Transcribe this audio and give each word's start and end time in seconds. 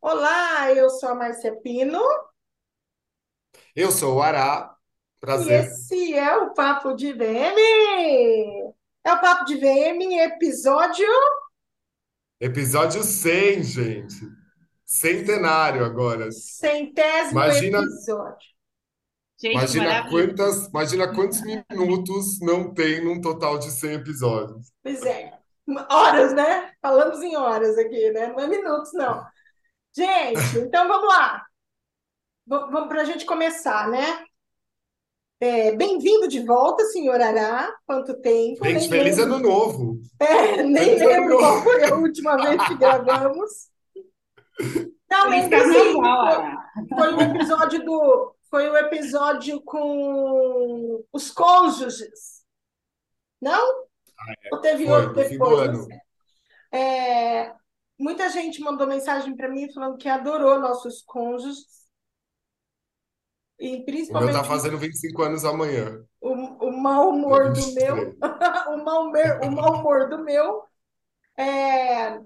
Olá, 0.00 0.72
eu 0.72 0.88
sou 0.88 1.10
a 1.10 1.14
Márcia 1.14 1.54
Pino 1.60 2.00
Eu 3.76 3.92
sou 3.92 4.16
o 4.16 4.22
Ará, 4.22 4.74
e 5.16 5.20
prazer. 5.20 5.64
esse 5.64 6.14
é 6.14 6.36
o 6.36 6.54
Papo 6.54 6.94
de 6.94 7.12
VM. 7.12 8.74
É 9.04 9.12
o 9.12 9.20
Papo 9.20 9.44
de 9.44 9.56
VM, 9.56 10.18
episódio. 10.20 11.06
Episódio 12.40 13.02
100, 13.02 13.62
gente. 13.62 14.16
Centenário 14.86 15.84
agora. 15.84 16.32
Centésimo 16.32 17.32
Imagina, 17.32 17.78
episódio. 17.78 18.48
Gente, 19.38 19.52
imagina 19.52 20.08
quantas, 20.10 20.66
imagina 20.66 21.14
quantos 21.14 21.40
minutos 21.42 22.40
não 22.40 22.72
tem 22.72 23.04
num 23.04 23.20
total 23.20 23.58
de 23.58 23.70
100 23.70 23.92
episódios. 23.94 24.72
Pois 24.82 25.02
é, 25.02 25.38
horas, 25.90 26.34
né? 26.34 26.72
Falamos 26.80 27.22
em 27.22 27.36
horas 27.36 27.76
aqui, 27.78 28.10
né? 28.10 28.28
Não 28.28 28.40
é 28.40 28.46
minutos, 28.46 28.92
não. 28.94 29.24
Gente, 29.96 30.58
então 30.58 30.86
vamos 30.86 31.08
lá. 31.08 31.44
V- 32.46 32.70
Vamos 32.70 32.88
para 32.88 33.02
a 33.02 33.04
gente 33.04 33.24
começar, 33.24 33.88
né? 33.88 34.24
É, 35.40 35.72
bem-vindo 35.72 36.28
de 36.28 36.40
volta, 36.44 36.84
senhor 36.84 37.20
Ará. 37.20 37.72
Quanto 37.86 38.20
tempo? 38.20 38.64
Gente, 38.64 38.78
Nem 38.80 38.88
feliz 38.88 39.16
lembro, 39.16 39.34
ano 39.34 39.48
novo. 39.48 40.00
é, 40.20 40.62
nem 40.62 40.84
Feliz 40.84 41.02
lembro 41.02 41.38
qual 41.38 41.62
foi 41.62 41.84
a 41.84 41.94
última 41.94 42.36
vez 42.36 42.68
que 42.68 42.74
gravamos. 42.76 43.50
Não, 45.10 45.30
Feliz 45.30 45.48
lembro 45.50 45.72
sim. 45.72 46.00
carnaval, 46.02 46.62
Foi, 46.88 46.98
foi 46.98 47.14
o 47.14 47.20
episódio 47.22 47.84
do, 47.84 48.36
foi 48.50 48.70
o 48.70 48.76
episódio 48.76 49.60
com 49.62 51.04
os 51.12 51.30
cônjuges, 51.30 52.44
não? 53.40 53.86
Ou 54.52 54.60
teve 54.60 54.86
Foi, 54.86 54.94
outro 55.06 55.14
no 55.22 55.28
fim 55.28 55.38
do 55.38 55.44
depois, 55.44 55.88
não. 55.88 55.88
É, 56.78 57.54
muita 58.00 58.28
gente 58.30 58.60
mandou 58.60 58.86
mensagem 58.86 59.36
para 59.36 59.48
mim 59.48 59.72
falando 59.72 59.98
que 59.98 60.08
adorou 60.08 60.60
nossos 60.60 61.02
cônjuges, 61.02 61.80
e 63.58 63.84
O 64.08 64.14
meu 64.14 64.30
tá 64.30 64.42
principalmente 64.42 64.44
fazendo 64.44 64.78
25 64.78 65.22
anos 65.22 65.44
amanhã, 65.44 66.04
o, 66.20 66.32
o 66.68 66.72
mau 66.72 67.10
humor 67.10 67.52
do 67.52 67.66
meu, 67.74 67.96
23. 67.96 68.16
o 68.68 68.76
mau, 68.84 69.04
humor- 69.08 69.40
o 69.42 69.50
mau 69.50 69.74
humor 69.80 70.08
do 70.08 70.24
meu. 70.24 70.64
É, 71.36 72.20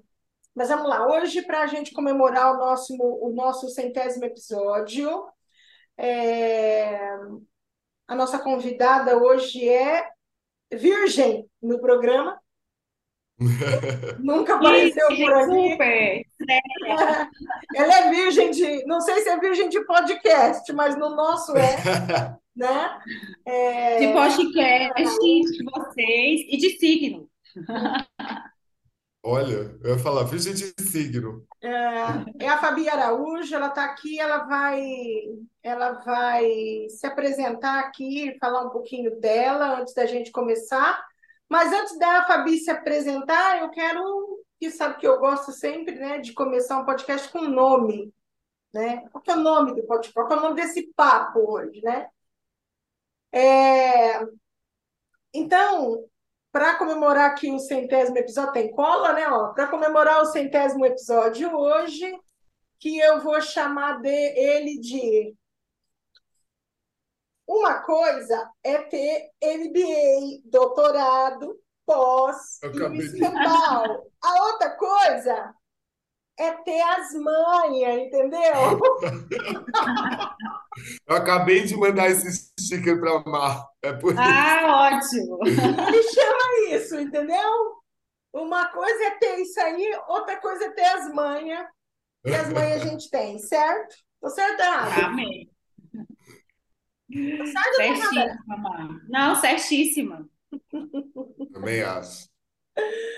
mas 0.55 0.69
vamos 0.69 0.89
lá, 0.89 1.06
hoje, 1.06 1.42
para 1.42 1.62
a 1.62 1.66
gente 1.66 1.92
comemorar 1.92 2.55
o 2.55 2.59
nosso, 2.59 2.94
o 3.00 3.33
nosso 3.34 3.69
centésimo 3.69 4.25
episódio, 4.25 5.28
é, 5.97 6.98
a 8.06 8.14
nossa 8.14 8.38
convidada 8.38 9.16
hoje 9.19 9.69
é 9.69 10.09
virgem 10.72 11.48
no 11.62 11.81
programa, 11.81 12.38
nunca 14.20 14.54
apareceu 14.54 15.06
por 15.08 15.32
aqui. 15.32 15.44
super! 15.44 16.27
Ela 17.74 17.98
é 17.98 18.10
virgem 18.10 18.50
de, 18.50 18.84
não 18.86 19.00
sei 19.00 19.20
se 19.22 19.28
é 19.28 19.38
virgem 19.38 19.68
de 19.68 19.84
podcast, 19.84 20.72
mas 20.72 20.96
no 20.96 21.10
nosso 21.16 21.56
é, 21.56 21.76
né? 22.54 22.98
De 23.46 23.52
É, 24.06 24.12
podcast 24.12 25.02
de 25.20 25.64
vocês 25.64 26.41
e 26.48 26.56
de 26.56 26.78
signo. 26.78 27.28
Olha, 29.26 29.78
eu 29.82 29.94
ia 29.94 29.98
falar, 29.98 30.24
virgem 30.24 30.52
de 30.52 30.74
signo. 30.82 31.46
é 32.38 32.46
a 32.46 32.58
Fabi 32.58 32.88
Araújo, 32.91 33.54
ela 33.54 33.69
está 33.69 33.86
aqui, 33.86 34.20
ela 34.20 34.44
vai, 34.44 34.82
ela 35.62 35.92
vai 36.04 36.46
se 36.91 37.06
apresentar 37.06 37.80
aqui, 37.80 38.36
falar 38.38 38.66
um 38.66 38.70
pouquinho 38.70 39.19
dela 39.19 39.80
antes 39.80 39.94
da 39.94 40.04
gente 40.04 40.30
começar. 40.30 41.02
Mas 41.48 41.73
antes 41.73 41.98
da 41.98 42.27
Fabi 42.27 42.59
se 42.59 42.70
apresentar, 42.70 43.61
eu 43.61 43.70
quero, 43.70 44.45
que 44.59 44.70
sabe 44.70 44.98
que 44.98 45.06
eu 45.06 45.19
gosto 45.19 45.53
sempre, 45.53 45.95
né, 45.95 46.19
de 46.19 46.33
começar 46.33 46.78
um 46.78 46.84
podcast 46.84 47.31
com 47.31 47.42
nome, 47.42 48.12
né? 48.73 49.09
Qual 49.11 49.23
é 49.28 49.33
o 49.33 49.41
nome 49.41 49.75
do 49.75 49.87
podcast? 49.87 50.12
Qual 50.15 50.31
é 50.31 50.37
o 50.37 50.41
nome 50.41 50.56
desse 50.56 50.92
papo 50.97 51.41
hoje, 51.53 51.81
né? 51.83 52.09
É, 53.33 54.21
então, 55.33 56.04
para 56.53 56.77
comemorar 56.77 57.31
aqui 57.31 57.50
o 57.50 57.59
centésimo 57.59 58.16
episódio, 58.16 58.53
tem 58.53 58.71
cola, 58.71 59.12
né? 59.12 59.25
Para 59.54 59.66
comemorar 59.66 60.22
o 60.22 60.27
centésimo 60.27 60.87
episódio 60.87 61.53
hoje, 61.53 62.16
que 62.78 62.99
eu 62.99 63.21
vou 63.21 63.41
chamar 63.41 64.00
de, 64.00 64.09
ele 64.09 64.78
de 64.78 65.34
uma 67.47 67.81
coisa 67.81 68.50
é 68.62 68.78
ter 68.78 69.31
MBA, 69.43 70.43
doutorado, 70.47 71.59
pós 71.87 72.59
escambau. 72.62 74.10
A 74.22 74.44
outra 74.44 74.71
coisa 74.77 75.54
é 76.38 76.53
ter 76.62 76.81
as 76.81 77.12
manhas, 77.15 78.06
entendeu? 78.06 78.81
Eu 81.06 81.16
acabei 81.16 81.65
de 81.65 81.77
mandar 81.77 82.09
esse 82.09 82.50
sticker 82.59 82.99
pra 82.99 83.21
Mar. 83.21 83.69
É 83.83 83.93
por 83.93 84.12
isso. 84.12 84.21
Ah, 84.21 84.91
ótimo! 84.93 85.38
Ele 85.47 86.03
chama 86.03 86.71
isso, 86.71 86.99
entendeu? 86.99 87.77
Uma 88.33 88.66
coisa 88.69 89.04
é 89.04 89.10
ter 89.12 89.38
isso 89.38 89.60
aí, 89.60 89.97
outra 90.09 90.37
coisa 90.41 90.65
é 90.65 90.71
ter 90.71 90.84
as 90.84 91.15
manhas. 91.15 91.65
E 92.25 92.34
as 92.34 92.53
manhas 92.53 92.83
a 92.83 92.87
gente 92.87 93.09
tem, 93.10 93.38
certo? 93.38 93.94
Tô 94.21 94.28
certo? 94.31 94.60
Amém. 94.62 94.99
Tô 94.99 95.00
certo 95.00 95.04
ou 95.04 95.04
tô 95.04 95.04
errada? 95.04 95.54
Certíssima. 97.47 98.38
Não, 99.08 99.34
certíssima. 99.36 100.28
Também 101.52 101.82
acho. 101.82 102.28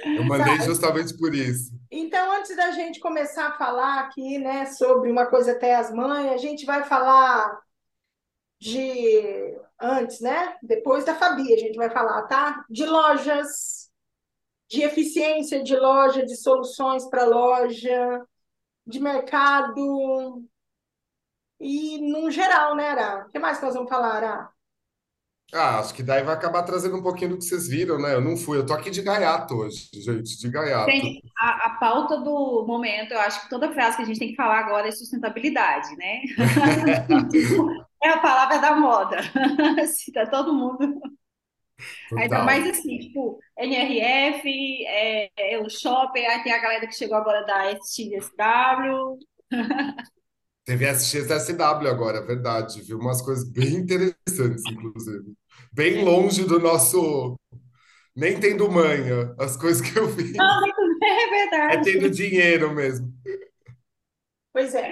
Eu 0.05 0.25
mandei 0.25 0.61
justamente 0.61 1.17
por 1.17 1.35
isso. 1.35 1.73
Então, 1.91 2.33
antes 2.33 2.55
da 2.57 2.73
gente 2.73 3.01
começar 3.01 3.49
a 3.49 3.59
falar 3.59 4.01
aqui, 4.01 4.39
né, 4.39 4.67
sobre 4.67 5.11
uma 5.11 5.27
coisa 5.27 5.53
até 5.53 5.75
as 5.75 5.93
mães, 5.93 6.31
a 6.31 6.37
gente 6.37 6.67
vai 6.67 6.85
falar 6.85 7.59
de 8.61 9.57
antes, 9.81 10.21
né? 10.21 10.57
Depois 10.63 11.05
da 11.05 11.15
Fabi, 11.15 11.53
a 11.53 11.59
gente 11.59 11.77
vai 11.77 11.91
falar, 11.91 12.23
tá? 12.23 12.65
De 12.69 12.85
lojas, 12.85 13.91
de 14.69 14.83
eficiência 14.83 15.63
de 15.63 15.77
loja, 15.77 16.25
de 16.25 16.37
soluções 16.37 17.09
para 17.09 17.25
loja, 17.25 18.27
de 18.87 19.01
mercado 19.01 20.45
e 21.61 21.99
num 22.11 22.31
geral, 22.31 22.75
né, 22.75 22.89
Ara? 22.89 23.27
O 23.27 23.31
que 23.31 23.39
mais 23.39 23.59
que 23.59 23.65
nós 23.65 23.75
vamos 23.75 23.89
falar, 23.89 24.17
Ara? 24.17 24.51
Ah, 25.55 25.79
acho 25.79 25.95
que 25.95 26.03
daí 26.03 26.25
vai 26.25 26.35
acabar 26.35 26.65
trazendo 26.65 26.97
um 26.97 27.03
pouquinho 27.03 27.31
do 27.31 27.39
que 27.39 27.45
vocês 27.45 27.69
viram, 27.69 28.01
né? 28.01 28.15
Eu 28.15 28.21
não 28.21 28.37
fui, 28.37 28.59
eu 28.59 28.67
tô 28.67 28.75
aqui 28.75 28.91
de 28.91 29.01
gaiato 29.01 29.55
hoje, 29.55 29.89
gente, 29.93 30.39
de 30.39 30.51
gaiato. 30.51 30.91
Gente, 30.91 31.23
a, 31.39 31.67
a 31.69 31.71
pauta 31.79 32.19
do 32.19 32.65
momento, 32.67 33.13
eu 33.13 33.21
acho 33.21 33.43
que 33.43 33.51
toda 33.51 33.73
frase 33.73 33.97
que 33.97 34.03
a 34.03 34.07
gente 34.07 34.19
tem 34.19 34.31
que 34.31 34.37
falar 34.37 34.59
agora 34.59 34.89
é 34.89 34.93
sustentabilidade, 34.93 35.95
né? 35.97 36.23
É 38.05 38.11
a 38.11 38.19
palavra 38.19 38.59
da 38.59 38.77
moda. 38.77 39.17
Assim, 39.83 40.13
tá 40.13 40.27
todo 40.27 40.55
mundo. 40.55 41.01
Ainda 42.13 42.37
Total. 42.37 42.45
mais 42.45 42.67
assim, 42.71 42.99
tipo, 42.99 43.39
NRF, 43.59 44.87
é, 44.87 45.29
é 45.37 45.59
o 45.59 45.69
shopping, 45.69 46.25
aí 46.25 46.43
tem 46.43 46.53
a 46.53 46.63
galera 46.63 46.87
que 46.87 46.95
chegou 46.95 47.17
agora 47.17 47.45
da 47.45 47.73
SXSW. 47.73 49.19
Teve 50.67 50.85
SXSW 50.87 51.89
agora, 51.89 52.19
é 52.19 52.23
verdade, 52.23 52.83
viu? 52.83 52.99
Umas 52.99 53.23
coisas 53.23 53.49
bem 53.49 53.77
interessantes, 53.77 54.65
inclusive. 54.71 55.33
Bem 55.73 56.05
longe 56.05 56.45
do 56.45 56.59
nosso. 56.59 57.39
Nem 58.17 58.41
tendo 58.41 58.71
manha, 58.71 59.35
as 59.39 59.57
coisas 59.57 59.81
que 59.81 59.99
eu 59.99 60.09
vi. 60.09 60.33
É 60.37 60.43
É 61.07 61.31
verdade. 61.31 61.93
tendo 61.93 62.11
dinheiro 62.11 62.75
mesmo. 62.75 63.13
Pois 64.53 64.75
é. 64.75 64.91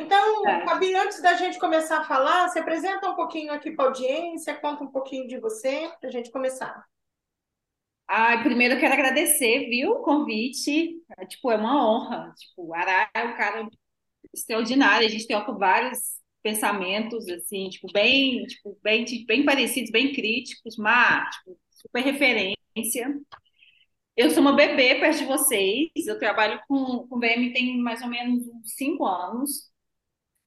Então, 0.00 0.48
É. 0.48 0.64
Fabi, 0.64 0.94
antes 0.94 1.20
da 1.20 1.34
gente 1.34 1.58
começar 1.58 1.98
a 2.00 2.04
falar, 2.04 2.48
se 2.48 2.58
apresenta 2.58 3.10
um 3.10 3.14
pouquinho 3.16 3.52
aqui 3.52 3.72
para 3.72 3.86
a 3.86 3.88
audiência, 3.88 4.54
conta 4.54 4.84
um 4.84 4.90
pouquinho 4.90 5.26
de 5.28 5.38
você, 5.38 5.90
para 6.00 6.08
a 6.08 6.12
gente 6.12 6.30
começar. 6.30 6.84
Ai, 8.08 8.42
primeiro 8.42 8.74
eu 8.74 8.80
quero 8.80 8.94
agradecer, 8.94 9.68
viu, 9.68 9.92
o 9.92 10.02
convite. 10.02 10.96
É, 11.18 11.26
tipo, 11.26 11.50
é 11.50 11.56
uma 11.56 11.76
honra. 11.88 12.32
Tipo, 12.36 12.68
o 12.68 12.74
Ará 12.74 13.08
é 13.14 13.22
um 13.24 13.36
cara 13.36 13.68
extraordinário. 14.34 15.06
A 15.06 15.10
gente 15.10 15.26
troca 15.26 15.52
vários 15.52 15.98
pensamentos, 16.42 17.28
assim, 17.28 17.68
tipo, 17.68 17.90
bem, 17.92 18.44
tipo, 18.46 18.78
bem, 18.82 19.04
bem 19.26 19.44
parecidos, 19.44 19.90
bem 19.90 20.12
críticos, 20.12 20.76
mas, 20.76 21.36
tipo, 21.36 21.58
super 21.70 22.02
referência. 22.02 22.56
Eu 24.16 24.30
sou 24.30 24.40
uma 24.42 24.54
bebê 24.54 24.96
perto 25.00 25.18
de 25.18 25.24
vocês. 25.24 25.90
Eu 26.06 26.18
trabalho 26.18 26.60
com, 26.68 27.06
com 27.08 27.18
VM 27.18 27.52
tem 27.52 27.78
mais 27.78 28.02
ou 28.02 28.08
menos 28.08 28.44
cinco 28.64 29.06
anos. 29.06 29.70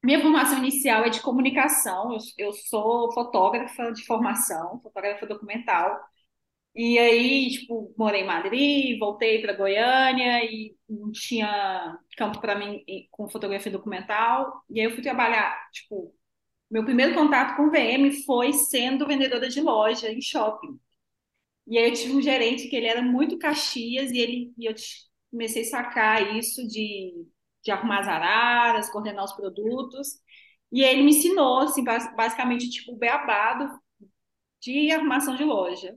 Minha 0.03 0.21
formação 0.21 0.57
inicial 0.59 1.03
é 1.06 1.09
de 1.09 1.21
comunicação. 1.21 2.13
Eu, 2.13 2.19
eu 2.47 2.53
sou 2.53 3.12
fotógrafa 3.13 3.91
de 3.91 4.06
formação, 4.06 4.80
fotógrafa 4.81 5.25
documental. 5.25 6.00
E 6.75 6.98
aí, 6.98 7.52
tipo, 7.52 7.94
morei 7.98 8.22
em 8.22 8.25
Madrid, 8.28 8.98
voltei 9.00 9.42
para 9.42 9.54
Goiânia 9.54 10.44
e 10.44 10.75
não 10.90 11.12
tinha 11.12 11.98
campo 12.18 12.42
para 12.42 12.56
mim 12.58 12.84
com 13.12 13.30
fotografia 13.30 13.72
documental. 13.72 14.64
E 14.70 14.80
aí 14.80 14.86
eu 14.88 14.92
fui 14.92 15.04
trabalhar, 15.04 15.56
tipo, 15.72 16.16
meu 16.72 16.86
primeiro 16.86 17.16
contato 17.16 17.58
com 17.58 17.72
VM 17.72 18.12
foi 18.25 18.54
sendo 18.54 19.08
vendedora 19.08 19.50
de 19.50 19.62
loja 19.62 20.12
em 20.12 20.22
shopping. 20.22 20.80
E 21.68 21.78
aí 21.78 21.90
eu 21.90 21.94
tive 21.94 22.14
um 22.16 22.22
gerente 22.22 22.68
que 22.70 22.76
ele 22.76 22.88
era 22.88 23.02
muito 23.02 23.38
Caxias 23.38 24.12
e 24.12 24.18
ele 24.19 24.54
e 24.58 24.66
eu 24.66 24.76
comecei 25.31 25.64
a 25.64 25.66
sacar 25.66 26.36
isso 26.38 26.68
de 26.68 27.28
de 27.64 27.72
arrumar 27.72 28.02
as 28.02 28.08
araras, 28.10 28.90
coordenar 28.92 29.24
os 29.26 29.34
produtos. 29.34 30.19
E 30.72 30.84
ele 30.84 31.02
me 31.04 31.12
ensinou, 31.12 31.60
assim, 31.60 31.84
basicamente, 31.84 32.69
tipo, 32.69 32.92
o 32.94 32.98
beabado 32.98 33.69
de 34.62 34.92
arrumação 34.92 35.36
de 35.36 35.44
loja. 35.44 35.96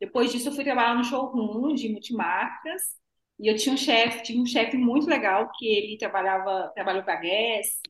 Depois 0.00 0.30
disso, 0.32 0.48
eu 0.48 0.52
fui 0.52 0.64
trabalhar 0.64 0.96
no 0.96 1.04
showroom 1.04 1.74
de 1.74 1.88
multimarcas. 1.88 2.82
E 3.38 3.48
eu 3.48 3.56
tinha 3.56 3.74
um 3.74 3.78
chefe, 3.78 4.22
tinha 4.24 4.42
um 4.42 4.46
chefe 4.46 4.76
muito 4.76 5.06
legal 5.08 5.50
que 5.56 5.66
ele 5.66 5.96
trabalhava, 5.98 6.72
trabalhou 6.74 7.04
para 7.04 7.14
a 7.14 7.20
Guess, 7.20 7.80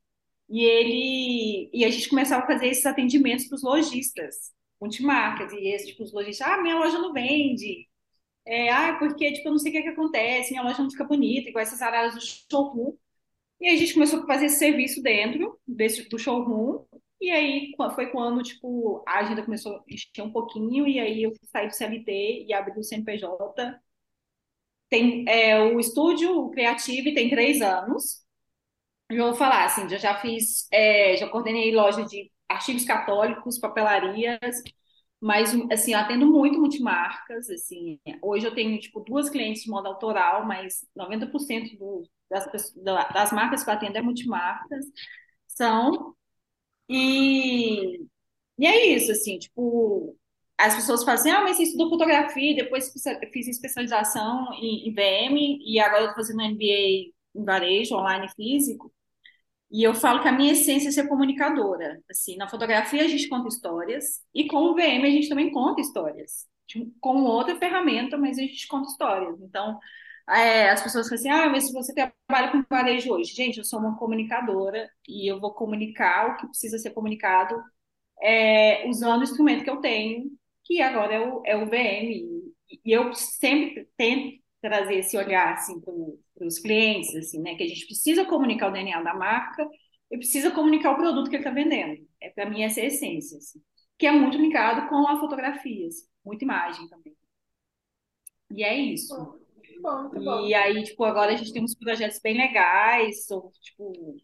e 0.49 0.65
ele 0.65 1.71
e 1.73 1.85
a 1.85 1.91
gente 1.91 2.09
começava 2.09 2.45
a 2.45 2.47
fazer 2.47 2.69
esses 2.69 2.87
atendimentos 2.87 3.47
para 3.47 3.57
os 3.57 3.63
lojistas, 3.63 4.53
multimarcas, 4.81 5.53
e 5.53 5.69
esses 5.69 5.89
tipo, 5.89 6.03
os 6.05 6.13
lojistas, 6.13 6.47
ah, 6.47 6.61
minha 6.63 6.79
loja 6.79 6.99
não 6.99 7.13
vende, 7.15 7.89
é, 8.47 8.71
ah, 8.71 8.97
porque 8.99 9.33
tipo, 9.33 9.49
eu 9.49 9.53
não 9.53 9.59
sei 9.59 9.71
o 9.71 9.73
que, 9.75 9.79
é 9.81 9.83
que 9.83 9.89
acontece, 9.89 10.51
minha 10.53 10.63
loja 10.63 10.83
não 10.83 10.91
fica 10.91 11.05
bonita, 11.05 11.49
igual 11.51 11.63
essas 11.63 11.83
áreas 11.83 12.15
do 12.15 12.21
showroom. 12.21 12.97
E 13.61 13.69
a 13.69 13.77
gente 13.77 13.95
começou 13.95 14.21
a 14.23 14.27
fazer 14.27 14.47
esse 14.47 14.59
serviço 14.59 15.03
dentro 15.03 15.61
desse, 15.67 16.09
do 16.09 16.19
showroom, 16.19 16.85
e 17.20 17.31
aí 17.31 17.75
foi 17.94 18.11
quando, 18.11 18.43
tipo, 18.43 19.03
a 19.06 19.19
agenda 19.20 19.44
começou 19.44 19.76
a 19.76 19.85
encher 19.88 20.23
um 20.23 20.32
pouquinho, 20.32 20.87
e 20.87 20.99
aí 21.00 21.23
eu 21.25 21.32
saí 21.53 21.69
do 21.69 21.75
CLT 21.75 22.47
e 22.49 22.53
abri 22.55 22.79
o 22.79 22.85
CNPJ. 22.85 23.81
Tem, 24.88 25.25
é, 25.29 25.61
o 25.61 25.79
estúdio 25.79 26.50
criativo 26.50 27.12
tem 27.15 27.29
três 27.31 27.61
anos. 27.61 28.23
Eu 29.11 29.26
vou 29.26 29.35
falar, 29.35 29.65
assim, 29.67 29.88
já, 29.88 29.99
já 29.99 30.17
fiz, 30.20 30.69
é, 30.73 31.17
já 31.17 31.29
coordenei 31.29 31.75
loja 31.75 32.05
de 32.06 32.31
artigos 32.49 32.85
católicos, 32.85 33.59
papelarias, 33.59 34.62
mas, 35.21 35.55
assim, 35.73 35.93
eu 35.94 35.99
atendo 36.00 36.26
muito 36.26 36.61
multimarcas, 36.61 37.50
assim, 37.50 38.00
hoje 38.23 38.47
eu 38.47 38.55
tenho, 38.55 38.79
tipo, 38.81 39.00
duas 39.00 39.31
clientes 39.31 39.62
de 39.64 39.71
moda 39.71 39.88
autoral, 39.88 40.47
mas 40.47 40.87
90% 40.97 41.76
do, 41.79 42.05
das, 42.31 42.47
das 43.14 43.32
marcas 43.32 43.64
que 43.64 43.71
eu 43.71 43.75
atendo 43.75 43.99
é 43.99 44.03
multimarcas, 44.03 44.85
são, 45.49 46.14
e, 46.88 47.99
e 48.58 48.67
é 48.67 48.87
isso, 48.96 49.12
assim, 49.12 49.38
tipo, 49.38 50.17
as 50.58 50.75
pessoas 50.75 51.05
falam 51.05 51.20
assim, 51.20 51.31
ah, 51.31 51.43
mas 51.43 51.56
você 51.56 51.64
estudou 51.64 51.90
fotografia, 51.90 52.56
depois 52.56 52.93
fiz 53.32 53.49
especialização 53.49 54.52
em, 54.55 54.88
em 54.88 54.94
VM, 54.94 55.58
e 55.64 55.81
agora 55.81 56.05
eu 56.05 56.08
tô 56.11 56.17
fazendo 56.17 56.43
MBA 56.43 57.12
em 57.35 57.44
varejo, 57.44 57.94
online 57.96 58.29
físico, 58.35 58.93
e 59.70 59.82
eu 59.82 59.94
falo 59.94 60.23
que 60.23 60.29
a 60.29 60.32
minha 60.32 60.52
essência 60.52 60.88
é 60.88 60.93
ser 60.93 61.08
comunicadora. 61.08 62.00
Assim, 62.11 62.37
na 62.37 62.49
fotografia 62.49 63.05
a 63.05 63.08
gente 63.08 63.29
conta 63.29 63.49
histórias 63.49 64.23
e 64.35 64.46
com 64.49 64.56
o 64.58 64.75
VM 64.75 65.05
a 65.05 65.11
gente 65.11 65.29
também 65.29 65.50
conta 65.52 65.81
histórias. 65.81 66.46
Com 67.00 67.23
outra 67.25 67.56
ferramenta, 67.56 68.17
mas 68.17 68.38
a 68.38 68.43
gente 68.43 68.67
conta 68.67 68.88
histórias. 68.88 69.40
Então, 69.40 69.79
é, 70.29 70.71
as 70.71 70.83
pessoas 70.83 71.09
falam 71.09 71.21
assim: 71.21 71.31
ah, 71.31 71.49
mas 71.51 71.73
você 71.73 71.95
trabalha 71.95 72.53
com 72.53 72.63
varejo 72.69 73.13
hoje, 73.13 73.35
gente, 73.35 73.59
eu 73.59 73.65
sou 73.65 73.79
uma 73.81 73.97
comunicadora 73.97 74.91
e 75.09 75.31
eu 75.31 75.41
vou 75.41 75.53
comunicar 75.55 76.31
o 76.31 76.37
que 76.37 76.47
precisa 76.49 76.79
ser 76.79 76.91
comunicado 76.91 77.63
é, 78.23 78.89
usando 78.89 79.21
o 79.21 79.25
instrumento 79.25 79.65
que 79.65 79.71
eu 79.71 79.81
tenho, 79.81 80.31
que 80.65 80.81
agora 80.83 81.15
é 81.15 81.21
o, 81.21 81.43
é 81.47 81.57
o 81.57 81.67
VM. 81.67 82.53
E 82.85 82.93
eu 82.93 83.15
sempre 83.15 83.89
tento 83.97 84.39
trazer 84.61 84.97
esse 84.97 85.17
olhar 85.17 85.55
assim, 85.55 85.81
para 85.81 86.47
os 86.47 86.59
clientes, 86.59 87.15
assim, 87.17 87.41
né? 87.41 87.55
Que 87.57 87.65
a 87.65 87.69
gente 87.69 87.87
precisa 87.87 88.25
comunicar 88.27 88.69
o 88.69 88.73
DNA 88.73 89.03
da 89.03 89.15
marca 89.15 89.67
e 90.11 90.19
precisa 90.19 90.51
comunicar 90.51 90.93
o 90.93 90.97
produto 90.97 91.31
que 91.31 91.37
ele 91.37 91.43
está 91.43 91.51
vendendo. 91.51 92.07
É 92.21 92.31
para 92.31 92.49
mim 92.51 92.63
essa 92.63 92.81
é 92.81 92.85
a 92.85 92.87
essência, 92.87 93.39
assim, 93.39 93.61
que 93.99 94.07
é 94.07 94.13
muito 94.13 94.37
ligado 94.39 94.89
com 94.89 95.07
a 95.09 95.19
fotografia, 95.21 95.87
assim, 95.89 96.07
muita 96.25 96.45
imagem 96.45 96.89
também. 96.89 97.17
E 98.51 98.63
é 98.65 98.75
isso. 98.77 99.38
Muito 99.79 99.83
bom, 99.83 100.03
muito 100.03 100.25
bom. 100.25 100.47
E 100.47 100.55
aí, 100.55 100.83
tipo, 100.83 101.05
agora 101.05 101.33
a 101.33 101.37
gente 101.37 101.53
tem 101.53 101.63
uns 101.63 101.75
projetos 101.75 102.19
bem 102.21 102.37
legais, 102.37 103.25
são, 103.27 103.51
tipo, 103.63 104.17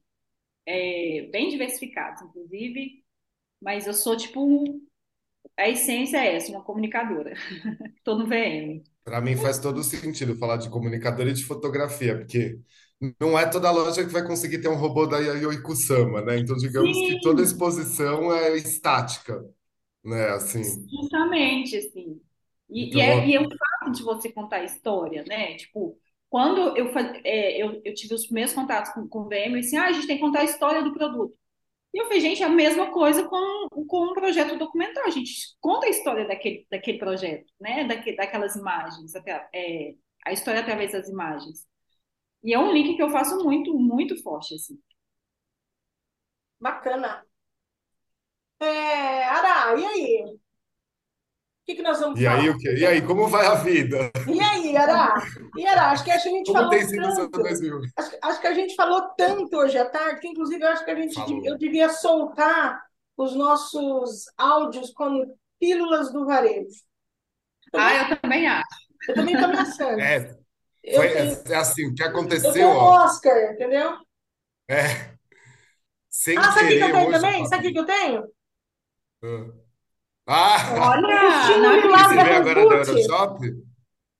é, 0.67 1.29
bem 1.31 1.49
diversificados, 1.51 2.23
inclusive, 2.23 3.05
mas 3.61 3.87
eu 3.87 3.95
sou, 3.95 4.17
tipo, 4.17 4.65
a 5.57 5.69
essência 5.69 6.19
é 6.19 6.37
essa, 6.37 6.51
uma 6.53 6.65
comunicadora. 6.65 7.35
Estou 7.97 8.19
no 8.19 8.27
VM. 8.27 8.85
Para 9.05 9.21
mim 9.21 9.37
faz 9.37 9.59
todo 9.59 9.83
sentido 9.85 10.37
falar 10.37 10.57
de 10.57 10.71
comunicador 10.71 11.27
e 11.29 11.33
de 11.35 11.45
fotografia, 11.45 12.17
porque 12.19 12.59
não 13.21 13.39
é 13.39 13.47
toda 13.47 13.71
loja 13.71 14.05
que 14.05 14.13
vai 14.13 14.27
conseguir 14.27 14.61
ter 14.61 14.69
um 14.69 14.77
robô 14.77 15.07
da 15.07 15.19
Yayoi 15.19 15.63
Kusama, 15.63 16.23
né? 16.23 16.39
Então, 16.39 16.57
digamos 16.57 16.97
que 16.97 17.21
toda 17.21 17.45
Sim, 17.45 17.53
exposição 17.53 18.33
é 18.35 18.57
estática, 18.57 19.45
né? 20.05 20.31
Assim, 20.31 20.63
justamente, 20.91 21.77
assim. 21.77 22.21
E, 22.71 22.97
e, 22.97 23.01
é, 23.01 23.27
e 23.29 23.35
então, 23.35 23.37
é 23.37 23.41
o 23.41 23.49
fato 23.51 23.93
de 23.93 24.03
você 24.03 24.33
contar 24.33 24.57
a 24.59 24.65
história, 24.65 25.25
né? 25.29 25.57
Tipo, 25.57 25.99
quando 26.31 26.77
eu, 26.77 26.93
faz- 26.93 27.21
é, 27.25 27.63
eu, 27.63 27.81
eu 27.85 27.95
tive 27.95 28.15
os 28.15 28.25
primeiros 28.27 28.53
contatos 28.55 28.93
com, 28.93 29.07
com 29.09 29.21
o 29.21 29.29
VM, 29.29 29.55
eu 29.57 29.61
disse, 29.61 29.77
ah, 29.77 29.87
a 29.87 29.93
gente 29.93 30.07
tem 30.07 30.17
que 30.17 30.23
contar 30.23 30.41
a 30.41 30.45
história 30.45 30.83
do 30.83 30.93
produto. 30.93 31.35
E 31.95 31.99
eu 32.01 32.07
falei, 32.07 32.21
gente, 32.21 32.43
é 32.43 32.47
a 32.47 32.51
mesma 32.51 32.93
coisa 32.93 33.25
com, 33.29 33.69
com 33.87 34.07
um 34.11 34.15
projeto 34.15 34.59
documental. 34.59 35.05
A 35.07 35.11
gente 35.11 35.33
conta 35.61 35.87
a 35.87 35.91
história 35.91 36.27
daquele, 36.27 36.67
daquele 36.71 36.99
projeto, 36.99 37.47
né? 37.61 37.85
Daque, 37.85 38.17
daquelas 38.17 38.57
imagens, 38.57 39.15
até, 39.17 39.49
é, 39.55 39.95
a 40.27 40.33
história 40.33 40.61
através 40.61 40.93
das 40.93 41.09
imagens. 41.09 41.67
E 42.45 42.55
é 42.55 42.59
um 42.61 42.73
link 42.73 42.97
que 42.97 43.03
eu 43.03 43.11
faço 43.11 43.43
muito, 43.45 43.75
muito 43.79 44.23
forte, 44.23 44.55
assim. 44.55 44.79
Bacana. 46.61 47.25
É, 48.61 49.25
Ara, 49.29 49.79
e 49.81 49.85
aí? 49.87 50.41
O 51.65 51.67
que 51.67 51.77
que 51.77 51.83
nós 51.83 51.99
vamos 52.01 52.21
e 52.21 52.27
aí 52.27 52.49
falar? 52.49 52.51
o 52.51 52.59
quê? 52.59 52.75
E 52.79 52.87
aí, 52.87 53.03
como 53.03 53.27
vai 53.29 53.47
a 53.47 53.55
vida? 53.55 54.11
E 54.27 54.41
aí, 54.41 54.77
Ara? 54.77 55.15
E 55.55 55.67
Ara, 55.67 55.91
acho 55.91 56.05
que 56.05 56.11
a 56.11 56.19
gente 56.19 56.51
Como 56.53 56.59
falou 56.59 56.71
tem 56.71 56.85
sido 56.87 57.03
tanto. 57.03 57.43
2000? 57.43 57.81
Acho, 57.97 58.19
acho 58.23 58.41
que 58.41 58.47
a 58.47 58.55
gente 58.55 58.75
falou 58.75 59.03
tanto 59.17 59.57
hoje 59.57 59.79
à 59.79 59.89
tarde, 59.89 60.21
que 60.21 60.29
inclusive 60.29 60.63
eu 60.63 60.69
acho 60.69 60.85
que 60.85 60.91
a 60.91 60.95
gente, 60.97 61.15
de- 61.25 61.47
eu 61.47 61.57
devia 61.57 61.89
soltar 61.89 62.83
os 63.17 63.35
nossos 63.37 64.25
áudios 64.37 64.93
como 64.93 65.39
pílulas 65.61 66.13
do 66.13 66.27
varejo. 66.27 66.83
Ah, 67.73 67.95
eu 68.11 68.21
também 68.21 68.47
acho. 68.47 68.65
Eu 69.09 69.15
também 69.15 69.35
estou 69.35 69.49
ameaçando. 69.49 70.01
É, 70.01 70.37
foi, 70.95 71.07
Eu 71.07 71.13
tenho, 71.13 71.43
é 71.47 71.55
assim, 71.57 71.87
o 71.89 71.95
que 71.95 72.03
eu 72.43 72.53
tenho 72.53 72.69
aconteceu, 72.69 72.69
um 72.69 72.77
ó, 72.77 73.05
Oscar, 73.05 73.53
entendeu? 73.53 73.97
é, 74.69 75.15
sem 76.11 76.39
Ah, 76.39 76.53
sabe 76.53 76.75
o 76.75 76.79
que 76.79 76.85
eu 76.85 76.93
tenho 76.93 77.11
também? 77.11 77.47
Sabe 77.47 77.69
o 77.69 77.73
que 77.73 77.79
eu 77.79 77.87
tenho? 77.87 78.29
Ah, 80.27 80.57
Um 80.73 80.81
Olha, 80.81 81.21
bustinho 81.21 81.59
não 81.63 81.81
que 81.81 81.89
você 81.89 82.15
veio 82.19 82.37
agora 82.37 82.67
da. 82.67 82.75
Euroshop? 82.77 83.65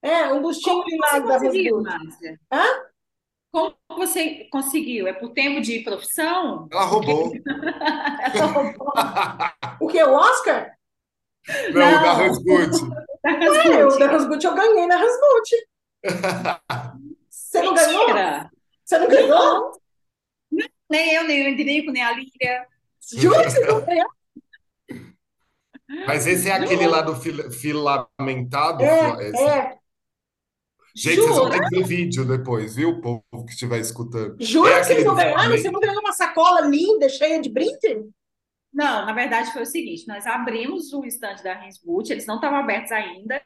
É, 0.01 0.33
um 0.33 0.41
bustinho 0.41 0.83
Como 0.83 0.83
você 0.83 1.49
lilás 1.49 1.83
da. 1.83 1.99
Márcia? 1.99 2.39
Hã? 2.51 2.63
Como 3.51 3.75
você 3.97 4.47
conseguiu? 4.51 5.07
É 5.07 5.13
por 5.13 5.31
tempo 5.33 5.61
de 5.61 5.79
profissão? 5.79 6.67
Ela 6.71 6.87
Porque 6.89 7.11
roubou. 7.11 7.33
ela 8.33 8.45
roubou. 8.47 8.93
O 9.81 9.87
que? 9.87 10.03
O 10.03 10.13
Oscar? 10.13 10.75
Não, 11.73 11.89
o 11.89 12.01
da 12.01 12.13
da 12.13 12.13
É, 13.29 13.85
o 13.85 13.97
da 13.97 14.07
Rasgucci. 14.07 14.07
Rasgucci 14.07 14.47
eu 14.47 14.55
ganhei 14.55 14.87
na 14.87 14.97
Rasgucci. 14.97 15.55
Você 17.29 17.61
não 17.61 17.73
ganhou? 17.73 18.07
Mentira! 18.07 18.51
Você 18.83 18.99
não 18.99 19.07
ganhou? 19.07 19.71
Não, 20.51 20.67
nem 20.89 21.13
eu, 21.13 21.23
nem 21.23 21.45
o 21.45 21.49
Endrico, 21.49 21.91
nem 21.91 22.03
a 22.03 22.11
Lília. 22.11 22.67
Juro 23.15 23.41
que 23.43 23.49
você 23.49 23.65
não 23.65 23.85
ganhou? 23.85 24.07
Mas 26.07 26.25
esse 26.25 26.49
é 26.49 26.53
aquele 26.53 26.87
lá 26.87 27.01
do 27.01 27.15
fil- 27.15 27.51
filamentado, 27.51 28.83
É, 28.83 29.29
esse. 29.29 29.43
é. 29.43 29.77
Gente, 30.95 31.15
vocês 31.17 31.35
vão 31.35 31.35
jura? 31.35 31.51
ter 31.51 31.63
que 31.69 31.75
ver 31.75 31.83
vídeo 31.85 32.25
depois, 32.25 32.75
viu? 32.75 32.89
O 32.89 33.01
povo 33.01 33.45
que 33.45 33.51
estiver 33.51 33.79
escutando. 33.79 34.35
Juro 34.39 34.69
É 34.69 34.79
que 34.79 34.85
vocês 34.85 34.99
aquele 34.99 35.03
não 35.03 35.13
do 35.13 35.17
ganharam? 35.17 35.51
Você 35.57 35.69
não 35.71 35.79
ganhou 35.79 35.99
uma 35.99 36.13
sacola 36.13 36.61
linda, 36.61 37.09
cheia 37.09 37.41
de 37.41 37.49
brinde? 37.49 38.05
Não, 38.73 39.05
na 39.05 39.13
verdade 39.13 39.51
foi 39.53 39.63
o 39.63 39.65
seguinte: 39.65 40.07
nós 40.07 40.25
abrimos 40.25 40.91
o 40.93 41.03
stand 41.05 41.35
da 41.43 41.53
Rensboot, 41.53 42.11
eles 42.11 42.25
não 42.25 42.35
estavam 42.35 42.59
abertos 42.59 42.91
ainda, 42.91 43.41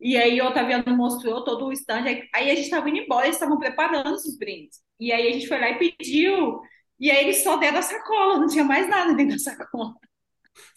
e 0.00 0.16
aí 0.16 0.40
o 0.40 0.46
Otaviano 0.46 0.96
mostrou 0.96 1.44
todo 1.44 1.66
o 1.66 1.72
stand, 1.72 2.04
aí, 2.06 2.22
aí 2.34 2.50
a 2.50 2.54
gente 2.54 2.64
estava 2.64 2.88
indo 2.90 2.98
embora, 2.98 3.26
eles 3.26 3.36
estavam 3.36 3.58
preparando 3.58 4.12
os 4.14 4.38
brindes. 4.38 4.80
E 5.00 5.12
aí 5.12 5.28
a 5.28 5.32
gente 5.32 5.48
foi 5.48 5.58
lá 5.60 5.70
e 5.70 5.78
pediu, 5.78 6.60
e 7.00 7.10
aí 7.10 7.24
eles 7.24 7.42
só 7.42 7.56
deram 7.56 7.78
a 7.78 7.82
sacola, 7.82 8.38
não 8.38 8.48
tinha 8.48 8.64
mais 8.64 8.88
nada 8.88 9.14
dentro 9.14 9.36
da 9.36 9.42
sacola. 9.42 9.94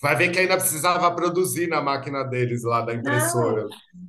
Vai 0.02 0.16
ver 0.16 0.32
que 0.32 0.40
ainda 0.40 0.58
precisava 0.58 1.14
produzir 1.16 1.68
na 1.68 1.82
máquina 1.82 2.24
deles 2.24 2.64
lá 2.64 2.82
da 2.82 2.94
Não. 2.94 3.02
impressora. 3.02 3.66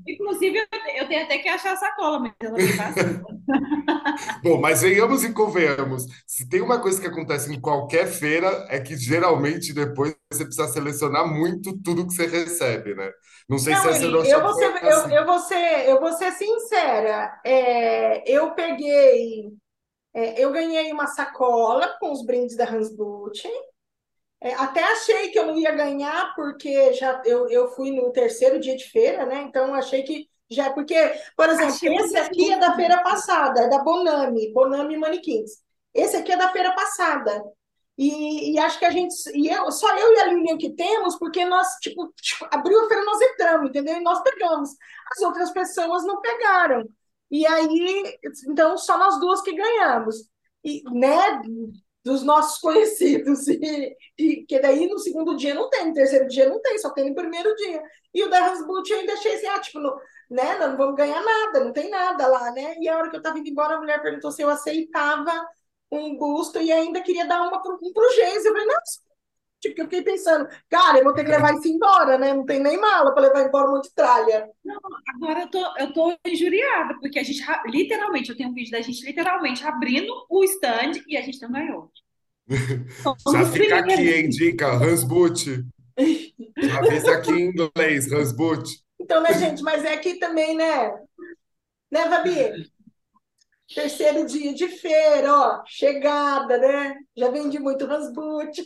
Inclusive, 0.06 0.58
eu 0.58 0.66
eu 0.96 1.08
tenho 1.08 1.24
até 1.24 1.38
que 1.38 1.48
achar 1.48 1.72
a 1.72 1.76
sacola, 1.76 2.18
mas 2.20 2.34
ela 2.40 2.58
não 2.60 2.72
tá 2.74 2.88
assim. 2.88 3.20
Bom, 4.42 4.60
mas 4.60 4.82
venhamos 4.82 5.24
e 5.24 5.32
convenhamos. 5.32 6.04
Se 6.26 6.48
tem 6.48 6.60
uma 6.60 6.80
coisa 6.80 7.00
que 7.00 7.06
acontece 7.06 7.52
em 7.52 7.60
qualquer 7.60 8.06
feira, 8.06 8.66
é 8.68 8.80
que 8.80 8.96
geralmente 8.96 9.72
depois 9.72 10.14
você 10.32 10.44
precisa 10.44 10.68
selecionar 10.68 11.26
muito 11.26 11.76
tudo 11.82 12.06
que 12.06 12.14
você 12.14 12.26
recebe, 12.26 12.94
né? 12.94 13.10
Não 13.48 13.58
sei 13.58 13.74
se 13.76 13.80
Não, 13.84 13.90
essa 13.90 14.02
e 14.02 14.04
eu 14.04 14.10
Euroshop 14.12 14.42
vou 14.42 14.52
ser, 14.54 14.84
eu, 14.84 14.98
assim. 14.98 15.14
eu 15.14 15.26
vou 15.26 15.38
ser, 15.40 15.88
eu 15.88 16.00
vou 16.00 16.12
ser 16.12 16.32
sincera. 16.32 17.40
É, 17.44 18.30
eu 18.30 18.52
peguei, 18.54 19.52
é, 20.14 20.42
eu 20.44 20.52
ganhei 20.52 20.92
uma 20.92 21.06
sacola 21.08 21.96
com 22.00 22.12
os 22.12 22.24
brindes 22.26 22.56
da 22.56 22.64
Hansboot. 22.68 23.42
É, 24.42 24.54
até 24.54 24.82
achei 24.82 25.28
que 25.28 25.38
eu 25.38 25.46
não 25.46 25.58
ia 25.58 25.70
ganhar, 25.72 26.34
porque 26.34 26.92
já 26.94 27.22
eu, 27.26 27.48
eu 27.48 27.68
fui 27.68 27.90
no 27.90 28.10
terceiro 28.10 28.58
dia 28.58 28.76
de 28.76 28.84
feira, 28.84 29.26
né? 29.26 29.42
Então 29.42 29.74
achei 29.74 30.02
que 30.02 30.28
já. 30.50 30.70
Porque, 30.72 30.96
por 31.36 31.48
exemplo, 31.48 31.74
Achei 31.74 31.94
esse 31.96 32.16
aqui 32.16 32.52
é 32.52 32.58
da 32.58 32.74
feira 32.74 33.02
passada, 33.02 33.62
é 33.62 33.68
da 33.68 33.78
Bonami, 33.78 34.52
Bonami 34.52 34.96
Manequins. 34.96 35.50
Esse 35.94 36.16
aqui 36.16 36.32
é 36.32 36.36
da 36.36 36.50
feira 36.50 36.74
passada. 36.74 37.42
E, 37.98 38.54
e, 38.54 38.58
acho 38.58 38.78
que 38.78 38.84
a 38.86 38.90
gente. 38.90 39.14
E 39.34 39.48
eu, 39.48 39.70
só 39.70 39.94
eu 39.98 40.14
e 40.14 40.20
a 40.20 40.26
Lilian 40.28 40.56
que 40.56 40.70
temos, 40.74 41.16
porque 41.18 41.44
nós, 41.44 41.68
tipo, 41.82 42.10
tipo, 42.16 42.46
abriu 42.50 42.82
a 42.82 42.88
feira, 42.88 43.04
nós 43.04 43.20
entramos, 43.20 43.68
entendeu? 43.68 43.96
E 43.96 44.02
nós 44.02 44.22
pegamos. 44.22 44.70
As 45.12 45.22
outras 45.22 45.50
pessoas 45.50 46.04
não 46.04 46.20
pegaram. 46.20 46.88
E 47.30 47.46
aí, 47.46 48.18
então, 48.48 48.78
só 48.78 48.98
nós 48.98 49.20
duas 49.20 49.42
que 49.42 49.52
ganhamos. 49.52 50.16
E, 50.64 50.82
né, 50.90 51.42
dos 52.10 52.24
nossos 52.24 52.58
conhecidos. 52.58 53.46
E, 53.48 53.96
e, 54.18 54.44
que 54.44 54.58
daí 54.58 54.88
no 54.88 54.98
segundo 54.98 55.36
dia 55.36 55.54
não 55.54 55.70
tem, 55.70 55.86
no 55.86 55.94
terceiro 55.94 56.26
dia 56.26 56.48
não 56.48 56.60
tem, 56.60 56.76
só 56.78 56.90
tem 56.90 57.08
no 57.08 57.14
primeiro 57.14 57.54
dia. 57.54 57.80
E 58.12 58.24
o 58.24 58.28
da 58.28 58.46
Hasbut 58.46 58.90
eu 58.90 58.98
ainda 58.98 59.12
achei 59.12 59.34
assim, 59.36 59.46
ah, 59.46 59.60
tipo, 59.60 59.78
no, 59.78 59.96
né, 60.28 60.58
não 60.58 60.76
vamos 60.76 60.96
ganhar 60.96 61.22
nada, 61.22 61.64
não 61.64 61.72
tem 61.72 61.88
nada 61.88 62.26
lá, 62.26 62.50
né? 62.50 62.74
E 62.80 62.88
a 62.88 62.96
hora 62.96 63.08
que 63.08 63.16
eu 63.16 63.20
estava 63.20 63.38
indo 63.38 63.48
embora, 63.48 63.76
a 63.76 63.78
mulher 63.78 64.02
perguntou 64.02 64.32
se 64.32 64.42
eu 64.42 64.50
aceitava 64.50 65.32
um 65.90 66.16
busto 66.16 66.60
e 66.60 66.72
ainda 66.72 67.00
queria 67.00 67.26
dar 67.26 67.42
uma 67.42 67.62
pro, 67.62 67.78
um 67.80 67.92
pro. 67.92 68.04
Eu 68.04 68.42
falei, 68.42 68.66
não, 68.66 68.76
tipo, 69.60 69.80
eu 69.80 69.84
fiquei 69.84 70.02
pensando, 70.02 70.48
cara, 70.68 70.98
eu 70.98 71.04
vou 71.04 71.12
ter 71.12 71.24
que 71.24 71.30
levar 71.30 71.54
isso 71.54 71.68
embora, 71.68 72.18
né? 72.18 72.32
Não 72.32 72.44
tem 72.44 72.60
nem 72.60 72.80
mala 72.80 73.12
para 73.12 73.22
levar 73.28 73.46
embora 73.46 73.68
um 73.68 73.74
monte 73.74 73.88
de 73.88 73.94
tralha. 73.94 74.48
Não, 74.64 74.80
agora 75.14 75.42
eu 75.42 75.50
tô, 75.50 75.78
eu 75.78 75.92
tô 75.92 76.16
injuriada, 76.26 76.94
porque 77.00 77.18
a 77.18 77.22
gente, 77.22 77.42
literalmente, 77.66 78.30
eu 78.30 78.36
tenho 78.36 78.50
um 78.50 78.54
vídeo 78.54 78.72
da 78.72 78.80
gente 78.80 79.04
literalmente 79.04 79.64
abrindo 79.64 80.12
o 80.28 80.44
stand 80.44 81.02
e 81.06 81.16
a 81.16 81.22
gente 81.22 81.40
não 81.42 81.52
ganhou. 81.52 81.90
Já 83.32 83.44
fica 83.46 83.78
aqui, 83.78 84.10
hein, 84.10 84.28
dica, 84.28 84.72
Hans 84.72 85.04
Boot. 85.04 85.64
Avisa 86.78 87.12
aqui 87.12 87.32
em 87.32 87.50
inglês, 87.50 88.10
Hans 88.10 88.32
Boot. 88.32 88.82
Então, 88.98 89.22
né, 89.22 89.32
gente, 89.34 89.62
mas 89.62 89.84
é 89.84 89.94
aqui 89.94 90.18
também, 90.18 90.56
né? 90.56 90.90
Né, 91.90 92.08
Fabi? 92.08 92.70
Terceiro 93.72 94.26
dia 94.26 94.52
de 94.52 94.66
feira, 94.66 95.32
ó, 95.32 95.62
chegada, 95.64 96.58
né? 96.58 96.96
Já 97.16 97.30
vendi 97.30 97.58
muito 97.58 97.86
Rasboot. 97.86 98.62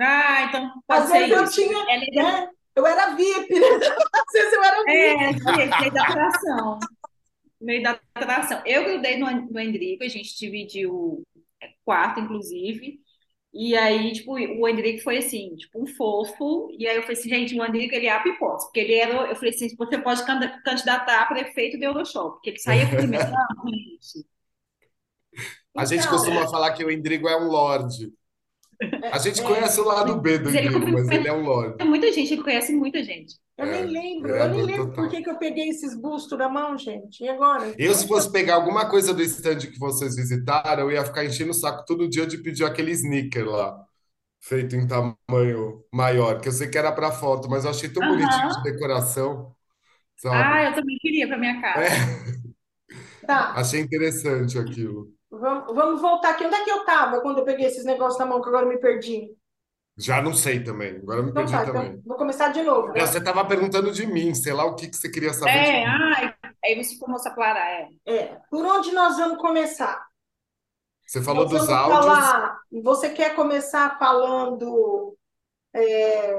Ah, 0.00 0.44
então 0.48 0.72
pode 0.86 1.06
Às 1.06 1.10
vezes 1.12 1.30
eu 1.32 1.44
isso. 1.44 1.50
tinha, 1.50 1.78
É 1.88 1.98
né? 2.22 2.48
Eu 2.74 2.86
era 2.86 3.14
VIP, 3.16 3.58
né? 3.58 3.66
Às 4.14 4.32
vezes 4.32 4.52
eu 4.52 4.62
era 4.64 4.84
É, 4.86 5.32
VIP. 5.34 5.78
meio 5.78 5.92
da 5.92 6.02
atração. 6.02 6.78
Meio 7.60 7.82
da 7.82 8.00
atração. 8.14 8.62
Eu 8.66 8.84
grudei 8.84 9.18
no, 9.18 9.30
no 9.50 9.60
Endrico, 9.60 10.04
a 10.04 10.08
gente 10.08 10.36
dividiu 10.38 11.22
quarto, 11.84 12.20
inclusive. 12.20 13.00
E 13.54 13.76
aí, 13.76 14.12
tipo, 14.12 14.34
o 14.34 14.68
Endrico 14.68 15.02
foi 15.02 15.18
assim, 15.18 15.56
tipo, 15.56 15.82
um 15.82 15.86
fofo. 15.86 16.68
E 16.78 16.88
aí 16.88 16.96
eu 16.96 17.02
falei 17.02 17.18
assim, 17.18 17.28
gente, 17.30 17.58
o 17.60 17.64
Endrico, 17.66 17.94
ele 17.94 18.06
é 18.06 18.12
a 18.12 18.22
pipoca. 18.22 18.64
Porque 18.66 18.80
ele 18.80 18.94
era, 18.94 19.14
eu 19.30 19.36
falei 19.36 19.50
assim, 19.50 19.74
você 19.76 19.98
pode 19.98 20.24
candidatar 20.64 21.22
a 21.22 21.26
prefeito 21.26 21.78
do 21.78 21.84
Euroshop. 21.84 22.34
Porque 22.36 22.50
ele 22.50 22.60
saía 22.60 22.88
com 22.88 22.96
primeiro. 22.96 23.26
Não, 23.30 23.68
gente. 23.72 24.26
A 25.76 25.84
gente 25.84 26.08
Então, 26.08 26.08
costuma 26.08 26.46
falar 26.48 26.72
que 26.74 26.84
o 26.84 26.90
Endrigo 26.90 27.28
é 27.28 27.36
um 27.36 27.48
lorde. 27.48 28.12
A 29.10 29.18
gente 29.18 29.42
é, 29.42 29.42
conhece 29.42 29.80
o 29.80 29.84
lado 29.84 30.20
B 30.20 30.38
do 30.38 30.50
Endrigo, 30.50 30.88
mas 30.90 31.10
ele 31.10 31.28
é 31.28 31.32
um 31.32 31.42
lorde. 31.42 31.84
muita 31.84 32.12
gente, 32.12 32.32
ele 32.32 32.42
conhece 32.42 32.72
muita 32.74 33.02
gente. 33.02 33.36
eu 33.58 33.66
nem 33.66 33.84
É, 33.84 33.86
lembro, 33.86 34.36
eu 34.36 34.48
nem 34.48 34.62
lembro 34.64 34.92
por 34.94 35.08
que 35.08 35.22
total. 35.22 35.22
que 35.22 35.30
eu 35.30 35.38
peguei 35.38 35.68
esses 35.68 35.94
bustos 36.00 36.38
na 36.38 36.48
mão, 36.48 36.76
gente. 36.78 37.22
E 37.24 37.28
agora? 37.28 37.78
Eu, 37.78 37.94
se 37.94 38.06
fosse 38.08 38.30
pegar 38.32 38.54
alguma 38.56 38.88
coisa 38.88 39.12
do 39.12 39.22
stand 39.22 39.58
que 39.70 39.78
vocês 39.78 40.16
visitaram, 40.16 40.84
eu 40.84 40.92
ia 40.92 41.04
ficar 41.04 41.24
enchendo 41.24 41.50
o 41.50 41.54
saco 41.54 41.84
todo 41.86 42.08
dia 42.08 42.26
de 42.26 42.38
pedir 42.38 42.64
aquele 42.64 42.90
sneaker 42.92 43.46
lá, 43.48 43.84
feito 44.40 44.76
em 44.76 44.86
tamanho 44.88 45.84
maior, 45.92 46.40
que 46.40 46.48
eu 46.48 46.52
sei 46.52 46.68
que 46.68 46.78
era 46.78 46.92
para 46.92 47.12
foto, 47.12 47.48
mas 47.50 47.64
eu 47.64 47.70
achei 47.70 47.90
tão 47.90 48.06
bonitinho 48.06 48.48
de 48.48 48.62
decoração, 48.62 49.54
sabe? 50.16 50.52
Ah, 50.52 50.64
eu 50.64 50.74
também 50.74 50.98
queria 50.98 51.26
para 51.28 51.38
minha 51.38 51.60
casa. 51.60 51.88
É, 51.88 52.26
Tá, 53.26 53.40
achei 53.54 53.80
interessante 53.80 54.58
aquilo. 54.58 55.12
Vamos, 55.40 55.74
vamos 55.74 56.00
voltar 56.00 56.30
aqui. 56.30 56.44
Onde 56.44 56.54
é 56.54 56.64
que 56.64 56.70
eu 56.70 56.84
tava 56.84 57.20
quando 57.20 57.38
eu 57.38 57.44
peguei 57.44 57.66
esses 57.66 57.84
negócios 57.84 58.18
na 58.18 58.26
mão 58.26 58.40
que 58.42 58.48
agora 58.48 58.64
eu 58.66 58.70
me 58.70 58.78
perdi? 58.78 59.36
Já 59.98 60.20
não 60.20 60.34
sei 60.34 60.62
também, 60.62 60.96
agora 60.96 61.20
eu 61.20 61.24
me 61.24 61.30
Então 61.30 61.42
perdi 61.42 61.52
tá, 61.52 61.62
então 61.62 61.74
também. 61.74 62.02
vou 62.04 62.16
começar 62.16 62.48
de 62.52 62.62
novo, 62.62 62.92
né? 62.92 63.00
Você 63.06 63.18
estava 63.18 63.44
perguntando 63.46 63.90
de 63.92 64.06
mim, 64.06 64.34
sei 64.34 64.52
lá 64.52 64.64
o 64.64 64.74
que 64.76 64.88
que 64.88 64.96
você 64.96 65.10
queria 65.10 65.32
saber 65.32 65.52
de 65.52 65.58
É, 65.58 65.72
mim. 65.72 65.84
ai, 65.86 66.34
aí 66.64 66.84
você 66.84 66.98
começou 66.98 67.32
a 67.32 67.34
parar, 67.34 67.66
é. 67.70 67.88
É, 68.06 68.38
por 68.50 68.64
onde 68.64 68.92
nós 68.92 69.16
vamos 69.16 69.38
começar? 69.38 70.06
Você 71.06 71.22
falou 71.22 71.44
Nós 71.44 71.52
dos 71.52 71.66
vamos 71.66 71.72
áudios, 71.72 72.04
falar. 72.04 72.60
Você 72.82 73.10
quer 73.10 73.34
começar 73.34 73.98
falando 73.98 75.16
é, 75.74 76.34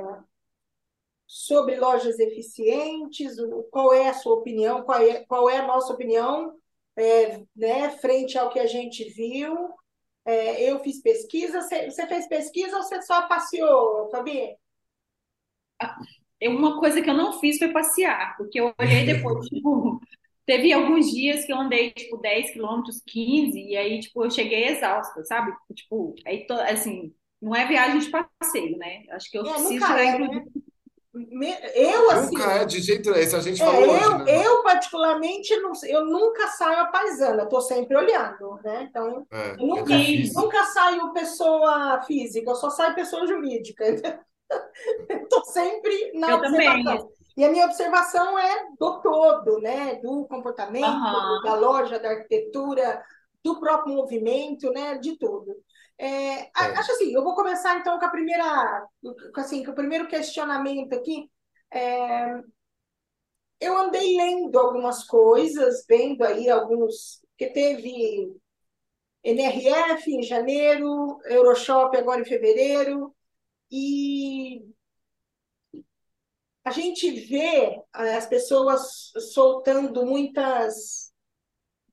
sobre 1.25 1.75
lojas 1.77 2.19
eficientes? 2.19 3.35
Qual 3.71 3.93
é 3.93 4.09
a 4.09 4.13
sua 4.13 4.35
opinião? 4.35 4.83
Qual 4.83 4.99
é, 4.99 5.25
qual 5.25 5.49
é 5.49 5.57
a 5.59 5.67
nossa 5.67 5.93
opinião, 5.93 6.56
é, 6.97 7.43
né, 7.55 7.89
frente 7.99 8.37
ao 8.37 8.49
que 8.51 8.59
a 8.59 8.67
gente 8.67 9.03
viu? 9.13 9.55
É, 10.25 10.71
eu 10.71 10.79
fiz 10.81 11.01
pesquisa. 11.01 11.61
Você, 11.61 12.07
fez 12.07 12.27
pesquisa 12.27 12.77
ou 12.77 12.83
você 12.83 13.01
só 13.03 13.27
passeou, 13.27 14.09
Fabi? 14.11 14.55
Uma 16.43 16.79
coisa 16.79 17.01
que 17.01 17.09
eu 17.09 17.13
não 17.15 17.39
fiz 17.39 17.57
foi 17.57 17.71
passear, 17.71 18.37
porque 18.37 18.59
eu 18.59 18.73
olhei 18.79 19.05
depois, 19.05 19.45
tipo, 19.47 19.99
teve 20.45 20.71
alguns 20.71 21.09
dias 21.11 21.43
que 21.45 21.51
eu 21.51 21.57
andei, 21.57 21.91
tipo, 21.91 22.17
10 22.17 22.51
quilômetros, 22.51 23.01
15, 23.07 23.59
e 23.59 23.75
aí, 23.75 23.99
tipo, 23.99 24.23
eu 24.23 24.29
cheguei 24.29 24.65
exausta, 24.65 25.23
sabe? 25.23 25.51
Tipo, 25.73 26.13
aí, 26.25 26.45
assim, 26.69 27.13
não 27.41 27.55
é 27.55 27.65
viagem 27.67 27.99
de 27.99 28.09
passeio, 28.11 28.77
né? 28.77 29.03
Acho 29.11 29.29
que 29.31 29.37
eu 29.37 29.43
É, 29.43 29.49
preciso 29.49 29.85
é, 29.93 30.19
né? 30.19 30.45
Eu, 31.75 32.11
assim, 32.11 32.35
nunca 32.35 32.51
é 32.53 32.65
de 32.65 32.81
jeito 32.81 33.11
esse, 33.11 33.35
a 33.35 33.39
gente 33.41 33.61
É, 33.61 33.65
falou 33.65 33.91
hoje, 33.95 34.03
eu, 34.03 34.17
né? 34.17 34.25
eu 34.45 34.63
particularmente, 34.63 35.55
não, 35.57 35.71
eu 35.87 36.05
nunca 36.05 36.47
saio 36.49 36.79
a 36.81 36.85
paisana, 36.87 37.43
eu 37.43 37.49
tô 37.49 37.59
sempre 37.61 37.95
olhando, 37.97 38.59
né? 38.63 38.83
Então, 38.89 39.25
É, 39.31 39.51
eu 39.51 39.65
é 39.75 39.83
nunca, 39.83 39.83
difícil. 39.83 40.41
nunca 40.43 40.63
saio 40.65 41.13
pessoa 41.13 42.01
física, 42.03 42.51
eu 42.51 42.55
só 42.55 42.69
saio 42.69 42.95
pessoa 42.95 43.25
jurídica. 43.27 43.83
Eu 45.09 45.27
tô 45.27 45.43
sempre 45.45 46.11
na 46.13 46.33
Eu 46.33 46.41
também. 46.41 46.83
observação. 46.83 47.09
E 47.35 47.43
a 47.45 47.49
minha 47.51 47.65
observação 47.65 48.37
é 48.39 48.65
do 48.79 49.01
todo, 49.01 49.59
né? 49.59 49.95
Do 49.95 50.25
comportamento, 50.27 50.85
Aham. 50.85 51.41
da 51.43 51.55
loja, 51.55 51.99
da 51.99 52.09
arquitetura, 52.09 53.03
do 53.43 53.59
próprio 53.59 53.95
movimento, 53.95 54.71
né? 54.71 54.97
De 54.97 55.17
tudo. 55.17 55.55
É, 55.99 56.05
É. 56.07 56.49
acho 56.55 56.91
assim, 56.91 57.11
eu 57.13 57.23
vou 57.23 57.35
começar 57.35 57.77
então 57.79 57.97
com 57.99 58.05
a 58.05 58.09
primeira, 58.09 58.87
assim, 59.35 59.63
com 59.63 59.71
o 59.71 59.75
primeiro 59.75 60.07
questionamento 60.07 60.93
aqui. 60.93 61.29
É, 61.71 62.41
eu 63.59 63.77
andei 63.77 64.15
lendo 64.17 64.57
algumas 64.59 65.03
coisas, 65.03 65.85
vendo 65.87 66.23
aí 66.23 66.49
alguns, 66.49 67.21
que 67.37 67.47
teve 67.47 68.35
NRF 69.23 70.11
em 70.11 70.23
janeiro, 70.23 71.19
Euroshop 71.25 71.97
agora 71.97 72.21
em 72.21 72.25
fevereiro, 72.25 73.15
e 73.71 74.63
a 76.63 76.71
gente 76.71 77.09
vê 77.27 77.81
eh, 77.95 78.15
as 78.17 78.25
pessoas 78.27 79.11
soltando 79.33 80.05
muitas 80.05 81.11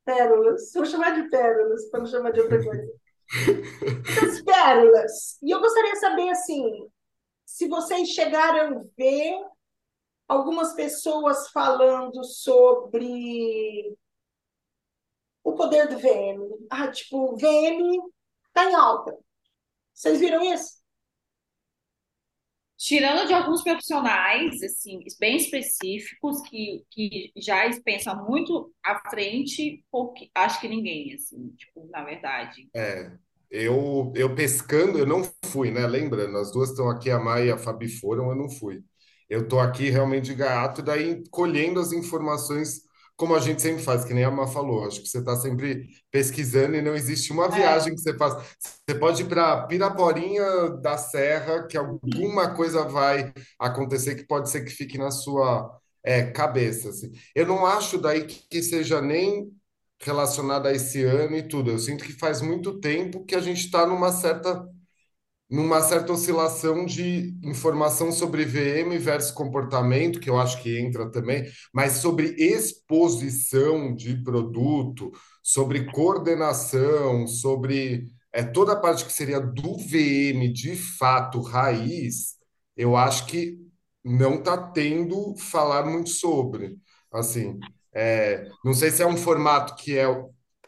pérolas, 0.04 0.72
vou 0.74 0.86
chamar 0.86 1.12
de 1.22 1.28
pérolas, 1.30 1.90
para 1.90 2.00
não 2.00 2.06
chamar 2.08 2.32
de 2.32 2.40
outra 2.42 2.62
coisa, 2.62 2.92
muitas 3.32 4.42
pérolas. 4.42 5.38
E 5.42 5.50
eu 5.50 5.60
gostaria 5.60 5.92
de 5.92 6.00
saber, 6.00 6.30
assim, 6.30 6.88
se 7.44 7.68
vocês 7.68 8.08
chegaram 8.08 8.78
a 8.78 8.84
ver 8.96 9.34
algumas 10.28 10.72
pessoas 10.74 11.48
falando 11.50 12.24
sobre 12.24 13.96
o 15.42 15.52
poder 15.54 15.88
do 15.88 15.98
VM. 15.98 16.66
Ah, 16.70 16.90
tipo, 16.90 17.32
o 17.32 17.36
VM 17.36 18.00
tá 18.52 18.64
em 18.64 18.74
alta. 18.74 19.16
Vocês 19.92 20.18
viram 20.18 20.42
isso? 20.42 20.73
Tirando 22.84 23.26
de 23.26 23.32
alguns 23.32 23.62
profissionais, 23.62 24.62
assim, 24.62 25.00
bem 25.18 25.38
específicos, 25.38 26.42
que, 26.42 26.84
que 26.90 27.32
já 27.34 27.62
pensam 27.82 28.28
muito 28.28 28.70
à 28.84 29.08
frente, 29.08 29.82
porque 29.90 30.28
acho 30.34 30.60
que 30.60 30.68
ninguém, 30.68 31.14
assim, 31.14 31.48
tipo, 31.56 31.88
na 31.90 32.04
verdade. 32.04 32.68
É, 32.76 33.10
eu, 33.50 34.12
eu 34.14 34.34
pescando, 34.34 34.98
eu 34.98 35.06
não 35.06 35.22
fui, 35.46 35.70
né? 35.70 35.86
Lembrando, 35.86 36.36
as 36.36 36.52
duas 36.52 36.68
estão 36.68 36.90
aqui, 36.90 37.10
a 37.10 37.18
Maia 37.18 37.44
e 37.44 37.50
a 37.52 37.56
Fabi 37.56 37.88
foram, 37.88 38.28
eu 38.28 38.36
não 38.36 38.50
fui. 38.50 38.82
Eu 39.30 39.48
tô 39.48 39.58
aqui 39.58 39.88
realmente 39.88 40.34
de 40.34 40.82
daí 40.82 41.22
colhendo 41.30 41.80
as 41.80 41.90
informações, 41.90 42.82
como 43.16 43.34
a 43.34 43.40
gente 43.40 43.62
sempre 43.62 43.82
faz, 43.82 44.04
que 44.04 44.12
nem 44.14 44.24
a 44.24 44.30
Má 44.30 44.46
falou. 44.46 44.86
Acho 44.86 45.00
que 45.02 45.08
você 45.08 45.18
está 45.18 45.36
sempre 45.36 45.88
pesquisando 46.10 46.76
e 46.76 46.82
não 46.82 46.94
existe 46.94 47.32
uma 47.32 47.48
É, 47.50 47.50
viagem 47.50 47.94
que 47.94 48.00
você 48.00 48.16
faz. 48.16 48.34
Você 48.88 48.98
pode 48.98 49.22
ir 49.22 49.26
para 49.28 49.66
Piraporinha 49.66 50.70
da 50.82 50.96
Serra, 50.98 51.66
que 51.66 51.76
alguma 51.76 52.54
coisa 52.54 52.84
vai 52.84 53.32
acontecer 53.58 54.14
que 54.16 54.24
pode 54.26 54.50
ser 54.50 54.64
que 54.64 54.70
fique 54.70 54.98
na 54.98 55.10
sua 55.10 55.78
é, 56.02 56.24
cabeça, 56.30 56.90
assim. 56.90 57.12
Eu 57.34 57.46
não 57.46 57.64
acho 57.66 57.98
daí 57.98 58.26
que 58.26 58.46
que 58.48 58.62
seja 58.62 59.00
nem 59.00 59.50
relacionada 60.00 60.68
a 60.68 60.72
esse 60.72 61.02
ano 61.04 61.36
e 61.36 61.42
tudo. 61.48 61.70
Eu 61.70 61.78
sinto 61.78 62.04
que 62.04 62.12
faz 62.12 62.40
muito 62.42 62.78
tempo 62.80 63.24
que 63.24 63.34
a 63.34 63.40
gente 63.40 63.60
está 63.64 63.86
numa 63.86 64.12
certa 64.12 64.66
numa 65.50 65.80
certa 65.82 66.12
oscilação 66.12 66.86
de 66.86 67.34
informação 67.42 68.10
sobre 68.10 68.44
VM 68.44 68.98
versus 68.98 69.30
comportamento, 69.30 70.18
que 70.18 70.30
eu 70.30 70.38
acho 70.38 70.62
que 70.62 70.78
entra 70.78 71.10
também, 71.10 71.44
mas 71.72 71.94
sobre 71.94 72.34
exposição 72.38 73.94
de 73.94 74.22
produto, 74.22 75.12
sobre 75.42 75.90
coordenação, 75.92 77.26
sobre 77.26 78.08
é, 78.32 78.42
toda 78.42 78.72
a 78.72 78.76
parte 78.76 79.04
que 79.04 79.12
seria 79.12 79.40
do 79.40 79.76
VM 79.76 80.52
de 80.52 80.74
fato 80.74 81.40
raiz, 81.40 82.34
eu 82.76 82.96
acho 82.96 83.26
que 83.26 83.58
não 84.04 84.34
está 84.36 84.56
tendo 84.56 85.36
falar 85.36 85.84
muito 85.86 86.10
sobre. 86.10 86.76
Assim, 87.12 87.58
é, 87.94 88.48
não 88.64 88.74
sei 88.74 88.90
se 88.90 89.02
é 89.02 89.06
um 89.06 89.16
formato 89.16 89.76
que 89.76 89.96
é 89.96 90.06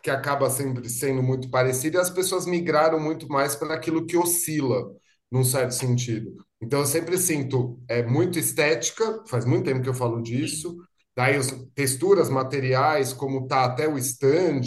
que 0.07 0.11
acaba 0.11 0.49
sempre 0.49 0.89
sendo 0.89 1.21
muito 1.21 1.51
parecido, 1.51 1.97
e 1.97 2.01
as 2.01 2.09
pessoas 2.09 2.47
migraram 2.47 3.01
muito 3.01 3.29
mais 3.29 3.57
para 3.57 3.75
aquilo 3.75 4.07
que 4.07 4.17
oscila, 4.17 4.85
num 5.29 5.43
certo 5.43 5.73
sentido. 5.73 6.33
Então, 6.63 6.79
eu 6.79 6.87
sempre 6.87 7.19
sinto 7.19 7.83
é 7.89 8.05
muito 8.05 8.39
estética, 8.39 9.25
faz 9.27 9.45
muito 9.45 9.65
tempo 9.65 9.83
que 9.83 9.89
eu 9.89 9.95
falo 9.95 10.23
disso, 10.23 10.77
daí 11.17 11.35
as 11.35 11.51
texturas, 11.75 12.31
materiais, 12.31 13.13
como 13.13 13.49
tá 13.49 13.65
até 13.65 13.89
o 13.89 13.99
stand, 13.99 14.61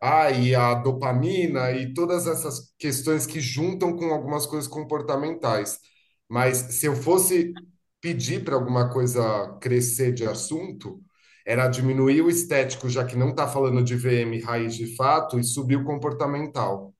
ah, 0.00 0.30
e 0.30 0.54
a 0.54 0.74
dopamina 0.74 1.72
e 1.72 1.92
todas 1.92 2.28
essas 2.28 2.72
questões 2.78 3.26
que 3.26 3.40
juntam 3.40 3.96
com 3.96 4.12
algumas 4.12 4.46
coisas 4.46 4.68
comportamentais. 4.68 5.80
Mas 6.28 6.58
se 6.58 6.86
eu 6.86 6.94
fosse 6.94 7.52
pedir 8.00 8.44
para 8.44 8.54
alguma 8.54 8.88
coisa 8.88 9.58
crescer 9.60 10.12
de 10.12 10.24
assunto, 10.24 11.02
era 11.46 11.68
diminuir 11.68 12.22
o 12.22 12.30
estético, 12.30 12.90
já 12.90 13.06
que 13.06 13.16
não 13.16 13.30
está 13.30 13.48
falando 13.48 13.84
de 13.84 13.96
VM 13.96 14.40
raiz 14.40 14.76
de 14.76 14.96
fato, 14.96 15.40
e 15.40 15.44
subir 15.44 15.76
o 15.78 15.84
comportamental. 15.86 16.94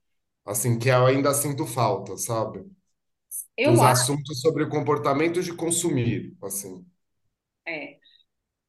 Assim, 0.47 0.79
que 0.79 0.89
eu 0.91 1.07
ainda 1.07 1.35
sinto 1.35 1.67
falta, 1.67 2.17
sabe? 2.19 2.65
Eu 3.57 3.73
Os 3.73 3.83
acho, 3.83 4.01
assuntos 4.03 4.41
sobre 4.41 4.65
o 4.65 4.69
comportamento 4.71 5.43
de 5.43 5.53
consumir, 5.55 6.35
assim. 6.43 6.87
é, 7.67 7.97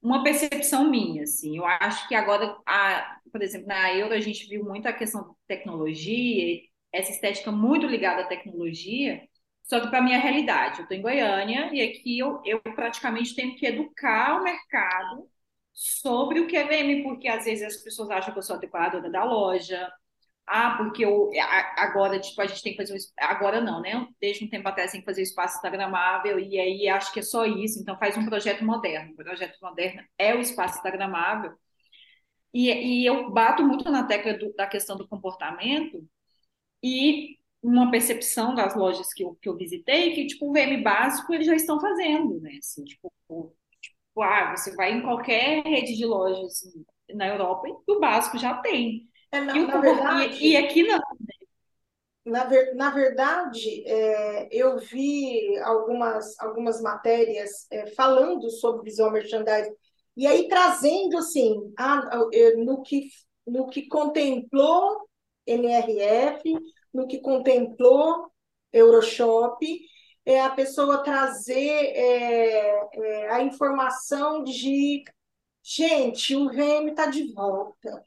uma 0.04 0.24
percepção 0.24 0.90
minha, 0.90 1.24
assim. 1.24 1.58
Eu 1.58 1.66
acho 1.66 2.08
que 2.10 2.16
agora, 2.16 2.58
a, 2.66 3.18
por 3.32 3.44
exemplo, 3.44 3.68
na 3.68 3.94
Euro 3.96 4.14
a 4.16 4.20
gente 4.22 4.48
viu 4.50 4.64
muito 4.66 4.88
a 4.88 4.94
questão 4.94 5.24
de 5.30 5.36
tecnologia, 5.48 6.62
essa 6.94 7.12
estética 7.12 7.52
muito 7.52 7.88
ligada 7.88 8.24
à 8.24 8.28
tecnologia, 8.28 9.22
só 9.64 9.82
que 9.82 9.90
para 9.90 10.00
a 10.00 10.04
minha 10.04 10.20
realidade. 10.20 10.80
Eu 10.80 10.84
estou 10.84 10.98
em 10.98 11.02
Goiânia 11.02 11.72
e 11.74 11.82
aqui 11.84 12.20
eu, 12.20 12.42
eu 12.46 12.62
praticamente 12.62 13.36
tenho 13.36 13.56
que 13.58 13.66
educar 13.68 14.40
o 14.42 14.44
mercado 14.46 15.30
sobre 15.78 16.40
o 16.40 16.48
que 16.48 16.58
é 16.58 16.68
VM, 16.68 17.04
porque 17.04 17.28
às 17.28 17.46
vezes 17.46 17.64
as 17.76 17.84
pessoas 17.84 18.10
acham 18.10 18.34
que 18.34 18.40
eu 18.40 18.44
sou 18.44 18.56
a 18.56 18.60
decoradora 18.60 19.12
da 19.12 19.24
loja, 19.24 19.92
ah, 20.48 20.78
porque 20.78 21.06
eu, 21.06 21.30
agora, 21.78 22.20
tipo, 22.20 22.42
a 22.42 22.48
gente 22.48 22.64
tem 22.64 22.72
que 22.74 22.78
fazer 22.78 22.94
um, 22.94 22.98
agora 23.20 23.62
não, 23.62 23.82
né? 23.82 24.08
Desde 24.20 24.46
um 24.46 24.50
tempo 24.50 24.68
atrás 24.68 24.92
tem 24.92 25.02
que 25.02 25.06
fazer 25.06 25.22
o 25.22 25.24
espaço 25.24 25.58
instagramável 25.58 26.40
e 26.40 26.60
aí 26.60 26.88
acho 26.90 27.14
que 27.14 27.20
é 27.20 27.24
só 27.24 27.46
isso, 27.46 27.80
então 27.80 27.98
faz 28.00 28.18
um 28.18 28.26
projeto 28.26 28.64
moderno. 28.66 29.12
O 29.14 29.16
projeto 29.16 29.58
moderno 29.62 30.04
é 30.18 30.34
o 30.34 30.40
espaço 30.40 30.78
instagramável. 30.78 31.54
E, 32.54 32.72
e 33.04 33.06
eu 33.06 33.30
bato 33.32 33.64
muito 33.64 33.90
na 33.92 34.04
tecla 34.08 34.34
do, 34.38 34.54
da 34.54 34.66
questão 34.68 34.98
do 34.98 35.08
comportamento 35.08 36.04
e 36.84 37.38
uma 37.62 37.92
percepção 37.92 38.56
das 38.56 38.76
lojas 38.76 39.14
que 39.14 39.24
eu, 39.24 39.36
que 39.42 39.50
eu 39.50 39.58
visitei 39.58 40.14
que, 40.16 40.28
tipo, 40.28 40.50
o 40.50 40.54
VM 40.54 40.82
básico 40.84 41.34
eles 41.34 41.48
já 41.48 41.56
estão 41.56 41.80
fazendo, 41.80 42.40
né? 42.42 42.58
Assim, 42.60 42.84
tipo, 42.86 43.12
tipo, 44.18 44.22
ah, 44.24 44.56
você 44.56 44.76
vai 44.76 44.92
em 44.94 45.02
qualquer 45.02 45.64
rede 45.64 45.96
de 45.96 46.06
lojas 46.06 46.46
assim, 46.64 46.86
na 47.14 47.28
Europa 47.28 47.68
e 47.68 47.92
o 47.92 48.00
básico 48.00 48.38
já 48.38 48.56
tem. 48.62 49.08
É, 49.32 49.40
na, 49.42 49.54
E, 49.54 49.62
o, 49.62 49.68
na 49.68 49.78
e, 50.10 50.52
e 50.52 50.58
verdade, 50.58 50.58
aqui 50.58 50.84
não. 50.84 51.00
na, 52.26 52.44
ver, 52.46 52.76
na 52.76 52.90
verdade, 52.92 53.84
é, 53.88 54.50
eu 54.52 54.78
vi 54.80 55.58
algumas, 55.60 56.38
algumas 56.40 56.82
matérias 56.82 57.66
é, 57.72 57.88
falando 57.88 58.50
sobre 58.50 58.84
visual 58.90 59.12
merchandising, 59.12 59.74
e 60.16 60.28
aí 60.28 60.48
trazendo 60.48 61.18
assim, 61.18 61.74
a, 61.78 62.00
a- 62.18 62.30
é, 62.34 62.56
no 62.56 62.82
que, 62.84 63.08
no 63.46 63.68
que 63.70 63.88
contemplou 63.88 65.08
NRF, 65.46 66.54
no 66.94 67.08
que 67.08 67.20
contemplou 67.22 68.30
Euroshop, 68.74 69.66
é 70.28 70.42
a 70.42 70.50
pessoa 70.50 71.02
trazer 71.04 71.56
é, 71.56 72.90
é, 72.94 73.32
a 73.32 73.42
informação 73.42 74.44
de, 74.44 75.06
gente, 75.64 76.36
o 76.36 76.50
VM 76.50 76.90
está 76.90 77.06
de 77.06 77.34
volta. 77.34 78.06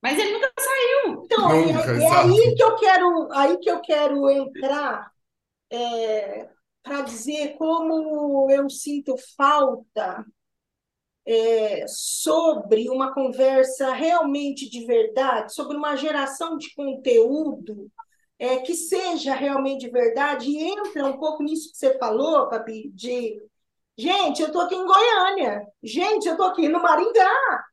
Mas 0.00 0.18
ele 0.18 0.32
nunca 0.32 0.50
saiu. 0.58 1.22
Então, 1.22 1.48
Nunca, 1.50 1.92
é, 1.92 2.02
é 2.02 2.10
aí 2.10 2.54
que 2.54 2.62
eu 2.62 2.76
quero, 2.76 3.32
aí 3.32 3.58
que 3.58 3.70
eu 3.70 3.80
quero 3.82 4.30
entrar 4.30 5.12
para 6.82 7.02
dizer 7.02 7.58
como 7.58 8.50
eu 8.50 8.70
sinto 8.70 9.16
falta 9.36 10.24
é, 11.26 11.86
sobre 11.88 12.88
uma 12.88 13.12
conversa 13.12 13.92
realmente 13.92 14.70
de 14.70 14.86
verdade, 14.86 15.52
sobre 15.52 15.76
uma 15.76 15.94
geração 15.94 16.56
de 16.56 16.72
conteúdo 16.74 17.90
é, 18.38 18.58
que 18.58 18.74
seja 18.74 19.34
realmente 19.34 19.86
de 19.86 19.90
verdade, 19.90 20.48
e 20.48 20.62
entra 20.62 21.06
um 21.06 21.18
pouco 21.18 21.42
nisso 21.42 21.70
que 21.70 21.78
você 21.78 21.96
falou, 21.98 22.48
Fabi, 22.50 22.90
de 22.90 23.40
gente, 23.96 24.42
eu 24.42 24.48
estou 24.48 24.62
aqui 24.62 24.74
em 24.74 24.86
Goiânia, 24.86 25.66
gente, 25.82 26.26
eu 26.26 26.32
estou 26.32 26.46
aqui 26.46 26.68
no 26.68 26.82
Maringá, 26.82 27.64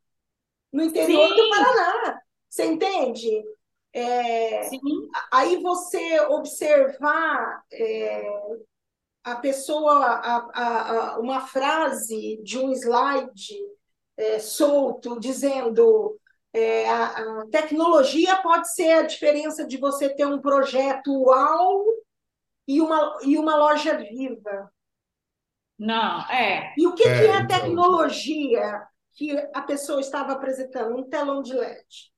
no 0.72 0.84
interior 0.84 1.30
do 1.30 1.44
Sim, 1.44 1.50
Paraná. 1.50 2.22
Você 2.50 2.66
entende? 2.66 3.44
É, 3.94 4.70
aí 5.32 5.62
você 5.62 6.22
observar 6.22 7.64
é, 7.72 8.24
a 9.24 9.36
pessoa, 9.36 9.94
a, 9.94 10.50
a, 10.54 10.92
a, 10.92 11.20
uma 11.20 11.42
frase 11.42 12.42
de 12.44 12.58
um 12.58 12.72
slide 12.72 13.58
é, 14.18 14.40
solto 14.40 15.20
dizendo 15.20 16.20
é, 16.54 16.90
a, 16.90 17.06
a, 17.06 17.48
tecnologia 17.48 18.42
pode 18.42 18.74
ser 18.74 18.92
a 18.92 19.04
diferença 19.04 19.66
de 19.66 19.78
você 19.78 20.14
ter 20.14 20.26
um 20.26 20.42
projeto 20.42 21.12
UAU 21.12 21.86
e 22.68 22.82
uma, 22.82 23.20
e 23.24 23.38
uma 23.38 23.56
loja 23.56 23.98
viva. 23.98 24.72
Não, 25.78 26.30
é. 26.30 26.74
E 26.78 26.86
o 26.86 26.94
que, 26.94 27.04
que 27.04 27.10
É, 27.10 27.26
é 27.26 27.32
a 27.32 27.42
então. 27.42 27.48
tecnologia 27.60 28.88
que 29.14 29.36
a 29.54 29.62
pessoa 29.62 30.00
estava 30.00 30.34
apresentando? 30.34 30.96
Um 30.96 31.10
telão 31.10 31.42
de 31.42 31.54
LED. 31.54 32.12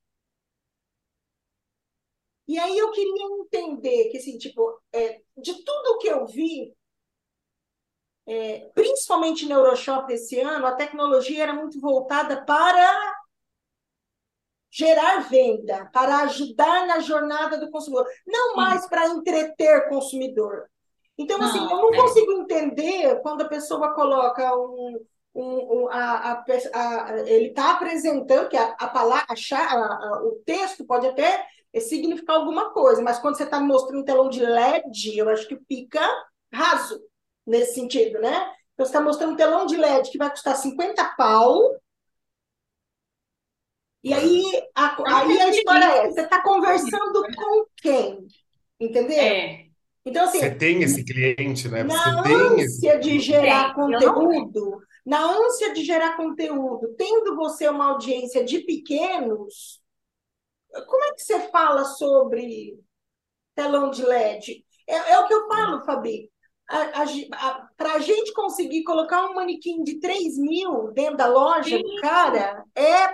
E 2.48 2.60
aí 2.60 2.78
eu 2.78 2.92
queria 2.92 3.26
entender 3.40 4.10
que, 4.10 4.18
assim, 4.18 4.38
tipo, 4.38 4.82
é, 4.92 5.22
de 5.38 5.64
tudo 5.64 5.98
que 6.00 6.08
eu 6.08 6.26
vi, 6.26 6.76
é, 8.28 8.70
principalmente 8.74 9.46
no 9.46 9.56
Euroshop 9.56 10.12
esse 10.12 10.40
ano, 10.40 10.66
a 10.66 10.76
tecnologia 10.76 11.44
era 11.44 11.54
muito 11.54 11.80
voltada 11.80 12.44
para 12.46 13.23
gerar 14.74 15.30
venda, 15.30 15.88
para 15.94 16.18
ajudar 16.24 16.88
na 16.88 17.00
jornada 17.00 17.58
do 17.60 17.70
consumidor, 17.70 18.08
não 18.26 18.56
mais 18.56 18.88
para 18.88 19.08
entreter 19.10 19.88
consumidor. 19.88 20.68
Então, 21.16 21.40
assim, 21.40 21.60
eu 21.60 21.66
Não, 21.66 21.82
não 21.84 21.94
é. 21.94 21.98
consigo 21.98 22.32
entender 22.32 23.22
quando 23.22 23.42
a 23.44 23.48
pessoa 23.48 23.94
coloca 23.94 24.56
um, 24.58 25.00
um, 25.36 25.84
um 25.84 25.90
a, 25.92 26.32
a, 26.32 26.44
a, 26.74 27.20
ele 27.28 27.50
está 27.50 27.74
apresentando 27.74 28.50
que 28.50 28.58
a, 28.58 28.88
palavra, 28.88 29.36
o 30.24 30.42
texto 30.44 30.84
pode 30.86 31.06
até 31.06 31.46
significar 31.80 32.38
alguma 32.38 32.72
coisa, 32.72 33.00
mas 33.02 33.20
quando 33.20 33.38
você 33.38 33.44
está 33.44 33.60
mostrando 33.60 34.02
um 34.02 34.06
telão 34.06 34.28
de 34.28 34.44
LED, 34.44 35.18
eu 35.18 35.30
acho 35.30 35.48
que 35.48 35.60
fica 35.68 36.02
raso 36.52 37.00
nesse 37.46 37.76
sentido, 37.76 38.20
né? 38.20 38.52
Então, 38.74 38.86
você 38.86 38.92
está 38.92 39.02
mostrando 39.02 39.34
um 39.34 39.36
telão 39.36 39.68
de 39.68 39.78
LED 39.78 40.10
que 40.10 40.18
vai 40.18 40.32
custar 40.32 40.56
50 40.56 41.14
pau, 41.16 41.76
e 44.04 44.14
aí 44.14 44.44
É. 44.56 44.70
a, 44.76 44.98
Não 45.08 45.18
aí 45.18 45.40
a 45.42 45.50
história 45.50 45.86
é, 45.86 46.12
você 46.12 46.22
está 46.22 46.42
conversando 46.42 47.24
com 47.36 47.66
quem? 47.78 48.28
Entendeu? 48.80 49.18
É, 49.18 49.66
Então, 50.06 50.28
Você 50.28 50.48
assim, 50.48 50.58
tem 50.58 50.84
esse 50.84 51.04
cliente, 51.06 51.70
né? 51.70 51.84
Você 51.84 52.12
na 52.12 52.22
tem 52.22 52.60
esse 52.60 52.90
ânsia 52.90 53.00
de 53.00 53.20
gerar 53.20 53.74
tenho. 53.76 53.76
conteúdo, 53.76 54.80
na 55.06 55.22
ânsia 55.24 55.74
de 55.74 55.84
gerar 55.84 56.18
conteúdo, 56.18 56.94
tendo 56.98 57.36
você 57.36 57.68
uma 57.70 57.92
audiência 57.92 58.44
de 58.44 58.60
pequenos, 58.62 59.82
como 60.88 61.04
é 61.06 61.14
que 61.14 61.22
você 61.22 61.40
fala 61.50 61.86
sobre 61.86 62.80
telão 63.56 63.90
de 63.92 64.04
LED? 64.04 64.66
É, 64.88 65.14
é 65.14 65.20
o 65.20 65.28
que 65.28 65.34
eu 65.34 65.48
falo, 65.48 65.84
Fabi. 65.86 66.32
Para 67.78 67.94
a 67.96 68.00
gente 68.00 68.34
conseguir 68.34 68.84
colocar 68.84 69.26
um 69.26 69.36
manequim 69.36 69.84
de 69.84 70.00
3 70.00 70.38
mil 70.38 70.92
dentro 70.94 71.18
da 71.18 71.28
loja 71.28 71.78
do 71.78 71.88
Sim, 71.88 71.96
cara, 72.02 72.64
é. 72.76 73.14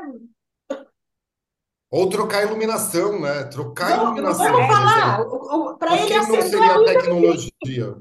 Ou 1.91 2.07
trocar 2.09 2.39
a 2.39 2.43
iluminação, 2.43 3.19
né? 3.19 3.43
Trocar 3.45 3.87
a 3.87 3.95
Vamos, 3.97 4.03
iluminação, 4.05 4.51
por 4.51 4.61
é. 4.61 4.67
falar, 4.67 5.77
para 5.77 5.97
ele 5.97 6.07
que 6.07 6.17
não 6.17 6.41
seria 6.41 6.71
a 6.71 6.75
a 6.75 6.85
tecnologia? 6.85 7.95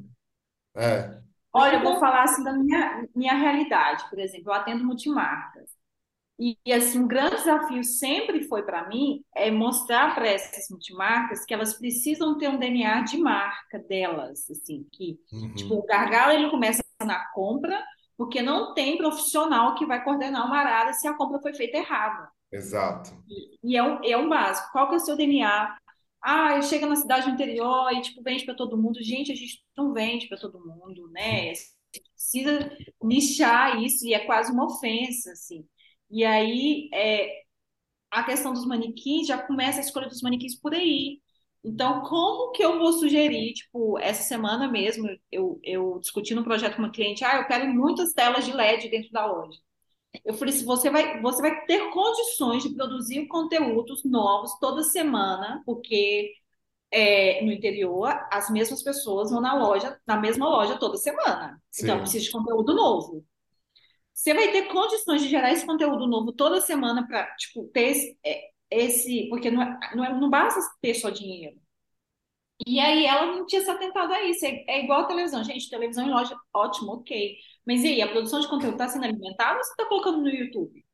É. 0.77 1.19
Olha, 1.53 1.77
eu 1.77 1.83
vou 1.83 1.99
falar 1.99 2.25
assim 2.25 2.45
da 2.45 2.53
minha, 2.53 3.07
minha 3.15 3.35
realidade. 3.35 4.09
Por 4.11 4.19
exemplo, 4.19 4.51
eu 4.51 4.55
atendo 4.55 4.85
multimarcas. 4.85 5.71
E, 6.39 6.57
e, 6.65 6.73
assim, 6.73 7.01
um 7.01 7.09
grande 7.09 7.37
desafio 7.37 7.83
sempre 7.85 8.45
foi 8.45 8.63
para 8.63 8.89
mim 8.89 9.25
é 9.35 9.51
mostrar 9.51 10.15
para 10.15 10.29
essas 10.29 10.69
multimarcas 10.71 11.45
que 11.45 11.53
elas 11.55 11.75
precisam 11.75 12.39
ter 12.39 12.49
um 12.49 12.59
DNA 12.59 13.03
de 13.03 13.19
marca 13.19 13.79
delas, 13.81 14.49
assim, 14.51 14.87
que 14.93 15.19
Uhum. 15.33 15.55
tipo, 15.55 15.75
o 15.77 15.85
gargalo 15.87 16.33
ele 16.33 16.51
começa 16.51 16.83
na 17.05 17.25
compra, 17.33 17.83
porque 18.17 18.43
não 18.43 18.75
tem 18.75 18.97
profissional 18.99 19.75
que 19.75 19.87
vai 19.87 20.03
coordenar 20.05 20.47
uma 20.47 20.59
área 20.59 20.93
se 20.93 21.09
a 21.09 21.15
compra 21.15 21.41
foi 21.41 21.55
feita 21.55 21.79
errada. 21.79 22.31
Exato. 22.51 23.11
E 23.63 23.77
é 23.77 23.83
um, 23.83 24.03
é 24.05 24.17
um 24.17 24.29
básico. 24.29 24.71
Qual 24.73 24.89
que 24.89 24.95
é 24.95 24.97
o 24.97 25.01
seu 25.01 25.17
DNA? 25.17 25.77
Ah, 26.23 26.61
chega 26.63 26.87
na 26.87 26.97
cidade 26.97 27.27
do 27.27 27.33
interior 27.33 27.93
e 27.93 28.01
tipo 28.01 28.23
vende 28.23 28.45
para 28.45 28.55
todo 28.55 28.77
mundo. 28.77 29.03
Gente, 29.03 29.33
a 29.33 29.35
gente 29.35 29.63
não 29.77 29.93
vende 29.93 30.29
para 30.29 30.39
todo 30.39 30.65
mundo, 30.65 31.09
né? 31.11 31.55
Você 31.55 32.01
precisa 32.15 32.71
nichar 33.03 33.83
isso 33.83 34.07
e 34.07 34.15
é 34.15 34.25
quase 34.27 34.53
uma 34.53 34.67
ofensa, 34.67 35.33
assim. 35.33 35.67
E 36.11 36.25
aí, 36.25 36.89
é, 36.93 37.43
a 38.11 38.25
questão 38.25 38.53
dos 38.53 38.67
manequins 38.67 39.27
já 39.29 39.39
começa 39.47 39.79
a 39.79 39.83
escolha 39.83 40.09
dos 40.09 40.23
manequins 40.23 40.57
por 40.57 40.75
aí. 40.75 41.21
Então, 41.65 42.03
como 42.03 42.53
que 42.53 42.65
eu 42.65 42.79
vou 42.79 42.93
sugerir? 42.93 43.53
Tipo, 43.55 43.99
essa 43.99 44.23
semana 44.23 44.69
mesmo, 44.71 45.09
eu, 45.31 45.61
eu 45.65 45.99
discuti 46.01 46.35
no 46.35 46.45
projeto 46.45 46.77
com 46.77 46.83
uma 46.83 46.93
cliente, 46.93 47.25
ah, 47.25 47.39
eu 47.39 47.47
quero 47.47 47.67
muitas 47.75 48.13
telas 48.15 48.45
de 48.47 48.53
LED 48.53 48.89
dentro 48.91 49.11
da 49.13 49.27
loja. 49.27 49.59
Eu 50.25 50.35
falei 50.35 50.55
assim, 50.55 50.65
você 50.65 50.91
vai, 50.91 51.21
você 51.21 51.43
vai 51.43 51.65
ter 51.67 51.91
condições 51.91 52.63
de 52.63 52.75
produzir 52.75 53.27
conteúdos 53.27 54.05
novos 54.05 54.59
toda 54.59 54.83
semana, 54.83 55.63
porque 55.67 56.33
é, 56.91 57.45
no 57.45 57.53
interior 57.53 58.09
as 58.33 58.51
mesmas 58.51 58.83
pessoas 58.83 59.31
vão 59.31 59.41
na 59.41 59.55
loja, 59.55 60.01
na 60.07 60.17
mesma 60.17 60.49
loja 60.49 60.79
toda 60.79 60.97
semana. 60.97 61.61
Então, 61.79 61.97
Sim. 61.97 62.01
precisa 62.01 62.25
de 62.25 62.31
conteúdo 62.31 62.75
novo. 62.75 63.25
Você 64.15 64.35
vai 64.35 64.51
ter 64.51 64.69
condições 64.69 65.23
de 65.23 65.29
gerar 65.29 65.53
esse 65.53 65.65
conteúdo 65.65 66.07
novo 66.07 66.33
toda 66.33 66.61
semana 66.61 67.07
para, 67.07 67.27
tipo, 67.37 67.65
ter 67.69 67.91
esse, 67.91 68.19
é, 68.25 68.41
esse 68.71 69.29
porque 69.29 69.51
não, 69.51 69.63
é, 69.63 69.79
não, 69.95 70.05
é, 70.05 70.21
não 70.21 70.31
basta 70.31 70.61
ter 70.81 70.95
só 70.95 71.11
dinheiro. 71.11 71.57
E 72.67 72.81
aí 72.81 73.07
ela 73.07 73.27
não 73.27 73.47
tinha 73.47 73.63
se 73.63 73.71
atentado 73.71 74.13
a 74.13 74.23
isso. 74.25 74.45
É, 74.45 74.65
é 74.69 74.85
igual 74.85 75.03
a 75.03 75.07
televisão. 75.07 75.45
Gente, 75.45 75.71
televisão 75.71 76.07
em 76.07 76.11
loja, 76.11 76.37
ótimo, 76.55 76.93
ok. 76.93 77.37
Mas 77.67 77.83
e 77.85 77.89
aí, 77.89 78.03
a 78.03 78.09
produção 78.09 78.41
de 78.41 78.49
conteúdo 78.49 78.75
está 78.75 78.89
sendo 78.89 79.05
alimentada 79.05 79.59
ou 79.59 79.65
você 79.65 79.71
está 79.71 79.87
colocando 79.87 80.21
no 80.21 80.29
YouTube? 80.29 80.85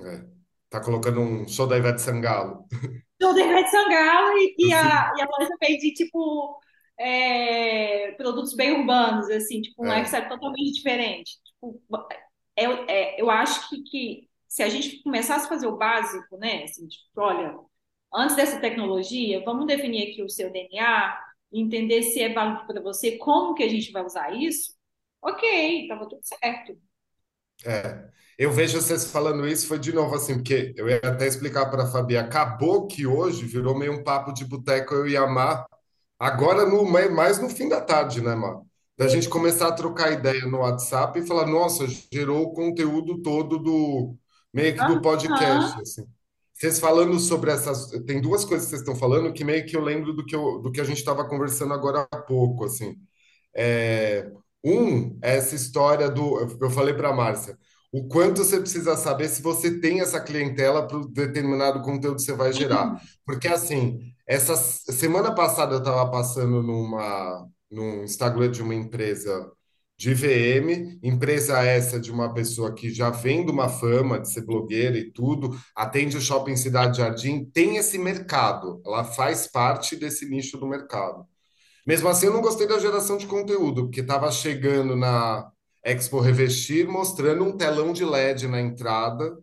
É. 0.00 0.24
Tá 0.70 0.82
colocando 0.82 1.20
um 1.20 1.46
show 1.46 1.66
da 1.66 1.76
Ivete 1.76 2.00
Sangalo. 2.00 2.66
Show 3.22 3.34
da 3.34 3.40
Ivete 3.40 3.70
Sangalo 3.70 4.36
e, 4.38 4.54
e, 4.58 4.72
Assim, 4.72 4.86
a, 4.88 5.12
e 5.16 5.22
a 5.22 5.26
loja 5.26 5.54
vende, 5.60 5.92
tipo, 5.92 6.58
é, 6.98 8.12
produtos 8.12 8.54
bem 8.54 8.72
urbanos, 8.72 9.28
assim, 9.30 9.60
tipo, 9.60 9.84
um 9.84 9.92
é. 9.92 9.96
lifestyle 9.96 10.28
totalmente 10.28 10.72
diferente. 10.72 11.38
Tipo, 11.44 11.80
é, 12.56 12.64
é, 12.64 13.20
eu 13.20 13.30
acho 13.30 13.68
que, 13.68 13.82
que 13.82 14.28
se 14.48 14.62
a 14.62 14.68
gente 14.68 15.02
começasse 15.02 15.46
a 15.46 15.48
fazer 15.48 15.66
o 15.66 15.76
básico, 15.76 16.36
né, 16.36 16.64
assim, 16.64 16.88
tipo, 16.88 17.04
olha, 17.18 17.54
antes 18.14 18.36
dessa 18.36 18.60
tecnologia, 18.60 19.42
vamos 19.44 19.66
definir 19.66 20.10
aqui 20.10 20.22
o 20.22 20.28
seu 20.28 20.50
DNA, 20.50 21.18
entender 21.52 22.02
se 22.02 22.20
é 22.20 22.32
válido 22.32 22.66
para 22.66 22.80
você, 22.80 23.18
como 23.18 23.54
que 23.54 23.62
a 23.62 23.68
gente 23.68 23.92
vai 23.92 24.04
usar 24.04 24.34
isso, 24.34 24.74
ok, 25.20 25.82
estava 25.82 26.08
tudo 26.08 26.20
certo. 26.22 26.76
É. 27.64 28.10
Eu 28.38 28.50
vejo 28.50 28.80
vocês 28.80 29.10
falando 29.10 29.46
isso, 29.46 29.68
foi 29.68 29.78
de 29.78 29.92
novo 29.92 30.14
assim, 30.14 30.34
porque 30.34 30.74
eu 30.76 30.88
ia 30.88 31.00
até 31.04 31.26
explicar 31.26 31.66
para 31.70 31.84
a 31.84 31.86
Fabi, 31.86 32.16
acabou 32.16 32.86
que 32.86 33.06
hoje 33.06 33.44
virou 33.44 33.76
meio 33.76 33.92
um 33.92 34.02
papo 34.02 34.32
de 34.32 34.44
boteco 34.44 34.94
eu 34.94 35.06
e 35.06 35.16
a 35.16 35.26
Mar, 35.26 35.66
agora 36.18 36.66
no, 36.66 36.84
mais 36.84 37.40
no 37.40 37.48
fim 37.48 37.68
da 37.68 37.80
tarde, 37.80 38.20
né, 38.20 38.34
Mar? 38.34 38.60
Da 38.96 39.08
gente 39.08 39.28
começar 39.28 39.68
a 39.68 39.72
trocar 39.72 40.12
ideia 40.12 40.44
no 40.46 40.58
WhatsApp 40.58 41.18
e 41.18 41.26
falar, 41.26 41.46
nossa, 41.46 41.86
gerou 42.12 42.42
o 42.42 42.52
conteúdo 42.52 43.20
todo 43.22 43.58
do 43.58 44.16
meio 44.52 44.76
que 44.76 44.84
do 44.86 45.00
podcast, 45.00 45.80
assim. 45.80 46.06
Vocês 46.62 46.78
falando 46.78 47.18
sobre 47.18 47.50
essas, 47.50 47.90
tem 48.06 48.20
duas 48.20 48.44
coisas 48.44 48.66
que 48.66 48.70
vocês 48.70 48.82
estão 48.82 48.94
falando 48.94 49.32
que 49.32 49.42
meio 49.42 49.66
que 49.66 49.76
eu 49.76 49.82
lembro 49.82 50.12
do 50.12 50.24
que, 50.24 50.36
eu, 50.36 50.60
do 50.60 50.70
que 50.70 50.80
a 50.80 50.84
gente 50.84 50.98
estava 50.98 51.28
conversando 51.28 51.74
agora 51.74 52.06
há 52.08 52.16
pouco, 52.18 52.64
assim. 52.64 52.94
É, 53.52 54.30
um, 54.62 55.18
é 55.20 55.38
essa 55.38 55.56
história 55.56 56.08
do. 56.08 56.38
Eu 56.60 56.70
falei 56.70 56.94
para 56.94 57.08
a 57.08 57.12
Márcia, 57.12 57.58
o 57.92 58.06
quanto 58.06 58.44
você 58.44 58.60
precisa 58.60 58.96
saber 58.96 59.28
se 59.28 59.42
você 59.42 59.80
tem 59.80 60.00
essa 60.02 60.20
clientela 60.20 60.86
para 60.86 60.98
o 60.98 61.08
determinado 61.08 61.82
conteúdo 61.82 62.18
que 62.18 62.22
você 62.22 62.32
vai 62.32 62.52
gerar. 62.52 62.96
Porque, 63.26 63.48
assim, 63.48 63.98
essa 64.24 64.54
semana 64.54 65.34
passada 65.34 65.74
eu 65.74 65.78
estava 65.80 66.08
passando 66.12 66.62
numa, 66.62 67.44
num 67.68 68.04
Instagram 68.04 68.52
de 68.52 68.62
uma 68.62 68.74
empresa 68.76 69.50
de 69.96 70.14
VM, 70.14 70.98
empresa 71.02 71.62
essa 71.62 72.00
de 72.00 72.10
uma 72.10 72.32
pessoa 72.34 72.74
que 72.74 72.90
já 72.90 73.10
vem 73.10 73.44
de 73.46 73.52
uma 73.52 73.68
fama 73.68 74.18
de 74.18 74.30
ser 74.30 74.44
blogueira 74.44 74.98
e 74.98 75.10
tudo, 75.12 75.56
atende 75.76 76.16
o 76.16 76.20
Shopping 76.20 76.56
Cidade 76.56 76.98
Jardim, 76.98 77.44
tem 77.44 77.76
esse 77.76 77.98
mercado, 77.98 78.82
ela 78.84 79.04
faz 79.04 79.46
parte 79.46 79.94
desse 79.96 80.28
nicho 80.28 80.58
do 80.58 80.66
mercado. 80.66 81.24
Mesmo 81.86 82.08
assim, 82.08 82.26
eu 82.26 82.32
não 82.32 82.40
gostei 82.40 82.66
da 82.66 82.78
geração 82.78 83.16
de 83.16 83.26
conteúdo, 83.26 83.84
porque 83.84 84.00
estava 84.00 84.30
chegando 84.30 84.96
na 84.96 85.50
Expo 85.84 86.20
Revestir 86.20 86.86
mostrando 86.88 87.44
um 87.44 87.56
telão 87.56 87.92
de 87.92 88.04
LED 88.04 88.46
na 88.46 88.60
entrada 88.60 89.36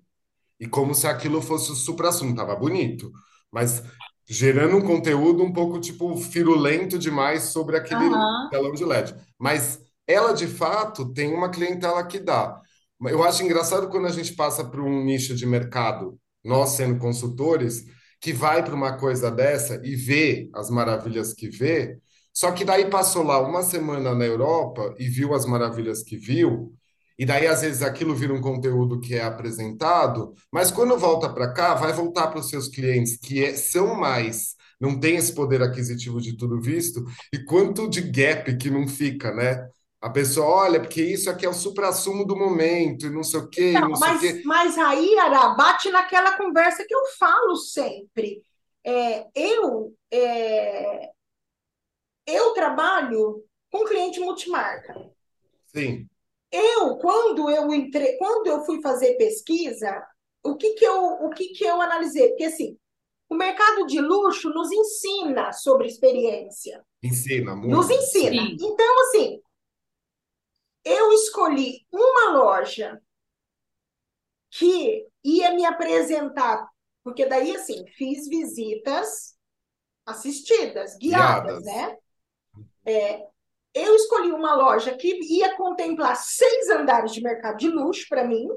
e 0.59 0.67
como 0.67 0.95
se 0.95 1.07
aquilo 1.07 1.41
fosse 1.41 1.71
o 1.71 1.75
supra-sumo. 1.75 2.35
Tava 2.35 2.55
bonito, 2.55 3.11
mas 3.51 3.83
gerando 4.27 4.77
um 4.77 4.81
conteúdo 4.81 5.43
um 5.43 5.51
pouco 5.51 5.79
tipo 5.79 6.15
firulento 6.17 6.97
demais 6.97 7.43
sobre 7.43 7.77
aquele 7.77 8.05
Aham. 8.05 8.49
telão 8.49 8.73
de 8.73 8.85
LED. 8.85 9.15
Mas 9.37 9.81
ela, 10.11 10.33
de 10.33 10.47
fato, 10.47 11.11
tem 11.13 11.33
uma 11.33 11.49
clientela 11.49 12.05
que 12.05 12.19
dá. 12.19 12.59
Eu 13.07 13.23
acho 13.23 13.43
engraçado 13.43 13.89
quando 13.89 14.07
a 14.07 14.11
gente 14.11 14.33
passa 14.35 14.63
para 14.63 14.81
um 14.81 15.03
nicho 15.03 15.35
de 15.35 15.45
mercado, 15.45 16.19
nós 16.43 16.71
sendo 16.71 16.99
consultores, 16.99 17.85
que 18.21 18.33
vai 18.33 18.63
para 18.63 18.75
uma 18.75 18.97
coisa 18.97 19.31
dessa 19.31 19.79
e 19.83 19.95
vê 19.95 20.49
as 20.53 20.69
maravilhas 20.69 21.33
que 21.33 21.49
vê. 21.49 21.97
Só 22.33 22.51
que 22.51 22.65
daí 22.65 22.89
passou 22.89 23.23
lá 23.23 23.39
uma 23.41 23.63
semana 23.63 24.13
na 24.13 24.25
Europa 24.25 24.93
e 24.97 25.07
viu 25.07 25.33
as 25.33 25.45
maravilhas 25.45 26.03
que 26.03 26.17
viu, 26.17 26.73
e 27.17 27.25
daí 27.25 27.47
às 27.47 27.61
vezes 27.61 27.81
aquilo 27.81 28.15
vira 28.15 28.33
um 28.33 28.41
conteúdo 28.41 28.99
que 28.99 29.13
é 29.15 29.23
apresentado, 29.23 30.33
mas 30.51 30.71
quando 30.71 30.97
volta 30.97 31.27
para 31.29 31.53
cá, 31.53 31.73
vai 31.75 31.91
voltar 31.91 32.27
para 32.27 32.39
os 32.39 32.49
seus 32.49 32.67
clientes 32.69 33.17
que 33.17 33.43
é- 33.43 33.55
são 33.55 33.93
mais, 33.95 34.55
não 34.79 34.97
tem 34.99 35.17
esse 35.17 35.33
poder 35.33 35.61
aquisitivo 35.61 36.21
de 36.21 36.37
tudo 36.37 36.61
visto, 36.61 37.03
e 37.33 37.43
quanto 37.43 37.89
de 37.89 38.01
gap 38.01 38.55
que 38.57 38.69
não 38.69 38.87
fica, 38.87 39.33
né? 39.33 39.67
A 40.01 40.09
pessoa 40.09 40.47
olha, 40.47 40.79
porque 40.81 41.01
isso 41.03 41.29
aqui 41.29 41.45
é 41.45 41.49
o 41.49 41.53
suprassumo 41.53 42.25
do 42.25 42.35
momento, 42.37 43.05
e 43.07 43.09
não 43.09 43.23
sei 43.23 43.39
o 43.41 43.49
quê, 43.49 43.73
e 43.75 43.81
Não, 43.81 43.87
não 43.87 43.95
sei 43.95 44.11
o 44.11 44.15
mas, 44.15 44.19
quê. 44.19 44.43
mas 44.43 44.77
aí, 44.77 45.17
Ara, 45.19 45.49
bate 45.55 45.89
naquela 45.91 46.37
conversa 46.37 46.85
que 46.85 46.93
eu 46.93 47.05
falo 47.17 47.55
sempre. 47.55 48.43
É, 48.83 49.27
eu, 49.35 49.93
é, 50.11 51.11
eu 52.25 52.53
trabalho 52.53 53.43
com 53.71 53.83
cliente 53.85 54.19
multimarca. 54.21 54.93
Sim, 55.73 56.09
Eu, 56.51 56.97
quando 56.97 57.49
eu 57.49 57.71
entre, 57.73 58.17
quando 58.17 58.47
eu 58.47 58.65
fui 58.65 58.81
fazer 58.81 59.15
pesquisa, 59.17 60.05
o 60.43 60.55
que 60.55 60.73
que 60.73 60.85
eu, 60.85 61.03
o 61.03 61.29
que 61.29 61.49
que 61.49 61.63
eu 61.63 61.79
analisei? 61.81 62.29
Porque 62.29 62.45
assim, 62.45 62.77
o 63.29 63.35
mercado 63.35 63.85
de 63.85 63.99
luxo 64.01 64.49
nos 64.49 64.71
ensina 64.71 65.53
sobre 65.53 65.87
experiência, 65.87 66.83
ensina 67.03 67.55
nos 67.65 67.89
muito, 67.89 67.91
ensina. 67.91 68.43
sim. 68.43 68.57
Sim. 68.57 68.73
Então, 68.73 69.01
assim, 69.03 69.41
eu 70.83 71.11
escolhi 71.13 71.85
uma 71.91 72.31
loja 72.31 73.01
que 74.51 75.07
ia 75.23 75.51
me 75.53 75.65
apresentar, 75.65 76.67
porque 77.03 77.25
daí, 77.25 77.55
assim, 77.55 77.85
fiz 77.87 78.27
visitas 78.27 79.37
assistidas, 80.05 80.97
guiadas, 80.97 81.63
Guiadas. 81.63 81.97
né? 82.85 83.27
Eu 83.73 83.95
escolhi 83.95 84.31
uma 84.31 84.55
loja 84.55 84.95
que 84.97 85.19
ia 85.31 85.55
contemplar 85.55 86.15
seis 86.15 86.69
andares 86.69 87.13
de 87.13 87.21
mercado 87.21 87.57
de 87.57 87.69
luxo 87.69 88.07
para 88.09 88.23
mim. 88.23 88.47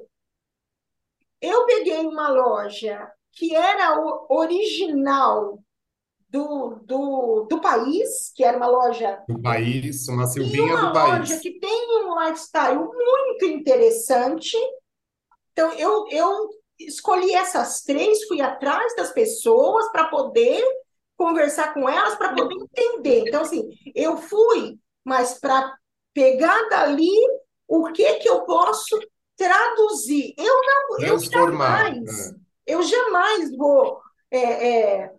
Eu 1.41 1.67
peguei 1.67 2.07
uma 2.07 2.29
loja 2.29 3.13
que 3.33 3.55
era 3.55 3.99
original 4.31 5.62
do, 6.33 6.81
do, 6.87 7.47
do 7.49 7.61
país, 7.61 8.33
que 8.35 8.43
era 8.43 8.57
uma 8.57 8.67
loja, 8.67 9.23
Do 9.29 9.39
país, 9.41 10.09
uma 10.09 10.25
e 10.25 10.29
Silvinha 10.29 10.75
uma 10.75 10.91
do 10.91 10.99
loja 10.99 11.35
país. 11.35 11.41
que 11.41 11.61
tem 11.61 12.05
um 12.07 12.19
lifestyle 12.19 12.79
muito 12.79 13.45
interessante. 13.45 14.57
Então, 15.53 15.71
eu, 15.75 16.07
eu 16.11 16.49
escolhi 16.81 17.35
essas 17.35 17.83
três, 17.83 18.25
fui 18.25 18.41
atrás 18.41 18.97
das 18.97 19.13
pessoas 19.13 19.93
para 19.93 20.07
poder 20.07 20.65
conversar 21.19 21.75
com 21.75 21.87
elas, 21.87 22.17
para 22.17 22.35
poder 22.35 22.55
entender. 22.55 23.25
Então, 23.29 23.43
assim, 23.43 23.69
eu 23.95 24.17
fui, 24.17 24.79
mas 25.05 25.39
para 25.39 25.77
pegar 26.15 26.67
dali 26.71 27.13
o 27.69 27.93
que 27.93 28.15
que 28.15 28.29
eu 28.29 28.41
posso 28.47 28.99
traduzir. 29.37 30.35
Eu 30.39 30.61
não, 30.63 31.01
eu 31.07 31.19
jamais, 31.19 32.31
é. 32.31 32.35
eu 32.67 32.83
jamais 32.83 33.55
vou 33.55 34.01
é, 34.31 34.69
é, 34.69 35.13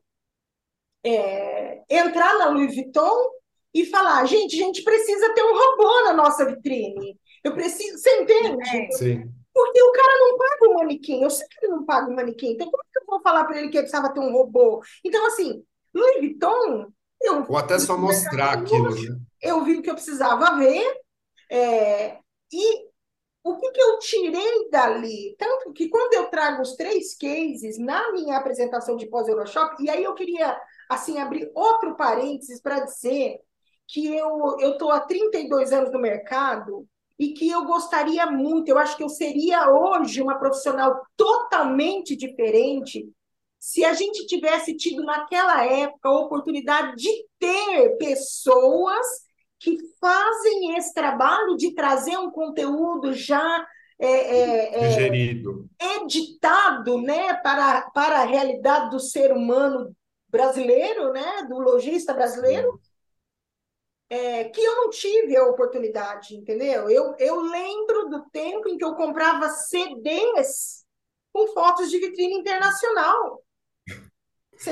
é, 1.03 1.81
entrar 1.89 2.37
na 2.37 2.49
Louis 2.49 2.73
Vuitton 2.73 3.29
e 3.73 3.85
falar, 3.85 4.25
gente, 4.25 4.55
a 4.55 4.65
gente 4.65 4.83
precisa 4.83 5.33
ter 5.33 5.43
um 5.43 5.53
robô 5.53 6.03
na 6.05 6.13
nossa 6.13 6.45
vitrine. 6.45 7.19
Eu 7.43 7.53
preciso, 7.53 7.97
você 7.97 8.21
entende? 8.21 8.93
Sim. 8.97 9.31
Porque 9.53 9.83
o 9.83 9.91
cara 9.91 10.19
não 10.19 10.37
paga 10.37 10.69
o 10.69 10.73
manequim, 10.75 11.21
eu 11.21 11.29
sei 11.29 11.47
que 11.47 11.65
ele 11.65 11.75
não 11.75 11.85
paga 11.85 12.09
o 12.09 12.15
manequim, 12.15 12.53
então 12.53 12.71
como 12.71 12.81
é 12.81 12.85
que 12.91 12.99
eu 12.99 13.05
vou 13.05 13.21
falar 13.21 13.45
para 13.45 13.59
ele 13.59 13.69
que 13.69 13.77
ele 13.77 13.83
precisava 13.83 14.11
ter 14.11 14.19
um 14.19 14.31
robô? 14.31 14.81
Então, 15.03 15.25
assim, 15.27 15.63
Louis 15.93 16.17
Vuitton, 16.17 16.91
eu, 17.21 17.45
Ou 17.47 17.57
até 17.57 17.77
só 17.77 17.97
mostrar 17.97 18.53
aquilo, 18.53 18.89
né? 18.89 19.19
eu 19.41 19.63
vi 19.63 19.77
o 19.77 19.81
que 19.81 19.89
eu 19.89 19.95
precisava 19.95 20.57
ver, 20.57 20.83
é, 21.51 22.17
e 22.51 22.87
o 23.43 23.57
que, 23.57 23.71
que 23.71 23.81
eu 23.81 23.99
tirei 23.99 24.69
dali? 24.71 25.35
Tanto 25.37 25.71
que 25.73 25.89
quando 25.89 26.13
eu 26.13 26.29
trago 26.29 26.61
os 26.61 26.75
três 26.75 27.15
cases 27.15 27.77
na 27.77 28.11
minha 28.11 28.37
apresentação 28.37 28.95
de 28.95 29.05
pós-Euroshop, 29.05 29.83
e 29.83 29.89
aí 29.89 30.03
eu 30.03 30.15
queria 30.15 30.57
assim 30.93 31.19
abrir 31.19 31.51
outro 31.53 31.95
parênteses 31.95 32.61
para 32.61 32.81
dizer 32.81 33.39
que 33.87 34.15
eu 34.15 34.57
estou 34.59 34.91
há 34.91 35.01
32 35.01 35.71
anos 35.71 35.91
no 35.91 35.99
mercado 35.99 36.87
e 37.19 37.33
que 37.33 37.49
eu 37.49 37.65
gostaria 37.65 38.25
muito, 38.25 38.69
eu 38.69 38.77
acho 38.77 38.97
que 38.97 39.03
eu 39.03 39.09
seria 39.09 39.69
hoje 39.69 40.21
uma 40.21 40.39
profissional 40.39 41.01
totalmente 41.15 42.15
diferente 42.15 43.07
se 43.59 43.85
a 43.85 43.93
gente 43.93 44.25
tivesse 44.25 44.75
tido 44.75 45.03
naquela 45.03 45.65
época 45.65 46.09
a 46.09 46.19
oportunidade 46.19 46.97
de 46.97 47.09
ter 47.39 47.97
pessoas 47.97 49.05
que 49.57 49.77
fazem 50.01 50.75
esse 50.75 50.93
trabalho 50.93 51.55
de 51.55 51.73
trazer 51.73 52.17
um 52.17 52.29
conteúdo 52.29 53.13
já 53.13 53.65
é, 53.97 54.07
é, 54.07 54.75
é, 54.75 55.95
editado 55.95 57.01
né, 57.01 57.35
para, 57.35 57.83
para 57.91 58.19
a 58.19 58.25
realidade 58.25 58.89
do 58.89 58.99
ser 58.99 59.31
humano 59.31 59.95
brasileiro, 60.33 61.13
né, 61.13 61.45
do 61.47 61.59
lojista 61.59 62.11
brasileiro, 62.11 62.81
é, 64.09 64.45
que 64.45 64.59
eu 64.59 64.75
não 64.77 64.89
tive 64.89 65.37
a 65.37 65.45
oportunidade, 65.45 66.35
entendeu? 66.35 66.89
Eu, 66.89 67.15
eu 67.19 67.39
lembro 67.39 68.09
do 68.09 68.27
tempo 68.31 68.67
em 68.67 68.75
que 68.75 68.83
eu 68.83 68.95
comprava 68.95 69.47
CDs 69.49 70.83
com 71.31 71.47
fotos 71.53 71.91
de 71.91 71.99
vitrine 71.99 72.33
internacional. 72.33 73.43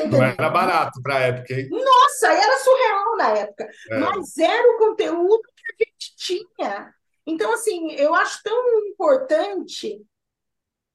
Não 0.10 0.24
era 0.24 0.50
barato 0.50 1.00
para 1.02 1.18
a 1.18 1.20
época, 1.20 1.54
hein? 1.54 1.70
Nossa, 1.70 2.34
era 2.34 2.58
surreal 2.58 3.18
na 3.18 3.30
época. 3.38 3.70
É. 3.90 3.98
Mas 4.00 4.38
era 4.38 4.76
o 4.76 4.78
conteúdo 4.80 5.42
que 5.56 5.84
a 5.84 5.86
gente 5.86 6.16
tinha. 6.16 6.96
Então, 7.26 7.54
assim, 7.54 7.92
eu 7.92 8.16
acho 8.16 8.42
tão 8.44 8.88
importante 8.88 10.02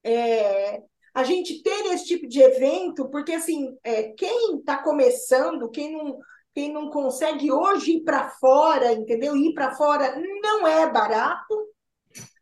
é, 0.03 0.83
a 1.17 1.25
gente 1.25 1.63
ter 1.63 1.87
esse 1.87 2.05
tipo 2.05 2.29
de 2.29 2.43
evento, 2.43 3.09
porque, 3.09 3.33
assim, 3.33 3.75
é, 3.83 4.11
quem 4.11 4.59
está 4.59 4.77
começando, 4.77 5.71
quem 5.71 5.91
não, 5.91 6.19
quem 6.55 6.71
não 6.71 6.91
consegue 6.91 7.51
hoje 7.51 7.93
ir 7.93 8.05
para 8.05 8.29
fora, 8.33 8.93
entendeu? 8.93 9.35
Ir 9.35 9.55
para 9.55 9.75
fora 9.75 10.15
não 10.43 10.67
é 10.67 10.87
barato. 10.93 11.69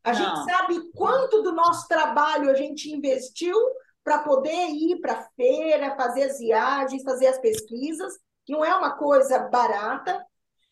A 0.03 0.13
não. 0.13 0.19
gente 0.19 0.51
sabe 0.51 0.91
quanto 0.91 1.41
do 1.43 1.53
nosso 1.53 1.87
trabalho 1.87 2.51
a 2.51 2.55
gente 2.55 2.91
investiu 2.91 3.57
para 4.03 4.19
poder 4.19 4.71
ir 4.71 5.01
para 5.01 5.13
a 5.21 5.29
feira, 5.37 5.95
fazer 5.95 6.25
as 6.25 6.41
viagens, 6.41 7.05
fazer 7.05 7.29
as 7.29 7.39
pesquisas. 7.39 8.13
Não 8.49 8.65
é 8.65 8.75
uma 8.75 8.97
coisa 8.97 9.39
barata, 9.39 10.21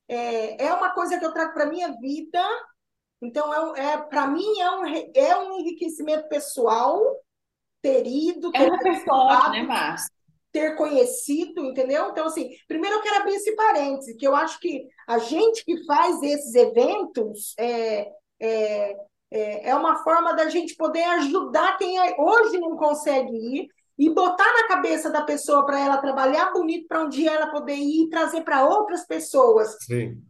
é, 0.09 0.67
é 0.67 0.75
uma 0.75 0.91
coisa 0.91 1.21
que 1.21 1.25
eu 1.25 1.33
trago 1.33 1.55
para 1.55 1.67
a 1.67 1.71
minha 1.71 1.93
vida. 2.01 2.43
Então, 3.23 3.77
é, 3.77 3.93
é 3.93 3.97
para 3.97 4.27
mim, 4.27 4.59
é 4.59 4.71
um, 4.73 4.87
é 5.15 5.37
um 5.37 5.61
enriquecimento 5.61 6.29
pessoal 6.29 7.01
ter 7.83 8.07
ido, 8.07 8.51
ter 8.53 8.63
é 8.63 8.71
um 8.71 8.77
repertório, 8.77 9.51
né, 9.51 9.63
Márcia? 9.65 10.11
ter 10.53 10.77
conhecido, 10.77 11.65
entendeu? 11.65 12.11
Então, 12.11 12.27
assim, 12.27 12.51
primeiro 12.69 12.97
eu 12.97 13.03
quero 13.03 13.17
abrir 13.17 13.35
esse 13.35 13.57
parêntese, 13.57 14.17
que 14.17 14.27
eu 14.27 14.37
acho 14.37 14.61
que 14.61 14.87
a 15.09 15.19
gente 15.19 15.65
que 15.65 15.83
faz 15.87 16.23
esses 16.23 16.55
eventos 16.55 17.55
é, 17.59 18.07
é, 18.39 18.97
é, 19.31 19.71
é 19.71 19.75
uma 19.75 20.05
forma 20.05 20.35
da 20.35 20.51
gente 20.51 20.77
poder 20.77 21.05
ajudar 21.05 21.79
quem 21.79 21.99
hoje 22.19 22.61
não 22.61 22.77
consegue 22.77 23.35
ir 23.35 23.69
e 23.99 24.11
botar 24.11 24.53
na 24.53 24.69
cabeça 24.69 25.11
da 25.11 25.23
pessoa 25.23 25.65
para 25.65 25.81
ela 25.81 25.97
trabalhar 25.97 26.53
bonito 26.53 26.87
para 26.87 27.03
um 27.03 27.09
dia 27.09 27.33
ela 27.33 27.47
poder 27.47 27.77
ir 27.77 28.05
e 28.05 28.11
trazer 28.11 28.43
para 28.43 28.67
outras 28.67 29.07
pessoas. 29.07 29.75
Sim. 29.81 30.23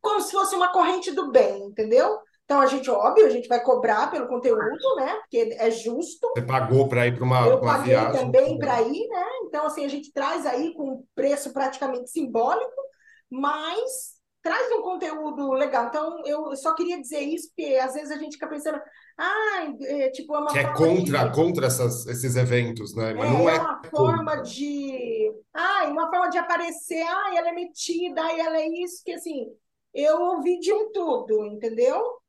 Como 0.00 0.20
se 0.20 0.32
fosse 0.32 0.56
uma 0.56 0.72
corrente 0.72 1.12
do 1.12 1.30
bem, 1.30 1.64
entendeu? 1.64 2.18
Então 2.50 2.60
a 2.60 2.66
gente, 2.66 2.90
óbvio, 2.90 3.26
a 3.26 3.30
gente 3.30 3.46
vai 3.46 3.62
cobrar 3.62 4.10
pelo 4.10 4.26
conteúdo, 4.26 4.96
né? 4.96 5.14
Porque 5.20 5.54
é 5.56 5.70
justo. 5.70 6.32
Você 6.34 6.42
pagou 6.42 6.88
para 6.88 7.06
ir 7.06 7.14
para 7.14 7.22
uma, 7.22 7.46
Eu 7.46 7.58
uma 7.58 7.74
paguei 7.74 7.94
viagem. 7.94 8.20
também 8.20 8.58
para 8.58 8.82
ir, 8.82 9.06
né? 9.06 9.26
Então, 9.44 9.66
assim, 9.66 9.84
a 9.84 9.88
gente 9.88 10.12
traz 10.12 10.44
aí 10.44 10.74
com 10.74 10.94
um 10.94 11.04
preço 11.14 11.52
praticamente 11.52 12.10
simbólico, 12.10 12.82
mas 13.30 14.18
traz 14.42 14.68
um 14.72 14.82
conteúdo 14.82 15.52
legal. 15.52 15.86
Então, 15.86 16.26
eu 16.26 16.56
só 16.56 16.74
queria 16.74 17.00
dizer 17.00 17.20
isso, 17.20 17.52
porque 17.54 17.76
às 17.76 17.94
vezes 17.94 18.10
a 18.10 18.16
gente 18.16 18.32
fica 18.32 18.48
pensando, 18.48 18.80
ah, 19.16 19.72
é, 19.82 20.10
tipo, 20.10 20.34
é 20.34 20.38
uma 20.40 20.50
que 20.50 20.58
é 20.58 20.72
contra, 20.72 21.28
de... 21.28 21.34
contra 21.36 21.66
essas, 21.68 22.04
esses 22.08 22.34
eventos, 22.34 22.96
né? 22.96 23.14
Mas 23.14 23.30
é, 23.30 23.32
não 23.32 23.48
é, 23.48 23.60
uma 23.60 23.80
forma 23.84 24.36
de. 24.42 25.32
Ah, 25.54 25.84
uma 25.86 26.10
forma 26.10 26.28
de 26.28 26.38
aparecer, 26.38 27.06
ah, 27.06 27.30
ela 27.32 27.50
é 27.50 27.52
metida, 27.52 28.22
ela 28.22 28.58
é 28.58 28.66
isso, 28.66 29.04
que 29.04 29.12
assim, 29.12 29.46
eu 29.94 30.20
ouvi 30.20 30.58
de 30.58 30.72
um 30.72 30.90
tudo, 30.90 31.44
entendeu? 31.46 32.19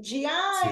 De 0.00 0.24
ah, 0.26 0.62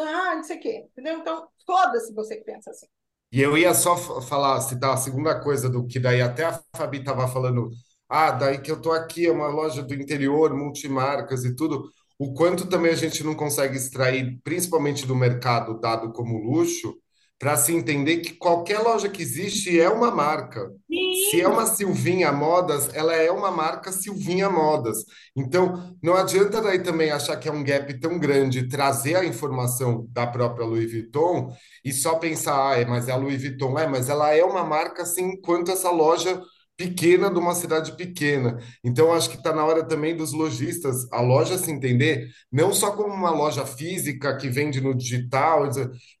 ah, 0.00 0.34
não 0.36 0.44
sei 0.44 0.56
o 0.56 0.60
quê, 0.60 0.86
entendeu? 0.92 1.18
Então, 1.18 1.48
foda-se 1.66 2.12
você 2.12 2.36
que 2.36 2.44
pensa 2.44 2.70
assim. 2.70 2.86
E 3.30 3.40
eu 3.40 3.58
ia 3.58 3.74
só 3.74 3.96
falar, 4.22 4.60
citar 4.60 4.94
a 4.94 4.96
segunda 4.96 5.38
coisa 5.40 5.68
do 5.68 5.86
que 5.86 5.98
daí 5.98 6.22
até 6.22 6.44
a 6.44 6.60
Fabi 6.74 6.98
estava 6.98 7.28
falando 7.28 7.70
ah, 8.08 8.30
daí 8.30 8.58
que 8.58 8.70
eu 8.70 8.80
tô 8.80 8.90
aqui, 8.90 9.26
é 9.26 9.30
uma 9.32 9.48
loja 9.48 9.82
do 9.82 9.94
interior, 9.94 10.54
multimarcas 10.54 11.44
e 11.44 11.54
tudo. 11.54 11.90
O 12.18 12.32
quanto 12.32 12.66
também 12.66 12.90
a 12.90 12.96
gente 12.96 13.22
não 13.22 13.34
consegue 13.34 13.76
extrair, 13.76 14.40
principalmente 14.42 15.06
do 15.06 15.14
mercado 15.14 15.78
dado 15.78 16.10
como 16.12 16.38
luxo, 16.38 16.96
para 17.38 17.56
se 17.56 17.72
entender 17.72 18.18
que 18.18 18.32
qualquer 18.32 18.80
loja 18.80 19.08
que 19.08 19.22
existe 19.22 19.78
é 19.80 19.88
uma 19.88 20.10
marca. 20.10 20.68
Sim. 20.88 21.30
Se 21.30 21.40
é 21.40 21.46
uma 21.46 21.66
Silvinha 21.66 22.32
Modas, 22.32 22.92
ela 22.92 23.14
é 23.14 23.30
uma 23.30 23.50
marca 23.50 23.92
Silvinha 23.92 24.50
Modas. 24.50 24.98
Então, 25.36 25.96
não 26.02 26.14
adianta 26.14 26.60
daí 26.60 26.80
também 26.80 27.10
achar 27.12 27.36
que 27.36 27.48
é 27.48 27.52
um 27.52 27.62
gap 27.62 27.92
tão 28.00 28.18
grande 28.18 28.68
trazer 28.68 29.14
a 29.14 29.24
informação 29.24 30.06
da 30.10 30.26
própria 30.26 30.66
Louis 30.66 30.90
Vuitton 30.90 31.54
e 31.84 31.92
só 31.92 32.16
pensar, 32.16 32.72
ah, 32.72 32.76
é, 32.76 32.84
mas 32.84 33.06
é 33.08 33.12
a 33.12 33.16
Louis 33.16 33.40
Vuitton, 33.40 33.78
é, 33.78 33.86
mas 33.86 34.08
ela 34.08 34.34
é 34.34 34.42
uma 34.42 34.64
marca 34.64 35.02
assim 35.02 35.40
quanto 35.40 35.70
essa 35.70 35.90
loja 35.90 36.42
pequena 36.78 37.28
de 37.28 37.38
uma 37.38 37.56
cidade 37.56 37.92
pequena. 37.96 38.56
Então, 38.84 39.12
acho 39.12 39.28
que 39.28 39.36
está 39.36 39.52
na 39.52 39.64
hora 39.64 39.82
também 39.82 40.16
dos 40.16 40.32
lojistas, 40.32 41.10
a 41.12 41.20
loja 41.20 41.58
se 41.58 41.72
entender, 41.72 42.30
não 42.50 42.72
só 42.72 42.92
como 42.92 43.12
uma 43.12 43.30
loja 43.30 43.66
física 43.66 44.36
que 44.36 44.48
vende 44.48 44.80
no 44.80 44.94
digital. 44.94 45.68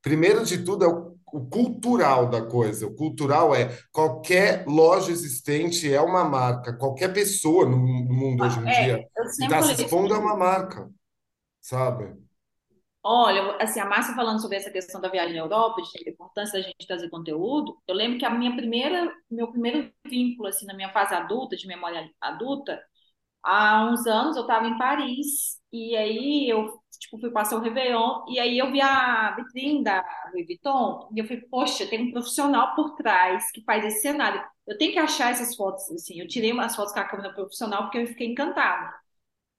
Primeiro 0.02 0.44
de 0.44 0.58
tudo, 0.58 0.84
é 0.84 0.88
o, 0.88 1.16
o 1.32 1.46
cultural 1.46 2.28
da 2.28 2.42
coisa. 2.42 2.88
O 2.88 2.94
cultural 2.94 3.54
é 3.54 3.78
qualquer 3.92 4.66
loja 4.66 5.12
existente 5.12 5.92
é 5.92 6.00
uma 6.00 6.24
marca, 6.24 6.76
qualquer 6.76 7.12
pessoa 7.12 7.64
no, 7.64 7.76
no 7.76 8.12
mundo 8.12 8.42
hoje 8.42 8.58
em 8.58 8.68
é, 8.68 8.84
dia 8.84 9.08
está 9.40 9.62
se 9.62 9.80
expondo 9.80 10.12
a 10.12 10.18
uma 10.18 10.36
marca, 10.36 10.90
sabe? 11.60 12.12
Olha, 13.10 13.56
assim, 13.62 13.80
a 13.80 13.86
Márcia 13.86 14.14
falando 14.14 14.40
sobre 14.40 14.56
essa 14.58 14.70
questão 14.70 15.00
da 15.00 15.08
viagem 15.08 15.34
na 15.34 15.40
Europa, 15.40 15.80
de 15.80 16.10
importância 16.10 16.60
da 16.60 16.66
gente 16.66 16.86
trazer 16.86 17.08
conteúdo, 17.08 17.80
eu 17.88 17.94
lembro 17.94 18.18
que 18.18 18.24
a 18.26 18.30
minha 18.30 18.54
primeira, 18.54 19.10
meu 19.30 19.50
primeiro 19.50 19.90
vínculo, 20.04 20.46
assim, 20.48 20.66
na 20.66 20.74
minha 20.74 20.92
fase 20.92 21.14
adulta, 21.14 21.56
de 21.56 21.66
memória 21.66 22.10
adulta, 22.20 22.78
há 23.42 23.86
uns 23.90 24.06
anos 24.06 24.36
eu 24.36 24.42
estava 24.42 24.66
em 24.68 24.78
Paris, 24.78 25.60
e 25.72 25.96
aí 25.96 26.48
eu, 26.50 26.68
tipo, 27.00 27.18
fui 27.20 27.30
passar 27.32 27.56
o 27.56 27.60
Réveillon, 27.62 28.24
e 28.28 28.38
aí 28.40 28.58
eu 28.58 28.72
vi 28.72 28.80
a 28.82 29.34
vitrine 29.36 29.84
da 29.84 30.04
Louis 30.32 30.46
Vuitton, 30.46 31.10
e 31.16 31.20
eu 31.20 31.26
falei, 31.26 31.42
poxa, 31.50 31.86
tem 31.86 32.08
um 32.08 32.12
profissional 32.12 32.74
por 32.76 32.96
trás 32.96 33.50
que 33.52 33.62
faz 33.64 33.84
esse 33.84 34.02
cenário. 34.02 34.42
Eu 34.66 34.78
tenho 34.78 34.92
que 34.92 34.98
achar 34.98 35.30
essas 35.32 35.56
fotos, 35.56 35.90
assim, 35.92 36.20
eu 36.20 36.28
tirei 36.28 36.52
umas 36.52 36.76
fotos 36.76 36.92
com 36.94 37.00
a 37.00 37.04
câmera 37.04 37.34
profissional 37.34 37.84
porque 37.84 37.98
eu 37.98 38.06
fiquei 38.08 38.28
encantada. 38.28 38.94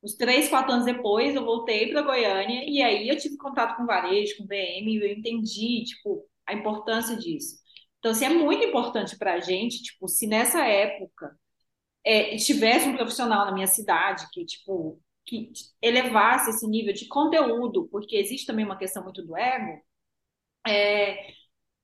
Uns 0.02 0.16
três, 0.16 0.48
quatro 0.48 0.72
anos 0.72 0.86
depois, 0.86 1.36
eu 1.36 1.44
voltei 1.44 1.92
para 1.92 2.02
Goiânia 2.02 2.64
e 2.66 2.82
aí 2.82 3.10
eu 3.10 3.18
tive 3.18 3.38
contato 3.38 3.76
com 3.76 3.86
varejo, 3.86 4.38
com 4.38 4.46
VM, 4.46 4.88
e 4.88 4.98
eu 4.98 5.18
entendi, 5.18 5.84
tipo, 5.84 6.26
a 6.46 6.54
importância 6.54 7.18
disso. 7.18 7.58
Então, 8.00 8.12
assim, 8.12 8.26
é 8.26 8.30
muito 8.30 8.64
importante 8.64 9.18
para 9.18 9.34
a 9.34 9.40
gente, 9.40 9.84
tipo, 9.84 10.08
se 10.08 10.26
nessa 10.26 10.66
época 10.66 11.38
é, 12.06 12.36
tivesse 12.38 12.88
um 12.88 12.96
profissional 12.96 13.46
na 13.46 13.52
minha 13.52 13.68
cidade 13.68 14.26
que, 14.32 14.46
tipo, 14.46 15.02
que 15.26 15.52
elevasse 15.82 16.50
esse 16.50 16.68
nível 16.68 16.94
de 16.94 17.08
conteúdo, 17.08 17.88
porque 17.92 18.16
existe 18.16 18.48
também 18.48 18.66
uma 18.66 18.78
questão 18.78 19.04
muito 19.04 19.22
do 19.22 19.38
ego, 19.38 19.82
é, 20.66 21.34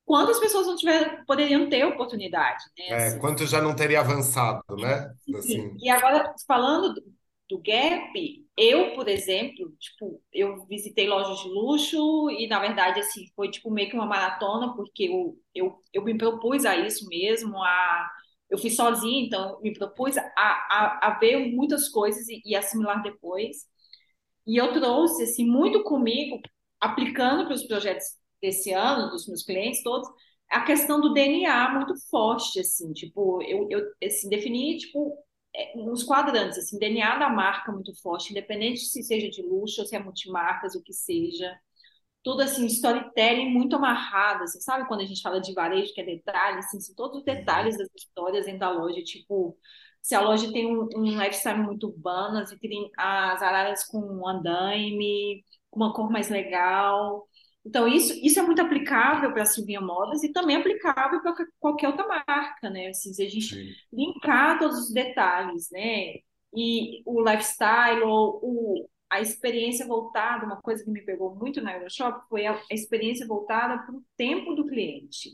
quantas 0.05 0.39
pessoas 0.39 0.67
não 0.67 0.75
tiver, 0.75 1.25
poderiam 1.25 1.69
ter 1.69 1.83
oportunidade, 1.85 2.63
né? 2.77 2.85
É, 2.87 3.07
assim. 3.07 3.19
quanto 3.19 3.45
já 3.45 3.61
não 3.61 3.75
teria 3.75 3.99
avançado, 3.99 4.63
né? 4.77 5.13
Assim. 5.37 5.75
E 5.79 5.89
agora, 5.89 6.33
falando 6.47 6.93
do 7.49 7.59
Gap, 7.61 8.13
eu, 8.57 8.95
por 8.95 9.07
exemplo, 9.07 9.71
tipo, 9.79 10.21
eu 10.33 10.65
visitei 10.67 11.07
lojas 11.07 11.39
de 11.41 11.49
luxo 11.49 12.29
e, 12.31 12.47
na 12.47 12.59
verdade, 12.59 12.99
assim, 12.99 13.25
foi 13.35 13.51
tipo 13.51 13.69
meio 13.71 13.89
que 13.89 13.95
uma 13.95 14.05
maratona, 14.05 14.75
porque 14.75 15.03
eu, 15.03 15.37
eu, 15.53 15.79
eu 15.93 16.03
me 16.03 16.17
propus 16.17 16.65
a 16.65 16.75
isso 16.77 17.07
mesmo, 17.07 17.57
a, 17.63 18.09
eu 18.49 18.57
fui 18.57 18.69
sozinha, 18.71 19.25
então 19.25 19.61
me 19.61 19.73
propus 19.73 20.17
a, 20.17 20.21
a, 20.37 20.99
a 21.09 21.19
ver 21.19 21.37
muitas 21.55 21.87
coisas 21.89 22.27
e, 22.29 22.41
e 22.45 22.55
assimilar 22.55 23.03
depois. 23.03 23.57
E 24.45 24.57
eu 24.57 24.71
trouxe, 24.73 25.23
assim, 25.23 25.45
muito 25.45 25.83
comigo 25.83 26.39
aplicando 26.79 27.45
para 27.45 27.55
os 27.55 27.63
projetos 27.63 28.05
desse 28.41 28.71
ano, 28.71 29.09
dos 29.09 29.27
meus 29.27 29.43
clientes 29.43 29.81
todos, 29.83 30.07
a 30.49 30.61
questão 30.63 31.01
do 31.01 31.13
DNA 31.13 31.73
muito 31.73 31.93
forte, 32.09 32.59
assim, 32.59 32.93
tipo, 32.93 33.41
eu, 33.43 33.67
eu 33.71 33.81
assim, 34.03 34.29
defini, 34.29 34.77
tipo, 34.77 35.17
uns 35.75 36.03
quadrantes, 36.03 36.57
assim, 36.57 36.79
DNA 36.79 37.17
da 37.17 37.29
marca 37.29 37.71
muito 37.71 37.93
forte, 38.01 38.31
independente 38.31 38.81
se 38.81 39.03
seja 39.03 39.29
de 39.29 39.41
luxo 39.41 39.81
ou 39.81 39.87
se 39.87 39.95
é 39.95 39.99
multimarcas, 39.99 40.75
o 40.75 40.83
que 40.83 40.93
seja. 40.93 41.57
Tudo, 42.23 42.41
assim, 42.41 42.65
storytelling 42.67 43.49
muito 43.51 43.75
amarrado, 43.75 44.43
assim, 44.43 44.59
sabe 44.61 44.87
quando 44.87 45.01
a 45.01 45.05
gente 45.05 45.21
fala 45.21 45.39
de 45.39 45.53
varejo, 45.53 45.93
que 45.93 46.01
é 46.01 46.05
detalhe, 46.05 46.59
assim, 46.59 46.77
assim 46.77 46.95
todos 46.95 47.19
os 47.19 47.23
detalhes 47.25 47.77
das 47.77 47.87
histórias 47.95 48.45
dentro 48.45 48.61
da 48.61 48.71
loja, 48.71 49.03
tipo, 49.03 49.57
se 50.01 50.15
a 50.15 50.21
loja 50.21 50.51
tem 50.51 50.67
um, 50.67 50.87
um 50.95 51.19
lifestyle 51.21 51.59
muito 51.59 51.87
urbano, 51.87 52.39
as, 52.39 52.51
as 52.97 53.41
araras 53.41 53.83
com 53.85 53.99
um 53.99 54.27
andaime, 54.27 55.43
com 55.69 55.79
uma 55.79 55.93
cor 55.93 56.11
mais 56.11 56.29
legal, 56.29 57.27
então, 57.65 57.87
isso, 57.87 58.13
isso 58.23 58.39
é 58.39 58.43
muito 58.43 58.61
aplicável 58.61 59.31
para 59.33 59.41
a 59.41 59.45
Silvinha 59.45 59.81
Modas 59.81 60.23
e 60.23 60.31
também 60.31 60.55
aplicável 60.55 61.19
para 61.21 61.35
qualquer 61.59 61.87
outra 61.87 62.07
marca, 62.07 62.69
né? 62.69 62.89
Assim, 62.89 63.11
se 63.11 63.23
a 63.23 63.29
gente 63.29 63.55
Sim. 63.55 63.73
linkar 63.91 64.59
todos 64.59 64.77
os 64.85 64.93
detalhes, 64.93 65.69
né? 65.71 66.13
E 66.55 67.01
o 67.05 67.21
lifestyle, 67.23 68.03
ou 68.03 68.39
o, 68.43 68.89
a 69.09 69.19
experiência 69.19 69.85
voltada, 69.87 70.45
uma 70.45 70.61
coisa 70.61 70.83
que 70.83 70.91
me 70.91 71.01
pegou 71.01 71.35
muito 71.35 71.59
na 71.59 71.73
Euroshop 71.73 72.29
foi 72.29 72.45
a, 72.45 72.53
a 72.53 72.73
experiência 72.73 73.25
voltada 73.25 73.81
para 73.83 73.95
o 73.95 74.03
tempo 74.15 74.53
do 74.53 74.67
cliente. 74.67 75.31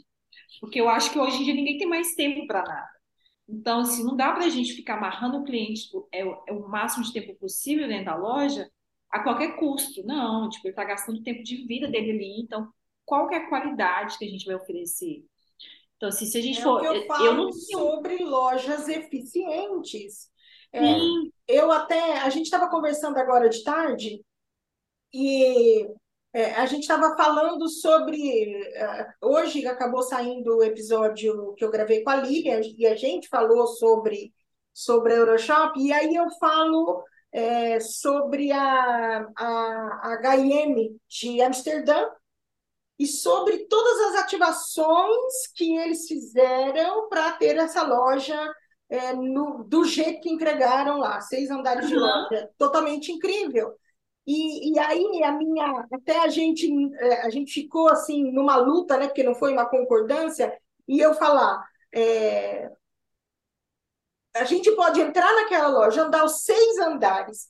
Porque 0.62 0.80
eu 0.80 0.88
acho 0.88 1.12
que 1.12 1.20
hoje 1.20 1.42
em 1.42 1.44
dia 1.44 1.54
ninguém 1.54 1.78
tem 1.78 1.88
mais 1.88 2.16
tempo 2.16 2.48
para 2.48 2.64
nada. 2.64 2.90
Então, 3.48 3.82
assim, 3.82 4.06
não 4.06 4.16
dá 4.16 4.32
para 4.32 4.46
a 4.46 4.50
gente 4.50 4.74
ficar 4.74 4.96
amarrando 4.96 5.38
o 5.40 5.44
cliente 5.44 5.90
é, 6.14 6.22
é 6.22 6.54
o 6.54 6.70
máximo 6.70 7.04
de 7.04 7.12
tempo 7.12 7.36
possível 7.36 7.90
dentro 7.90 8.06
da 8.06 8.16
loja 8.16 8.72
a 9.12 9.20
qualquer 9.22 9.56
custo. 9.58 10.04
Não, 10.06 10.50
tipo, 10.50 10.68
ele 10.68 10.72
está 10.72 10.84
gastando 10.84 11.20
o 11.20 11.24
tempo 11.24 11.44
de 11.44 11.68
vida 11.68 11.88
dele 11.88 12.12
ali. 12.12 12.42
Então, 12.42 12.72
qual 13.06 13.28
que 13.28 13.36
é 13.36 13.40
a 13.40 13.50
qualidade 13.50 14.18
que 14.18 14.26
a 14.26 14.30
gente 14.30 14.46
vai 14.46 14.56
oferecer? 14.56 15.24
Então, 15.98 16.10
assim, 16.10 16.26
se 16.26 16.38
a 16.38 16.42
gente 16.42 16.60
é 16.60 16.64
for. 16.64 16.84
eu 16.84 17.06
falo 17.06 17.26
eu 17.26 17.34
não 17.34 17.52
sobre 17.52 18.24
lojas 18.24 18.88
eficientes. 18.88 20.32
É, 20.74 20.96
eu 21.48 21.72
até. 21.72 22.20
A 22.20 22.30
gente 22.30 22.46
estava 22.46 22.70
conversando 22.70 23.18
agora 23.18 23.50
de 23.50 23.64
tarde 23.64 24.24
e 25.14 25.86
é, 26.34 26.54
a 26.54 26.66
gente 26.66 26.84
estava 26.84 27.16
falando 27.18 27.68
sobre. 27.68 28.18
Uh, 29.22 29.28
hoje 29.28 29.68
acabou 29.68 30.02
saindo 30.02 30.58
o 30.58 30.64
episódio 30.64 31.54
que 31.56 31.64
eu 31.66 31.70
gravei 31.70 32.04
com 32.04 32.10
a 32.10 32.16
Lilian 32.16 32.62
e 32.78 32.88
a 32.88 32.96
gente 32.96 33.28
falou 33.28 33.68
sobre, 33.68 34.34
sobre 34.74 35.14
a 35.14 35.18
Euroshop, 35.18 35.78
e 35.80 35.92
aí 35.92 36.16
eu 36.16 36.30
falo 36.40 37.04
é, 37.32 37.80
sobre 37.80 38.52
a, 38.52 39.28
a, 39.36 40.00
a 40.04 40.18
HM 40.22 41.00
de 41.08 41.42
Amsterdã 41.42 42.10
e 43.00 43.08
sobre 43.08 43.66
todas 43.66 44.00
as 44.10 44.24
ativações 44.24 45.48
que 45.56 45.76
eles 45.78 46.08
fizeram 46.08 47.10
para 47.10 47.32
ter 47.34 47.58
essa 47.58 47.84
loja 47.84 48.38
é, 48.90 49.14
no, 49.14 49.64
do 49.64 49.86
jeito 49.86 50.22
que 50.22 50.30
entregaram 50.30 51.00
lá, 51.00 51.22
seis 51.22 51.50
andares 51.50 51.88
de 51.88 51.96
loja, 51.96 52.50
totalmente 52.58 53.12
incrível. 53.12 53.74
E, 54.28 54.74
e 54.74 54.80
aí 54.80 55.24
a 55.24 55.32
minha, 55.32 55.88
até 55.92 56.20
a 56.20 56.28
gente, 56.28 56.70
é, 57.00 57.22
a 57.22 57.30
gente 57.30 57.54
ficou 57.54 57.90
assim 57.90 58.32
numa 58.32 58.58
luta, 58.58 58.98
né, 58.98 59.08
porque 59.08 59.24
não 59.24 59.34
foi 59.34 59.52
uma 59.52 59.66
concordância, 59.66 60.56
e 60.88 61.00
eu 61.00 61.14
falar, 61.14 61.66
é, 61.94 62.70
a 64.34 64.44
gente 64.46 64.72
pode 64.72 65.02
entrar 65.02 65.34
naquela 65.36 65.68
loja, 65.68 66.04
andar 66.04 66.24
os 66.24 66.44
seis 66.44 66.78
andares, 66.80 67.50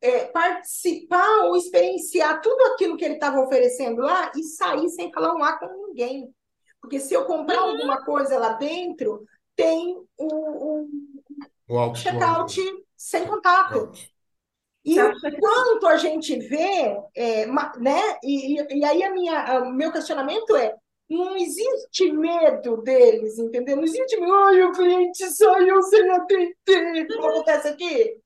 é, 0.00 0.26
participar 0.26 1.44
ou 1.44 1.56
experienciar 1.56 2.40
tudo 2.40 2.60
aquilo 2.72 2.96
que 2.96 3.04
ele 3.04 3.14
estava 3.14 3.40
oferecendo 3.40 4.02
lá 4.02 4.30
e 4.36 4.42
sair 4.42 4.88
sem 4.90 5.12
falar 5.12 5.34
um 5.34 5.42
A 5.42 5.58
com 5.58 5.88
ninguém. 5.88 6.32
Porque 6.80 7.00
se 7.00 7.14
eu 7.14 7.24
comprar 7.24 7.62
uhum. 7.62 7.70
alguma 7.70 8.04
coisa 8.04 8.38
lá 8.38 8.52
dentro, 8.52 9.24
tem 9.56 9.96
o, 10.18 10.26
o, 10.26 10.88
o 11.68 11.92
check-out 11.94 12.60
sem 12.96 13.26
contato. 13.26 13.90
E 14.84 15.00
o 15.00 15.12
quanto 15.40 15.86
a 15.86 15.96
gente 15.96 16.38
vê, 16.38 16.94
é, 17.16 17.46
né? 17.78 18.18
E, 18.22 18.60
e, 18.60 18.84
aí 18.84 19.02
a 19.02 19.10
minha, 19.10 19.62
o 19.62 19.72
meu 19.72 19.90
questionamento 19.90 20.54
é: 20.56 20.74
não 21.08 21.36
existe 21.36 22.12
medo 22.12 22.78
deles, 22.82 23.38
entendeu? 23.38 23.76
Não 23.76 23.84
existe 23.84 24.18
medo, 24.18 24.32
ai, 24.32 24.62
o 24.62 24.72
cliente 24.72 25.30
saiu 25.30 25.82
sem 25.82 26.10
atender, 26.10 27.06
como 27.08 27.28
acontece 27.28 27.68
aqui. 27.68 28.18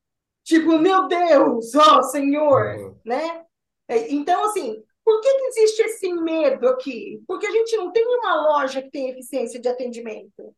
Tipo, 0.43 0.79
meu 0.79 1.07
Deus, 1.07 1.75
ó 1.75 2.01
Senhor, 2.03 2.75
uhum. 2.77 2.95
né? 3.05 3.45
É, 3.87 4.11
então, 4.11 4.43
assim, 4.45 4.83
por 5.03 5.19
que, 5.21 5.33
que 5.33 5.45
existe 5.45 5.81
esse 5.81 6.13
medo 6.13 6.67
aqui? 6.69 7.21
Porque 7.27 7.47
a 7.47 7.51
gente 7.51 7.75
não 7.77 7.91
tem 7.91 8.05
uma 8.05 8.35
loja 8.49 8.81
que 8.81 8.91
tem 8.91 9.09
eficiência 9.09 9.59
de 9.59 9.67
atendimento. 9.67 10.55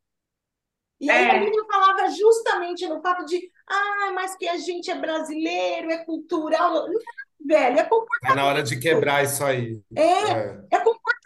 E 0.99 1.10
aí 1.10 1.25
é. 1.25 1.31
a 1.31 1.43
gente 1.43 1.65
falava 1.65 2.10
justamente 2.12 2.88
no 2.88 3.01
fato 3.01 3.25
de, 3.25 3.49
ah, 3.67 4.12
mas 4.13 4.36
que 4.36 4.47
a 4.47 4.57
gente 4.57 4.91
é 4.91 4.95
brasileiro, 4.95 5.91
é 5.91 6.05
cultural. 6.05 6.73
Não, 6.73 6.99
velho, 7.43 7.79
é 7.79 7.84
comportamento. 7.84 8.34
É 8.34 8.36
na 8.36 8.45
hora 8.45 8.62
de 8.62 8.79
quebrar 8.79 9.23
isso 9.23 9.43
aí. 9.43 9.81
É, 9.95 10.01
é, 10.01 10.62
é 10.71 10.77
comportamento 10.77 11.20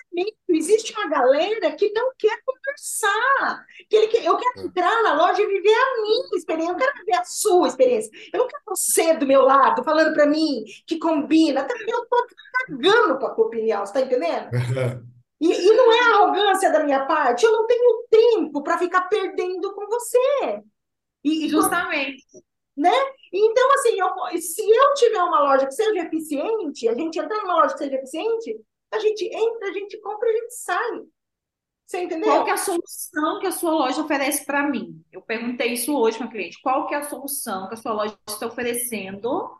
Existe 0.48 0.94
uma 0.94 1.10
galera 1.10 1.72
que 1.76 1.92
não 1.92 2.12
quer 2.18 2.40
conversar. 2.46 3.66
Que 3.90 3.96
ele 3.96 4.08
quer, 4.08 4.26
eu 4.26 4.38
quero 4.38 4.60
é. 4.60 4.62
entrar 4.64 5.04
na 5.04 5.14
loja 5.14 5.42
e 5.42 5.48
viver 5.48 5.74
a 5.74 6.02
minha 6.02 6.38
experiência, 6.38 6.72
eu 6.72 6.78
quero 6.78 6.94
viver 7.00 7.16
a 7.18 7.26
sua 7.26 7.68
experiência. 7.68 8.12
Eu 8.34 8.40
não 8.40 8.48
quero 8.48 8.64
você 8.68 9.14
do 9.16 9.28
meu 9.28 9.42
lado 9.42 9.84
falando 9.84 10.14
para 10.14 10.26
mim 10.26 10.64
que 10.88 10.98
combina. 10.98 11.62
Até 11.62 11.74
eu 11.74 12.04
estou 12.04 12.26
cagando 12.68 13.20
para 13.20 13.28
a 13.28 13.32
tua 13.32 13.46
opinião, 13.46 13.86
você 13.86 14.00
está 14.00 14.02
entendendo? 14.02 14.50
E, 15.38 15.52
e, 15.52 15.74
não 15.74 15.92
é 15.92 16.00
arrogância 16.14 16.72
da 16.72 16.82
minha 16.82 17.06
parte, 17.06 17.46
eu 17.46 17.52
não 17.52 17.68
tenho 17.68 18.08
tempo 18.10 18.64
para 18.64 18.78
ficar 18.78 19.02
perdendo 19.10 19.74
com 19.74 19.86
você. 19.86 20.64
E, 21.22 21.50
Justamente. 21.50 22.24
Né? 22.76 22.92
Então, 23.32 23.74
assim, 23.74 24.00
eu, 24.00 24.42
se 24.42 24.62
eu 24.62 24.94
tiver 24.96 25.22
uma 25.22 25.42
loja 25.42 25.66
que 25.66 25.74
seja 25.74 26.04
eficiente, 26.04 26.88
a 26.88 26.94
gente 26.94 27.20
entrar 27.20 27.42
numa 27.42 27.62
loja 27.62 27.74
que 27.74 27.80
seja 27.80 27.96
eficiente, 27.96 28.58
a 28.92 29.00
gente 29.00 29.26
entra, 29.26 29.70
a 29.70 29.74
gente 29.74 29.98
compra, 30.00 30.30
a 30.30 30.34
gente 30.34 30.54
sai. 30.54 31.02
Você 31.86 32.00
entendeu? 32.00 32.32
Qual 32.32 32.44
que 32.44 32.50
é 32.50 32.54
a 32.54 32.58
solução 32.58 33.40
que 33.40 33.48
a 33.48 33.52
sua 33.52 33.72
loja 33.72 34.02
oferece 34.02 34.44
para 34.46 34.68
mim? 34.68 35.04
Eu 35.12 35.22
perguntei 35.22 35.74
isso 35.74 35.96
hoje 35.96 36.18
para 36.18 36.28
cliente. 36.28 36.60
Qual 36.62 36.88
que 36.88 36.96
é 36.96 36.98
a 36.98 37.04
solução 37.04 37.68
que 37.68 37.76
a 37.76 37.78
sua 37.78 37.94
loja 37.94 38.18
está 38.28 38.48
oferecendo 38.48 39.56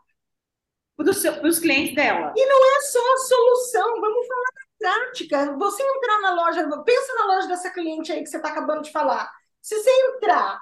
para 0.96 1.48
os 1.48 1.58
clientes 1.60 1.94
dela? 1.94 2.32
E 2.36 2.46
não 2.46 2.76
é 2.76 2.80
só 2.80 3.12
a 3.12 3.16
solução, 3.18 4.00
vamos 4.00 4.26
falar 4.26 4.50
da 4.54 4.66
prática. 4.78 5.56
Você 5.56 5.82
entrar 5.82 6.20
na 6.20 6.34
loja, 6.34 6.82
pensa 6.84 7.14
na 7.14 7.26
loja 7.26 7.48
dessa 7.48 7.70
cliente 7.70 8.10
aí 8.10 8.22
que 8.22 8.28
você 8.28 8.38
está 8.38 8.48
acabando 8.48 8.82
de 8.82 8.90
falar. 8.90 9.32
Se 9.62 9.78
você 9.78 9.90
entrar, 9.90 10.60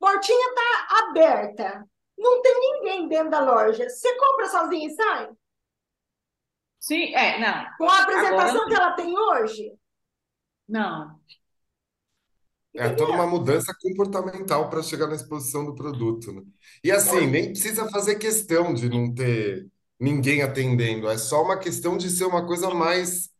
portinha 0.00 0.48
está 0.48 1.06
aberta, 1.06 1.88
não 2.18 2.42
tem 2.42 2.60
ninguém 2.60 3.08
dentro 3.08 3.30
da 3.30 3.40
loja. 3.40 3.88
Você 3.88 4.12
compra 4.16 4.48
sozinha 4.48 4.88
e 4.88 4.90
sai? 4.90 5.30
Sim, 6.82 7.14
é, 7.14 7.38
não. 7.38 7.64
Com 7.78 7.88
a 7.88 8.02
apresentação 8.02 8.62
Agora... 8.62 8.66
que 8.66 8.74
ela 8.74 8.90
tem 8.94 9.16
hoje? 9.16 9.72
Não. 10.68 11.16
É 12.74 12.88
toda 12.88 13.12
uma 13.12 13.26
mudança 13.26 13.72
comportamental 13.80 14.68
para 14.68 14.82
chegar 14.82 15.06
na 15.06 15.14
exposição 15.14 15.64
do 15.64 15.76
produto, 15.76 16.32
né? 16.32 16.42
E 16.82 16.90
assim, 16.90 17.26
nem 17.28 17.52
precisa 17.52 17.88
fazer 17.88 18.16
questão 18.16 18.74
de 18.74 18.88
não 18.88 19.14
ter 19.14 19.68
ninguém 20.00 20.42
atendendo, 20.42 21.08
é 21.08 21.16
só 21.16 21.44
uma 21.44 21.56
questão 21.56 21.96
de 21.96 22.10
ser 22.10 22.24
uma 22.24 22.44
coisa 22.44 22.70
mais 22.70 23.30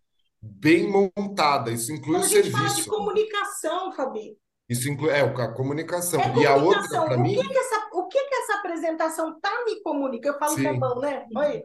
bem 0.40 0.88
montada. 0.88 1.72
Isso 1.72 1.92
inclui 1.92 2.18
Quando 2.18 2.24
o 2.24 2.28
serviço. 2.28 2.56
Fala 2.56 2.74
de 2.74 2.84
comunicação, 2.84 3.92
Fabi. 3.92 4.38
Isso 4.68 4.88
inclui 4.88 5.10
é 5.10 5.20
a 5.20 5.52
comunicação. 5.52 6.20
É 6.20 6.38
e 6.38 6.46
a 6.46 6.54
outra, 6.54 6.86
para 6.86 7.16
mim. 7.16 7.34
Que 7.34 7.48
que 7.48 7.58
essa, 7.58 7.88
o 7.94 8.06
que, 8.06 8.22
que 8.22 8.34
essa 8.36 8.54
apresentação 8.58 9.40
tá 9.40 9.64
me 9.64 9.82
comunicando? 9.82 10.36
Eu 10.36 10.38
falo 10.38 10.54
Sim. 10.54 10.62
com 10.62 10.68
a 10.68 10.72
mão, 10.74 11.00
né? 11.00 11.26
Olha. 11.34 11.64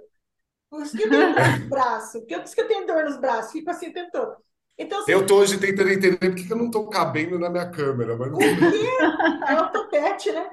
Por 0.69 0.83
isso 0.83 0.97
que 0.97 1.03
eu 1.03 1.09
tenho 1.09 1.33
dor 1.33 1.47
nos 1.47 1.69
braços. 1.69 2.21
Por 2.23 2.43
isso 2.43 2.55
que 2.55 2.61
eu 2.61 2.67
tenho 2.67 2.87
dor 2.87 3.03
nos 3.05 3.17
braços. 3.17 3.51
Fico 3.51 3.69
assim 3.69 3.91
tentando. 3.91 4.35
Então, 4.77 4.99
assim, 4.99 5.11
eu 5.11 5.25
tô 5.25 5.37
hoje 5.37 5.59
tentando 5.59 5.89
entender 5.89 6.17
por 6.17 6.35
que 6.35 6.51
eu 6.51 6.57
não 6.57 6.69
tô 6.69 6.87
cabendo 6.87 7.39
na 7.39 7.49
minha 7.49 7.69
câmera. 7.71 8.15
Mas 8.15 8.31
não... 8.31 8.37
Porque 8.37 9.51
é 9.51 9.61
o 9.61 9.71
topete, 9.71 10.31
né? 10.31 10.49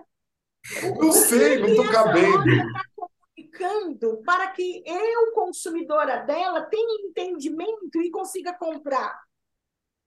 Não 0.98 1.12
sei, 1.12 1.58
não 1.58 1.76
tô 1.76 1.90
cabendo. 1.90 2.50
Está 2.50 2.80
comunicando 2.96 4.22
para 4.24 4.46
que 4.48 4.82
eu, 4.86 5.32
consumidora 5.32 6.18
dela, 6.18 6.62
tenha 6.62 7.06
entendimento 7.06 8.00
e 8.00 8.10
consiga 8.10 8.54
comprar. 8.54 9.20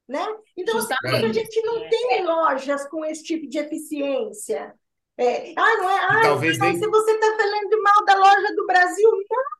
Né? 0.07 0.25
Então, 0.55 0.77
assim, 0.77 0.93
a 1.03 1.33
gente 1.33 1.61
não 1.63 1.87
tem 1.89 2.25
lojas 2.25 2.87
com 2.87 3.05
esse 3.05 3.23
tipo 3.23 3.47
de 3.47 3.59
eficiência. 3.59 4.73
É, 5.17 5.53
ah, 5.57 5.77
não 5.77 5.89
é? 5.89 5.99
Ah, 6.05 6.21
talvez 6.21 6.57
nem... 6.59 6.77
se 6.77 6.87
você 6.87 7.11
está 7.11 7.35
falando 7.35 7.83
mal 7.83 8.05
da 8.05 8.15
loja 8.15 8.55
do 8.55 8.65
Brasil, 8.65 9.11
não 9.11 9.56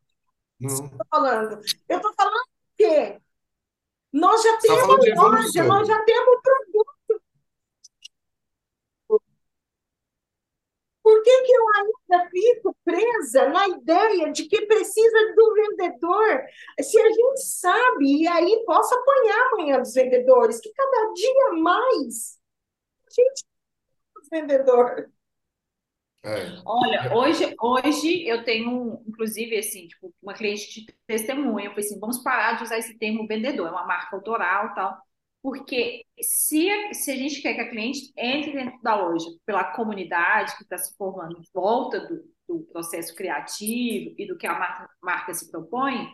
não. 0.60 0.86
Estou 0.86 1.06
falando. 1.10 1.62
Eu 1.88 1.98
estou 1.98 2.14
falando 2.14 2.48
que 2.76 3.22
nós 4.12 4.42
já 4.42 4.54
tá 4.54 4.60
temos 4.62 5.16
loja, 5.16 5.64
nós 5.64 5.88
já 5.88 6.04
temos 6.04 6.42
produto. 6.42 7.24
Por 11.04 11.24
que, 11.24 11.42
que 11.44 11.52
eu 11.54 11.66
ainda 11.76 12.30
fico 12.30 12.78
presa 12.84 13.48
na 13.50 13.68
ideia 13.68 14.32
de 14.32 14.46
que 14.46 14.66
precisa 14.66 15.34
do 15.36 15.54
vendedor. 15.54 16.44
Se 16.82 17.00
a 17.00 17.10
gente 17.10 17.42
sabe, 17.42 18.24
e 18.24 18.28
aí 18.28 18.64
posso 18.66 18.94
apanhar 18.94 19.48
amanhã 19.48 19.80
dos 19.80 19.94
vendedores, 19.94 20.60
que 20.60 20.74
cada 20.74 21.14
dia 21.14 21.52
mais 21.54 22.38
a 23.06 23.10
gente 23.10 23.46
vendedor. 24.30 25.12
É. 26.28 26.62
Olha, 26.66 27.16
hoje, 27.16 27.56
hoje 27.60 28.28
eu 28.28 28.44
tenho, 28.44 29.02
inclusive, 29.08 29.58
assim, 29.58 29.88
tipo, 29.88 30.14
uma 30.22 30.34
cliente 30.34 30.86
de 30.86 30.94
testemunha, 31.06 31.68
eu 31.68 31.72
falei 31.72 31.86
assim, 31.86 32.00
vamos 32.00 32.20
parar 32.20 32.58
de 32.58 32.64
usar 32.64 32.78
esse 32.78 32.98
termo 32.98 33.26
vendedor, 33.26 33.68
é 33.68 33.72
uma 33.72 33.86
marca 33.86 34.16
autoral 34.16 34.74
tal, 34.74 34.98
porque 35.42 36.04
se, 36.22 36.70
se 36.94 37.12
a 37.12 37.16
gente 37.16 37.42
quer 37.42 37.54
que 37.54 37.62
a 37.62 37.70
cliente 37.70 38.12
entre 38.18 38.52
dentro 38.52 38.82
da 38.82 38.96
loja 38.96 39.30
pela 39.46 39.64
comunidade 39.64 40.58
que 40.58 40.64
está 40.64 40.78
se 40.78 40.96
formando 40.98 41.38
em 41.38 41.44
volta 41.54 42.02
do, 42.02 42.24
do 42.48 42.60
processo 42.72 43.16
criativo 43.16 44.14
e 44.18 44.28
do 44.28 44.38
que 44.38 44.46
a 44.46 44.60
marca, 44.60 44.90
marca 45.02 45.34
se 45.34 45.50
propõe, 45.50 46.10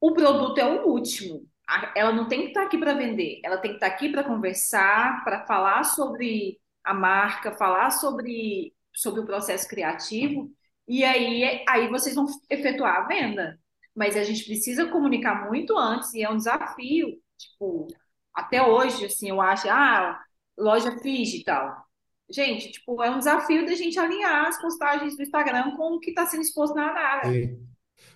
o 0.00 0.12
produto 0.12 0.58
é 0.58 0.64
o 0.64 0.88
último. 0.88 1.46
Ela 1.94 2.12
não 2.12 2.28
tem 2.28 2.42
que 2.42 2.46
estar 2.48 2.62
aqui 2.64 2.78
para 2.78 2.94
vender, 2.94 3.40
ela 3.44 3.58
tem 3.58 3.70
que 3.72 3.76
estar 3.76 3.86
aqui 3.86 4.10
para 4.10 4.24
conversar, 4.24 5.22
para 5.24 5.46
falar 5.46 5.84
sobre 5.84 6.58
a 6.84 6.92
marca, 6.92 7.52
falar 7.52 7.90
sobre, 7.90 8.74
sobre 8.92 9.20
o 9.20 9.26
processo 9.26 9.68
criativo, 9.68 10.50
e 10.86 11.04
aí, 11.04 11.64
aí 11.68 11.88
vocês 11.88 12.14
vão 12.14 12.26
efetuar 12.50 12.96
a 12.96 13.06
venda. 13.06 13.58
Mas 13.94 14.16
a 14.16 14.24
gente 14.24 14.44
precisa 14.44 14.86
comunicar 14.86 15.48
muito 15.48 15.76
antes, 15.76 16.14
e 16.14 16.22
é 16.22 16.30
um 16.30 16.36
desafio, 16.36 17.08
tipo, 17.38 17.86
até 18.34 18.62
hoje, 18.66 19.04
assim, 19.04 19.28
eu 19.28 19.40
acho, 19.40 19.68
ah, 19.68 20.18
loja 20.58 20.94
digital. 20.96 21.84
Gente, 22.30 22.72
tipo, 22.72 23.02
é 23.02 23.10
um 23.10 23.18
desafio 23.18 23.66
da 23.66 23.74
gente 23.74 23.98
alinhar 23.98 24.46
as 24.46 24.60
postagens 24.60 25.16
do 25.16 25.22
Instagram 25.22 25.76
com 25.76 25.96
o 25.96 26.00
que 26.00 26.10
está 26.10 26.26
sendo 26.26 26.42
exposto 26.42 26.74
na 26.74 26.86
área. 26.86 27.30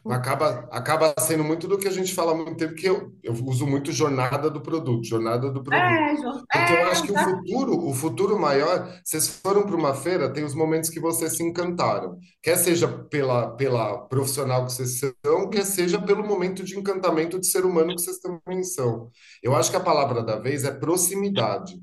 Acaba, 0.09 0.69
acaba 0.71 1.15
sendo 1.19 1.43
muito 1.43 1.67
do 1.67 1.77
que 1.77 1.89
a 1.89 1.93
gente 1.93 2.15
fala 2.15 2.31
há 2.31 2.35
muito 2.35 2.57
tempo, 2.57 2.75
que 2.75 2.87
eu, 2.87 3.13
eu 3.25 3.33
uso 3.45 3.67
muito 3.67 3.91
jornada 3.91 4.49
do 4.49 4.61
produto, 4.61 5.05
jornada 5.05 5.51
do 5.51 5.63
produto. 5.63 5.83
É, 5.83 6.15
Porque 6.15 6.73
é, 6.73 6.83
eu 6.83 6.89
acho 6.89 7.03
que 7.03 7.13
o 7.13 7.19
futuro, 7.19 7.89
o 7.89 7.93
futuro 7.93 8.39
maior, 8.39 8.89
vocês 9.03 9.29
foram 9.29 9.65
para 9.65 9.75
uma 9.75 9.95
feira, 9.95 10.33
tem 10.33 10.45
os 10.45 10.55
momentos 10.55 10.91
que 10.91 11.01
vocês 11.01 11.37
se 11.37 11.43
encantaram. 11.43 12.17
Quer 12.41 12.57
seja 12.57 12.87
pela, 12.87 13.51
pela 13.57 13.99
profissional 14.07 14.65
que 14.65 14.73
vocês 14.73 15.01
são, 15.01 15.51
quer 15.51 15.65
seja 15.65 16.01
pelo 16.01 16.25
momento 16.25 16.63
de 16.63 16.79
encantamento 16.79 17.41
de 17.41 17.47
ser 17.47 17.65
humano 17.65 17.95
que 17.97 18.03
vocês 18.03 18.19
também 18.19 18.63
são. 18.63 19.11
Eu 19.43 19.57
acho 19.57 19.71
que 19.71 19.77
a 19.77 19.81
palavra 19.81 20.23
da 20.23 20.37
vez 20.37 20.63
é 20.63 20.71
proximidade. 20.71 21.75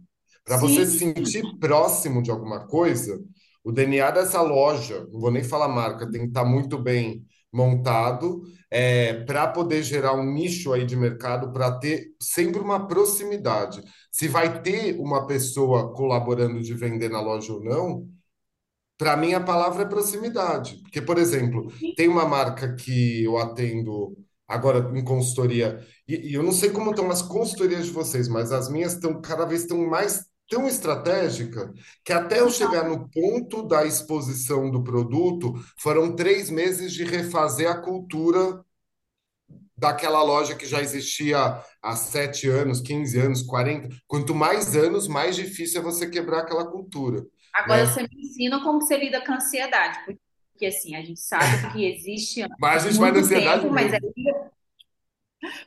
Para 0.46 0.58
você 0.58 0.86
se 0.86 1.00
sentir 1.00 1.44
próximo 1.60 2.22
de 2.22 2.32
alguma 2.32 2.68
coisa, 2.68 3.20
o 3.64 3.72
DNA 3.72 4.12
dessa 4.12 4.42
loja, 4.42 5.08
não 5.12 5.20
vou 5.20 5.32
nem 5.32 5.44
falar 5.44 5.68
marca, 5.68 6.10
tem 6.10 6.22
que 6.22 6.28
estar 6.28 6.44
muito 6.44 6.78
bem 6.78 7.26
montado 7.54 8.44
é, 8.72 9.14
para 9.26 9.48
poder 9.48 9.84
gerar 9.84 10.14
um 10.14 10.26
nicho 10.34 10.74
aí 10.74 10.86
de 10.86 10.96
mercado, 10.96 11.54
para 11.54 11.72
ter 11.80 12.08
sempre 12.20 12.60
uma 12.60 12.88
proximidade. 12.88 13.84
Se 14.12 14.28
vai 14.28 14.62
ter 14.62 15.00
uma 15.00 15.28
pessoa 15.28 15.94
colaborando 15.94 16.62
de 16.62 16.74
vender 16.74 17.10
na 17.10 17.22
loja 17.22 17.54
ou 17.54 17.64
não, 17.64 18.10
para 18.98 19.16
mim 19.16 19.34
a 19.34 19.40
palavra 19.40 19.84
é 19.84 19.86
proximidade. 19.86 20.82
Porque, 20.82 21.02
por 21.02 21.18
exemplo, 21.18 21.72
tem 21.96 22.08
uma 22.08 22.26
marca 22.26 22.76
que 22.76 23.24
eu 23.24 23.38
atendo 23.38 24.18
agora 24.48 24.92
em 24.98 25.04
consultoria, 25.04 25.86
e, 26.08 26.32
e 26.32 26.34
eu 26.34 26.44
não 26.44 26.52
sei 26.52 26.70
como 26.70 26.92
estão 26.92 27.10
as 27.10 27.22
consultorias 27.22 27.86
de 27.86 27.92
vocês, 27.92 28.28
mas 28.28 28.52
as 28.52 28.70
minhas 28.70 28.94
estão 28.94 29.22
cada 29.22 29.46
vez 29.46 29.62
estão 29.62 29.78
mais 29.88 30.26
tão 30.50 30.68
estratégica 30.68 31.74
que 32.04 32.14
até 32.14 32.40
eu 32.40 32.50
chegar 32.50 32.88
no 32.88 33.10
ponto 33.10 33.64
da 33.64 33.86
exposição 33.86 34.70
do 34.70 34.84
produto, 34.84 35.54
foram 35.78 36.16
três 36.16 36.50
meses 36.50 36.94
de 36.94 37.04
refazer 37.04 37.70
a 37.70 37.78
cultura 37.78 38.64
daquela 39.76 40.24
loja 40.24 40.56
que 40.56 40.66
já 40.66 40.82
existia 40.82 41.60
há 41.82 41.96
sete 41.96 42.48
anos, 42.48 42.80
15 42.82 43.20
anos, 43.20 43.42
40. 43.42 43.90
Quanto 44.08 44.34
mais 44.34 44.76
anos, 44.76 45.08
mais 45.08 45.36
difícil 45.36 45.82
é 45.82 45.84
você 45.84 46.10
quebrar 46.10 46.40
aquela 46.40 46.66
cultura. 46.66 47.26
Agora 47.54 47.86
né? 47.86 47.92
você 47.92 48.02
me 48.02 48.24
ensina 48.24 48.64
como 48.64 48.82
você 48.82 48.98
lida 48.98 49.24
com 49.24 49.32
a 49.32 49.36
ansiedade, 49.36 50.00
porque 50.06 50.66
assim, 50.66 50.96
a 50.96 51.02
gente 51.02 51.20
sabe 51.20 51.72
que 51.74 51.86
existe. 51.86 52.46
mas 52.60 52.86
a 52.86 52.90
gente 52.90 53.00
vai 53.00 53.12
na 53.12 53.20
ansiedade. 53.20 53.62
Tempo, 53.62 53.74
mas 53.74 53.94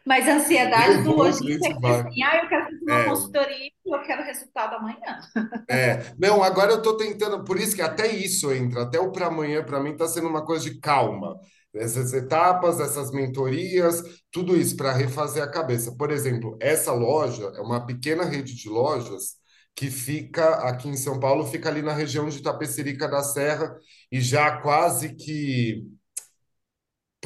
mas 0.04 0.28
a 0.28 0.36
ansiedade 0.36 1.02
do 1.02 1.12
lojista 1.12 1.68
é 1.68 1.74
que 1.74 1.86
assim, 1.86 2.22
ah, 2.22 2.40
eu 2.42 2.48
quero 2.48 2.64
fazer 2.64 2.82
uma 2.82 3.00
é. 3.00 3.04
consultoria 3.04 3.66
e 3.66 3.94
eu 3.94 4.02
quero 4.02 4.22
resultado 4.24 4.74
amanhã. 4.76 4.96
É, 5.68 6.14
não, 6.18 6.42
agora 6.42 6.72
eu 6.72 6.78
estou 6.78 6.96
tentando, 6.96 7.42
por 7.44 7.58
isso 7.58 7.74
que 7.74 7.82
até 7.82 8.06
isso 8.06 8.52
entra, 8.52 8.82
até 8.82 9.00
o 9.00 9.10
para 9.10 9.26
amanhã, 9.26 9.64
para 9.64 9.80
mim, 9.80 9.92
está 9.92 10.06
sendo 10.06 10.28
uma 10.28 10.44
coisa 10.44 10.70
de 10.70 10.78
calma. 10.78 11.36
Essas 11.74 12.12
etapas, 12.14 12.80
essas 12.80 13.10
mentorias, 13.10 14.02
tudo 14.30 14.56
isso 14.56 14.76
para 14.76 14.92
refazer 14.92 15.42
a 15.42 15.50
cabeça. 15.50 15.94
Por 15.96 16.10
exemplo, 16.10 16.56
essa 16.60 16.92
loja 16.92 17.52
é 17.54 17.60
uma 17.60 17.84
pequena 17.84 18.24
rede 18.24 18.54
de 18.54 18.68
lojas 18.68 19.36
que 19.74 19.90
fica 19.90 20.54
aqui 20.68 20.88
em 20.88 20.96
São 20.96 21.20
Paulo, 21.20 21.46
fica 21.46 21.68
ali 21.68 21.82
na 21.82 21.92
região 21.92 22.28
de 22.28 22.42
Tapecerica 22.42 23.06
da 23.06 23.22
Serra 23.22 23.76
e 24.10 24.20
já 24.20 24.56
quase 24.58 25.14
que 25.14 25.84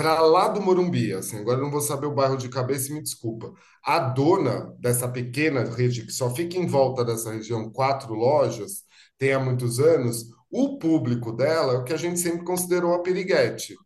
para 0.00 0.18
lá 0.22 0.48
do 0.48 0.62
Morumbi, 0.62 1.12
assim, 1.12 1.36
agora 1.36 1.60
não 1.60 1.70
vou 1.70 1.82
saber 1.82 2.06
o 2.06 2.14
bairro 2.14 2.38
de 2.38 2.48
cabeça, 2.48 2.90
me 2.90 3.02
desculpa. 3.02 3.52
A 3.84 3.98
dona 3.98 4.74
dessa 4.78 5.06
pequena 5.06 5.62
rede, 5.64 6.06
que 6.06 6.12
só 6.12 6.34
fica 6.34 6.56
em 6.56 6.66
volta 6.66 7.04
dessa 7.04 7.30
região, 7.30 7.70
quatro 7.70 8.14
lojas, 8.14 8.84
tem 9.18 9.34
há 9.34 9.38
muitos 9.38 9.78
anos, 9.78 10.24
o 10.50 10.78
público 10.78 11.30
dela 11.32 11.74
é 11.74 11.76
o 11.76 11.84
que 11.84 11.92
a 11.92 11.98
gente 11.98 12.18
sempre 12.18 12.46
considerou 12.46 12.94
a 12.94 13.02
piriguete, 13.02 13.76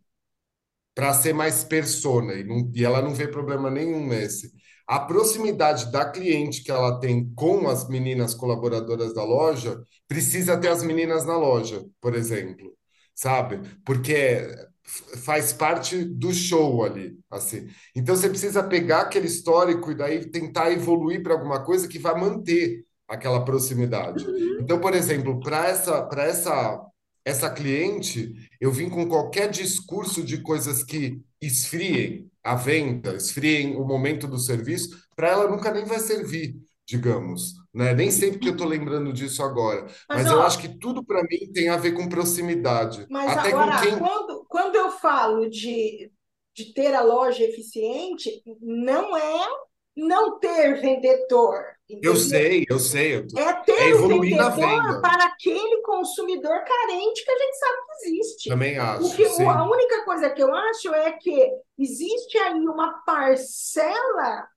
para 0.95 1.13
ser 1.15 1.33
mais 1.33 1.65
persona, 1.65 2.35
e, 2.35 2.45
não, 2.45 2.71
e 2.73 2.85
ela 2.85 3.03
não 3.03 3.13
vê 3.13 3.27
problema 3.27 3.69
nenhum 3.69 4.07
nesse. 4.07 4.53
A 4.87 5.01
proximidade 5.01 5.91
da 5.91 6.09
cliente 6.09 6.63
que 6.63 6.71
ela 6.71 7.01
tem 7.01 7.29
com 7.35 7.67
as 7.69 7.89
meninas 7.89 8.35
colaboradoras 8.35 9.13
da 9.13 9.25
loja 9.25 9.83
precisa 10.07 10.57
ter 10.57 10.69
as 10.69 10.85
meninas 10.85 11.27
na 11.27 11.37
loja, 11.37 11.85
por 12.01 12.15
exemplo, 12.15 12.73
sabe? 13.17 13.61
Porque 13.85 14.47
faz 14.85 15.53
parte 15.53 16.05
do 16.05 16.33
show 16.33 16.85
ali, 16.85 17.19
assim. 17.31 17.69
Então 17.97 18.15
você 18.15 18.29
precisa 18.29 18.63
pegar 18.63 19.03
aquele 19.03 19.27
histórico 19.27 19.91
e 19.91 19.95
daí 19.95 20.31
tentar 20.31 20.71
evoluir 20.71 21.23
para 21.23 21.33
alguma 21.33 21.65
coisa 21.65 21.89
que 21.89 21.99
vai 21.99 22.19
manter 22.19 22.85
aquela 23.09 23.45
proximidade. 23.45 24.27
Uhum. 24.27 24.59
Então, 24.61 24.79
por 24.79 24.95
exemplo, 24.95 25.41
para 25.41 25.67
essa 25.67 26.03
para 26.03 26.25
essa 26.25 26.81
essa 27.25 27.49
cliente, 27.49 28.35
eu 28.61 28.71
vim 28.71 28.91
com 28.91 29.09
qualquer 29.09 29.49
discurso 29.49 30.23
de 30.23 30.43
coisas 30.43 30.85
que 30.85 31.23
esfriem 31.41 32.31
a 32.43 32.55
venda, 32.55 33.17
esfriem 33.17 33.77
o 33.77 33.85
momento 33.85 34.29
do 34.29 34.39
serviço, 34.39 34.91
para 35.17 35.31
ela 35.31 35.51
nunca 35.51 35.73
nem 35.73 35.87
vai 35.87 35.99
servir 35.99 36.55
digamos, 36.87 37.55
né? 37.73 37.95
Nem 37.95 38.11
sempre 38.11 38.39
que 38.39 38.49
eu 38.49 38.53
estou 38.53 38.67
lembrando 38.67 39.13
disso 39.13 39.43
agora, 39.43 39.87
mas, 40.09 40.23
mas 40.23 40.27
ó, 40.27 40.35
eu 40.35 40.43
acho 40.43 40.59
que 40.59 40.69
tudo 40.69 41.05
para 41.05 41.23
mim 41.23 41.51
tem 41.53 41.69
a 41.69 41.77
ver 41.77 41.93
com 41.93 42.09
proximidade. 42.09 43.07
Mas 43.09 43.37
Até 43.37 43.49
agora, 43.49 43.81
quem... 43.81 43.99
quando, 43.99 44.44
quando 44.55 44.77
eu 44.77 44.89
falo 44.89 45.51
de, 45.51 46.13
de 46.55 46.73
ter 46.73 46.95
a 46.95 47.01
loja 47.01 47.43
eficiente, 47.43 48.41
não 48.61 49.17
é 49.17 49.49
não 49.97 50.39
ter 50.39 50.81
vendedor. 50.81 51.75
Entendeu? 51.91 52.13
Eu 52.13 52.17
sei, 52.17 52.65
eu 52.71 52.79
sei. 52.79 53.17
Eu 53.17 53.27
tô... 53.27 53.37
É 53.37 53.53
ter 53.65 53.91
é 53.91 53.97
um 53.97 54.21
vendedor 54.21 55.01
para 55.01 55.25
aquele 55.25 55.83
consumidor 55.83 56.63
carente 56.63 57.25
que 57.25 57.31
a 57.33 57.39
gente 57.39 57.59
sabe 57.59 57.79
que 57.83 58.07
existe. 58.07 58.49
Também 58.49 58.79
acho. 58.79 59.09
Porque 59.09 59.29
sim. 59.31 59.45
a 59.45 59.65
única 59.65 60.05
coisa 60.05 60.31
que 60.31 60.41
eu 60.41 60.55
acho 60.55 60.95
é 60.95 61.11
que 61.11 61.51
existe 61.77 62.39
aí 62.39 62.61
uma 62.61 63.03
parcela 63.05 64.49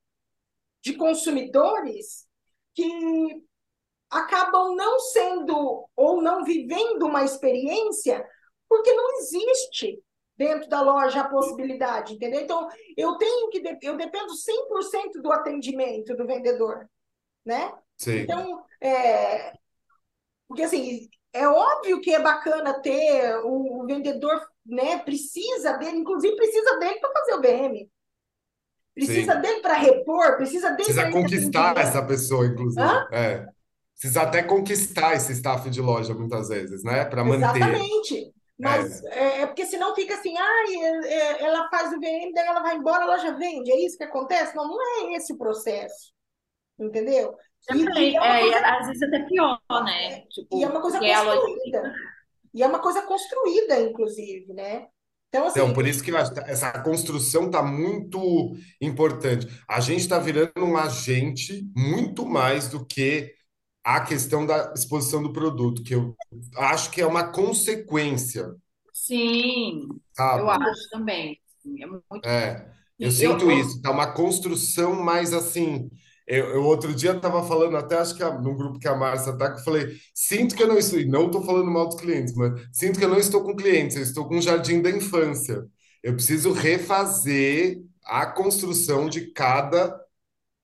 de 0.83 0.93
consumidores 0.93 2.27
que 2.75 2.87
acabam 4.11 4.75
não 4.75 4.99
sendo 4.99 5.89
ou 5.95 6.21
não 6.21 6.43
vivendo 6.43 7.07
uma 7.07 7.23
experiência 7.23 8.23
porque 8.69 8.93
não 8.93 9.19
existe 9.19 10.01
dentro 10.37 10.69
da 10.69 10.81
loja 10.81 11.21
a 11.21 11.29
possibilidade, 11.29 12.13
entendeu? 12.13 12.41
Então, 12.41 12.69
eu 12.95 13.17
tenho 13.17 13.49
que 13.49 13.61
eu 13.81 13.97
dependo 13.97 14.33
100% 14.33 15.21
do 15.21 15.31
atendimento 15.31 16.15
do 16.15 16.27
vendedor, 16.27 16.87
né? 17.43 17.73
Sim. 17.97 18.19
Então, 18.19 18.63
é, 18.79 19.53
porque 20.47 20.63
assim, 20.63 21.09
é 21.33 21.47
óbvio 21.47 21.99
que 22.01 22.13
é 22.13 22.21
bacana 22.21 22.79
ter 22.81 23.37
o, 23.43 23.81
o 23.81 23.85
vendedor, 23.85 24.39
né, 24.65 24.99
precisa 24.99 25.73
dele, 25.73 25.97
inclusive 25.97 26.35
precisa 26.35 26.77
dele 26.77 26.99
para 26.99 27.13
fazer 27.13 27.33
o 27.33 27.41
BM. 27.41 27.89
Precisa 28.93 29.35
Sim. 29.35 29.41
dele 29.41 29.61
para 29.61 29.75
repor, 29.75 30.37
precisa 30.37 30.69
dele 30.71 30.85
Precisa 30.85 31.11
conquistar 31.11 31.77
essa 31.77 32.03
pessoa, 32.03 32.47
inclusive. 32.47 32.83
É. 33.11 33.45
Precisa 33.93 34.23
até 34.23 34.41
conquistar 34.41 35.13
esse 35.13 35.33
staff 35.33 35.69
de 35.69 35.81
loja, 35.81 36.15
muitas 36.15 36.49
vezes, 36.49 36.83
né? 36.83 37.05
Para 37.05 37.23
manter. 37.23 37.57
Exatamente. 37.57 38.33
Mas 38.59 39.03
é. 39.03 39.19
é. 39.19 39.41
é. 39.41 39.45
porque 39.45 39.65
senão 39.65 39.93
fica 39.93 40.15
assim, 40.15 40.35
ah, 40.37 40.63
ela 41.39 41.69
faz 41.69 41.93
o 41.93 41.99
VM, 41.99 42.31
daí 42.33 42.47
ela 42.47 42.61
vai 42.61 42.75
embora, 42.75 43.03
a 43.03 43.07
loja 43.07 43.33
vende. 43.33 43.71
É 43.71 43.85
isso 43.85 43.97
que 43.97 44.03
acontece? 44.03 44.55
Não, 44.55 44.67
não 44.67 44.81
é 44.81 45.15
esse 45.15 45.33
o 45.33 45.37
processo. 45.37 46.11
Entendeu? 46.79 47.35
E, 47.73 47.83
e 47.99 48.17
é, 48.17 48.37
é 48.37 48.41
coisa... 48.41 48.67
às 48.67 48.87
vezes 48.87 49.03
até 49.03 49.19
pior, 49.25 49.59
né? 49.83 50.21
Tipo, 50.29 50.57
e 50.57 50.63
é 50.63 50.67
uma 50.67 50.81
coisa 50.81 50.99
construída. 50.99 51.95
E 52.53 52.63
é 52.63 52.67
uma 52.67 52.79
coisa 52.79 53.01
construída, 53.03 53.79
inclusive, 53.79 54.53
né? 54.53 54.87
Então, 55.29 55.47
assim, 55.47 55.59
Então, 55.59 55.73
por 55.73 55.85
isso 55.85 56.03
que 56.03 56.11
que 56.11 56.17
essa 56.17 56.71
construção 56.81 57.47
está 57.47 57.61
muito 57.61 58.55
importante. 58.81 59.47
A 59.67 59.79
gente 59.79 60.01
está 60.01 60.17
virando 60.17 60.63
um 60.63 60.77
agente 60.77 61.69
muito 61.75 62.25
mais 62.25 62.69
do 62.69 62.85
que 62.85 63.33
a 63.95 64.01
questão 64.01 64.45
da 64.45 64.73
exposição 64.75 65.23
do 65.23 65.33
produto, 65.33 65.83
que 65.83 65.95
eu 65.95 66.15
acho 66.57 66.91
que 66.91 67.01
é 67.01 67.05
uma 67.07 67.31
consequência, 67.31 68.53
Sim, 68.93 70.01
eu 70.33 70.49
sabe? 70.49 70.49
acho 70.49 70.89
também. 70.89 71.39
É 71.79 71.85
muito. 71.85 72.25
É, 72.25 72.67
eu 72.99 73.11
Eu, 73.11 73.11
sinto 73.11 73.51
eu- 73.51 73.51
isso, 73.51 73.81
tá 73.81 73.91
uma 73.91 74.11
construção 74.11 74.93
mais 75.03 75.33
assim. 75.33 75.89
Eu, 76.27 76.47
eu 76.55 76.63
outro 76.63 76.93
dia 76.93 77.11
estava 77.15 77.43
falando, 77.47 77.77
até 77.77 77.95
acho 77.97 78.15
que 78.15 78.23
a, 78.23 78.31
num 78.39 78.55
grupo 78.55 78.79
que 78.79 78.87
a 78.87 78.95
Márcia 78.95 79.37
tá, 79.37 79.51
que 79.53 79.59
eu 79.59 79.63
falei, 79.63 79.97
sinto 80.13 80.55
que 80.55 80.63
eu 80.63 80.67
não 80.67 80.77
estou, 80.77 80.99
e 80.99 81.05
não 81.05 81.27
estou 81.27 81.41
falando 81.43 81.71
mal 81.71 81.87
dos 81.87 81.99
clientes, 81.99 82.33
mas 82.35 82.51
sinto 82.73 82.99
que 82.99 83.05
eu 83.05 83.09
não 83.09 83.17
estou 83.19 83.43
com 83.43 83.55
clientes, 83.55 83.95
eu 83.95 84.03
estou 84.03 84.27
com 84.27 84.35
um 84.37 84.41
jardim 84.41 84.81
da 84.81 84.89
infância. 84.91 85.65
Eu 86.03 86.13
preciso 86.13 86.51
refazer 86.51 87.81
a 88.05 88.25
construção 88.25 89.07
de 89.09 89.31
cada 89.31 89.97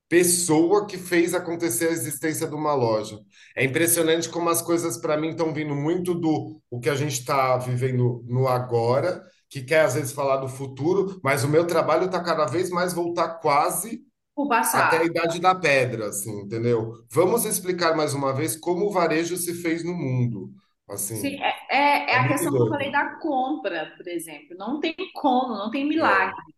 pessoa 0.08 0.86
que 0.86 0.98
fez 0.98 1.34
acontecer 1.34 1.88
a 1.88 1.92
existência 1.92 2.46
de 2.46 2.54
uma 2.54 2.74
loja. 2.74 3.18
É 3.56 3.64
impressionante 3.64 4.28
como 4.28 4.48
as 4.50 4.62
coisas 4.62 4.96
para 4.98 5.16
mim 5.16 5.30
estão 5.30 5.52
vindo 5.52 5.74
muito 5.74 6.14
do 6.14 6.60
o 6.70 6.80
que 6.80 6.88
a 6.90 6.94
gente 6.94 7.14
está 7.20 7.56
vivendo 7.56 8.22
no 8.28 8.46
agora, 8.48 9.22
que 9.50 9.62
quer 9.62 9.80
às 9.84 9.94
vezes 9.94 10.12
falar 10.12 10.38
do 10.38 10.48
futuro, 10.48 11.20
mas 11.22 11.44
o 11.44 11.48
meu 11.48 11.66
trabalho 11.66 12.06
está 12.06 12.22
cada 12.22 12.44
vez 12.46 12.70
mais 12.70 12.92
voltar 12.92 13.38
quase 13.40 14.02
o 14.36 14.46
até 14.72 14.98
a 14.98 15.04
passado. 15.04 15.06
idade 15.06 15.40
da 15.40 15.54
pedra, 15.54 16.08
assim, 16.08 16.40
entendeu? 16.42 16.92
Vamos 17.10 17.44
explicar 17.44 17.96
mais 17.96 18.14
uma 18.14 18.32
vez 18.34 18.56
como 18.56 18.86
o 18.86 18.92
varejo 18.92 19.36
se 19.36 19.54
fez 19.54 19.84
no 19.84 19.94
mundo. 19.94 20.52
Sim, 21.20 21.28
Assim, 21.28 21.40
é, 21.40 21.54
é, 21.70 22.10
é 22.12 22.14
é 22.14 22.16
a 22.16 22.26
questão 22.28 22.52
que 22.54 22.60
eu 22.62 22.66
falei 22.68 22.90
doido. 22.90 22.92
da 22.92 23.16
compra, 23.20 23.94
por 23.96 24.06
exemplo. 24.08 24.56
Não 24.58 24.80
tem 24.80 24.94
como, 25.14 25.54
não 25.56 25.70
tem 25.70 25.86
milagre. 25.88 26.53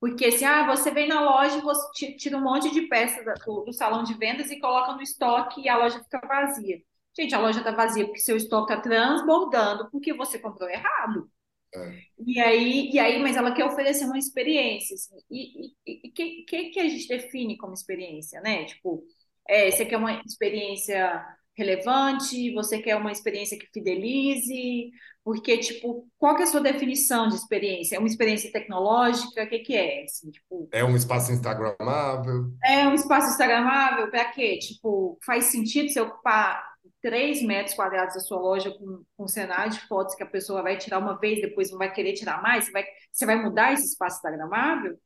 Porque 0.00 0.26
assim, 0.26 0.44
ah, 0.44 0.66
você 0.66 0.90
vem 0.90 1.08
na 1.08 1.20
loja 1.20 1.60
você 1.60 1.90
ti- 1.94 2.16
tira 2.16 2.36
um 2.36 2.42
monte 2.42 2.70
de 2.72 2.82
peças 2.88 3.24
do, 3.46 3.64
do 3.64 3.72
salão 3.72 4.04
de 4.04 4.14
vendas 4.14 4.50
e 4.50 4.60
coloca 4.60 4.92
no 4.94 5.02
estoque 5.02 5.62
e 5.62 5.68
a 5.68 5.76
loja 5.78 6.02
fica 6.02 6.20
vazia. 6.26 6.82
Gente, 7.18 7.34
a 7.34 7.40
loja 7.40 7.60
está 7.60 7.70
vazia 7.72 8.04
porque 8.04 8.20
seu 8.20 8.36
estoque 8.36 8.72
está 8.72 8.82
transbordando 8.82 9.90
porque 9.90 10.12
você 10.14 10.38
comprou 10.38 10.68
errado. 10.68 11.30
é, 11.74 12.06
E 12.18 12.40
aí, 12.40 12.90
e 12.92 12.98
aí, 12.98 13.18
mas 13.20 13.36
ela 13.36 13.52
quer 13.54 13.64
oferecer 13.66 14.06
uma 14.06 14.18
experiência, 14.18 14.94
assim. 14.94 15.16
E 15.30 16.08
o 16.08 16.12
que, 16.12 16.44
que, 16.44 16.70
que 16.70 16.80
a 16.80 16.88
gente 16.88 17.06
define 17.08 17.56
como 17.58 17.74
experiência, 17.74 18.40
né? 18.40 18.64
Tipo, 18.64 19.04
é, 19.48 19.70
você 19.70 19.84
quer 19.84 19.98
uma 19.98 20.20
experiência 20.26 21.35
relevante, 21.56 22.52
você 22.52 22.78
quer 22.78 22.96
uma 22.96 23.12
experiência 23.12 23.58
que 23.58 23.68
fidelize, 23.72 24.90
porque, 25.26 25.58
tipo, 25.58 26.06
qual 26.18 26.36
que 26.36 26.42
é 26.42 26.44
a 26.44 26.48
sua 26.48 26.60
definição 26.60 27.28
de 27.28 27.34
experiência? 27.34 27.96
É 27.96 27.98
uma 27.98 28.06
experiência 28.06 28.52
tecnológica? 28.52 29.42
O 29.42 29.48
que 29.48 29.58
que 29.58 29.74
é? 29.74 30.04
Assim, 30.04 30.30
tipo, 30.30 30.68
é 30.70 30.84
um 30.84 30.94
espaço 30.94 31.32
instagramável. 31.32 32.52
é 32.64 32.86
um 32.86 32.94
espaço 32.94 33.30
instagramável? 33.30 34.08
Para 34.08 34.26
quê? 34.26 34.56
Tipo, 34.58 35.18
faz 35.26 35.46
sentido 35.46 35.88
você 35.88 36.00
ocupar 36.00 36.62
3 37.02 37.42
metros 37.42 37.74
quadrados 37.74 38.14
da 38.14 38.20
sua 38.20 38.38
loja 38.38 38.70
com, 38.70 39.02
com 39.16 39.26
cenário 39.26 39.72
de 39.72 39.80
fotos 39.88 40.14
que 40.14 40.22
a 40.22 40.26
pessoa 40.26 40.62
vai 40.62 40.76
tirar 40.78 40.98
uma 40.98 41.18
vez, 41.18 41.40
depois 41.40 41.72
não 41.72 41.78
vai 41.78 41.92
querer 41.92 42.12
tirar 42.12 42.40
mais? 42.40 42.66
Você 42.66 42.70
vai, 42.70 42.84
você 43.10 43.26
vai 43.26 43.42
mudar 43.42 43.72
esse 43.72 43.84
espaço 43.86 44.18
instagramável? 44.18 44.96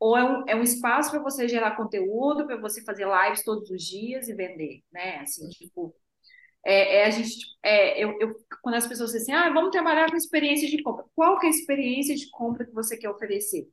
Ou 0.00 0.16
é 0.18 0.24
um, 0.24 0.44
é 0.48 0.56
um 0.56 0.62
espaço 0.64 1.10
para 1.12 1.20
você 1.22 1.48
gerar 1.48 1.76
conteúdo, 1.76 2.46
para 2.46 2.58
você 2.58 2.82
fazer 2.84 3.06
lives 3.06 3.44
todos 3.44 3.70
os 3.70 3.82
dias 3.84 4.28
e 4.28 4.34
vender, 4.34 4.82
né? 4.92 5.18
Assim, 5.20 5.48
tipo, 5.50 5.94
é, 6.64 6.98
é 7.02 7.06
a 7.06 7.10
gente, 7.10 7.36
é, 7.62 8.02
eu, 8.04 8.16
eu, 8.20 8.34
quando 8.62 8.76
as 8.76 8.86
pessoas 8.86 9.12
dizem 9.12 9.34
assim, 9.34 9.48
ah, 9.48 9.52
vamos 9.52 9.70
trabalhar 9.70 10.10
com 10.10 10.16
experiência 10.16 10.68
de 10.68 10.82
compra. 10.82 11.04
Qual 11.14 11.38
que 11.40 11.46
é 11.46 11.48
a 11.50 11.52
experiência 11.52 12.16
de 12.16 12.30
compra 12.30 12.66
que 12.66 12.72
você 12.74 12.96
quer 12.96 13.10
oferecer? 13.10 13.68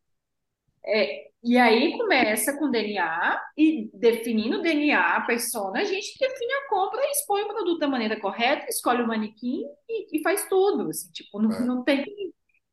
É, 0.85 1.27
e 1.43 1.57
aí 1.57 1.97
começa 1.97 2.57
com 2.57 2.71
DNA 2.71 3.41
e 3.57 3.89
definindo 3.93 4.59
o 4.59 4.61
DNA, 4.61 5.17
a 5.17 5.21
persona, 5.21 5.81
a 5.81 5.83
gente 5.83 6.17
define 6.17 6.53
a 6.53 6.69
compra 6.69 7.01
e 7.03 7.11
expõe 7.11 7.43
o 7.43 7.47
produto 7.49 7.79
da 7.79 7.87
maneira 7.89 8.19
correta, 8.19 8.65
escolhe 8.69 9.01
o 9.03 9.07
manequim 9.07 9.63
e, 9.89 10.17
e 10.19 10.23
faz 10.23 10.47
tudo. 10.47 10.89
Assim, 10.89 11.11
tipo, 11.11 11.41
não, 11.41 11.51
É. 11.51 11.59
não 11.61 11.83
tem, 11.83 12.05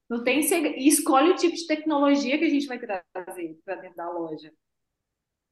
não 0.09 0.23
tem 0.23 0.43
segredo. 0.43 0.77
E 0.77 0.89
escolhe 0.89 1.31
o 1.31 1.37
tipo 1.37 1.55
de 1.55 1.67
tecnologia 1.67 2.39
que 2.39 2.45
a 2.45 2.51
gente 2.51 2.67
vai 2.67 2.79
trazer 2.79 3.59
para 3.65 3.77
dentro 3.77 3.97
da 3.97 4.11
loja. 4.11 4.53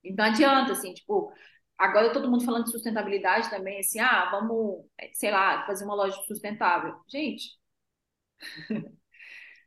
Então 0.05 0.24
adianta, 0.24 0.72
assim, 0.72 0.92
tipo, 0.94 1.32
agora 1.78 2.12
todo 2.12 2.30
mundo 2.30 2.44
falando 2.44 2.64
de 2.64 2.72
sustentabilidade 2.72 3.50
também, 3.50 3.80
assim, 3.80 4.00
ah, 4.00 4.30
vamos, 4.30 4.84
sei 5.14 5.30
lá, 5.30 5.64
fazer 5.66 5.84
uma 5.84 5.94
loja 5.94 6.20
sustentável. 6.26 6.94
Gente, 7.09 7.57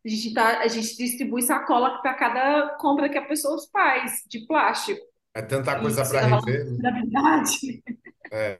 a 0.05 0.09
gente 0.09 0.33
tá, 0.33 0.59
a 0.59 0.67
gente 0.67 0.97
distribui 0.97 1.41
sacola 1.41 2.01
para 2.01 2.13
cada 2.13 2.75
compra 2.77 3.09
que 3.09 3.17
a 3.17 3.25
pessoa 3.25 3.57
faz 3.71 4.23
de 4.27 4.45
plástico. 4.45 5.01
É 5.33 5.41
tanta 5.41 5.79
coisa 5.79 6.07
para 6.07 6.39
de 6.39 6.51
rever, 6.51 6.65
né? 6.77 7.43
É. 8.31 8.59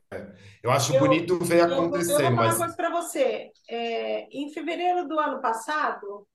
Eu 0.63 0.71
acho 0.71 0.93
eu, 0.93 0.99
bonito 0.99 1.37
ver 1.39 1.67
eu, 1.69 1.89
vou- 1.89 1.97
eu 1.99 2.05
vou 2.05 2.21
falar 2.21 2.29
uma 2.29 2.43
mas 2.43 2.57
coisa 2.57 2.75
para 2.75 2.89
você. 2.89 3.51
É, 3.69 4.27
em 4.31 4.49
fevereiro 4.51 5.07
do 5.07 5.19
ano 5.19 5.41
passado, 5.41 6.27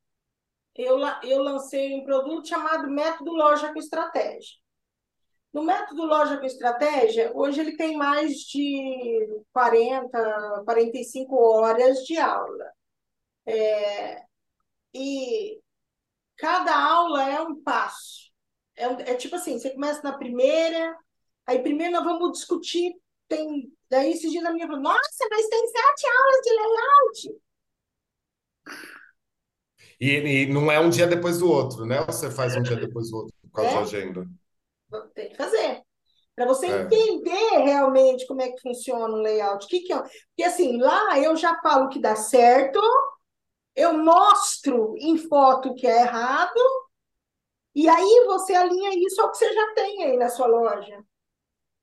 eu, 0.77 0.99
eu 1.25 1.43
lancei 1.43 1.95
um 1.95 2.05
produto 2.05 2.49
chamado 2.49 2.91
Método 2.91 3.33
Loja 3.33 3.73
com 3.73 3.79
Estratégia. 3.79 4.57
No 5.53 5.65
Método 5.65 6.05
Loja 6.07 6.39
com 6.39 6.47
Estratégia, 6.47 7.33
hoje 7.35 7.61
ele 7.61 7.77
tem 7.77 7.97
mais 7.97 8.37
de 8.39 9.43
quarenta, 9.53 10.63
quarenta 10.65 10.99
e 10.99 11.05
cinco 11.05 11.37
horas 11.37 11.99
de 12.07 12.19
aula. 12.19 12.73
E 14.95 15.61
cada 16.37 16.77
aula 16.77 17.31
é 17.31 17.41
um 17.43 17.63
passo. 17.63 18.31
É, 18.77 18.85
é 19.13 19.15
tipo 19.17 19.37
assim, 19.37 19.59
você 19.59 19.71
começa 19.71 20.03
na 20.03 20.19
primeira, 20.19 20.97
aí 21.47 21.61
primeiro 21.63 21.93
nós 21.95 22.05
vamos 22.05 22.33
discutir, 22.33 22.95
tem, 23.31 23.73
daí 23.91 24.13
esses 24.13 24.31
dias 24.33 24.45
a 24.47 24.53
minha 24.53 24.67
falou, 24.69 24.83
nossa, 24.83 25.29
mas 25.31 25.49
tem 25.49 25.69
sete 25.69 26.07
aulas 26.09 26.43
de 26.45 26.51
layout. 26.51 27.43
e, 30.01 30.43
e 30.45 30.47
não 30.53 30.71
é 30.71 30.81
um 30.81 30.91
dia 30.91 31.07
depois 31.07 31.39
do 31.39 31.49
outro, 31.51 31.85
né? 31.87 32.01
Ou 32.01 32.07
você 32.07 32.31
faz 32.31 32.57
um 32.57 32.63
dia 32.63 32.77
depois 32.77 33.11
do 33.11 33.17
outro 33.19 33.35
por 33.43 33.51
causa 33.53 33.75
da 33.75 33.81
É, 33.81 33.83
agenda. 33.83 34.27
tem 35.15 35.29
que 35.31 35.37
fazer. 35.37 35.83
Para 36.37 36.47
você 36.47 36.67
É, 36.67 36.81
entender 36.81 37.59
realmente 37.65 38.27
como 38.27 38.43
é 38.43 38.51
que 38.51 38.61
funciona 38.63 39.15
o 39.15 39.23
layout. 39.23 39.67
Que 39.69 39.81
que 39.83 39.93
é? 39.93 39.99
Porque 40.03 40.45
assim, 40.45 40.79
lá 40.79 41.19
eu 41.21 41.37
já 41.37 41.61
falo 41.63 41.89
que 41.91 42.01
dá 42.01 42.17
certo, 42.17 42.81
eu 43.77 43.95
mostro 43.99 44.95
em 44.99 45.17
foto 45.19 45.75
que 45.75 45.87
é 45.87 46.03
errado, 46.03 46.61
e 47.75 47.89
aí 47.89 48.25
você 48.27 48.55
alinha 48.55 48.91
isso 49.07 49.21
ao 49.21 49.31
que 49.31 49.39
você 49.39 49.53
já 49.53 49.75
tem 49.75 50.05
aí 50.05 50.17
na 50.17 50.29
sua 50.29 50.47
loja. 50.47 51.05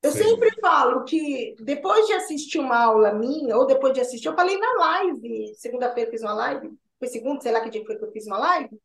Eu 0.01 0.11
sempre 0.11 0.49
sim. 0.51 0.61
falo 0.61 1.03
que 1.03 1.55
depois 1.59 2.05
de 2.07 2.13
assistir 2.13 2.59
uma 2.59 2.77
aula 2.85 3.13
minha, 3.13 3.57
ou 3.57 3.65
depois 3.65 3.93
de 3.93 4.01
assistir, 4.01 4.27
eu 4.27 4.35
falei 4.35 4.57
na 4.57 4.73
live, 4.73 5.53
segunda-feira 5.55 6.07
eu 6.09 6.11
fiz 6.11 6.21
uma 6.21 6.33
live, 6.33 6.71
foi 6.99 7.07
segunda, 7.07 7.41
sei 7.41 7.51
lá 7.51 7.61
que 7.61 7.69
dia 7.69 7.85
foi 7.85 7.97
que 7.97 8.05
eu 8.05 8.11
fiz 8.11 8.25
uma 8.27 8.37
live, 8.37 8.79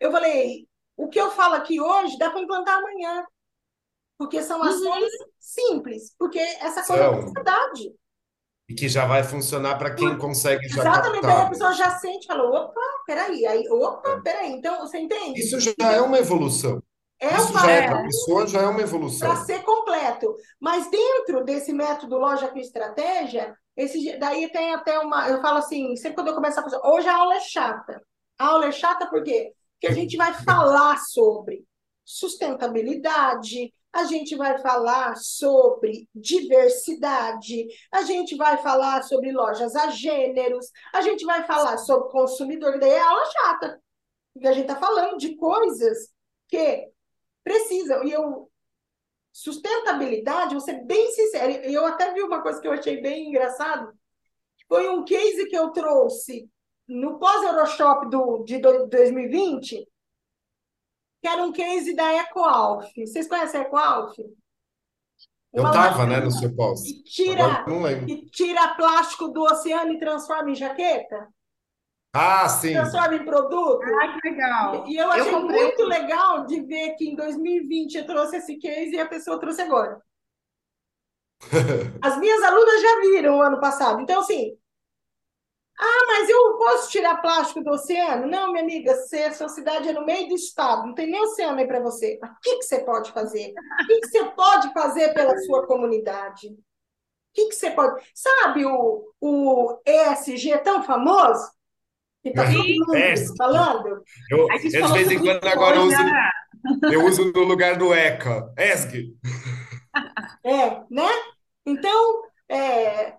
eu 0.00 0.10
falei, 0.12 0.68
o 0.96 1.08
que 1.08 1.20
eu 1.20 1.30
falo 1.30 1.54
aqui 1.54 1.80
hoje 1.80 2.18
dá 2.18 2.30
para 2.30 2.40
implantar 2.40 2.78
amanhã, 2.78 3.24
porque 4.18 4.42
são 4.42 4.62
ações 4.62 5.12
Uhum. 5.12 5.26
simples, 5.38 6.14
porque 6.18 6.38
essa 6.38 6.82
coisa 6.84 7.04
é 7.04 7.10
verdade. 7.34 7.94
E 8.68 8.74
que 8.74 8.88
já 8.88 9.06
vai 9.06 9.22
funcionar 9.22 9.78
para 9.78 9.94
quem 9.94 10.18
consegue 10.18 10.68
já 10.68 10.82
Exatamente, 10.82 11.24
aí 11.26 11.32
a 11.32 11.36
captar. 11.36 11.50
pessoa 11.50 11.72
já 11.72 11.90
sente, 11.98 12.26
fala, 12.26 12.42
opa, 12.44 12.80
peraí, 13.06 13.46
aí, 13.46 13.68
opa, 13.70 14.08
É. 14.10 14.20
peraí, 14.20 14.52
então 14.52 14.80
você 14.80 14.98
entende? 14.98 15.40
Isso 15.40 15.60
já 15.60 15.72
é 15.92 16.00
uma 16.00 16.18
evolução. 16.18 16.82
É 17.18 17.28
o 17.28 17.36
Isso 17.36 17.52
já 17.52 17.70
é, 17.70 17.84
É, 17.84 17.88
para 17.88 18.00
a 18.00 18.02
pessoa, 18.02 18.46
já 18.46 18.60
é 18.60 18.66
uma 18.66 18.74
para 18.74 18.82
evolução. 18.82 19.36
ser 19.36 19.62
completo. 19.62 20.34
Mas 20.60 20.90
dentro 20.90 21.44
desse 21.44 21.72
método 21.72 22.18
loja 22.18 22.48
com 22.48 22.58
estratégia, 22.58 23.56
esse, 23.76 24.18
daí 24.18 24.50
tem 24.50 24.74
até 24.74 24.98
uma. 24.98 25.28
Eu 25.28 25.40
falo 25.40 25.58
assim, 25.58 25.96
sempre 25.96 26.16
quando 26.16 26.28
eu 26.28 26.34
começo 26.34 26.58
a 26.60 26.62
fazer. 26.62 26.78
Hoje 26.84 27.08
a 27.08 27.16
aula 27.16 27.36
é 27.36 27.40
chata. 27.40 28.02
A 28.38 28.46
aula 28.46 28.66
é 28.66 28.72
chata 28.72 29.06
por 29.08 29.22
quê? 29.22 29.52
Porque 29.74 29.86
a 29.92 29.94
gente 29.94 30.16
vai 30.16 30.32
falar 30.34 30.98
sobre 30.98 31.64
sustentabilidade, 32.04 33.72
a 33.92 34.04
gente 34.04 34.36
vai 34.36 34.58
falar 34.58 35.16
sobre 35.16 36.08
diversidade, 36.14 37.66
a 37.92 38.02
gente 38.02 38.36
vai 38.36 38.58
falar 38.58 39.02
sobre 39.02 39.32
lojas 39.32 39.74
a 39.74 39.90
gêneros, 39.90 40.66
a 40.92 41.00
gente 41.00 41.24
vai 41.24 41.44
falar 41.44 41.78
sobre 41.78 42.10
consumidor, 42.10 42.78
daí 42.78 42.90
é 42.90 43.00
aula 43.00 43.24
chata. 43.26 43.82
Porque 44.32 44.48
a 44.48 44.52
gente 44.52 44.68
está 44.70 44.76
falando 44.76 45.16
de 45.16 45.34
coisas 45.36 46.10
que 46.48 46.88
precisam. 47.46 48.02
E 48.04 48.10
eu, 48.10 48.50
sustentabilidade, 49.32 50.54
vou 50.54 50.60
ser 50.60 50.84
bem 50.84 51.10
sincera, 51.12 51.64
e 51.68 51.72
eu 51.72 51.86
até 51.86 52.12
vi 52.12 52.22
uma 52.22 52.42
coisa 52.42 52.60
que 52.60 52.66
eu 52.66 52.72
achei 52.72 53.00
bem 53.00 53.28
engraçado, 53.28 53.92
foi 54.68 54.88
um 54.88 55.04
case 55.04 55.46
que 55.46 55.56
eu 55.56 55.70
trouxe 55.70 56.50
no 56.88 57.18
pós-Euroshop 57.20 58.10
do, 58.10 58.42
de 58.44 58.58
do- 58.58 58.86
2020, 58.88 59.86
que 61.22 61.28
era 61.28 61.42
um 61.44 61.52
case 61.52 61.94
da 61.94 62.12
EcoAlf. 62.14 62.90
Vocês 62.96 63.28
conhecem 63.28 63.60
a 63.60 63.62
EcoAlf? 63.64 64.18
Eu 65.52 65.62
Uma 65.62 65.72
tava, 65.72 65.98
marca 65.98 66.06
né, 66.06 66.20
no 66.20 66.30
seu 66.30 66.54
pós. 66.54 66.82
que 66.82 67.02
tira, 67.04 67.64
não 67.66 67.82
lembro. 67.82 68.06
que 68.06 68.26
tira 68.30 68.74
plástico 68.74 69.28
do 69.28 69.42
oceano 69.42 69.92
e 69.92 69.98
transforma 70.00 70.50
em 70.50 70.54
jaqueta. 70.54 71.28
Ah, 72.18 72.48
sim. 72.48 72.72
transforma 72.72 73.14
em 73.14 73.24
produto. 73.24 73.82
Ah, 73.84 74.18
que 74.20 74.28
legal. 74.28 74.84
E 74.86 74.96
eu 74.96 75.04
Eu 75.04 75.10
achei 75.12 75.32
comprei 75.32 75.62
muito 75.62 75.84
legal 75.84 76.46
de 76.46 76.60
ver 76.62 76.94
que 76.94 77.10
em 77.10 77.14
2020 77.14 77.94
eu 77.96 78.06
trouxe 78.06 78.36
esse 78.36 78.56
case 78.56 78.92
e 78.92 79.00
a 79.00 79.06
pessoa 79.06 79.38
trouxe 79.38 79.62
agora. 79.62 80.00
As 82.02 82.16
minhas 82.18 82.42
alunas 82.42 82.80
já 82.80 83.00
viram 83.00 83.38
o 83.38 83.42
ano 83.42 83.60
passado. 83.60 84.00
Então, 84.00 84.20
assim, 84.20 84.56
ah, 85.78 86.06
mas 86.06 86.28
eu 86.30 86.56
posso 86.56 86.90
tirar 86.90 87.20
plástico 87.20 87.62
do 87.62 87.70
oceano? 87.72 88.26
Não, 88.26 88.50
minha 88.50 88.62
amiga, 88.64 88.94
se 88.94 89.22
a 89.22 89.32
sua 89.32 89.48
cidade 89.48 89.88
é 89.88 89.92
no 89.92 90.06
meio 90.06 90.26
do 90.28 90.34
estado, 90.34 90.86
não 90.86 90.94
tem 90.94 91.06
nem 91.10 91.20
oceano 91.20 91.58
aí 91.58 91.66
para 91.66 91.80
você. 91.80 92.18
Mas 92.20 92.30
o 92.30 92.40
que, 92.40 92.56
que 92.58 92.64
você 92.64 92.80
pode 92.82 93.12
fazer? 93.12 93.52
O 93.82 93.86
que, 93.86 94.00
que 94.00 94.08
você 94.08 94.24
pode 94.30 94.72
fazer 94.72 95.12
pela 95.12 95.36
sua 95.40 95.66
comunidade? 95.66 96.48
O 96.48 96.56
que, 97.34 97.48
que 97.48 97.54
você 97.54 97.70
pode. 97.70 98.02
Sabe 98.14 98.64
o, 98.64 99.12
o 99.20 99.78
ESG 99.86 100.58
tão 100.62 100.82
famoso? 100.82 101.55
Que 102.26 102.30
está 102.30 102.42
todo 102.42 102.60
Sim. 102.64 102.80
mundo 102.80 102.96
ESG. 102.96 103.36
falando? 103.36 104.02
Eu, 104.28 104.50
A 104.50 104.58
gente 104.58 104.74
eu 104.74 104.86
de 104.88 104.92
vez 104.92 105.10
em 105.12 105.18
quando 105.20 105.46
agora 105.46 105.76
eu 105.76 105.82
uso, 105.84 106.92
eu 106.92 107.04
uso 107.06 107.32
no 107.32 107.44
lugar 107.44 107.78
do 107.78 107.94
ECA. 107.94 108.52
ESG. 108.58 109.16
É, 110.44 110.70
né? 110.90 111.08
Então, 111.64 112.22
é, 112.48 113.16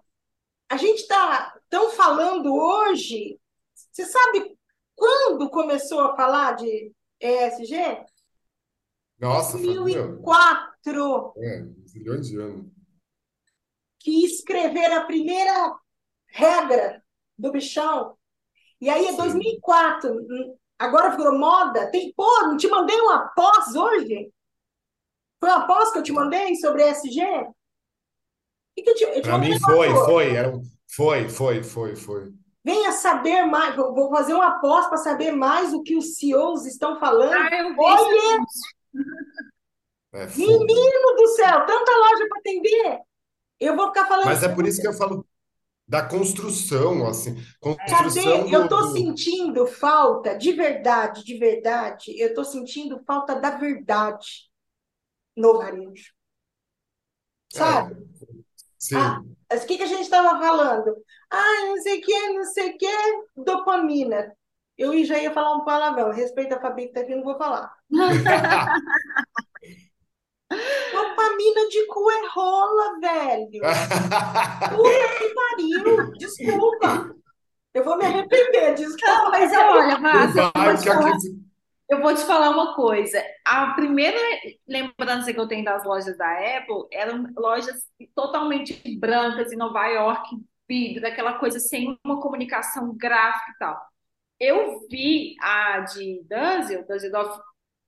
a 0.69 0.75
gente 0.75 1.03
está 1.03 1.57
tão 1.69 1.91
falando 1.91 2.53
hoje. 2.53 3.39
Você 3.73 4.03
sabe 4.03 4.57
quando 4.93 5.49
começou 5.49 6.01
a 6.01 6.15
falar 6.17 6.57
de 6.57 6.91
ESG? 7.21 8.03
Nossa, 9.17 9.57
meu, 9.57 9.83
2004, 9.85 11.33
é, 11.37 11.65
zilhões 11.87 12.27
de 12.27 12.37
anos. 12.41 12.65
que 14.01 14.25
escreveram 14.25 14.97
a 14.97 15.05
primeira 15.05 15.79
regra 16.27 17.01
do 17.37 17.53
bichão. 17.53 18.16
E 18.79 18.89
aí 18.89 19.05
é 19.07 19.11
Sim. 19.11 19.17
2004. 19.17 20.25
Agora 20.79 21.15
virou 21.15 21.37
moda. 21.37 21.89
Tem, 21.91 22.13
pô, 22.15 22.27
não 22.43 22.57
te 22.57 22.67
mandei 22.67 22.99
uma 23.01 23.27
pós 23.29 23.75
hoje? 23.75 24.31
Foi 25.39 25.49
uma 25.49 25.65
pós 25.65 25.91
que 25.91 25.99
eu 25.99 26.03
te 26.03 26.11
mandei 26.11 26.55
sobre 26.55 26.87
ESG? 26.87 27.21
O 27.21 27.53
que 28.75 28.83
que 28.83 28.89
eu 28.89 28.95
te, 28.95 29.03
eu 29.03 29.21
te 29.21 29.21
Para 29.21 29.37
mim 29.39 29.59
foi, 29.59 29.89
foi, 30.05 30.35
era 30.35 30.53
foi, 30.87 31.29
foi, 31.29 31.63
foi, 31.63 31.95
foi. 31.95 32.33
Venha 32.63 32.91
saber 32.91 33.45
mais. 33.45 33.75
Vou 33.75 33.93
vou 33.93 34.09
fazer 34.09 34.33
uma 34.33 34.59
pós 34.59 34.87
para 34.87 34.97
saber 34.97 35.31
mais 35.31 35.73
o 35.73 35.81
que 35.81 35.95
os 35.95 36.15
CEOs 36.15 36.65
estão 36.65 36.99
falando. 36.99 37.33
Ah, 37.33 37.55
eu 37.55 37.75
Olha. 37.77 38.43
É 40.13 40.25
menino 40.35 41.15
do 41.15 41.27
céu, 41.35 41.65
tanta 41.65 41.91
loja 41.91 42.27
para 42.29 42.39
atender. 42.39 42.99
Eu 43.59 43.75
vou 43.75 43.87
ficar 43.87 44.05
falando. 44.05 44.25
Mas 44.25 44.43
é 44.43 44.49
por 44.49 44.65
isso 44.65 44.81
que 44.81 44.87
eu 44.87 44.93
falo 44.93 45.25
da 45.87 46.01
construção, 46.03 47.07
assim, 47.07 47.35
construção 47.59 48.45
Cadê? 48.45 48.53
Eu 48.53 48.67
tô 48.67 48.83
do- 48.89 48.91
sentindo 48.91 49.65
falta, 49.65 50.37
de 50.37 50.51
verdade, 50.51 51.23
de 51.23 51.37
verdade, 51.37 52.17
eu 52.19 52.33
tô 52.33 52.43
sentindo 52.43 53.01
falta 53.05 53.35
da 53.39 53.51
verdade 53.57 54.49
no 55.37 55.57
varejo. 55.59 56.13
Sabe? 57.49 57.95
Sim. 58.77 58.97
Ah, 58.97 59.21
o 59.51 59.67
que 59.67 59.77
que 59.77 59.83
a 59.83 59.87
gente 59.87 60.01
estava 60.03 60.39
falando? 60.39 60.95
Ah, 61.29 61.65
não 61.67 61.77
sei 61.81 61.99
o 61.99 62.01
que, 62.01 62.29
não 62.33 62.43
sei 62.45 62.71
o 62.71 62.77
que, 62.77 62.87
dopamina. 63.43 64.33
Eu 64.77 65.03
já 65.05 65.17
ia 65.19 65.33
falar 65.33 65.55
um 65.55 65.65
palavrão, 65.65 66.11
respeito 66.11 66.53
a 66.55 66.61
Fabi 66.61 66.87
que 66.87 66.93
tá 66.93 67.01
aqui, 67.01 67.15
não 67.15 67.23
vou 67.23 67.37
falar. 67.37 67.73
Dopamina 70.49 71.67
de 71.69 71.85
cu 71.87 72.09
é 72.09 72.27
rola, 72.33 72.99
velho. 72.99 73.61
Puta 74.75 75.07
que 75.17 75.33
pariu, 75.33 76.11
desculpa. 76.13 77.15
Eu 77.73 77.83
vou 77.83 77.97
me 77.97 78.05
arrepender 78.05 78.73
disso 78.73 78.97
Não, 79.03 79.29
mas 79.29 79.51
olha, 79.53 79.99
Márcia, 79.99 80.51
eu 81.89 82.01
vou 82.01 82.13
te 82.13 82.21
falar, 82.21 82.49
uma 82.49 82.75
coisa. 82.75 83.23
A 83.45 83.73
primeira 83.73 84.17
lembrança 84.67 85.31
que 85.31 85.39
eu 85.39 85.47
tenho 85.47 85.63
das 85.63 85.85
lojas 85.85 86.17
da 86.17 86.57
Apple 86.57 86.87
eram 86.91 87.27
lojas 87.37 87.87
totalmente 88.15 88.81
brancas 88.97 89.51
em 89.53 89.57
Nova 89.57 89.85
York, 89.87 90.27
vidro, 90.67 91.07
aquela 91.07 91.33
coisa 91.39 91.59
sem 91.59 91.97
uma 92.03 92.19
comunicação 92.19 92.93
gráfica 92.97 93.51
e 93.51 93.57
tal. 93.59 93.81
Eu 94.39 94.87
vi 94.89 95.35
a 95.41 95.79
de 95.79 96.23
Dunzel, 96.27 96.85
Dusseldorf, 96.85 97.39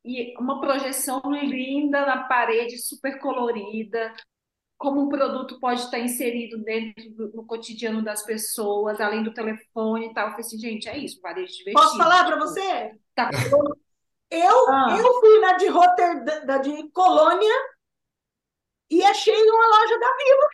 e 0.03 0.33
uma 0.39 0.59
projeção 0.61 1.21
linda 1.43 2.05
na 2.05 2.23
parede, 2.23 2.77
super 2.77 3.19
colorida, 3.19 4.13
como 4.77 5.01
um 5.01 5.09
produto 5.09 5.59
pode 5.59 5.81
estar 5.81 5.99
inserido 5.99 6.57
dentro 6.63 7.09
do 7.11 7.31
no 7.33 7.45
cotidiano 7.45 8.01
das 8.01 8.23
pessoas, 8.23 8.99
além 9.01 9.23
do 9.23 9.33
telefone 9.33 10.07
e 10.07 10.13
tal. 10.13 10.25
Eu 10.27 10.31
falei 10.31 10.45
assim, 10.45 10.57
gente, 10.57 10.87
é 10.87 10.97
isso, 10.97 11.19
varejo 11.21 11.51
divertido. 11.51 11.81
Posso 11.81 11.97
falar 11.97 12.25
para 12.25 12.39
você? 12.39 12.91
Tá. 13.13 13.29
Eu, 14.31 14.69
Ah. 14.69 14.95
eu 14.97 15.19
fui 15.19 15.39
na 15.39 15.53
de 15.57 15.67
Rotterdam, 15.67 16.45
da 16.45 16.57
de 16.59 16.89
Colônia 16.91 17.55
e 18.89 19.03
achei 19.03 19.33
uma 19.49 19.67
loja 19.67 19.99
da 19.99 20.15
Vila. 20.17 20.49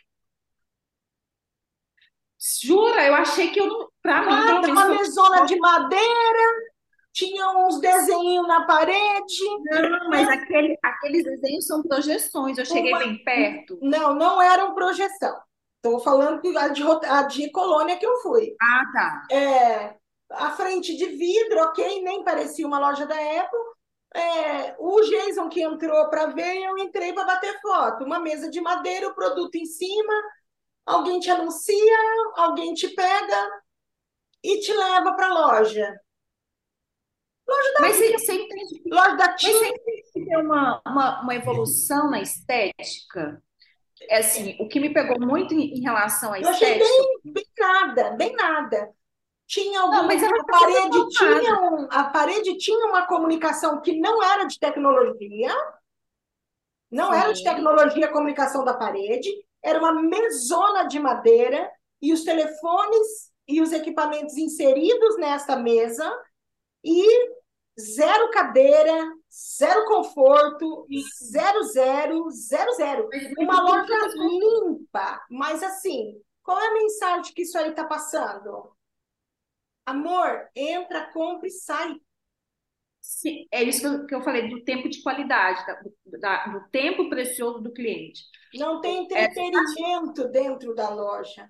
Jura? 2.64 3.06
Eu 3.06 3.14
achei 3.14 3.50
que 3.50 3.60
eu 3.60 3.66
não. 3.66 3.88
Pra 4.02 4.20
mim, 4.20 4.26
pelo 4.26 4.36
Nada, 4.36 4.60
menos, 4.68 4.68
uma 4.70 4.88
mesona 4.88 5.46
de 5.46 5.58
madeira, 5.58 6.65
tinha 7.16 7.48
uns 7.48 7.80
desenhinhos 7.80 8.46
na 8.46 8.66
parede. 8.66 9.42
Não, 9.64 10.10
mas 10.10 10.28
aquele, 10.28 10.78
aqueles 10.82 11.24
desenhos 11.24 11.66
são 11.66 11.82
projeções. 11.82 12.58
Eu 12.58 12.66
cheguei 12.66 12.92
Uma- 12.92 12.98
bem 12.98 13.24
perto. 13.24 13.78
Não, 13.80 14.14
não 14.14 14.40
eram 14.40 14.74
projeção. 14.74 15.34
Estou 15.76 15.98
falando 15.98 16.42
que 16.42 16.54
a 16.54 16.68
de, 16.68 16.82
a 16.82 17.22
de 17.22 17.50
Colônia 17.50 17.96
que 17.96 18.04
eu 18.04 18.18
fui. 18.18 18.54
Ah, 18.60 18.82
tá. 18.92 19.26
É, 19.34 19.94
a 20.30 20.50
frente 20.50 20.94
de 20.94 21.06
vidro, 21.06 21.60
ok, 21.60 22.02
nem 22.02 22.22
parecia 22.22 22.66
uma 22.66 22.78
loja 22.78 23.06
da 23.06 23.14
Apple. 23.14 23.60
É, 24.14 24.76
o 24.78 25.00
Jason 25.00 25.48
que 25.48 25.62
entrou 25.62 26.10
para 26.10 26.26
ver, 26.26 26.64
eu 26.64 26.76
entrei 26.76 27.14
para 27.14 27.24
bater 27.24 27.58
foto. 27.62 28.04
Uma 28.04 28.18
mesa 28.18 28.50
de 28.50 28.60
madeira, 28.60 29.08
o 29.08 29.14
produto 29.14 29.54
em 29.54 29.64
cima, 29.64 30.12
alguém 30.84 31.18
te 31.18 31.30
anuncia, 31.30 31.98
alguém 32.34 32.74
te 32.74 32.88
pega 32.88 33.50
e 34.44 34.60
te 34.60 34.74
leva 34.74 35.14
para 35.14 35.28
a 35.28 35.32
loja. 35.32 35.98
Mas 37.80 37.96
você, 37.96 38.32
entende 38.32 38.82
Loja 38.90 39.16
da 39.16 39.28
Mas 39.28 39.40
você 39.42 40.24
tem 40.24 40.36
uma, 40.38 40.80
uma, 40.86 41.22
uma 41.22 41.34
evolução 41.34 42.10
na 42.10 42.20
estética? 42.20 43.42
É 44.08 44.18
assim, 44.18 44.56
o 44.60 44.68
que 44.68 44.78
me 44.80 44.92
pegou 44.92 45.18
muito 45.20 45.54
em, 45.54 45.74
em 45.74 45.80
relação 45.80 46.32
à 46.32 46.40
eu 46.40 46.48
achei 46.48 46.78
estética. 46.78 47.02
bem, 47.24 47.32
bem 47.32 47.44
nada, 47.58 48.10
bem 48.10 48.32
nada. 48.34 48.92
Tinha 49.46 49.78
Não, 49.78 49.84
alguma, 49.84 50.02
mas 50.02 50.22
ela 50.22 50.40
a 50.40 50.44
parede 50.44 51.08
tinha 51.10 51.60
um, 51.60 51.88
a 51.90 52.04
parede 52.04 52.58
tinha 52.58 52.86
uma 52.86 53.06
comunicação 53.06 53.80
que 53.80 53.98
não 53.98 54.22
era 54.22 54.44
de 54.44 54.58
tecnologia, 54.58 55.54
não 56.90 57.14
era 57.14 57.32
de 57.32 57.38
Sim. 57.38 57.44
tecnologia 57.44 58.06
a 58.06 58.12
comunicação 58.12 58.64
da 58.64 58.74
parede, 58.74 59.30
era 59.62 59.78
uma 59.78 59.92
mesona 59.92 60.84
de 60.88 60.98
madeira 60.98 61.70
e 62.02 62.12
os 62.12 62.24
telefones 62.24 63.32
e 63.48 63.60
os 63.60 63.72
equipamentos 63.72 64.36
inseridos 64.36 65.16
nesta 65.16 65.56
mesa 65.56 66.12
e 66.84 67.35
zero 67.78 68.30
cadeira, 68.30 69.12
zero 69.58 69.84
conforto, 69.86 70.86
zero, 71.30 71.62
zero, 71.64 72.30
zero, 72.30 72.72
zero. 72.74 73.08
Uma 73.38 73.60
loja 73.62 74.06
limpa, 74.14 75.24
mas 75.30 75.62
assim, 75.62 76.20
qual 76.42 76.58
é 76.60 76.68
a 76.68 76.74
mensagem 76.74 77.34
que 77.34 77.42
isso 77.42 77.58
aí 77.58 77.70
está 77.70 77.84
passando? 77.84 78.72
Amor, 79.84 80.48
entra, 80.54 81.12
compra 81.12 81.46
e 81.46 81.50
sai. 81.50 81.94
Sim, 83.00 83.46
é 83.52 83.62
isso 83.62 84.04
que 84.06 84.14
eu, 84.14 84.20
falei, 84.22 84.48
do 84.48 84.64
tempo 84.64 84.88
de 84.88 85.00
qualidade, 85.00 85.64
da- 85.64 85.80
do, 85.80 86.18
da- 86.18 86.46
do 86.48 86.68
tempo 86.70 87.08
precioso 87.08 87.60
do 87.60 87.72
cliente. 87.72 88.22
Não 88.54 88.80
tem 88.80 89.04
entretenimento 89.04 90.28
dentro 90.28 90.74
da 90.74 90.88
loja. 90.90 91.48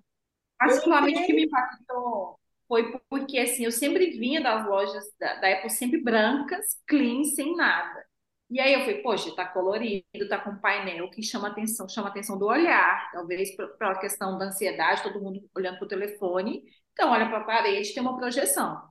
Particularmente, 0.59 1.23
o 1.23 1.27
que 1.27 1.33
me 1.33 1.45
impactou 1.47 2.39
foi 2.69 2.99
porque, 3.09 3.39
assim, 3.39 3.65
eu 3.65 3.73
sempre 3.73 4.11
vinha 4.19 4.41
das 4.43 4.67
lojas 4.67 5.05
da, 5.19 5.35
da 5.37 5.53
Apple 5.55 5.71
sempre 5.71 6.01
brancas, 6.03 6.65
clean, 6.87 7.25
sem 7.25 7.57
nada. 7.57 8.05
E 8.51 8.61
aí 8.61 8.75
eu 8.75 8.81
falei, 8.81 9.03
poxa, 9.03 9.35
tá 9.35 9.45
colorido, 9.47 10.29
tá 10.29 10.39
com 10.39 10.57
painel 10.61 11.11
que 11.11 11.23
chama 11.23 11.49
atenção, 11.49 11.89
chama 11.89 12.09
atenção 12.09 12.39
do 12.39 12.47
olhar, 12.47 13.11
talvez 13.13 13.55
pela 13.79 13.99
questão 13.99 14.39
da 14.39 14.47
ansiedade, 14.47 15.03
todo 15.03 15.21
mundo 15.21 15.41
olhando 15.57 15.79
pro 15.79 15.89
telefone. 15.89 16.63
Então, 16.93 17.11
olha 17.11 17.27
para 17.29 17.39
a 17.39 17.45
parede, 17.45 17.93
tem 17.95 18.03
uma 18.03 18.17
projeção. 18.17 18.83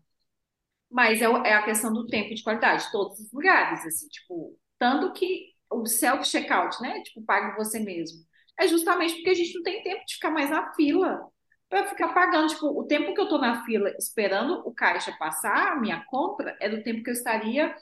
Mas 0.89 1.21
é, 1.21 1.29
o- 1.29 1.37
é 1.45 1.53
a 1.53 1.63
questão 1.63 1.91
do 1.93 2.07
tempo 2.07 2.33
de 2.33 2.43
qualidade, 2.43 2.89
todos 2.91 3.19
os 3.19 3.31
lugares, 3.31 3.85
assim, 3.85 4.07
tipo, 4.07 4.57
tanto 4.79 5.11
que 5.13 5.53
o 5.71 5.85
self-checkout, 5.85 6.81
né? 6.81 7.01
Tipo, 7.03 7.23
pague 7.25 7.55
você 7.57 7.79
mesmo. 7.79 8.23
É 8.59 8.67
justamente 8.67 9.15
porque 9.15 9.29
a 9.31 9.33
gente 9.33 9.53
não 9.55 9.63
tem 9.63 9.83
tempo 9.83 10.05
de 10.05 10.13
ficar 10.15 10.31
mais 10.31 10.49
na 10.49 10.73
fila 10.73 11.27
para 11.69 11.87
ficar 11.87 12.13
pagando. 12.13 12.47
Tipo, 12.47 12.67
o 12.67 12.85
tempo 12.85 13.13
que 13.13 13.21
eu 13.21 13.27
tô 13.27 13.37
na 13.37 13.65
fila 13.65 13.89
esperando 13.97 14.61
o 14.65 14.73
caixa 14.73 15.15
passar 15.17 15.73
a 15.73 15.79
minha 15.79 16.03
compra 16.05 16.55
é 16.59 16.69
do 16.69 16.83
tempo 16.83 17.03
que 17.03 17.09
eu 17.09 17.13
estaria 17.13 17.75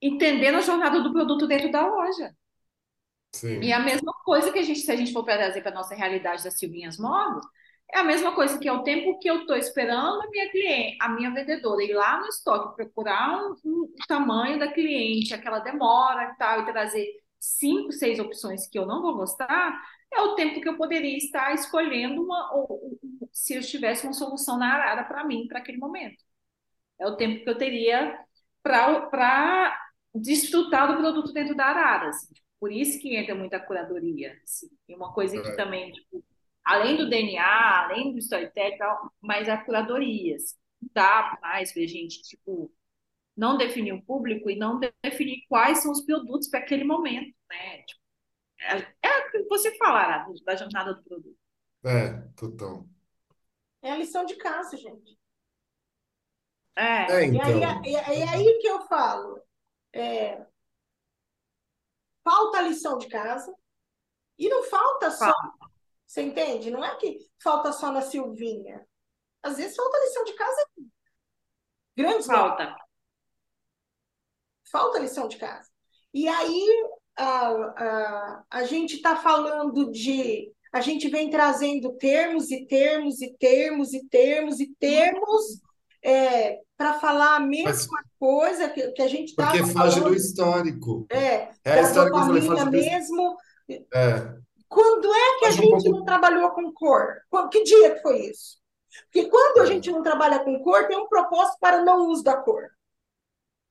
entendendo 0.00 0.56
a 0.56 0.62
jornada 0.62 1.00
do 1.00 1.12
produto 1.12 1.46
dentro 1.46 1.70
da 1.70 1.86
loja. 1.86 2.34
Sim. 3.34 3.60
E 3.62 3.72
a 3.72 3.80
mesma 3.80 4.12
coisa 4.24 4.52
que 4.52 4.58
a 4.58 4.62
gente, 4.62 4.80
se 4.80 4.90
a 4.90 4.96
gente 4.96 5.12
for 5.12 5.24
trazer 5.24 5.62
para 5.62 5.72
nossa 5.72 5.94
realidade 5.94 6.44
das 6.44 6.58
Silvinhas 6.58 6.98
Modas, 6.98 7.44
É 7.94 7.98
a 7.98 8.04
mesma 8.04 8.34
coisa 8.34 8.58
que 8.58 8.68
é 8.68 8.72
o 8.72 8.82
tempo 8.82 9.18
que 9.18 9.28
eu 9.28 9.40
estou 9.40 9.56
esperando 9.56 10.22
a 10.22 10.28
minha 10.30 10.50
cliente, 10.50 10.96
a 11.00 11.08
minha 11.10 11.30
vendedora 11.30 11.82
ir 11.82 11.92
lá 11.92 12.20
no 12.20 12.26
estoque 12.26 12.76
procurar 12.76 13.38
um, 13.42 13.54
um, 13.64 13.94
tamanho 14.08 14.58
da 14.58 14.72
cliente, 14.72 15.34
aquela 15.34 15.58
demora 15.60 16.32
e 16.32 16.36
tal, 16.38 16.62
e 16.62 16.72
trazer 16.72 17.06
cinco, 17.38 17.92
seis 17.92 18.18
opções 18.18 18.66
que 18.66 18.78
eu 18.78 18.86
não 18.86 19.02
vou 19.02 19.14
gostar, 19.16 19.78
é 20.12 20.20
o 20.22 20.34
tempo 20.34 20.60
que 20.60 20.68
eu 20.68 20.76
poderia 20.76 21.16
estar 21.16 21.54
escolhendo 21.54 22.22
uma, 22.22 22.54
ou, 22.54 22.98
se 23.32 23.54
eu 23.54 23.62
tivesse 23.62 24.04
uma 24.04 24.12
solução 24.12 24.58
na 24.58 24.72
arara 24.72 25.04
para 25.04 25.24
mim, 25.24 25.46
para 25.48 25.58
aquele 25.58 25.78
momento. 25.78 26.22
É 26.98 27.06
o 27.06 27.16
tempo 27.16 27.42
que 27.42 27.50
eu 27.50 27.58
teria 27.58 28.18
para 28.62 29.76
desfrutar 30.14 30.88
do 30.92 30.98
produto 30.98 31.32
dentro 31.32 31.54
da 31.56 31.66
arara. 31.66 32.10
Assim. 32.10 32.34
Por 32.60 32.70
isso 32.70 33.00
que 33.00 33.16
entra 33.16 33.34
muita 33.34 33.58
curadoria. 33.58 34.38
Assim. 34.44 34.68
E 34.88 34.94
uma 34.94 35.12
coisa 35.12 35.40
que 35.40 35.48
é. 35.48 35.56
também, 35.56 35.92
tipo, 35.92 36.24
além 36.64 36.96
do 36.96 37.08
DNA, 37.08 37.84
além 37.84 38.12
do 38.12 38.18
storytelling 38.18 38.76
tal, 38.76 39.12
mas 39.20 39.48
a 39.48 39.56
curadoria. 39.56 40.36
Assim. 40.36 40.56
Não 40.80 40.90
dá 40.94 41.38
mais 41.40 41.72
pra 41.72 41.86
gente, 41.86 42.22
tipo, 42.22 42.70
não 43.36 43.56
definir 43.56 43.92
o 43.92 44.02
público 44.02 44.50
e 44.50 44.56
não 44.56 44.78
definir 45.02 45.44
quais 45.48 45.82
são 45.82 45.92
os 45.92 46.02
produtos 46.02 46.48
para 46.48 46.60
aquele 46.60 46.84
momento, 46.84 47.34
né? 47.48 47.82
Tipo, 47.82 48.01
é, 48.62 48.94
é 49.02 49.18
o 49.18 49.30
que 49.30 49.42
você 49.48 49.76
falar 49.76 50.26
da 50.44 50.56
jornada 50.56 50.94
do 50.94 51.02
produto. 51.02 51.38
É, 51.84 52.20
total. 52.36 52.86
É 53.82 53.90
a 53.90 53.96
lição 53.96 54.24
de 54.24 54.36
casa, 54.36 54.76
gente. 54.76 55.18
É. 56.76 57.12
é 57.12 57.24
então. 57.24 57.58
E, 57.58 57.64
aí, 57.64 57.94
é, 57.94 58.20
é 58.20 58.28
aí 58.28 58.58
que 58.60 58.66
eu 58.66 58.80
falo. 58.86 59.42
É, 59.92 60.46
falta 62.24 62.58
a 62.58 62.62
lição 62.62 62.96
de 62.98 63.08
casa 63.08 63.54
e 64.38 64.48
não 64.48 64.62
falta 64.64 65.10
só. 65.10 65.26
Falta. 65.26 65.72
Você 66.06 66.22
entende? 66.22 66.70
Não 66.70 66.84
é 66.84 66.96
que 66.96 67.18
falta 67.42 67.72
só 67.72 67.90
na 67.90 68.02
Silvinha. 68.02 68.86
Às 69.42 69.56
vezes 69.56 69.76
falta 69.76 69.96
a 69.96 70.00
lição 70.00 70.24
de 70.24 70.34
casa. 70.34 70.70
Grandes 71.96 72.26
falta. 72.26 72.76
Falta 74.70 74.98
a 74.98 75.00
lição 75.00 75.26
de 75.28 75.38
casa. 75.38 75.70
E 76.14 76.28
aí 76.28 76.90
a, 77.16 77.48
a, 77.48 78.44
a 78.50 78.64
gente 78.64 78.96
está 78.96 79.16
falando 79.16 79.90
de. 79.90 80.50
A 80.72 80.80
gente 80.80 81.08
vem 81.08 81.28
trazendo 81.28 81.92
termos 81.92 82.50
e 82.50 82.64
termos 82.66 83.20
e 83.20 83.36
termos 83.36 83.92
e 83.92 84.08
termos 84.08 84.58
e 84.58 84.74
termos 84.78 85.60
é, 86.02 86.60
para 86.76 86.94
falar 86.94 87.36
a 87.36 87.40
mesma 87.40 87.70
Mas, 87.92 88.06
coisa 88.18 88.68
que, 88.70 88.90
que 88.92 89.02
a 89.02 89.08
gente 89.08 89.30
está 89.30 89.50
Porque 89.50 89.64
foge 89.66 90.00
do 90.00 90.14
histórico. 90.14 91.06
É, 91.10 91.50
é 91.64 91.72
a 91.78 91.82
história 91.82 92.10
que 92.10 92.16
eu 92.16 92.42
falei, 92.42 92.70
mesmo. 92.70 93.36
É. 93.70 94.42
Quando 94.68 95.12
é 95.12 95.38
que 95.38 95.44
a 95.44 95.50
gente 95.50 95.66
um 95.66 95.70
pouco... 95.70 95.90
não 95.90 96.04
trabalhou 96.04 96.50
com 96.50 96.72
cor? 96.72 97.16
Que 97.50 97.62
dia 97.62 97.94
que 97.94 98.02
foi 98.02 98.30
isso? 98.30 98.56
Porque 99.04 99.28
quando 99.28 99.60
a 99.60 99.64
é. 99.64 99.66
gente 99.66 99.90
não 99.90 100.02
trabalha 100.02 100.40
com 100.40 100.58
cor, 100.60 100.86
tem 100.86 100.96
um 100.96 101.08
propósito 101.08 101.58
para 101.60 101.82
o 101.82 101.84
não 101.84 102.08
uso 102.08 102.24
da 102.24 102.36
cor. 102.36 102.70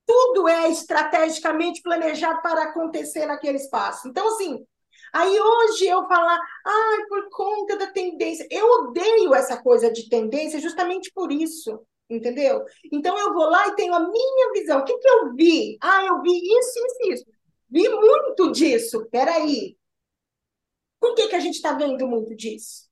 Tudo 0.06 0.47
é 0.47 0.70
estrategicamente 0.70 1.82
planejado 1.82 2.41
para 2.41 2.64
acontecer 2.64 3.26
naquele 3.26 3.58
espaço. 3.58 4.08
Então, 4.08 4.28
assim, 4.28 4.66
aí 5.14 5.39
hoje 5.39 5.88
eu 5.88 6.08
falar, 6.08 6.39
ai, 6.66 7.06
por 7.08 7.30
conta 7.30 7.78
da 7.78 7.88
tendência, 7.88 8.47
eu 8.49 8.66
odeio 8.68 9.34
essa 9.34 9.62
coisa 9.62 9.91
de 9.91 10.10
tendência 10.10 10.60
justamente 10.60 11.12
por 11.14 11.32
isso 11.32 11.80
entendeu? 12.16 12.66
Então 12.91 13.18
eu 13.18 13.34
vou 13.34 13.49
lá 13.49 13.68
e 13.68 13.76
tenho 13.76 13.93
a 13.93 13.99
minha 13.99 14.52
visão. 14.52 14.80
O 14.80 14.84
que, 14.84 14.97
que 14.97 15.08
eu 15.08 15.34
vi? 15.34 15.78
Ah, 15.82 16.04
eu 16.04 16.22
vi 16.22 16.32
isso, 16.32 16.80
isso, 16.86 17.14
isso. 17.14 17.26
Vi 17.70 17.88
muito 17.88 18.52
disso. 18.52 19.08
Peraí. 19.10 19.78
Por 20.99 21.16
que, 21.16 21.30
que 21.30 21.36
a 21.36 21.39
gente 21.39 21.56
está 21.56 21.74
vendo 21.74 22.06
muito 22.08 22.36
disso? 22.36 22.89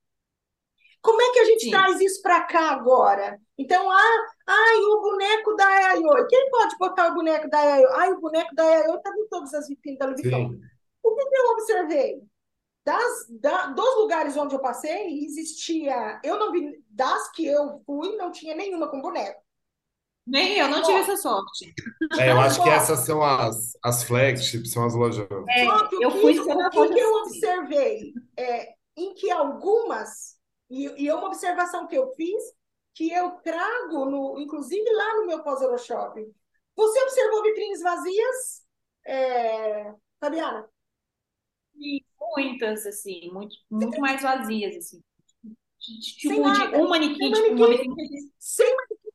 Como 1.02 1.20
é 1.20 1.32
que 1.32 1.38
a 1.38 1.44
gente 1.44 1.64
Sim. 1.64 1.70
traz 1.70 2.00
isso 2.00 2.20
para 2.20 2.42
cá 2.42 2.70
agora? 2.70 3.40
Então, 3.56 3.90
ah, 3.90 4.26
ai, 4.50 4.76
o 4.78 5.00
boneco 5.00 5.56
da 5.56 5.66
Ayayoi. 5.66 6.26
Quem 6.28 6.50
pode 6.50 6.76
botar 6.78 7.10
o 7.10 7.14
boneco 7.14 7.48
da 7.48 7.58
Ayayoi? 7.58 7.92
Ai, 7.94 8.12
o 8.12 8.20
boneco 8.20 8.54
da 8.54 8.62
Ayayoi 8.62 8.96
está 8.96 9.10
em 9.10 9.28
todas 9.28 9.54
as 9.54 9.68
vitrines 9.68 9.98
da 9.98 10.06
Louis 10.06 10.20
Vuitton. 10.20 10.58
O 11.02 11.14
que, 11.14 11.26
que 11.26 11.36
eu 11.36 11.46
observei? 11.50 12.22
Das, 12.84 13.26
da, 13.40 13.66
dos 13.66 13.96
lugares 13.96 14.36
onde 14.36 14.54
eu 14.54 14.60
passei, 14.60 15.24
existia. 15.24 16.20
Eu 16.24 16.38
não 16.38 16.50
vi. 16.50 16.82
Das 16.88 17.30
que 17.32 17.46
eu 17.46 17.82
fui, 17.86 18.16
não 18.16 18.32
tinha 18.32 18.54
nenhuma 18.54 18.88
com 18.88 19.00
boneco. 19.00 19.40
Nem 20.26 20.58
eu 20.58 20.68
não 20.68 20.82
tive 20.82 20.98
essa 20.98 21.16
sorte. 21.16 21.74
É, 22.18 22.30
eu 22.30 22.38
acho 22.38 22.62
que 22.62 22.68
essas 22.68 23.00
são 23.00 23.22
as, 23.22 23.72
as 23.82 24.04
flagships, 24.04 24.70
são 24.70 24.84
as 24.84 24.94
lojas. 24.94 25.26
É, 25.48 25.64
eu 26.00 26.10
fui 26.10 26.38
o 26.38 26.70
que, 26.70 26.88
que 26.88 27.00
eu 27.00 27.14
observei? 27.14 28.12
É, 28.36 28.68
em 28.96 29.14
que 29.14 29.30
algumas, 29.30 30.36
e, 30.70 30.86
e 31.02 31.08
é 31.08 31.14
uma 31.14 31.26
observação 31.26 31.86
que 31.86 31.96
eu 31.96 32.12
fiz, 32.14 32.42
que 32.94 33.12
eu 33.12 33.30
trago, 33.42 34.04
no, 34.04 34.38
inclusive 34.38 34.90
lá 34.92 35.16
no 35.16 35.26
meu 35.26 35.42
pós-Euroshop. 35.42 36.34
Você 36.76 37.02
observou 37.02 37.42
vitrines 37.42 37.82
vazias, 37.82 38.66
é, 39.06 39.94
Fabiana? 40.20 40.68
muitas, 42.36 42.86
assim, 42.86 43.30
muito, 43.32 43.56
muito 43.70 44.00
mais 44.00 44.22
vazias, 44.22 44.76
assim. 44.76 45.02
Tipo, 45.78 46.34
de 46.52 46.76
um 46.76 46.88
manequim, 46.88 47.32
tipo, 47.32 47.54
uma 47.54 47.68
manequim. 47.68 48.32
Sem 48.38 48.76
manequim. 48.76 49.10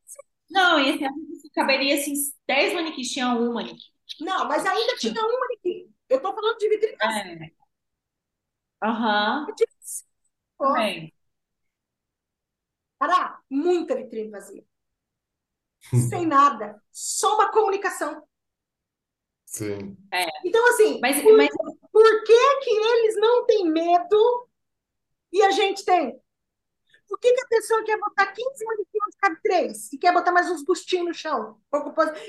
Não, 0.50 0.80
esse 0.80 1.50
caberia, 1.54 1.96
assim, 1.96 2.14
dez 2.48 2.74
manequins, 2.74 3.12
tinha 3.12 3.30
um 3.30 3.54
manequim. 3.54 3.92
Não, 4.22 4.48
mas 4.48 4.66
ainda 4.66 4.96
tinha 4.96 5.22
um 5.22 5.40
manequim. 5.40 5.94
Eu 6.10 6.22
tô 6.22 6.34
falando 6.34 6.58
de 6.58 6.70
vitrine 6.70 6.98
É. 7.02 7.52
Aham. 8.82 9.48
Uhum. 10.60 11.12
Cara, 13.08 13.40
muita 13.50 13.96
vitrine 13.96 14.32
vazia. 14.32 14.64
Sem 16.10 16.26
nada. 16.26 16.82
Só 16.92 17.36
uma 17.36 17.52
comunicação. 17.52 18.24
Sim. 19.46 19.96
É. 20.12 20.26
Então, 20.44 20.68
assim, 20.70 21.00
mas, 21.00 21.22
por, 21.22 21.38
mas... 21.38 21.50
por 21.92 22.24
que, 22.24 22.60
que 22.62 22.70
eles 22.72 23.16
não 23.18 23.46
têm 23.46 23.70
medo 23.70 24.50
e 25.32 25.44
a 25.44 25.52
gente 25.52 25.86
tem? 25.86 26.20
Por 27.08 27.20
que, 27.20 27.32
que 27.32 27.42
a 27.42 27.48
pessoa 27.48 27.84
quer 27.84 28.00
botar 28.00 28.26
15 28.26 28.66
manequins 28.66 29.16
cabe 29.22 29.38
três? 29.44 29.94
E 29.94 29.98
quer 30.00 30.12
botar 30.12 30.32
mais 30.32 30.50
uns 30.50 30.66
bustinhos 30.66 31.06
no 31.06 31.14
chão? 31.14 31.60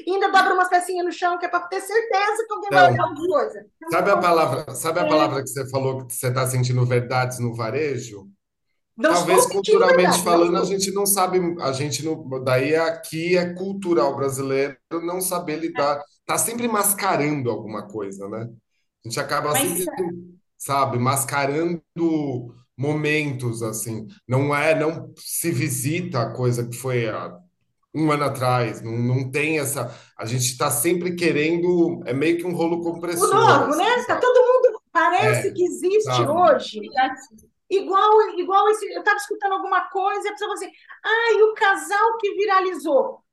E 0.06 0.12
ainda 0.12 0.30
dobra 0.30 0.52
umas 0.52 0.68
pecinhas 0.68 1.06
no 1.06 1.10
chão, 1.10 1.38
que 1.38 1.46
é 1.46 1.48
para 1.48 1.66
ter 1.66 1.80
certeza 1.80 2.46
que 2.46 2.52
alguém 2.52 2.70
vai 2.70 2.92
olhar 2.92 3.02
alguma 3.02 3.26
coisa. 3.26 3.66
Sabe 3.90 4.10
a 4.10 4.18
palavra, 4.18 4.74
sabe 4.74 5.00
a 5.00 5.04
é. 5.04 5.08
palavra 5.08 5.42
que 5.42 5.48
você 5.48 5.68
falou 5.70 6.06
que 6.06 6.12
você 6.12 6.28
está 6.28 6.46
sentindo 6.46 6.84
verdades 6.84 7.38
no 7.38 7.54
varejo? 7.54 8.30
Talvez 9.00 9.46
culturalmente 9.46 9.96
verdade, 9.96 10.24
falando, 10.24 10.52
não. 10.52 10.62
a 10.62 10.64
gente 10.64 10.90
não 10.90 11.04
sabe, 11.04 11.38
a 11.60 11.72
gente 11.72 12.02
não. 12.04 12.42
Daí 12.42 12.74
aqui 12.74 13.36
é 13.36 13.52
cultural 13.52 14.16
brasileiro 14.16 14.76
não 14.90 15.20
saber 15.20 15.56
lidar. 15.56 15.98
É 15.98 16.02
tá 16.24 16.38
sempre 16.38 16.66
mascarando 16.66 17.50
alguma 17.50 17.86
coisa, 17.86 18.26
né? 18.28 18.48
A 19.04 19.08
gente 19.08 19.20
acaba 19.20 19.52
Mas, 19.52 19.68
sempre, 19.68 20.14
sabe, 20.56 20.98
mascarando 20.98 21.82
momentos 22.76 23.62
assim. 23.62 24.06
Não 24.26 24.54
é, 24.54 24.74
não 24.74 25.12
se 25.16 25.50
visita 25.50 26.20
a 26.20 26.32
coisa 26.32 26.66
que 26.66 26.76
foi 26.76 27.06
há 27.08 27.38
um 27.94 28.10
ano 28.10 28.24
atrás. 28.24 28.80
Não, 28.80 28.92
não 28.92 29.30
tem 29.30 29.58
essa. 29.58 29.94
A 30.18 30.24
gente 30.24 30.44
está 30.44 30.70
sempre 30.70 31.14
querendo. 31.14 32.02
É 32.06 32.12
meio 32.12 32.38
que 32.38 32.46
um 32.46 32.54
rolo 32.54 32.82
compressor. 32.82 33.28
O 33.28 33.34
novo, 33.34 33.70
assim, 33.70 33.78
né? 33.78 34.04
Tá 34.06 34.16
todo 34.16 34.38
mundo. 34.38 34.80
Parece 34.90 35.48
é, 35.48 35.52
que 35.52 35.62
existe 35.62 36.04
sabe? 36.04 36.28
hoje. 36.28 36.80
Igual, 37.68 38.30
igual 38.38 38.68
esse. 38.70 38.86
Eu 38.92 39.00
estava 39.00 39.16
escutando 39.16 39.52
alguma 39.52 39.88
coisa 39.88 40.26
e 40.26 40.28
a 40.28 40.32
pessoa 40.32 40.48
falou 40.48 40.54
assim: 40.54 40.72
ah, 41.04 41.32
e 41.32 41.42
o 41.42 41.54
casal 41.54 42.16
que 42.18 42.34
viralizou. 42.34 43.24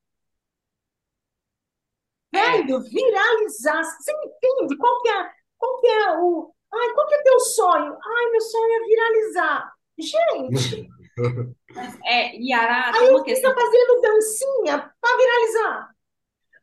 Velho, 2.34 2.82
viralizar. 2.82 3.84
Você 3.84 4.12
entende? 4.12 4.76
Qual 4.78 5.02
que 5.02 5.10
é, 5.10 5.30
qual 5.58 5.80
que 5.80 5.88
é 5.88 6.18
o. 6.18 6.54
Ai, 6.74 6.94
qual 6.94 7.08
que 7.08 7.14
é 7.14 7.22
teu 7.22 7.40
sonho? 7.40 7.98
Ai, 8.04 8.32
meu 8.32 8.42
sonho 8.42 8.74
é 8.74 8.88
viralizar. 8.88 9.74
Gente. 9.98 10.90
É, 12.06 12.36
Yara, 12.38 12.92
aí 12.98 13.10
uma 13.10 13.24
questão... 13.24 13.52
fica 13.52 13.62
fazendo 13.62 14.02
dancinha 14.02 14.94
para 15.00 15.18
viralizar. 15.18 15.96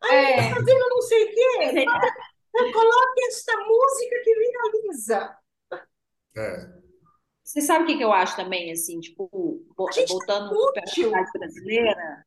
Aí 0.02 0.16
é. 0.16 0.42
fica 0.42 0.56
fazendo 0.56 0.88
não 0.88 1.02
sei 1.02 1.24
o 1.24 1.28
quê. 1.28 1.84
É. 2.52 2.72
Coloque 2.72 3.24
essa 3.28 3.56
música 3.58 4.16
que 4.24 4.34
viraliza. 4.34 5.36
É. 6.36 6.79
Você 7.50 7.62
sabe 7.62 7.82
o 7.82 7.86
que, 7.88 7.96
que 7.96 8.04
eu 8.04 8.12
acho 8.12 8.36
também, 8.36 8.70
assim, 8.70 9.00
tipo, 9.00 9.28
voltando 9.76 10.54
para 10.72 11.20
a 11.20 11.32
brasileira, 11.32 12.24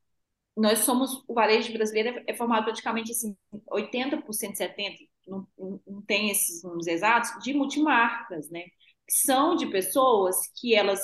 nós 0.55 0.79
somos, 0.79 1.23
o 1.25 1.33
varejo 1.33 1.71
brasileiro 1.71 2.09
é, 2.09 2.23
é 2.27 2.33
formado 2.33 2.65
praticamente 2.65 3.11
assim, 3.11 3.33
80%, 3.71 4.21
70%, 4.57 4.97
não, 5.25 5.47
não 5.87 6.01
tem 6.01 6.29
esses 6.29 6.61
números 6.61 6.87
exatos, 6.87 7.41
de 7.41 7.53
multimarcas, 7.53 8.49
né? 8.49 8.65
São 9.09 9.55
de 9.55 9.65
pessoas 9.67 10.35
que 10.59 10.75
elas 10.75 10.99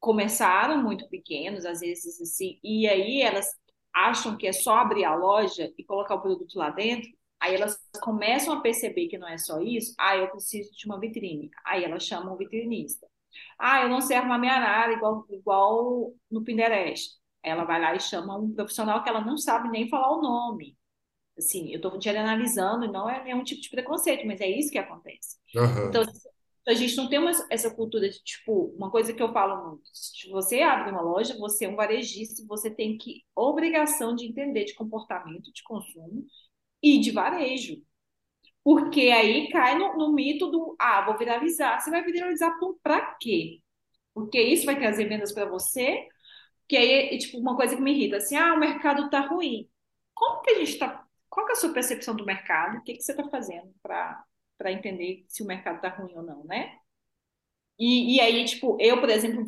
começaram 0.00 0.82
muito 0.82 1.08
pequenos, 1.08 1.64
às 1.64 1.78
vezes 1.78 2.20
assim, 2.20 2.58
e 2.64 2.88
aí 2.88 3.22
elas 3.22 3.46
acham 3.94 4.36
que 4.36 4.48
é 4.48 4.52
só 4.52 4.78
abrir 4.78 5.04
a 5.04 5.14
loja 5.14 5.72
e 5.78 5.84
colocar 5.84 6.16
o 6.16 6.22
produto 6.22 6.58
lá 6.58 6.70
dentro, 6.70 7.08
aí 7.38 7.54
elas 7.54 7.78
começam 8.02 8.52
a 8.52 8.60
perceber 8.60 9.06
que 9.06 9.18
não 9.18 9.28
é 9.28 9.38
só 9.38 9.60
isso, 9.60 9.94
ah, 9.96 10.16
eu 10.16 10.28
preciso 10.28 10.72
de 10.76 10.86
uma 10.86 10.98
vitrine, 10.98 11.50
aí 11.64 11.84
elas 11.84 12.04
chamam 12.04 12.34
o 12.34 12.36
vitrinista. 12.36 13.09
Ah, 13.58 13.82
eu 13.82 13.88
não 13.88 14.00
sei 14.00 14.16
arrumar 14.16 14.38
minha 14.38 14.54
arara 14.54 14.92
igual, 14.92 15.26
igual 15.30 16.14
no 16.30 16.44
Pinterest. 16.44 17.18
Ela 17.42 17.64
vai 17.64 17.80
lá 17.80 17.94
e 17.94 18.00
chama 18.00 18.38
um 18.38 18.52
profissional 18.52 19.02
que 19.02 19.08
ela 19.08 19.20
não 19.24 19.36
sabe 19.36 19.68
nem 19.70 19.88
falar 19.88 20.16
o 20.16 20.22
nome. 20.22 20.76
Assim, 21.38 21.70
eu 21.70 21.76
estou 21.76 22.00
generalizando, 22.00 22.90
não 22.90 23.08
é 23.08 23.24
nenhum 23.24 23.42
tipo 23.42 23.62
de 23.62 23.70
preconceito, 23.70 24.26
mas 24.26 24.40
é 24.40 24.48
isso 24.48 24.70
que 24.70 24.78
acontece. 24.78 25.38
Aham. 25.56 25.88
Então, 25.88 26.02
a 26.68 26.74
gente 26.74 26.96
não 26.96 27.08
tem 27.08 27.18
uma, 27.18 27.30
essa 27.50 27.74
cultura 27.74 28.08
de, 28.08 28.22
tipo, 28.22 28.74
uma 28.76 28.90
coisa 28.90 29.12
que 29.12 29.22
eu 29.22 29.32
falo 29.32 29.70
muito, 29.70 29.88
se 29.92 30.28
você 30.30 30.60
abre 30.60 30.90
uma 30.90 31.00
loja, 31.00 31.36
você 31.38 31.64
é 31.64 31.68
um 31.68 31.76
varejista, 31.76 32.44
você 32.46 32.70
tem 32.70 32.98
que, 32.98 33.24
obrigação 33.34 34.14
de 34.14 34.26
entender 34.26 34.64
de 34.64 34.74
comportamento 34.74 35.50
de 35.52 35.62
consumo 35.62 36.26
e 36.82 37.00
de 37.00 37.10
varejo. 37.10 37.82
Porque 38.70 39.00
aí 39.10 39.48
cai 39.50 39.76
no, 39.76 39.96
no 39.96 40.12
mito 40.12 40.46
do, 40.48 40.76
ah, 40.78 41.04
vou 41.04 41.18
viralizar. 41.18 41.80
Você 41.80 41.90
vai 41.90 42.04
viralizar 42.04 42.56
para 42.84 43.16
quê? 43.20 43.60
Porque 44.14 44.40
isso 44.40 44.64
vai 44.66 44.78
trazer 44.78 45.06
vendas 45.08 45.32
para 45.32 45.46
você, 45.48 46.06
que 46.68 46.76
aí 46.76 47.14
é 47.14 47.18
tipo 47.18 47.38
uma 47.38 47.56
coisa 47.56 47.76
que 47.76 47.82
me 47.82 47.92
irrita, 47.92 48.18
assim, 48.18 48.36
ah, 48.36 48.54
o 48.54 48.60
mercado 48.60 49.10
tá 49.10 49.20
ruim. 49.20 49.68
Como 50.14 50.42
que 50.42 50.52
a 50.52 50.58
gente 50.60 50.78
tá, 50.78 51.04
qual 51.30 51.46
que 51.46 51.52
é 51.52 51.56
a 51.56 51.58
sua 51.58 51.72
percepção 51.74 52.16
do 52.16 52.24
mercado? 52.26 52.78
O 52.78 52.82
que 52.84 52.94
que 52.94 53.02
você 53.02 53.12
está 53.12 53.28
fazendo 53.30 53.74
para 53.82 54.24
para 54.58 54.72
entender 54.72 55.24
se 55.28 55.42
o 55.42 55.46
mercado 55.46 55.80
tá 55.80 55.88
ruim 55.88 56.14
ou 56.16 56.22
não, 56.22 56.44
né? 56.44 56.78
E, 57.78 58.16
e 58.16 58.20
aí, 58.20 58.44
tipo, 58.44 58.76
eu, 58.80 59.00
por 59.00 59.08
exemplo, 59.10 59.46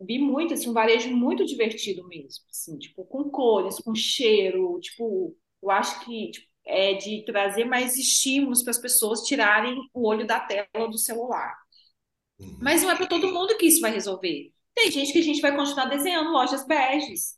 vi 0.00 0.18
muito, 0.18 0.54
assim, 0.54 0.70
um 0.70 0.72
varejo 0.72 1.10
muito 1.16 1.44
divertido 1.44 2.06
mesmo, 2.08 2.44
assim, 2.50 2.78
tipo, 2.78 3.04
com 3.06 3.28
cores, 3.30 3.78
com 3.80 3.94
cheiro, 3.94 4.78
tipo, 4.80 5.36
eu 5.62 5.70
acho 5.70 6.04
que 6.04 6.30
tipo, 6.30 6.48
é 6.64 6.94
de 6.94 7.24
trazer 7.24 7.64
mais 7.64 7.96
estímulos 7.96 8.62
para 8.62 8.70
as 8.70 8.78
pessoas 8.78 9.22
tirarem 9.22 9.76
o 9.92 10.06
olho 10.06 10.26
da 10.26 10.40
tela 10.40 10.88
do 10.88 10.98
celular. 10.98 11.56
Uhum. 12.38 12.58
Mas 12.60 12.82
não 12.82 12.90
é 12.90 12.96
para 12.96 13.06
todo 13.06 13.32
mundo 13.32 13.56
que 13.56 13.66
isso 13.66 13.80
vai 13.80 13.90
resolver. 13.90 14.52
Tem 14.74 14.90
gente 14.90 15.12
que 15.12 15.18
a 15.18 15.22
gente 15.22 15.40
vai 15.40 15.54
continuar 15.54 15.86
desenhando 15.86 16.30
lojas 16.30 16.66
beges 16.66 17.36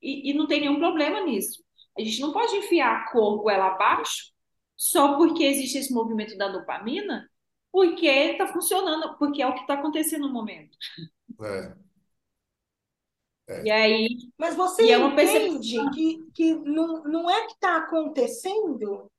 e, 0.00 0.30
e 0.30 0.34
não 0.34 0.46
tem 0.46 0.60
nenhum 0.60 0.78
problema 0.78 1.20
nisso. 1.20 1.62
A 1.98 2.02
gente 2.02 2.20
não 2.20 2.32
pode 2.32 2.54
enfiar 2.56 2.96
a 2.96 3.12
cor 3.12 3.42
goela 3.42 3.68
abaixo 3.68 4.32
só 4.76 5.16
porque 5.16 5.42
existe 5.42 5.78
esse 5.78 5.92
movimento 5.92 6.36
da 6.36 6.48
dopamina, 6.48 7.28
porque 7.72 8.06
está 8.06 8.46
funcionando, 8.46 9.16
porque 9.18 9.42
é 9.42 9.46
o 9.46 9.54
que 9.54 9.60
está 9.60 9.74
acontecendo 9.74 10.28
no 10.28 10.32
momento. 10.32 10.76
É. 11.42 11.85
E 13.62 13.70
aí, 13.70 14.08
Mas 14.36 14.56
você 14.56 14.82
E 14.82 14.92
é 14.92 14.98
uma 14.98 15.22
entende 15.22 15.78
que, 15.90 16.30
que 16.34 16.54
não, 16.54 17.04
não 17.04 17.30
é 17.30 17.46
que 17.46 17.52
está 17.52 17.76
acontecendo, 17.76 19.10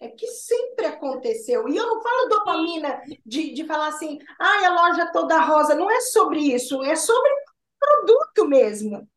é 0.00 0.08
que 0.08 0.26
sempre 0.28 0.86
aconteceu. 0.86 1.68
E 1.68 1.76
eu 1.76 1.86
não 1.86 2.00
falo 2.00 2.28
dopamina 2.28 3.00
de, 3.26 3.52
de 3.52 3.64
falar 3.64 3.88
assim, 3.88 4.18
ai, 4.38 4.64
a 4.66 4.74
loja 4.74 5.10
toda 5.12 5.40
rosa. 5.40 5.74
Não 5.74 5.90
é 5.90 6.00
sobre 6.00 6.40
isso, 6.54 6.82
é 6.84 6.94
sobre 6.94 7.30
produto 7.78 8.48
mesmo. 8.48 9.08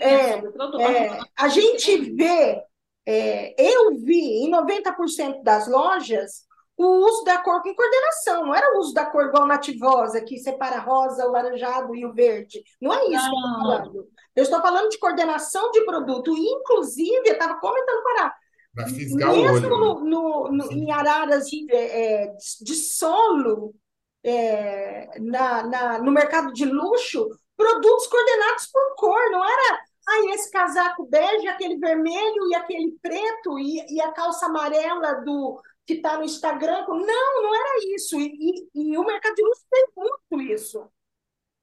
é 0.00 0.32
sobre 0.34 0.48
o 0.48 0.52
produto. 0.52 0.80
É, 0.82 1.18
a 1.36 1.48
gente 1.48 1.96
vê, 2.14 2.62
é, 3.04 3.54
eu 3.60 3.96
vi 3.96 4.44
em 4.44 4.50
90% 4.50 5.42
das 5.42 5.66
lojas 5.66 6.45
o 6.78 6.84
uso 7.06 7.24
da 7.24 7.38
cor 7.38 7.62
com 7.62 7.74
coordenação, 7.74 8.44
não 8.46 8.54
era 8.54 8.74
o 8.76 8.80
uso 8.80 8.92
da 8.92 9.06
cor 9.06 9.26
igual 9.26 9.46
nativosa, 9.46 10.20
que 10.20 10.38
separa 10.38 10.78
rosa, 10.78 11.26
o 11.26 11.32
laranjado 11.32 11.94
e 11.94 12.04
o 12.04 12.12
verde. 12.12 12.62
Não 12.80 12.92
é 12.92 13.04
isso 13.06 13.08
que 13.08 13.14
eu 13.14 13.20
estou 13.20 13.40
Não. 13.40 13.60
falando. 13.60 14.08
Eu 14.36 14.42
estou 14.42 14.60
falando 14.60 14.88
de 14.90 14.98
coordenação 14.98 15.70
de 15.70 15.84
produto. 15.86 16.36
Inclusive, 16.36 17.22
eu 17.26 17.32
estava 17.32 17.58
comentando 17.58 18.02
para 18.02 18.34
Para 18.74 18.86
fisgar 18.88 19.32
o 19.32 19.36
mesmo 19.36 19.54
olho. 19.54 19.60
né? 19.62 19.68
no, 19.68 20.00
no- 20.04 20.52
no- 20.52 20.72
em 20.72 20.90
araras 20.92 21.46
é, 21.70 22.24
é, 22.24 22.36
de 22.60 22.74
solo, 22.74 23.74
é, 24.22 25.18
na, 25.20 25.62
na- 25.62 25.98
no 25.98 26.12
mercado 26.12 26.52
de 26.52 26.64
luxo, 26.66 27.28
produtos 27.56 28.06
coordenados 28.08 28.66
por 28.66 28.94
cor, 28.96 29.30
não 29.30 29.42
era 29.44 29.80
ai, 30.08 30.26
esse 30.34 30.50
casaco 30.50 31.06
bege, 31.06 31.48
aquele 31.48 31.78
vermelho 31.78 32.48
e 32.50 32.54
aquele 32.54 32.92
preto 33.02 33.58
e, 33.58 33.84
e 33.94 34.00
a 34.00 34.12
calça 34.12 34.46
amarela 34.46 35.14
do 35.24 35.60
que 35.86 35.94
está 35.94 36.18
no 36.18 36.24
Instagram. 36.24 36.84
Não, 36.88 37.42
não 37.42 37.54
era 37.54 37.94
isso. 37.94 38.18
E, 38.20 38.26
e- 38.74 38.92
e 38.92 38.98
o 38.98 39.04
mercado 39.04 39.34
de 39.34 39.42
luxo 39.44 39.64
tem 39.70 39.86
muito 39.96 40.52
isso. 40.52 40.90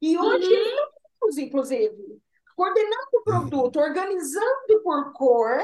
E 0.02 0.18
hoje 0.18 0.48
Uhum. 0.48 0.54
eles 1.24 1.38
inclusive, 1.38 2.22
coordenando 2.56 3.08
o 3.14 3.24
produto, 3.24 3.80
organizando 3.80 4.82
por 4.84 5.14
cor, 5.14 5.58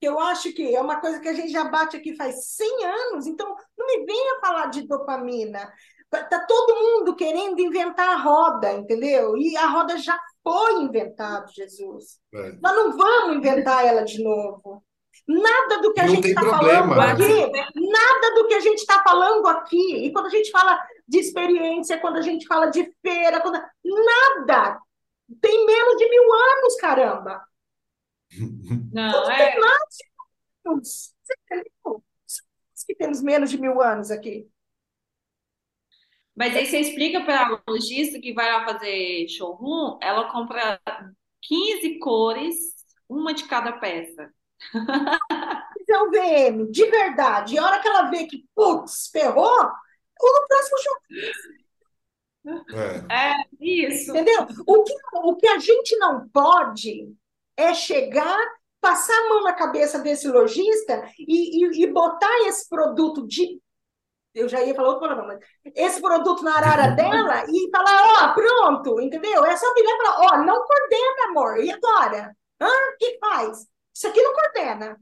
que 0.00 0.08
eu 0.08 0.18
acho 0.18 0.52
que 0.52 0.74
é 0.74 0.80
uma 0.80 1.00
coisa 1.00 1.20
que 1.20 1.28
a 1.28 1.32
gente 1.32 1.52
já 1.52 1.64
bate 1.64 1.96
aqui 1.96 2.16
faz 2.16 2.44
100 2.56 2.84
anos, 2.84 3.26
então 3.26 3.54
não 3.78 3.86
me 3.86 4.04
venha 4.04 4.40
falar 4.40 4.66
de 4.66 4.86
dopamina. 4.86 5.72
Tá 6.10 6.44
todo 6.46 6.74
mundo 6.74 7.16
querendo 7.16 7.58
inventar 7.60 8.08
a 8.10 8.16
roda, 8.22 8.72
entendeu? 8.74 9.34
E 9.36 9.56
a 9.56 9.66
roda 9.66 9.96
já 9.96 10.18
foi 10.42 10.82
inventada, 10.82 11.46
Jesus. 11.48 12.20
É. 12.34 12.52
Nós 12.60 12.74
não 12.76 12.96
vamos 12.96 13.36
inventar 13.36 13.86
ela 13.86 14.02
de 14.04 14.22
novo. 14.22 14.84
Nada 15.26 15.80
do 15.80 15.92
que 15.92 16.00
a 16.00 16.06
Não 16.06 16.14
gente 16.14 16.28
está 16.28 16.40
falando 16.40 16.96
né? 16.96 17.12
aqui, 17.12 17.80
nada 17.80 18.34
do 18.34 18.48
que 18.48 18.54
a 18.54 18.60
gente 18.60 18.78
está 18.78 19.02
falando 19.02 19.46
aqui, 19.46 20.06
e 20.06 20.12
quando 20.12 20.26
a 20.26 20.30
gente 20.30 20.50
fala 20.50 20.80
de 21.06 21.18
experiência, 21.18 22.00
quando 22.00 22.16
a 22.16 22.22
gente 22.22 22.46
fala 22.46 22.66
de 22.66 22.92
feira, 23.02 23.40
quando... 23.40 23.62
nada 23.84 24.80
tem 25.40 25.64
menos 25.64 25.96
de 25.96 26.08
mil 26.08 26.32
anos, 26.32 26.76
caramba. 26.76 27.46
Não, 28.92 29.30
é. 29.30 29.58
Nós 30.64 31.14
que 32.84 32.94
temos 32.94 33.22
menos 33.22 33.50
de 33.50 33.58
mil 33.58 33.80
anos 33.80 34.10
aqui. 34.10 34.48
Mas 36.34 36.56
aí 36.56 36.66
você 36.66 36.80
explica 36.80 37.24
para 37.24 37.46
a 37.46 37.62
lojista 37.68 38.20
que 38.20 38.32
vai 38.32 38.50
lá 38.50 38.64
fazer 38.64 39.28
showroom, 39.28 39.98
ela 40.00 40.30
compra 40.32 40.80
15 41.42 41.98
cores, 41.98 42.56
uma 43.08 43.34
de 43.34 43.44
cada 43.44 43.72
peça. 43.72 44.32
Mas 44.74 45.88
é 45.88 45.98
o 46.02 46.10
VM, 46.10 46.70
de 46.70 46.86
verdade. 46.86 47.54
E 47.54 47.58
a 47.58 47.64
hora 47.64 47.80
que 47.80 47.88
ela 47.88 48.02
vê 48.10 48.26
que, 48.26 48.44
putz, 48.54 49.08
ferrou, 49.12 49.44
ou 50.20 50.40
no 50.40 50.46
próximo 50.48 50.78
show, 50.78 50.94
É. 53.10 53.34
Isso. 53.60 54.10
entendeu? 54.10 54.46
O 54.66 54.82
que, 54.82 54.94
o 55.14 55.36
que 55.36 55.48
a 55.48 55.58
gente 55.58 55.96
não 55.96 56.28
pode 56.28 57.14
é 57.56 57.72
chegar, 57.74 58.38
passar 58.80 59.14
a 59.14 59.28
mão 59.28 59.44
na 59.44 59.52
cabeça 59.52 59.98
desse 60.00 60.26
lojista 60.28 61.04
e, 61.18 61.64
e, 61.64 61.84
e 61.84 61.86
botar 61.92 62.36
esse 62.48 62.68
produto 62.68 63.26
de. 63.26 63.60
Eu 64.34 64.48
já 64.48 64.62
ia 64.62 64.74
falar 64.74 64.88
outro 64.90 65.02
palavrão, 65.02 65.26
mas 65.28 65.40
esse 65.76 66.00
produto 66.00 66.42
na 66.44 66.56
arara 66.56 66.88
dela 66.96 67.44
e 67.48 67.70
falar, 67.70 68.30
ó, 68.30 68.34
pronto, 68.34 69.00
entendeu? 69.00 69.44
É 69.44 69.56
só 69.56 69.72
virar 69.74 69.90
e 69.90 69.96
falar, 69.98 70.18
ó, 70.20 70.44
não 70.44 70.64
coordena, 70.66 71.24
amor. 71.28 71.58
E 71.58 71.70
agora? 71.70 72.36
Hã? 72.60 72.68
O 72.68 72.96
que 72.98 73.18
faz? 73.20 73.66
Isso 73.94 74.08
aqui 74.08 74.22
não 74.22 74.32
coordena. 74.32 74.98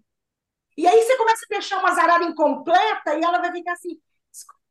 E 0.76 0.86
aí 0.86 1.02
você 1.02 1.16
começa 1.16 1.44
a 1.44 1.54
deixar 1.54 1.78
uma 1.78 1.94
zarara 1.94 2.24
incompleta 2.24 3.14
e 3.14 3.22
ela 3.22 3.38
vai 3.38 3.52
ficar 3.52 3.72
assim, 3.72 3.98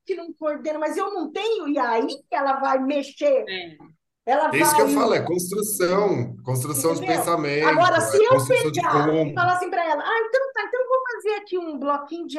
que 0.06 0.16
não 0.16 0.34
coordena, 0.34 0.80
mas 0.80 0.98
eu 0.98 1.14
não 1.14 1.32
tenho, 1.32 1.68
e 1.68 1.78
aí 1.78 2.08
ela 2.32 2.54
vai 2.60 2.80
mexer. 2.80 3.46
É. 3.48 3.78
Ela 4.26 4.50
É 4.54 4.60
isso 4.60 4.76
que 4.76 4.82
eu 4.82 4.90
falo, 4.90 5.14
é 5.14 5.22
construção, 5.22 6.36
construção 6.44 6.94
de 6.94 7.00
Entendeu? 7.00 7.18
pensamento, 7.18 7.68
Agora, 7.68 8.02
se 8.02 8.18
é 8.18 8.28
eu 8.28 8.38
de 8.38 8.48
pegar 8.48 9.08
e 9.14 9.34
falar 9.34 9.54
assim 9.54 9.70
para 9.70 9.84
ela, 9.84 10.04
ah, 10.04 10.20
então 10.28 10.54
tá, 10.54 10.64
então 10.68 10.82
eu 10.82 10.88
vou 10.88 11.00
fazer 11.14 11.36
aqui 11.36 11.58
um 11.58 11.80
bloquinho 11.80 12.28
de, 12.28 12.38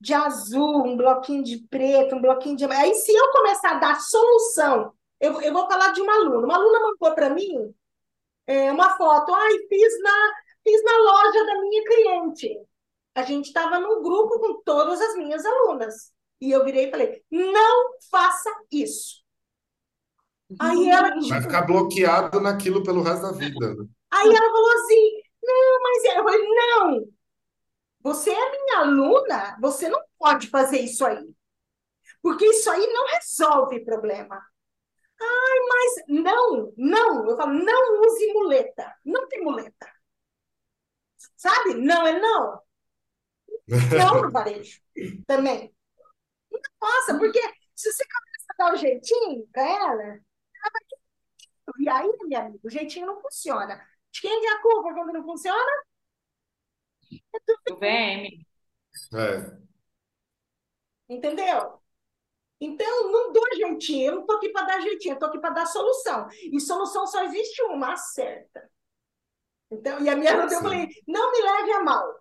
de 0.00 0.14
azul, 0.14 0.86
um 0.86 0.96
bloquinho 0.96 1.42
de 1.42 1.58
preto, 1.70 2.16
um 2.16 2.20
bloquinho 2.20 2.56
de. 2.56 2.64
Aí, 2.66 2.94
se 2.94 3.14
eu 3.14 3.30
começar 3.30 3.72
a 3.72 3.78
dar 3.78 4.00
solução, 4.00 4.92
eu, 5.20 5.40
eu 5.40 5.52
vou 5.52 5.66
falar 5.66 5.92
de 5.92 6.02
uma 6.02 6.14
aluna. 6.14 6.46
Uma 6.46 6.56
aluna 6.56 6.80
mandou 6.80 7.14
para 7.14 7.30
mim 7.30 7.74
é, 8.46 8.70
uma 8.70 8.96
foto, 8.96 9.34
ai, 9.34 9.52
fiz 9.68 10.02
na, 10.02 10.32
fiz 10.64 10.82
na 10.84 10.98
loja 10.98 11.46
da 11.46 11.60
minha 11.60 11.84
cliente. 11.84 12.56
A 13.14 13.22
gente 13.22 13.46
estava 13.46 13.78
num 13.78 14.02
grupo 14.02 14.38
com 14.40 14.62
todas 14.62 15.00
as 15.00 15.16
minhas 15.16 15.44
alunas. 15.44 16.12
E 16.40 16.50
eu 16.50 16.64
virei 16.64 16.88
e 16.88 16.90
falei, 16.90 17.22
não 17.30 17.92
faça 18.10 18.50
isso. 18.70 19.22
Aí 20.58 20.88
ela, 20.88 21.10
Vai 21.10 21.20
tipo, 21.20 21.42
ficar 21.42 21.62
bloqueado 21.62 22.40
naquilo 22.40 22.82
pelo 22.82 23.02
resto 23.02 23.22
da 23.22 23.32
vida. 23.32 23.74
né? 23.74 23.86
Aí 24.10 24.28
ela 24.28 24.52
falou 24.52 24.70
assim: 24.72 25.22
não, 25.42 25.82
mas 25.82 26.04
é. 26.04 26.18
Eu 26.18 26.24
falei: 26.24 26.46
não, 26.48 27.08
você 28.00 28.30
é 28.30 28.50
minha 28.50 28.78
aluna, 28.80 29.56
você 29.60 29.88
não 29.88 30.00
pode 30.18 30.48
fazer 30.48 30.80
isso 30.80 31.04
aí. 31.04 31.24
Porque 32.20 32.44
isso 32.46 32.70
aí 32.70 32.86
não 32.92 33.06
resolve 33.08 33.84
problema. 33.84 34.40
Ai, 35.20 35.58
mas 35.68 36.22
não, 36.22 36.72
não. 36.76 37.28
Eu 37.30 37.36
falo: 37.36 37.52
não 37.54 38.00
use 38.02 38.32
muleta. 38.32 38.94
Não 39.04 39.26
tem 39.28 39.42
muleta. 39.42 39.91
Sabe? 41.42 41.74
Não 41.74 42.06
é 42.06 42.20
não. 42.20 42.62
Não 43.66 44.22
no 44.22 44.30
varejo. 44.30 44.80
Também. 45.26 45.74
Não 46.52 46.60
faça, 46.78 47.18
porque 47.18 47.40
se 47.74 47.92
você 47.92 48.04
começa 48.04 48.46
a 48.50 48.54
dar 48.58 48.74
o 48.74 48.76
jeitinho 48.76 49.48
para 49.52 49.62
ela, 49.62 50.02
ela 50.02 50.70
vai 50.72 50.84
ter 50.88 51.02
e 51.78 51.88
aí, 51.88 52.08
meu 52.24 52.40
amigo, 52.40 52.60
o 52.62 52.70
jeitinho 52.70 53.06
não 53.06 53.20
funciona. 53.20 53.76
De 54.12 54.20
quem 54.20 54.46
é 54.46 54.52
a 54.52 54.62
culpa 54.62 54.94
quando 54.94 55.12
não 55.12 55.24
funciona? 55.24 55.84
O 57.70 57.76
VM. 57.76 58.46
É. 59.14 59.58
Entendeu? 61.08 61.80
Então, 62.60 63.10
não 63.10 63.32
dou 63.32 63.42
jeitinho, 63.56 64.06
eu 64.06 64.14
não 64.14 64.20
estou 64.20 64.36
aqui 64.36 64.50
para 64.50 64.66
dar 64.66 64.80
jeitinho, 64.80 65.12
eu 65.12 65.14
estou 65.14 65.28
aqui 65.28 65.40
para 65.40 65.54
dar 65.54 65.66
solução. 65.66 66.28
E 66.30 66.60
solução 66.60 67.06
só 67.06 67.24
existe 67.24 67.62
uma, 67.62 67.94
a 67.94 67.96
certa. 67.96 68.70
Então, 69.72 70.00
e 70.00 70.08
a 70.08 70.14
minha 70.14 70.32
eu 70.32 70.48
falei, 70.50 70.86
não 71.08 71.32
me 71.32 71.40
leve 71.40 71.72
a 71.72 71.82
mal, 71.82 72.14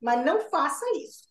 mas 0.00 0.24
não 0.24 0.40
faça 0.40 0.88
isso. 0.96 1.26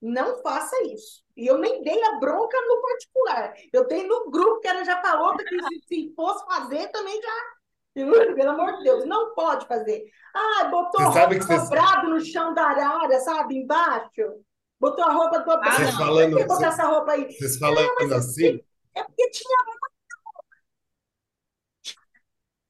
Não 0.00 0.40
faça 0.42 0.80
isso. 0.84 1.24
E 1.36 1.44
eu 1.44 1.58
nem 1.58 1.82
dei 1.82 2.00
a 2.04 2.20
bronca 2.20 2.56
no 2.68 2.80
particular. 2.80 3.52
Eu 3.72 3.86
dei 3.88 4.06
no 4.06 4.30
grupo, 4.30 4.60
que 4.60 4.68
ela 4.68 4.84
já 4.84 5.02
falou 5.02 5.36
que 5.36 5.44
se 5.88 6.12
fosse 6.14 6.44
fazer, 6.46 6.88
também 6.92 7.20
já. 7.20 7.58
Pelo 7.94 8.50
amor 8.50 8.76
de 8.76 8.84
Deus, 8.84 9.04
não 9.06 9.34
pode 9.34 9.66
fazer. 9.66 10.04
Ah, 10.32 10.64
botou 10.66 11.02
roupa 11.02 11.34
dobrado 11.34 12.06
você... 12.06 12.14
no 12.14 12.20
chão 12.20 12.54
da 12.54 12.66
arara, 12.66 13.18
sabe, 13.18 13.56
embaixo. 13.56 14.44
Botou 14.78 15.04
a 15.04 15.12
roupa 15.12 15.40
dobrada. 15.40 15.72
Vocês 15.72 15.96
falando, 15.96 16.30
Por 16.30 16.38
que 16.38 16.46
botar 16.46 16.68
essa 16.68 16.84
roupa 16.84 17.12
aí? 17.12 17.32
Vocês 17.32 17.58
falando 17.58 18.08
não, 18.08 18.16
assim? 18.16 18.60
É 18.94 19.02
porque 19.02 19.30
tinha 19.30 19.58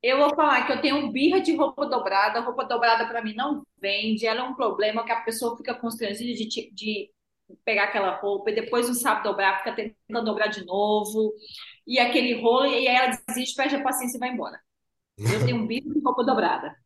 eu 0.02 0.18
vou 0.18 0.34
falar 0.34 0.66
que 0.66 0.72
eu 0.72 0.80
tenho 0.80 1.10
birra 1.10 1.40
de 1.40 1.56
roupa 1.56 1.86
dobrada. 1.86 2.40
Roupa 2.40 2.64
dobrada 2.64 3.06
para 3.06 3.22
mim 3.22 3.34
não 3.34 3.62
vende. 3.80 4.26
Ela 4.26 4.40
é 4.40 4.44
um 4.44 4.54
problema 4.54 5.04
que 5.04 5.12
a 5.12 5.20
pessoa 5.20 5.56
fica 5.56 5.74
constrangida 5.74 6.32
de, 6.32 6.70
de 6.72 7.10
pegar 7.64 7.84
aquela 7.84 8.16
roupa 8.16 8.50
e 8.50 8.54
depois 8.54 8.86
não 8.86 8.94
sabe 8.94 9.22
dobrar, 9.22 9.58
fica 9.58 9.74
tentando 9.74 10.24
dobrar 10.24 10.48
de 10.48 10.64
novo. 10.64 11.32
E 11.86 11.98
aquele 11.98 12.40
rolo, 12.40 12.66
e 12.66 12.86
aí 12.86 12.86
ela 12.86 13.18
desiste, 13.26 13.56
perde 13.56 13.76
a 13.76 13.82
paciência 13.82 14.16
e 14.18 14.20
vai 14.20 14.30
embora. 14.30 14.60
Eu 15.18 15.44
tenho 15.44 15.56
um 15.56 15.66
birra 15.66 15.92
de 15.92 16.00
roupa 16.00 16.24
dobrada. 16.24 16.76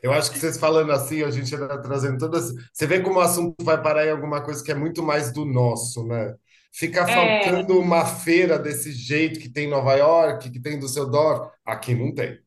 Eu 0.00 0.12
acho 0.12 0.30
que 0.30 0.38
vocês 0.38 0.58
falando 0.58 0.92
assim, 0.92 1.24
a 1.24 1.30
gente 1.30 1.52
está 1.52 1.78
trazendo 1.78 2.18
todas. 2.18 2.52
Você 2.72 2.86
vê 2.86 3.00
como 3.00 3.18
o 3.18 3.22
assunto 3.22 3.64
vai 3.64 3.82
parar 3.82 4.06
em 4.06 4.10
alguma 4.10 4.40
coisa 4.42 4.62
que 4.62 4.70
é 4.70 4.74
muito 4.74 5.02
mais 5.02 5.32
do 5.32 5.44
nosso, 5.44 6.06
né? 6.06 6.36
Fica 6.72 7.00
é. 7.00 7.42
faltando 7.42 7.74
é... 7.74 7.76
uma 7.76 8.04
feira 8.04 8.58
desse 8.58 8.92
jeito 8.92 9.40
que 9.40 9.48
tem 9.48 9.66
em 9.66 9.70
Nova 9.70 9.94
York, 9.94 10.50
que 10.50 10.60
tem 10.60 10.74
em 10.74 10.78
Düsseldorf. 10.78 11.50
Aqui 11.64 11.94
não 11.94 12.14
tem. 12.14 12.38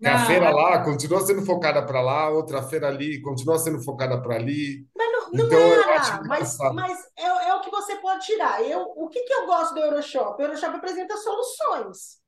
Não, 0.00 0.12
a 0.12 0.26
feira 0.26 0.46
é... 0.46 0.50
lá 0.50 0.82
continua 0.82 1.20
sendo 1.20 1.44
focada 1.44 1.84
para 1.84 2.00
lá, 2.00 2.30
outra 2.30 2.62
feira 2.62 2.88
ali 2.88 3.20
continua 3.20 3.58
sendo 3.58 3.82
focada 3.82 4.20
para 4.20 4.36
ali. 4.36 4.86
Mas 4.96 5.12
não, 5.12 5.30
não 5.32 5.46
então, 5.46 5.58
era, 5.58 6.22
mas, 6.24 6.56
mas 6.74 6.98
é, 7.18 7.48
é, 7.48 7.54
o 7.54 7.60
que 7.60 7.70
você 7.70 7.96
pode 7.96 8.24
tirar. 8.24 8.62
Eu, 8.62 8.80
o 8.96 9.08
que, 9.08 9.20
que 9.20 9.32
eu 9.32 9.46
gosto 9.46 9.74
do 9.74 9.80
Euroshop? 9.80 10.40
O 10.40 10.46
Euroshop 10.46 10.76
apresenta 10.76 11.16
soluções. 11.18 12.18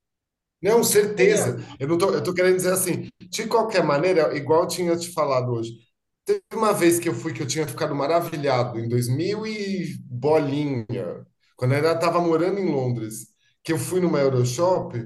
Não, 0.62 0.84
certeza. 0.84 1.56
Eu 1.80 1.88
não 1.88 1.98
tô, 1.98 2.10
eu 2.10 2.22
tô 2.22 2.32
querendo 2.32 2.56
dizer 2.56 2.72
assim, 2.72 3.08
de 3.20 3.48
qualquer 3.48 3.82
maneira, 3.82 4.36
igual 4.36 4.62
eu 4.62 4.68
tinha 4.68 4.96
te 4.96 5.10
falado 5.12 5.52
hoje, 5.52 5.72
teve 6.24 6.42
uma 6.54 6.72
vez 6.72 6.98
que 6.98 7.08
eu 7.08 7.14
fui 7.14 7.32
que 7.32 7.42
eu 7.42 7.46
tinha 7.46 7.66
ficado 7.66 7.94
maravilhado, 7.94 8.78
em 8.78 8.88
2000 8.88 9.46
e 9.46 9.96
bolinha, 10.04 11.26
quando 11.56 11.72
eu 11.72 11.76
ainda 11.78 11.92
estava 11.92 12.20
morando 12.20 12.58
em 12.58 12.70
Londres, 12.70 13.28
que 13.62 13.72
eu 13.72 13.78
fui 13.78 14.00
numa 14.00 14.20
Euroshop, 14.20 14.98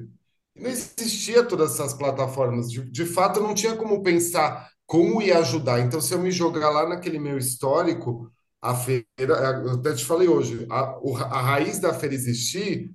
e 0.55 0.61
não 0.61 0.71
existia 0.71 1.45
todas 1.45 1.75
essas 1.75 1.95
plataformas. 1.95 2.71
De, 2.71 2.91
de 2.91 3.05
fato, 3.07 3.41
eu 3.41 3.45
não 3.45 3.55
tinha 3.55 3.77
como 3.77 4.03
pensar 4.03 4.71
como 4.87 5.21
ia 5.21 5.39
ajudar. 5.39 5.81
Então, 5.81 6.01
se 6.01 6.15
eu 6.15 6.19
me 6.21 6.31
jogar 6.31 6.71
lá 6.71 6.89
naquele 6.89 7.19
meu 7.19 7.37
histórico, 7.39 8.31
a 8.63 8.75
feira, 8.75 9.07
eu 9.19 9.73
até 9.73 9.95
te 9.95 10.05
falei 10.05 10.29
hoje, 10.29 10.67
a, 10.71 10.99
a 11.25 11.41
raiz 11.43 11.79
da 11.79 11.93
feira 11.95 12.15
existir 12.15 12.91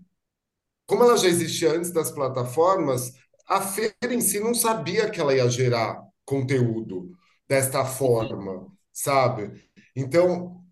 como 0.85 1.03
ela 1.03 1.17
já 1.17 1.27
existia 1.27 1.71
antes 1.71 1.91
das 1.91 2.11
plataformas, 2.11 3.13
a 3.47 3.61
feira 3.61 3.95
em 4.13 4.21
si 4.21 4.39
não 4.39 4.53
sabia 4.53 5.09
que 5.09 5.19
ela 5.19 5.33
ia 5.35 5.49
gerar 5.49 6.01
conteúdo 6.25 7.11
desta 7.51 7.83
forma, 7.83 8.65
sabe? 8.93 9.51
Então, 9.93 10.63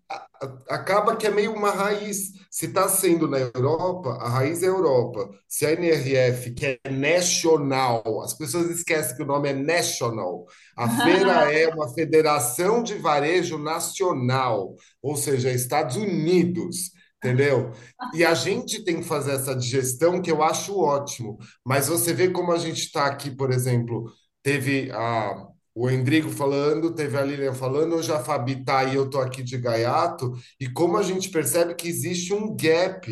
acaba 0.66 1.14
que 1.14 1.26
é 1.26 1.30
meio 1.30 1.52
uma 1.52 1.70
raiz. 1.70 2.32
Se 2.50 2.64
está 2.66 2.88
sendo 2.88 3.28
na 3.28 3.38
Europa, 3.38 4.16
a 4.18 4.30
raiz 4.30 4.62
é 4.62 4.68
Europa. 4.68 5.28
Se 5.46 5.66
a 5.66 5.72
NRF, 5.72 6.54
que 6.54 6.80
é 6.82 6.90
national, 6.90 8.22
as 8.22 8.32
pessoas 8.32 8.70
esquecem 8.70 9.14
que 9.14 9.22
o 9.22 9.26
nome 9.26 9.50
é 9.50 9.52
national. 9.52 10.46
A 10.74 10.88
feira 11.04 11.52
é 11.52 11.68
uma 11.68 11.92
federação 11.92 12.82
de 12.82 12.94
varejo 12.94 13.58
nacional, 13.58 14.74
ou 15.02 15.16
seja, 15.16 15.52
Estados 15.52 15.96
Unidos 15.96 16.92
entendeu? 17.22 17.72
E 18.14 18.24
a 18.24 18.32
gente 18.32 18.82
tem 18.82 18.96
que 18.96 19.06
fazer 19.06 19.32
essa 19.32 19.54
digestão 19.54 20.22
que 20.22 20.30
eu 20.30 20.42
acho 20.42 20.80
ótimo. 20.80 21.36
Mas 21.62 21.86
você 21.86 22.14
vê 22.14 22.30
como 22.30 22.50
a 22.50 22.56
gente 22.56 22.80
está 22.80 23.04
aqui, 23.04 23.30
por 23.30 23.50
exemplo, 23.52 24.10
teve 24.42 24.90
a, 24.90 25.49
o 25.74 25.88
Endrigo 25.88 26.30
falando, 26.30 26.94
teve 26.94 27.16
a 27.16 27.22
Lilian 27.22 27.54
falando, 27.54 27.96
hoje 27.96 28.12
a 28.12 28.18
Fabi 28.18 28.64
tá 28.64 28.80
aí, 28.80 28.94
eu 28.94 29.08
tô 29.08 29.18
aqui 29.20 29.42
de 29.42 29.56
gaiato, 29.56 30.32
e 30.58 30.68
como 30.68 30.96
a 30.96 31.02
gente 31.02 31.30
percebe 31.30 31.74
que 31.74 31.88
existe 31.88 32.34
um 32.34 32.54
gap. 32.56 33.08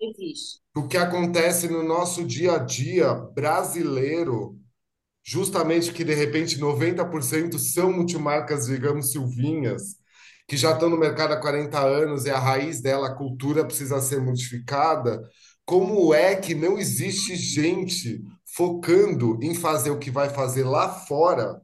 Existe. 0.00 0.60
O 0.74 0.86
que 0.88 0.96
acontece 0.96 1.68
no 1.68 1.82
nosso 1.82 2.24
dia 2.24 2.54
a 2.54 2.58
dia 2.58 3.14
brasileiro, 3.14 4.58
justamente 5.24 5.92
que 5.92 6.04
de 6.04 6.14
repente 6.14 6.58
90% 6.58 7.58
são 7.58 7.92
multimarcas, 7.92 8.66
digamos, 8.66 9.12
silvinhas, 9.12 9.96
que 10.48 10.56
já 10.56 10.72
estão 10.72 10.90
no 10.90 10.98
mercado 10.98 11.32
há 11.32 11.40
40 11.40 11.78
anos 11.80 12.24
e 12.26 12.30
a 12.30 12.38
raiz 12.38 12.80
dela, 12.80 13.08
a 13.08 13.14
cultura, 13.14 13.64
precisa 13.64 14.00
ser 14.00 14.20
modificada, 14.20 15.22
como 15.64 16.12
é 16.12 16.34
que 16.36 16.54
não 16.54 16.78
existe 16.78 17.36
gente 17.36 18.20
focando 18.54 19.38
em 19.42 19.54
fazer 19.54 19.90
o 19.90 19.98
que 19.98 20.10
vai 20.10 20.28
fazer 20.28 20.64
lá 20.64 20.88
fora, 20.88 21.60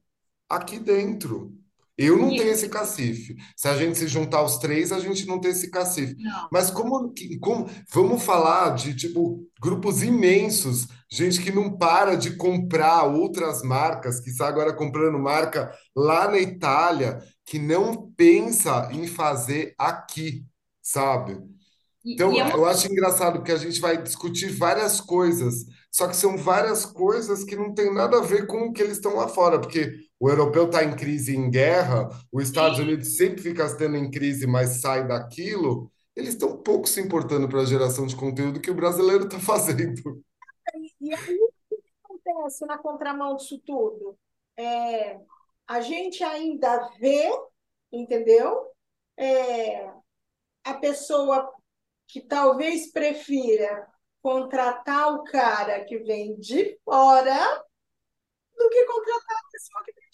aqui 0.48 0.78
dentro? 0.78 1.58
Eu 1.98 2.16
não 2.16 2.28
tenho 2.28 2.52
esse 2.52 2.68
cacife. 2.68 3.36
Se 3.56 3.66
a 3.66 3.76
gente 3.76 3.98
se 3.98 4.06
juntar 4.06 4.44
os 4.44 4.58
três, 4.58 4.92
a 4.92 5.00
gente 5.00 5.26
não 5.26 5.40
tem 5.40 5.50
esse 5.50 5.68
cacife. 5.68 6.14
Não. 6.22 6.48
Mas 6.52 6.70
como, 6.70 7.12
como 7.40 7.68
vamos 7.92 8.22
falar 8.22 8.76
de 8.76 8.94
tipo 8.94 9.44
grupos 9.60 10.04
imensos, 10.04 10.86
gente 11.10 11.42
que 11.42 11.50
não 11.50 11.76
para 11.76 12.14
de 12.14 12.36
comprar 12.36 13.02
outras 13.02 13.62
marcas, 13.62 14.20
que 14.20 14.30
está 14.30 14.46
agora 14.46 14.72
comprando 14.72 15.18
marca 15.18 15.72
lá 15.96 16.30
na 16.30 16.38
Itália, 16.38 17.18
que 17.44 17.58
não 17.58 18.12
pensa 18.16 18.88
em 18.92 19.08
fazer 19.08 19.74
aqui, 19.76 20.46
sabe? 20.80 21.36
Então, 22.06 22.32
e, 22.32 22.36
e 22.36 22.40
é 22.40 22.52
eu 22.52 22.64
acho 22.64 22.86
engraçado 22.86 23.42
que 23.42 23.50
a 23.50 23.56
gente 23.56 23.80
vai 23.80 24.00
discutir 24.00 24.50
várias 24.52 25.00
coisas, 25.00 25.66
só 25.90 26.06
que 26.06 26.16
são 26.16 26.36
várias 26.36 26.86
coisas 26.86 27.42
que 27.42 27.56
não 27.56 27.74
tem 27.74 27.92
nada 27.92 28.18
a 28.18 28.22
ver 28.22 28.46
com 28.46 28.68
o 28.68 28.72
que 28.72 28.82
eles 28.82 28.98
estão 28.98 29.16
lá 29.16 29.26
fora, 29.26 29.58
porque 29.58 30.07
o 30.20 30.28
europeu 30.28 30.66
está 30.66 30.82
em 30.82 30.96
crise 30.96 31.36
em 31.36 31.50
guerra, 31.50 32.08
os 32.32 32.44
Estados. 32.44 32.78
Unidos 32.78 33.16
sempre 33.16 33.42
fica 33.42 33.64
estando 33.64 33.96
em 33.96 34.10
crise, 34.10 34.46
mas 34.46 34.80
sai 34.80 35.06
daquilo. 35.06 35.90
Eles 36.16 36.30
estão 36.30 36.60
pouco 36.60 36.88
se 36.88 37.00
importando 37.00 37.48
para 37.48 37.60
a 37.60 37.64
geração 37.64 38.06
de 38.06 38.16
conteúdo 38.16 38.60
que 38.60 38.70
o 38.70 38.74
brasileiro 38.74 39.24
está 39.24 39.38
fazendo. 39.40 40.22
E 41.00 41.14
aí, 41.14 41.38
o 41.38 41.52
que 41.68 41.82
acontece 42.02 42.66
na 42.66 42.76
contramão 42.78 43.36
disso 43.36 43.60
tudo? 43.64 44.18
É, 44.56 45.20
a 45.66 45.80
gente 45.80 46.24
ainda 46.24 46.90
vê, 46.98 47.30
entendeu? 47.92 48.66
É, 49.16 49.88
a 50.64 50.74
pessoa 50.74 51.52
que 52.08 52.20
talvez 52.20 52.90
prefira 52.90 53.86
contratar 54.20 55.14
o 55.14 55.22
cara 55.24 55.84
que 55.84 55.98
vem 55.98 56.38
de 56.40 56.76
fora 56.84 57.64
do 58.56 58.68
que 58.68 58.84
contratar 58.84 59.36
a 59.36 59.50
pessoa 59.52 59.84
que 59.84 59.92
vem 59.92 60.07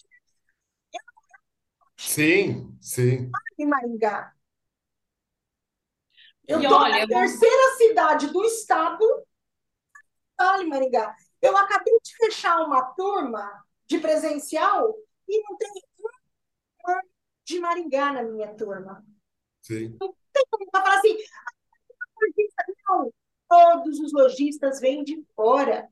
Sim, 2.05 2.77
sim. 2.79 3.31
Em 3.57 3.65
Maringá. 3.65 4.33
Eu 6.47 6.61
estou 6.61 6.79
na 6.79 7.07
terceira 7.07 7.75
cidade 7.77 8.27
do 8.27 8.45
estado, 8.45 9.25
Vale 10.37 10.65
Maringá. 10.65 11.15
Eu 11.41 11.57
acabei 11.57 11.97
de 12.03 12.15
fechar 12.17 12.61
uma 12.63 12.83
turma 12.93 13.65
de 13.87 13.99
presencial 13.99 14.95
e 15.27 15.41
não 15.43 15.57
tem 15.57 15.69
um 16.87 16.99
de 17.43 17.59
Maringá 17.59 18.13
na 18.13 18.23
minha 18.23 18.53
turma. 18.55 19.05
Sim. 19.61 19.97
Não 19.99 20.15
tem 20.31 20.45
como 20.49 20.69
falar 20.71 20.97
assim, 20.97 21.17
não, 22.87 23.11
todos 23.49 23.99
os 23.99 24.13
lojistas 24.13 24.79
vêm 24.79 25.03
de 25.03 25.23
fora. 25.35 25.89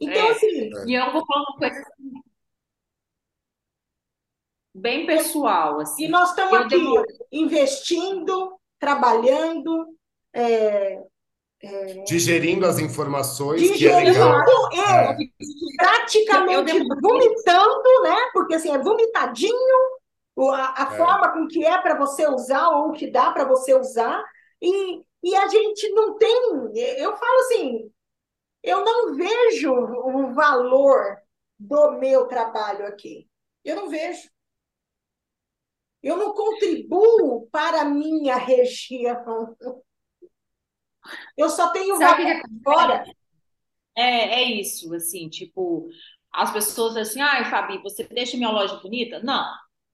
Então, 0.00 0.26
é, 0.26 0.30
assim. 0.30 0.70
E 0.86 0.94
eu 0.94 1.12
vou 1.12 1.24
falar 1.26 1.42
uma 1.50 1.58
coisa 1.58 1.80
assim, 1.80 2.23
bem 4.74 5.06
pessoal. 5.06 5.80
Assim. 5.80 6.04
E 6.04 6.08
nós 6.08 6.30
estamos 6.30 6.54
aqui 6.54 6.70
demoro... 6.70 7.04
investindo, 7.30 8.58
trabalhando, 8.78 9.86
é, 10.34 11.00
Digerindo 12.06 12.66
as 12.66 12.78
informações, 12.78 13.60
Digerindo, 13.60 14.12
que 14.12 14.18
é 14.18 14.24
legal. 14.24 14.42
É, 14.86 15.16
praticamente 15.78 16.78
vomitando, 17.00 18.02
né? 18.02 18.16
Porque 18.34 18.54
assim, 18.54 18.70
é 18.70 18.78
vomitadinho 18.78 19.78
a, 20.52 20.82
a 20.82 20.94
é. 20.94 20.96
forma 20.96 21.32
com 21.32 21.46
que 21.46 21.64
é 21.64 21.80
para 21.80 21.96
você 21.96 22.26
usar 22.28 22.68
ou 22.68 22.88
o 22.88 22.92
que 22.92 23.10
dá 23.10 23.30
para 23.30 23.44
você 23.44 23.74
usar. 23.74 24.22
E, 24.60 25.02
e 25.22 25.34
a 25.36 25.48
gente 25.48 25.88
não 25.90 26.18
tem. 26.18 26.72
Eu 26.98 27.16
falo 27.16 27.38
assim, 27.40 27.90
eu 28.62 28.84
não 28.84 29.14
vejo 29.14 29.72
o 29.72 30.34
valor 30.34 31.16
do 31.58 31.92
meu 31.92 32.26
trabalho 32.26 32.86
aqui. 32.86 33.26
Eu 33.64 33.76
não 33.76 33.88
vejo. 33.88 34.28
Eu 36.04 36.18
não 36.18 36.34
contribuo 36.34 37.48
para 37.50 37.80
a 37.80 37.84
minha 37.86 38.36
região. 38.36 39.56
Eu 41.34 41.48
só 41.48 41.70
tenho 41.72 41.96
Sabe 41.96 42.24
vaga 42.24 42.40
que 42.40 42.46
agora. 42.68 43.04
É, 43.96 44.42
é 44.42 44.42
isso, 44.42 44.92
assim, 44.94 45.30
tipo, 45.30 45.88
as 46.30 46.52
pessoas 46.52 46.96
assim, 46.96 47.20
ai, 47.20 47.48
Fabi, 47.48 47.78
você 47.78 48.04
deixa 48.04 48.36
minha 48.36 48.50
loja 48.50 48.76
bonita? 48.76 49.20
Não, 49.22 49.46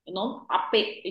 eu 0.07 0.13
não, 0.13 0.47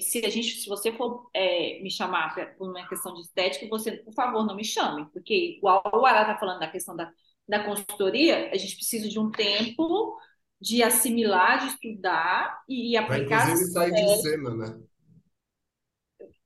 se 0.02 0.26
a 0.26 0.30
gente, 0.30 0.60
se 0.60 0.68
você 0.68 0.92
for 0.92 1.30
é, 1.34 1.80
me 1.82 1.90
chamar 1.90 2.36
por 2.58 2.70
uma 2.70 2.88
questão 2.90 3.14
de 3.14 3.22
estética, 3.22 3.68
você, 3.70 3.94
por 3.94 4.14
favor, 4.14 4.46
não 4.46 4.56
me 4.56 4.66
chame, 4.66 5.06
porque 5.14 5.56
igual 5.58 5.82
o 5.94 6.06
Ará 6.06 6.26
tá 6.26 6.38
falando 6.38 6.60
da 6.60 6.68
questão 6.70 6.96
da, 6.96 7.10
da 7.48 7.64
consultoria, 7.64 8.52
a 8.52 8.58
gente 8.58 8.76
precisa 8.76 9.08
de 9.08 9.20
um 9.20 9.32
tempo 9.32 10.20
de 10.60 10.84
assimilar, 10.84 11.60
de 11.60 11.68
estudar 11.68 12.62
e, 12.68 12.94
Para 12.94 13.16
aplicar 13.16 13.46
inclusive 13.46 13.72
sair 13.72 13.92
de 13.92 14.22
cena, 14.22 14.56
né? 14.56 14.89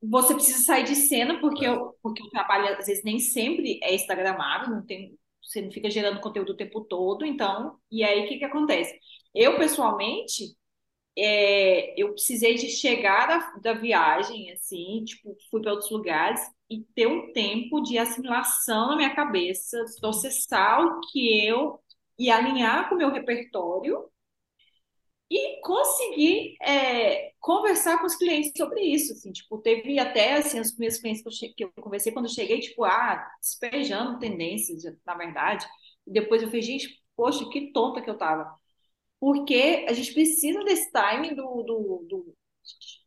Você 0.03 0.33
precisa 0.35 0.59
sair 0.65 0.83
de 0.85 0.95
cena 0.95 1.39
porque, 1.39 1.65
É. 1.65 1.67
eu, 1.67 1.95
porque 2.01 2.23
o 2.23 2.29
trabalho 2.29 2.77
às 2.77 2.87
vezes 2.87 3.03
nem 3.03 3.19
sempre 3.19 3.79
é 3.83 3.95
instagramável, 3.95 4.69
não 4.75 4.85
tem, 4.85 5.17
você 5.43 5.61
não 5.61 5.71
fica 5.71 5.89
gerando 5.89 6.21
conteúdo 6.21 6.51
o 6.53 6.57
tempo 6.57 6.81
todo, 6.81 7.25
então, 7.25 7.77
e 7.91 8.03
aí 8.03 8.25
o 8.25 8.27
que 8.27 8.37
que 8.39 8.45
acontece? 8.45 8.97
Eu, 9.33 9.57
pessoalmente, 9.57 10.55
é, 11.17 11.99
eu 12.01 12.11
precisei 12.13 12.55
de 12.55 12.69
chegar 12.69 13.27
da, 13.27 13.73
da 13.73 13.73
viagem, 13.73 14.51
assim, 14.51 15.03
tipo, 15.05 15.35
fui 15.51 15.61
para 15.61 15.71
outros 15.73 15.91
lugares 15.91 16.41
e 16.69 16.83
ter 16.95 17.07
um 17.07 17.31
tempo 17.33 17.81
de 17.81 17.97
assimilação 17.97 18.87
na 18.89 18.95
minha 18.97 19.15
cabeça, 19.15 19.77
processar 20.01 20.79
o 20.85 21.01
que 21.11 21.45
eu 21.47 21.79
e 22.17 22.31
alinhar 22.31 22.89
com 22.89 22.95
o 22.95 22.97
meu 22.97 23.11
repertório 23.11 24.05
e 25.35 25.61
conseguir 25.61 26.55
é, 26.61 27.31
conversar 27.39 27.99
com 27.99 28.05
os 28.07 28.15
clientes 28.15 28.51
sobre 28.57 28.81
isso, 28.83 29.13
assim, 29.13 29.31
tipo, 29.31 29.57
teve 29.59 29.99
até, 29.99 30.33
assim, 30.35 30.59
os 30.59 30.71
primeiros 30.71 30.99
clientes 30.99 31.21
que 31.23 31.27
eu, 31.29 31.31
che- 31.33 31.53
que 31.55 31.63
eu 31.65 31.71
conversei 31.81 32.11
quando 32.13 32.25
eu 32.25 32.31
cheguei, 32.31 32.59
tipo, 32.59 32.83
ah, 32.85 33.25
despejando 33.41 34.19
tendências, 34.19 34.83
na 35.05 35.15
verdade, 35.15 35.65
e 36.07 36.11
depois 36.13 36.41
eu 36.41 36.47
falei, 36.49 36.61
gente, 36.61 37.01
poxa, 37.15 37.49
que 37.49 37.71
tonta 37.73 38.01
que 38.01 38.09
eu 38.09 38.17
tava, 38.17 38.53
porque 39.19 39.85
a 39.89 39.93
gente 39.93 40.13
precisa 40.13 40.63
desse 40.65 40.91
timing 40.91 41.35
do, 41.35 41.63
do, 41.63 42.05
do 42.09 42.35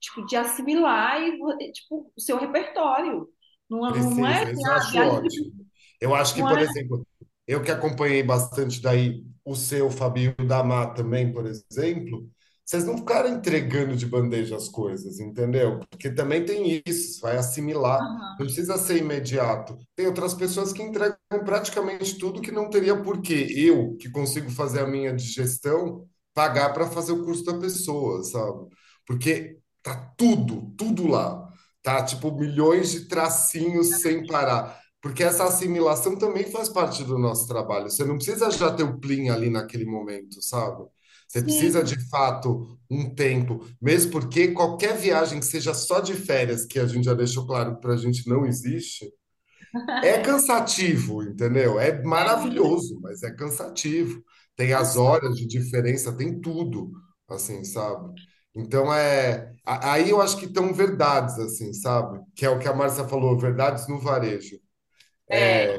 tipo, 0.01 0.27
de 0.27 0.37
assimilar 0.37 1.20
e, 1.22 1.72
tipo, 1.72 2.12
o 2.16 2.20
seu 2.20 2.39
repertório, 2.39 3.29
não, 3.70 3.81
não 3.81 4.27
é, 4.27 4.35
Precisa, 4.35 4.51
assim, 4.51 4.53
isso 4.53 4.66
eu 4.66 4.72
ah, 4.72 4.79
acho 4.79 4.99
ótimo. 5.01 5.53
Eu 6.01 6.14
acho 6.14 6.35
que, 6.35 6.43
por 6.45 6.59
é, 6.59 6.62
exemplo, 6.62 7.07
eu 7.47 7.62
que 7.62 7.70
acompanhei 7.70 8.22
bastante 8.22 8.81
daí 8.81 9.24
o 9.47 9.55
seu, 9.57 9.90
Fabio 9.90 10.34
da 10.47 10.62
Má 10.64 10.86
também, 10.88 11.32
por 11.32 11.47
exemplo, 11.47 12.28
vocês 12.64 12.84
não 12.84 12.99
ficaram 12.99 13.28
entregando 13.30 13.97
de 13.97 14.07
bandeja 14.07 14.57
as 14.57 14.68
coisas, 14.68 15.20
entendeu? 15.20 15.80
Porque 15.90 16.11
também 16.11 16.44
tem 16.44 16.82
isso, 16.86 17.20
vai 17.20 17.36
assimilar, 17.36 18.01
não 18.01 18.07
Aham, 18.07 18.36
precisa 18.36 18.76
ser 18.76 18.99
imediato. 18.99 19.78
Tem 19.94 20.07
outras 20.07 20.34
pessoas 20.34 20.72
que 20.72 20.82
entregam 20.82 21.16
praticamente 21.44 22.18
tudo 22.18 22.42
que 22.42 22.51
não 22.51 22.68
teria 22.68 23.01
porquê. 23.03 23.47
Eu, 23.57 23.97
que 23.99 24.11
consigo 24.11 24.51
fazer 24.51 24.80
a 24.80 24.86
minha 24.86 25.14
digestão, 25.14 26.07
pagar 26.34 26.72
para 26.72 26.88
fazer 26.88 27.12
o 27.12 27.24
curso 27.24 27.44
da 27.44 27.59
pessoa, 27.59 28.24
sabe? 28.24 28.68
Porque 29.07 29.59
tá 29.82 30.12
tudo, 30.16 30.74
tudo 30.76 31.07
lá. 31.07 31.49
Tá 31.82 32.05
tipo 32.05 32.32
milhões 32.36 32.90
de 32.90 33.07
tracinhos 33.09 34.01
sem 34.01 34.26
parar. 34.26 34.80
Porque 35.07 35.23
essa 35.23 35.45
assimilação 35.45 36.17
também 36.19 36.51
faz 36.51 36.69
parte 36.69 37.05
do 37.05 37.17
nosso 37.19 37.47
trabalho. 37.47 37.89
Você 37.91 38.05
não 38.05 38.17
precisa 38.17 38.51
já 38.51 38.73
ter 38.73 38.83
o 38.83 38.99
plim 38.99 39.29
ali 39.29 39.49
naquele 39.51 39.85
momento, 39.85 40.43
sabe? 40.43 40.85
Você 41.29 41.43
precisa 41.43 41.85
Sim, 41.85 41.87
de 41.87 41.97
fato 42.09 42.79
um 42.91 43.15
tempo, 43.15 43.65
mesmo 43.81 44.13
porque 44.13 44.49
qualquer 44.49 44.97
viagem 44.97 45.39
que 45.41 45.47
seja 45.47 45.75
só 45.75 46.01
de 46.01 46.15
férias, 46.15 46.65
que 46.67 46.79
a 46.79 46.87
gente 46.87 47.05
já 47.05 47.15
deixou 47.15 47.47
claro 47.47 47.77
que 47.77 47.81
para 47.83 47.95
a 47.95 47.97
gente 47.97 48.29
não 48.29 48.47
existe, 48.47 49.07
é 50.01 50.19
cansativo, 50.23 51.23
entendeu? 51.23 51.79
É 51.81 52.03
maravilhoso, 52.03 52.99
mas 53.03 53.23
é 53.23 53.33
cansativo. 53.35 54.23
Tem 54.57 54.73
as 54.73 54.97
horas 54.97 55.37
de 55.37 55.47
diferença, 55.47 56.17
tem 56.17 56.41
tudo, 56.41 56.91
assim, 57.29 57.65
sabe? 57.65 58.13
Então 58.55 58.93
é. 58.95 59.53
Aí 59.65 60.11
eu 60.11 60.21
acho 60.23 60.37
que 60.39 60.47
estão 60.47 60.73
verdades, 60.73 61.39
assim, 61.39 61.73
sabe? 61.75 62.21
Que 62.35 62.47
é 62.47 62.51
o 62.51 62.59
que 62.59 62.69
a 62.69 62.75
Márcia 62.75 63.05
falou, 63.09 63.39
verdades 63.39 63.89
no 63.89 63.99
varejo. 64.01 64.59
É, 65.29 65.79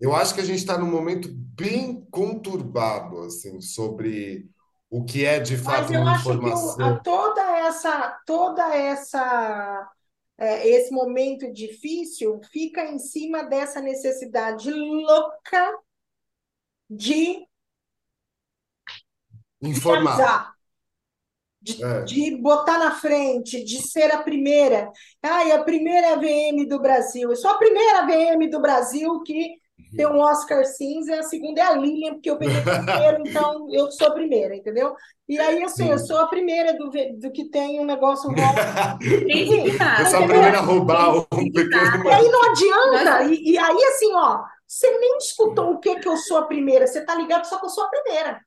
Eu 0.00 0.14
acho 0.14 0.34
que 0.34 0.40
a 0.40 0.44
gente 0.44 0.58
está 0.58 0.78
num 0.78 0.90
momento 0.90 1.28
bem 1.32 2.06
conturbado, 2.10 3.20
assim, 3.20 3.60
sobre 3.60 4.48
o 4.90 5.04
que 5.04 5.24
é 5.24 5.40
de 5.40 5.56
fato 5.56 5.92
uma 5.92 6.16
informação. 6.16 7.00
toda 7.02 7.42
essa, 7.58 8.20
toda 8.24 8.74
essa 8.74 9.90
é, 10.38 10.68
esse 10.68 10.92
momento 10.92 11.50
difícil 11.52 12.40
fica 12.52 12.84
em 12.84 12.98
cima 12.98 13.42
dessa 13.42 13.80
necessidade 13.80 14.70
louca 14.70 15.78
de 16.88 17.46
Informar. 19.60 20.55
De, 21.74 21.84
É. 21.84 22.02
de 22.02 22.36
botar 22.36 22.78
na 22.78 22.92
frente, 22.92 23.62
de 23.64 23.82
ser 23.82 24.10
a 24.12 24.22
primeira. 24.22 24.90
Ai, 25.22 25.52
a 25.52 25.62
primeira 25.64 26.16
VM 26.16 26.66
do 26.68 26.80
Brasil. 26.80 27.30
Eu 27.30 27.36
sou 27.36 27.50
a 27.50 27.58
primeira 27.58 28.06
VM 28.06 28.48
do 28.50 28.60
Brasil 28.60 29.22
que 29.22 29.56
tem 29.94 30.06
um 30.06 30.18
Oscar 30.18 30.64
cinza, 30.64 31.20
a 31.20 31.22
segunda 31.22 31.60
é 31.60 31.64
a 31.64 31.72
Lilian, 31.76 32.14
porque 32.14 32.30
eu 32.30 32.36
peguei 32.38 32.60
primeiro, 32.60 33.22
então 33.26 33.66
eu 33.70 33.90
sou 33.90 34.08
a 34.08 34.10
primeira, 34.12 34.56
entendeu? 34.56 34.94
E 35.28 35.38
aí, 35.38 35.62
assim, 35.62 35.90
eu 35.90 35.98
sou 35.98 36.16
Sim. 36.18 36.22
a 36.22 36.26
primeira 36.26 36.72
do, 36.76 36.90
do 37.18 37.30
que 37.32 37.48
tem 37.50 37.80
um 37.80 37.84
negócio 37.84 38.28
rosa. 38.30 38.98
Enfim, 39.02 39.66
Eu 39.68 40.06
sou 40.06 40.18
a 40.20 40.22
entendeu? 40.22 40.28
primeira 40.28 40.58
a 40.58 40.60
roubar 40.62 41.16
um 41.16 41.20
signar. 41.34 41.52
pequeno 41.52 42.04
E 42.08 42.12
aí 42.12 42.28
não 42.28 42.42
adianta. 42.50 43.24
E, 43.24 43.52
e 43.52 43.58
aí, 43.58 43.84
assim, 43.84 44.12
ó, 44.14 44.38
você 44.66 44.90
nem 44.98 45.18
escutou 45.18 45.72
o 45.72 45.78
que 45.78 45.96
que 45.96 46.08
eu 46.08 46.16
sou 46.16 46.38
a 46.38 46.46
primeira. 46.46 46.86
Você 46.86 47.04
tá 47.04 47.14
ligado 47.14 47.44
só 47.44 47.58
que 47.58 47.66
eu 47.66 47.70
sou 47.70 47.84
a 47.84 47.88
primeira. 47.88 48.40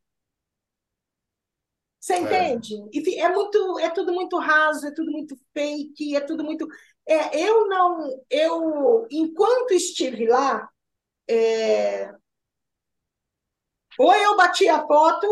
Você 2.10 2.16
É, 2.16 2.50
entende? 2.54 2.76
Enfim, 2.92 3.20
é 3.20 3.30
muito, 3.30 3.80
é 3.80 3.90
tudo 3.92 4.12
muito 4.12 4.40
raso, 4.40 4.88
é 4.88 4.92
tudo 4.92 5.12
muito 5.12 5.38
fake, 5.54 6.16
é 6.16 6.22
tudo 6.22 6.44
muito. 6.44 6.68
É, 7.08 7.40
eu 7.40 7.68
não, 7.68 8.00
eu, 8.30 9.08
enquanto 9.12 9.74
estive 9.74 10.28
lá, 10.28 10.68
é, 11.30 12.12
ou 14.00 14.12
eu 14.14 14.36
batia 14.36 14.76
a 14.76 14.88
foto, 14.88 15.28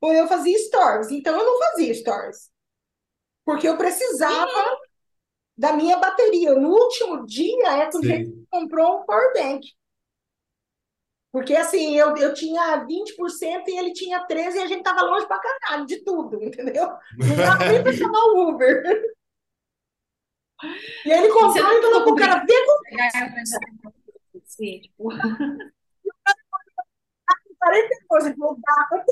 ou 0.00 0.12
eu 0.12 0.26
fazia 0.26 0.58
stories. 0.58 1.10
Então 1.10 1.38
eu 1.38 1.44
não 1.44 1.58
fazia 1.58 1.94
stories, 1.94 2.50
porque 3.44 3.68
eu 3.68 3.76
precisava 3.78 4.78
da 5.56 5.72
minha 5.72 5.96
bateria. 5.98 6.54
No 6.54 6.70
último 6.70 7.26
dia 7.26 7.82
é 7.82 7.86
que 7.88 7.96
o 7.96 8.02
gente 8.02 8.26
sim. 8.26 8.46
comprou 8.50 9.00
um 9.00 9.04
power 9.04 9.32
bank. 9.34 9.66
Porque 11.34 11.56
assim, 11.56 11.96
eu, 11.96 12.16
eu 12.16 12.32
tinha 12.32 12.86
20% 12.86 13.66
e 13.66 13.76
ele 13.76 13.92
tinha 13.92 14.24
13% 14.24 14.54
e 14.54 14.58
a 14.60 14.66
gente 14.68 14.84
tava 14.84 15.02
longe 15.02 15.26
pra 15.26 15.40
caralho 15.40 15.84
de 15.84 15.96
tudo, 16.04 16.40
entendeu? 16.40 16.88
Não 17.18 17.36
dava 17.36 17.64
nem 17.66 17.82
pra 17.82 17.92
chamar 17.92 18.20
o 18.26 18.50
Uber. 18.50 19.02
E 21.04 21.12
aí 21.12 21.24
ele 21.24 21.32
comprou 21.32 21.72
e 21.72 21.82
falou 21.82 22.04
pro 22.04 22.14
cara, 22.14 22.44
vê 22.44 22.54
com 22.64 22.76
de 22.76 22.88
pegar 22.88 23.08
assim, 24.46 24.78
tipo, 24.78 25.08
40 27.58 27.88
coisas, 28.06 28.30
ele 28.30 28.38
falou, 28.38 28.56
dá, 28.64 29.04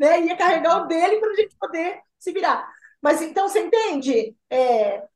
né? 0.00 0.22
Ia 0.22 0.36
carregar 0.36 0.82
o 0.82 0.88
dele 0.88 1.20
pra 1.20 1.32
gente 1.34 1.54
poder 1.60 2.00
se 2.18 2.32
virar. 2.32 2.68
Mas 3.00 3.22
então, 3.22 3.48
você 3.48 3.60
entende? 3.60 4.36
É, 4.50 5.06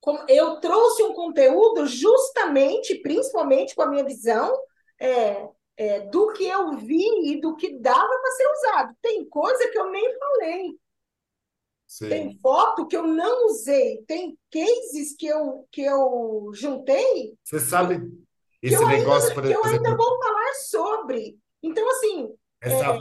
como 0.00 0.24
eu 0.28 0.60
trouxe 0.60 1.02
um 1.02 1.12
conteúdo 1.14 1.84
justamente, 1.84 2.94
principalmente 3.02 3.74
com 3.74 3.82
a 3.82 3.88
minha 3.88 4.04
visão, 4.04 4.56
é, 5.00 5.48
é, 5.76 6.00
do 6.00 6.32
que 6.32 6.46
eu 6.46 6.76
vi 6.76 7.32
e 7.32 7.40
do 7.40 7.56
que 7.56 7.78
dava 7.78 8.18
para 8.18 8.30
ser 8.32 8.46
usado. 8.52 8.96
Tem 9.02 9.28
coisa 9.28 9.68
que 9.68 9.78
eu 9.78 9.90
nem 9.90 10.18
falei, 10.18 10.78
tem 12.08 12.30
Sim. 12.30 12.38
foto 12.40 12.86
que 12.86 12.96
eu 12.96 13.06
não 13.06 13.46
usei, 13.46 14.02
tem 14.06 14.36
cases 14.50 15.14
que 15.16 15.26
eu, 15.26 15.66
que 15.70 15.82
eu 15.82 16.50
juntei 16.52 17.36
Você 17.44 17.60
sabe 17.60 18.00
esse 18.60 18.84
negócio, 18.84 19.28
ainda, 19.28 19.34
por 19.34 19.46
que 19.46 19.52
eu 19.52 19.64
ainda 19.64 19.88
exemplo, 19.88 19.96
vou 19.96 20.18
falar 20.18 20.54
sobre. 20.54 21.38
Então, 21.62 21.88
assim, 21.90 22.34
é, 22.62 22.72
essa 22.72 22.98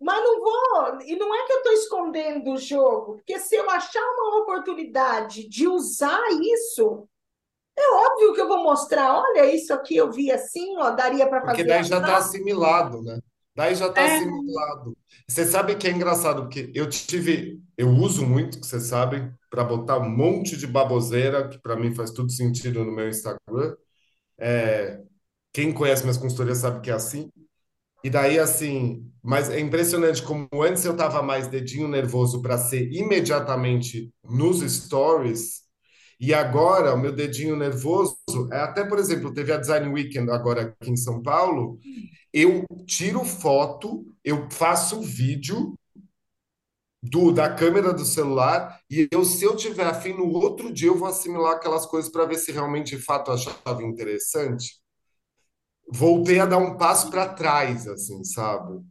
mas 0.00 0.22
não 0.22 0.40
vou, 0.40 1.00
e 1.02 1.16
não 1.16 1.34
é 1.34 1.46
que 1.46 1.52
eu 1.52 1.56
estou 1.58 1.72
escondendo 1.72 2.52
o 2.52 2.58
jogo, 2.58 3.14
porque 3.14 3.38
se 3.38 3.54
eu 3.54 3.68
achar 3.70 4.02
uma 4.02 4.42
oportunidade 4.42 5.48
de 5.48 5.66
usar 5.66 6.22
isso, 6.42 7.08
é 7.76 7.94
óbvio 7.94 8.34
que 8.34 8.40
eu 8.40 8.48
vou 8.48 8.62
mostrar, 8.62 9.18
olha, 9.18 9.52
isso 9.54 9.72
aqui 9.72 9.96
eu 9.96 10.10
vi 10.10 10.30
assim, 10.30 10.76
ó, 10.78 10.90
daria 10.90 11.28
para 11.28 11.40
Porque 11.40 11.58
fazer 11.58 11.68
daí 11.68 11.84
já 11.84 11.98
está 11.98 12.16
assim. 12.16 12.28
assimilado, 12.38 13.02
né? 13.02 13.18
Daí 13.56 13.74
já 13.74 13.88
está 13.88 14.00
é, 14.00 14.16
assimilado. 14.16 14.96
Você 15.28 15.44
sabe 15.44 15.76
que 15.76 15.86
é 15.86 15.90
engraçado, 15.90 16.42
porque 16.42 16.70
eu 16.74 16.88
tive, 16.88 17.60
eu 17.76 17.88
uso 17.88 18.26
muito, 18.26 18.60
que 18.60 18.66
vocês 18.66 18.84
sabem, 18.84 19.32
para 19.50 19.64
botar 19.64 19.98
um 19.98 20.08
monte 20.08 20.56
de 20.56 20.66
baboseira, 20.66 21.48
que 21.48 21.58
para 21.58 21.76
mim 21.76 21.94
faz 21.94 22.10
tudo 22.10 22.32
sentido 22.32 22.84
no 22.84 22.92
meu 22.92 23.08
Instagram. 23.08 23.76
Quem 25.52 25.72
conhece 25.72 26.02
minhas 26.02 26.16
consultorias 26.16 26.58
sabe 26.58 26.80
que 26.80 26.90
é 26.90 26.94
assim. 26.94 27.30
E 28.02 28.10
daí, 28.10 28.38
assim, 28.38 29.10
mas 29.22 29.48
é 29.48 29.58
impressionante 29.60 30.22
como 30.22 30.48
antes 30.62 30.84
eu 30.84 30.92
estava 30.92 31.22
mais 31.22 31.46
dedinho 31.46 31.88
nervoso 31.88 32.42
para 32.42 32.58
ser 32.58 32.92
imediatamente 32.92 34.12
nos 34.22 34.60
stories, 34.60 35.62
E 36.20 36.32
agora, 36.32 36.94
o 36.94 36.98
meu 36.98 37.12
dedinho 37.12 37.56
nervoso, 37.56 38.16
é 38.52 38.58
até, 38.58 38.84
por 38.84 38.98
exemplo, 38.98 39.32
teve 39.32 39.52
a 39.52 39.58
Design 39.58 39.88
Weekend 39.88 40.30
agora 40.30 40.62
aqui 40.80 40.90
em 40.90 40.96
São 40.96 41.22
Paulo, 41.22 41.78
eu 42.32 42.64
tiro 42.86 43.24
foto, 43.24 44.06
eu 44.24 44.48
faço 44.50 45.00
vídeo 45.00 45.74
do, 47.02 47.32
da 47.32 47.52
câmera 47.54 47.92
do 47.92 48.04
celular 48.04 48.80
e 48.90 49.06
eu, 49.12 49.24
se 49.24 49.44
eu 49.44 49.54
tiver 49.56 49.86
afim, 49.86 50.14
no 50.14 50.26
outro 50.32 50.72
dia 50.72 50.88
eu 50.88 50.96
vou 50.96 51.06
assimilar 51.06 51.56
aquelas 51.56 51.84
coisas 51.86 52.10
para 52.10 52.24
ver 52.24 52.36
se 52.38 52.50
realmente 52.50 52.96
de 52.96 53.02
fato 53.02 53.30
eu 53.30 53.34
achava 53.34 53.82
interessante. 53.82 54.80
Voltei 55.92 56.38
a 56.40 56.46
dar 56.46 56.58
um 56.58 56.76
passo 56.76 57.10
para 57.10 57.28
trás, 57.34 57.86
assim, 57.86 58.24
sabe? 58.24 58.82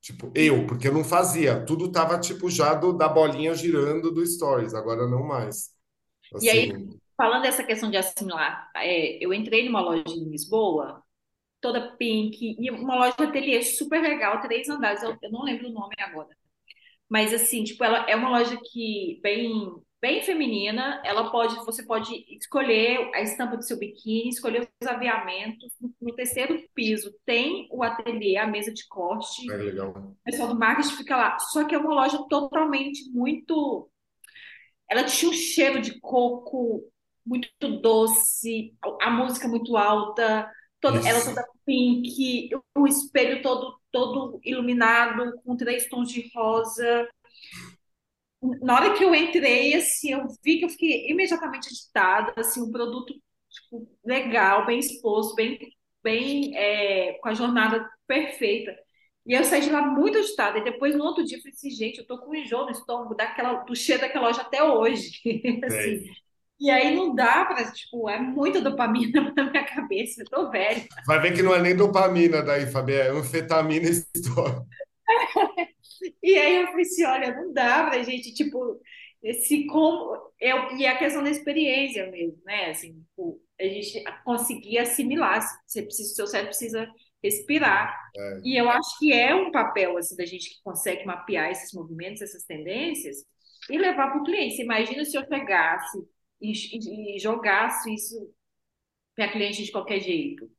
Tipo, 0.00 0.32
eu, 0.34 0.66
porque 0.66 0.88
eu 0.88 0.94
não 0.94 1.04
fazia. 1.04 1.64
Tudo 1.66 1.92
tava, 1.92 2.18
tipo, 2.20 2.50
já 2.50 2.74
do, 2.74 2.92
da 2.94 3.08
bolinha 3.08 3.54
girando 3.54 4.12
do 4.12 4.26
Stories, 4.26 4.74
agora 4.74 5.08
não 5.08 5.24
mais. 5.26 5.73
E 6.40 6.50
aí, 6.50 6.72
Assim, 6.72 7.00
falando 7.16 7.42
dessa 7.42 7.64
questão 7.64 7.90
de 7.90 7.96
assimilar, 7.96 8.70
é, 8.76 9.24
eu 9.24 9.32
entrei 9.32 9.64
numa 9.64 9.80
loja 9.80 10.04
em 10.08 10.30
Lisboa, 10.30 11.02
toda 11.60 11.96
pink, 11.96 12.56
e 12.58 12.70
uma 12.70 12.96
loja 12.96 13.14
de 13.16 13.24
ateliê 13.24 13.62
super 13.62 14.00
legal, 14.00 14.40
três 14.40 14.68
andares, 14.68 15.02
eu, 15.02 15.16
eu 15.22 15.30
não 15.30 15.42
lembro 15.42 15.68
o 15.68 15.72
nome 15.72 15.94
agora. 15.98 16.36
Mas 17.08 17.32
assim, 17.32 17.64
tipo, 17.64 17.82
ela 17.84 18.08
é 18.08 18.16
uma 18.16 18.30
loja 18.30 18.58
que 18.70 19.20
bem 19.22 19.72
bem 20.04 20.20
feminina, 20.20 21.00
ela 21.02 21.30
pode, 21.30 21.54
você 21.64 21.82
pode 21.82 22.12
escolher 22.36 23.10
a 23.14 23.22
estampa 23.22 23.56
do 23.56 23.62
seu 23.62 23.78
biquíni, 23.78 24.28
escolher 24.28 24.68
os 24.78 24.86
aviamentos. 24.86 25.72
No, 25.80 25.90
no 25.98 26.14
terceiro 26.14 26.62
piso 26.74 27.10
tem 27.24 27.66
o 27.72 27.82
ateliê, 27.82 28.36
a 28.36 28.46
mesa 28.46 28.70
de 28.70 28.86
corte. 28.86 29.50
é 29.50 29.56
legal. 29.56 29.92
O 29.92 30.16
pessoal 30.22 30.48
do 30.48 30.58
marketing 30.58 30.96
fica 30.96 31.16
lá. 31.16 31.38
Só 31.38 31.64
que 31.64 31.74
é 31.74 31.78
uma 31.78 31.94
loja 31.94 32.18
totalmente 32.28 33.10
muito. 33.12 33.88
Ela 34.94 35.04
tinha 35.04 35.30
um 35.30 35.34
cheiro 35.34 35.80
de 35.80 35.98
coco 36.00 36.82
muito 37.26 37.48
doce, 37.80 38.74
a 39.00 39.10
música 39.10 39.48
muito 39.48 39.76
alta, 39.76 40.50
toda, 40.80 41.06
ela 41.08 41.24
toda 41.24 41.44
pink, 41.64 42.50
o 42.76 42.86
espelho 42.86 43.42
todo 43.42 43.78
todo 43.90 44.40
iluminado 44.44 45.40
com 45.44 45.56
três 45.56 45.88
tons 45.88 46.10
de 46.10 46.30
rosa 46.34 47.08
na 48.62 48.74
hora 48.74 48.94
que 48.94 49.04
eu 49.04 49.14
entrei, 49.14 49.74
assim, 49.74 50.12
eu 50.12 50.26
vi 50.42 50.58
que 50.58 50.64
eu 50.64 50.68
fiquei 50.68 51.10
imediatamente 51.10 51.68
agitada, 51.68 52.34
assim, 52.36 52.62
um 52.62 52.70
produto 52.70 53.14
tipo, 53.48 53.88
legal, 54.04 54.66
bem 54.66 54.78
exposto, 54.78 55.34
bem, 55.34 55.58
bem 56.02 56.56
é, 56.56 57.14
com 57.14 57.28
a 57.28 57.34
jornada 57.34 57.88
perfeita. 58.06 58.76
E 59.26 59.32
eu 59.32 59.42
saí 59.44 59.62
de 59.62 59.70
lá 59.70 59.82
muito 59.82 60.18
agitada. 60.18 60.58
E 60.58 60.64
depois, 60.64 60.94
no 60.94 61.04
outro 61.04 61.24
dia, 61.24 61.38
eu 61.38 61.40
falei 61.40 61.54
assim, 61.54 61.70
gente, 61.70 61.98
eu 61.98 62.06
tô 62.06 62.18
com 62.18 62.34
enjoo 62.34 62.64
no 62.64 62.70
estômago 62.70 63.14
daquela, 63.14 63.54
do 63.64 63.74
cheiro 63.74 64.02
daquela 64.02 64.26
loja 64.26 64.42
até 64.42 64.62
hoje. 64.62 65.20
assim. 65.64 66.04
E 66.60 66.70
aí 66.70 66.94
não 66.94 67.14
dá 67.14 67.44
para, 67.44 67.70
tipo, 67.72 68.08
é 68.08 68.18
muita 68.18 68.60
dopamina 68.60 69.32
na 69.36 69.50
minha 69.50 69.64
cabeça, 69.64 70.22
eu 70.22 70.26
tô 70.26 70.50
velha. 70.50 70.86
Vai 71.06 71.20
ver 71.20 71.34
que 71.34 71.42
não 71.42 71.54
é 71.54 71.60
nem 71.60 71.74
dopamina 71.74 72.42
daí, 72.42 72.66
Fabi, 72.66 72.94
é 72.94 73.08
anfetamina 73.10 73.88
história. 73.88 74.62
E 76.22 76.36
aí 76.36 76.56
eu 76.56 76.66
falei 76.66 76.82
assim, 76.82 77.04
olha, 77.04 77.34
não 77.34 77.52
dá 77.52 77.84
pra 77.84 78.02
gente, 78.02 78.34
tipo, 78.34 78.78
esse 79.22 79.66
como 79.66 80.18
eu, 80.38 80.76
e 80.76 80.86
a 80.86 80.98
questão 80.98 81.22
da 81.22 81.30
experiência 81.30 82.10
mesmo, 82.10 82.38
né? 82.44 82.70
Assim, 82.70 82.92
tipo, 82.92 83.40
a 83.58 83.64
gente 83.64 84.04
conseguir 84.22 84.78
assimilar, 84.78 85.40
você 85.66 85.82
precisa, 85.82 86.14
seu 86.14 86.26
cérebro 86.26 86.50
precisa 86.50 86.86
respirar. 87.24 87.98
É, 88.16 88.44
E 88.44 88.60
eu 88.60 88.70
acho 88.70 88.98
que 89.00 89.12
é 89.12 89.34
um 89.34 89.52
papel 89.52 89.98
assim 89.98 90.16
da 90.16 90.26
gente 90.26 90.50
que 90.50 90.62
consegue 90.64 91.06
mapear 91.06 91.50
esses 91.50 91.72
movimentos, 91.74 92.22
essas 92.22 92.44
tendências 92.44 93.18
e 93.70 93.78
levar 93.78 94.10
para 94.12 94.22
o 94.22 94.24
cliente. 94.24 94.56
Você 94.56 94.64
imagina 94.64 95.04
se 95.06 95.16
eu 95.18 95.26
pegasse 95.28 95.98
e, 96.42 96.52
e- 96.52 97.16
e 97.16 97.20
jogasse 97.20 97.92
isso 97.94 98.16
para 99.16 99.30
cliente 99.32 99.64
de 99.64 99.72
qualquer 99.72 100.00
jeito. 100.00 100.50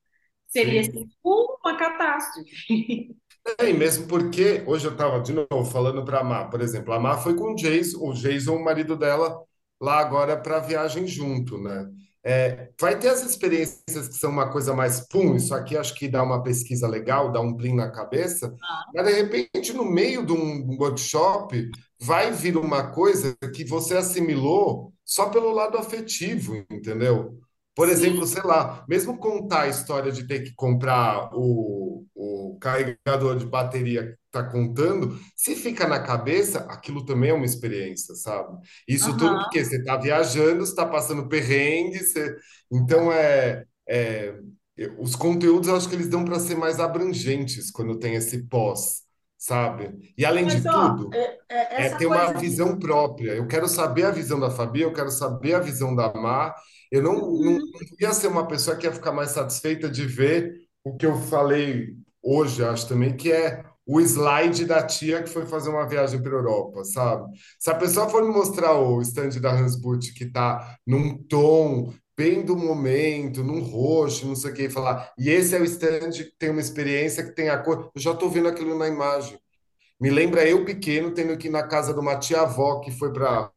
Seria 0.47 0.81
sim. 0.81 0.81
assim, 0.81 1.09
uma 1.23 1.77
catástrofe. 1.77 3.15
É, 3.59 3.69
e 3.69 3.73
mesmo 3.73 4.07
porque 4.07 4.63
hoje 4.67 4.87
eu 4.87 4.91
estava 4.91 5.19
de 5.21 5.31
novo 5.33 5.65
falando 5.71 6.03
para 6.03 6.19
a 6.19 6.23
Má, 6.23 6.45
por 6.49 6.61
exemplo, 6.61 6.93
a 6.93 6.99
Má 6.99 7.17
foi 7.17 7.35
com 7.35 7.51
o 7.53 7.55
Jason, 7.55 7.99
o 7.99 8.13
Jason, 8.13 8.55
o 8.55 8.63
marido 8.63 8.95
dela, 8.97 9.43
lá 9.79 9.99
agora 9.99 10.35
para 10.41 10.57
a 10.57 10.59
viagem 10.59 11.05
junto, 11.07 11.57
né? 11.61 11.87
É, 12.27 12.69
vai 12.81 12.97
ter 12.97 13.10
as 13.10 13.23
experiências 13.23 14.07
que 14.07 14.15
são 14.15 14.31
uma 14.31 14.49
coisa 14.49 14.73
mais 14.73 14.99
pum, 15.07 15.35
isso 15.35 15.53
aqui 15.53 15.77
acho 15.77 15.93
que 15.93 16.07
dá 16.07 16.23
uma 16.23 16.41
pesquisa 16.41 16.88
legal, 16.88 17.31
dá 17.31 17.39
um 17.39 17.56
plim 17.56 17.76
na 17.76 17.91
cabeça, 17.91 18.52
mas 18.91 19.06
de 19.06 19.14
repente 19.14 19.72
no 19.73 19.85
meio 19.85 20.26
de 20.26 20.34
um 20.34 20.76
workshop 20.80 21.69
vai 22.02 22.31
vir 22.31 22.57
uma 22.57 22.91
coisa 22.91 23.38
que 23.53 23.64
você 23.64 23.95
assimilou 23.95 24.91
só 25.06 25.30
pelo 25.30 25.52
lado 25.52 25.77
afetivo, 25.77 26.56
entendeu? 26.72 27.38
Por 27.76 27.88
Sim, 27.88 27.93
exemplo, 27.93 28.26
sei 28.26 28.41
lá, 28.41 28.84
mesmo 28.89 29.19
contar 29.19 29.61
a 29.64 29.68
história 29.68 30.11
de 30.11 30.26
ter 30.26 30.41
que 30.41 30.56
comprar 30.56 31.30
o, 31.31 32.06
o 32.15 32.57
carregador 32.60 33.38
de 33.38 33.45
bateria 33.45 34.18
está 34.38 34.44
contando, 34.44 35.20
se 35.36 35.56
fica 35.56 35.88
na 35.88 35.99
cabeça, 36.02 36.60
aquilo 36.70 37.06
também 37.06 37.30
é 37.32 37.34
uma 37.34 37.45
experiência, 37.45 38.16
sabe? 38.16 38.57
Isso 38.88 39.16
tudo 39.18 39.38
aham. 39.38 39.44
porque 39.44 39.64
você 39.64 39.78
está 39.78 39.98
viajando, 39.98 40.66
você 40.66 40.72
está 40.72 40.86
passando 40.86 41.28
perrengue, 41.30 41.99
você... 41.99 42.36
então 42.72 43.12
é, 43.12 43.66
é, 43.88 44.36
os 44.99 45.16
conteúdos 45.16 45.68
eu 45.70 45.76
acho 45.76 45.88
que 45.90 45.95
eles 45.95 46.10
dão 46.10 46.26
para 46.26 46.40
ser 46.40 46.56
mais 46.56 46.80
abrangentes 46.80 47.72
quando 47.72 47.98
tem 47.99 48.16
esse 48.16 48.44
pós, 48.48 49.03
sabe? 49.38 50.14
E 50.18 50.26
além 50.26 50.45
Mas, 50.45 50.48
de 50.48 50.68
ó, 50.68 50.70
tudo, 50.70 51.10
é- 51.12 51.40
é- 51.49 51.86
é 51.86 51.90
ter 51.90 52.06
uma 52.07 52.34
visão 52.34 52.78
própria. 52.78 53.34
Eu 53.34 53.48
quero 53.48 53.68
saber 53.68 54.06
a 54.06 54.12
visão 54.12 54.40
da 54.40 54.49
Fabi, 54.52 54.82
eu 54.82 54.94
quero 54.94 55.10
saber 55.12 55.53
a 55.56 55.60
visão 55.60 55.95
da 55.95 56.14
Mar. 56.14 56.56
Eu 56.91 57.02
não, 57.03 57.14
não, 57.14 57.53
Uhum. 57.53 57.60
não 57.60 57.82
ia 57.99 58.14
ser 58.14 58.28
uma 58.28 58.48
pessoa 58.48 58.76
que 58.78 58.86
ia 58.86 58.94
ficar 58.94 59.12
mais 59.12 59.32
satisfeita 59.32 59.90
de 59.90 60.06
ver 60.06 60.53
o 60.84 60.95
que 60.98 61.06
eu 61.06 61.16
falei 61.18 61.95
hoje, 62.22 62.64
acho 62.64 62.88
também, 62.88 63.16
que 63.16 63.32
é 63.32 63.64
o 63.86 63.99
slide 64.02 64.66
da 64.66 64.84
tia 64.84 65.22
que 65.22 65.30
foi 65.30 65.45
fazer 65.45 65.70
uma 65.70 65.88
viagem 65.88 66.22
para 66.22 66.32
Europa, 66.32 66.84
sabe? 66.84 67.32
Se 67.60 67.70
a 67.70 67.76
pessoa 67.76 68.10
for 68.10 68.24
me 68.24 68.34
mostrar 68.34 68.74
o 68.74 69.02
stand 69.02 69.40
da 69.40 69.52
Hansboot 69.52 70.14
que 70.14 70.24
está 70.24 70.78
num 70.86 71.18
tom 71.18 71.94
bem 72.18 72.44
do 72.44 72.56
momento, 72.56 73.44
num 73.44 73.62
roxo, 73.62 74.26
não 74.26 74.36
sei 74.36 74.52
o 74.52 74.53
que, 74.53 74.64
e 74.64 74.70
falar, 74.70 75.12
e 75.18 75.30
esse 75.30 75.56
é 75.56 75.60
o 75.60 75.66
stand 75.66 76.12
que 76.12 76.32
tem 76.40 76.49
uma 76.49 76.62
experiência 76.62 77.24
que 77.24 77.36
tem 77.36 77.49
a 77.49 77.57
cor, 77.57 77.91
eu 77.94 78.02
já 78.02 78.12
estou 78.12 78.30
vendo 78.30 78.48
aquilo 78.48 78.78
na 78.78 78.88
imagem. 78.88 79.38
Me 79.99 80.10
lembra 80.10 80.48
eu 80.48 80.66
pequeno 80.66 81.12
tendo 81.14 81.38
que 81.38 81.48
ir 81.48 81.52
na 81.52 81.64
casa 81.64 81.94
de 81.94 81.99
uma 81.99 82.18
tia-avó 82.18 82.80
que 82.82 82.91
foi 82.91 83.12
para 83.14 83.52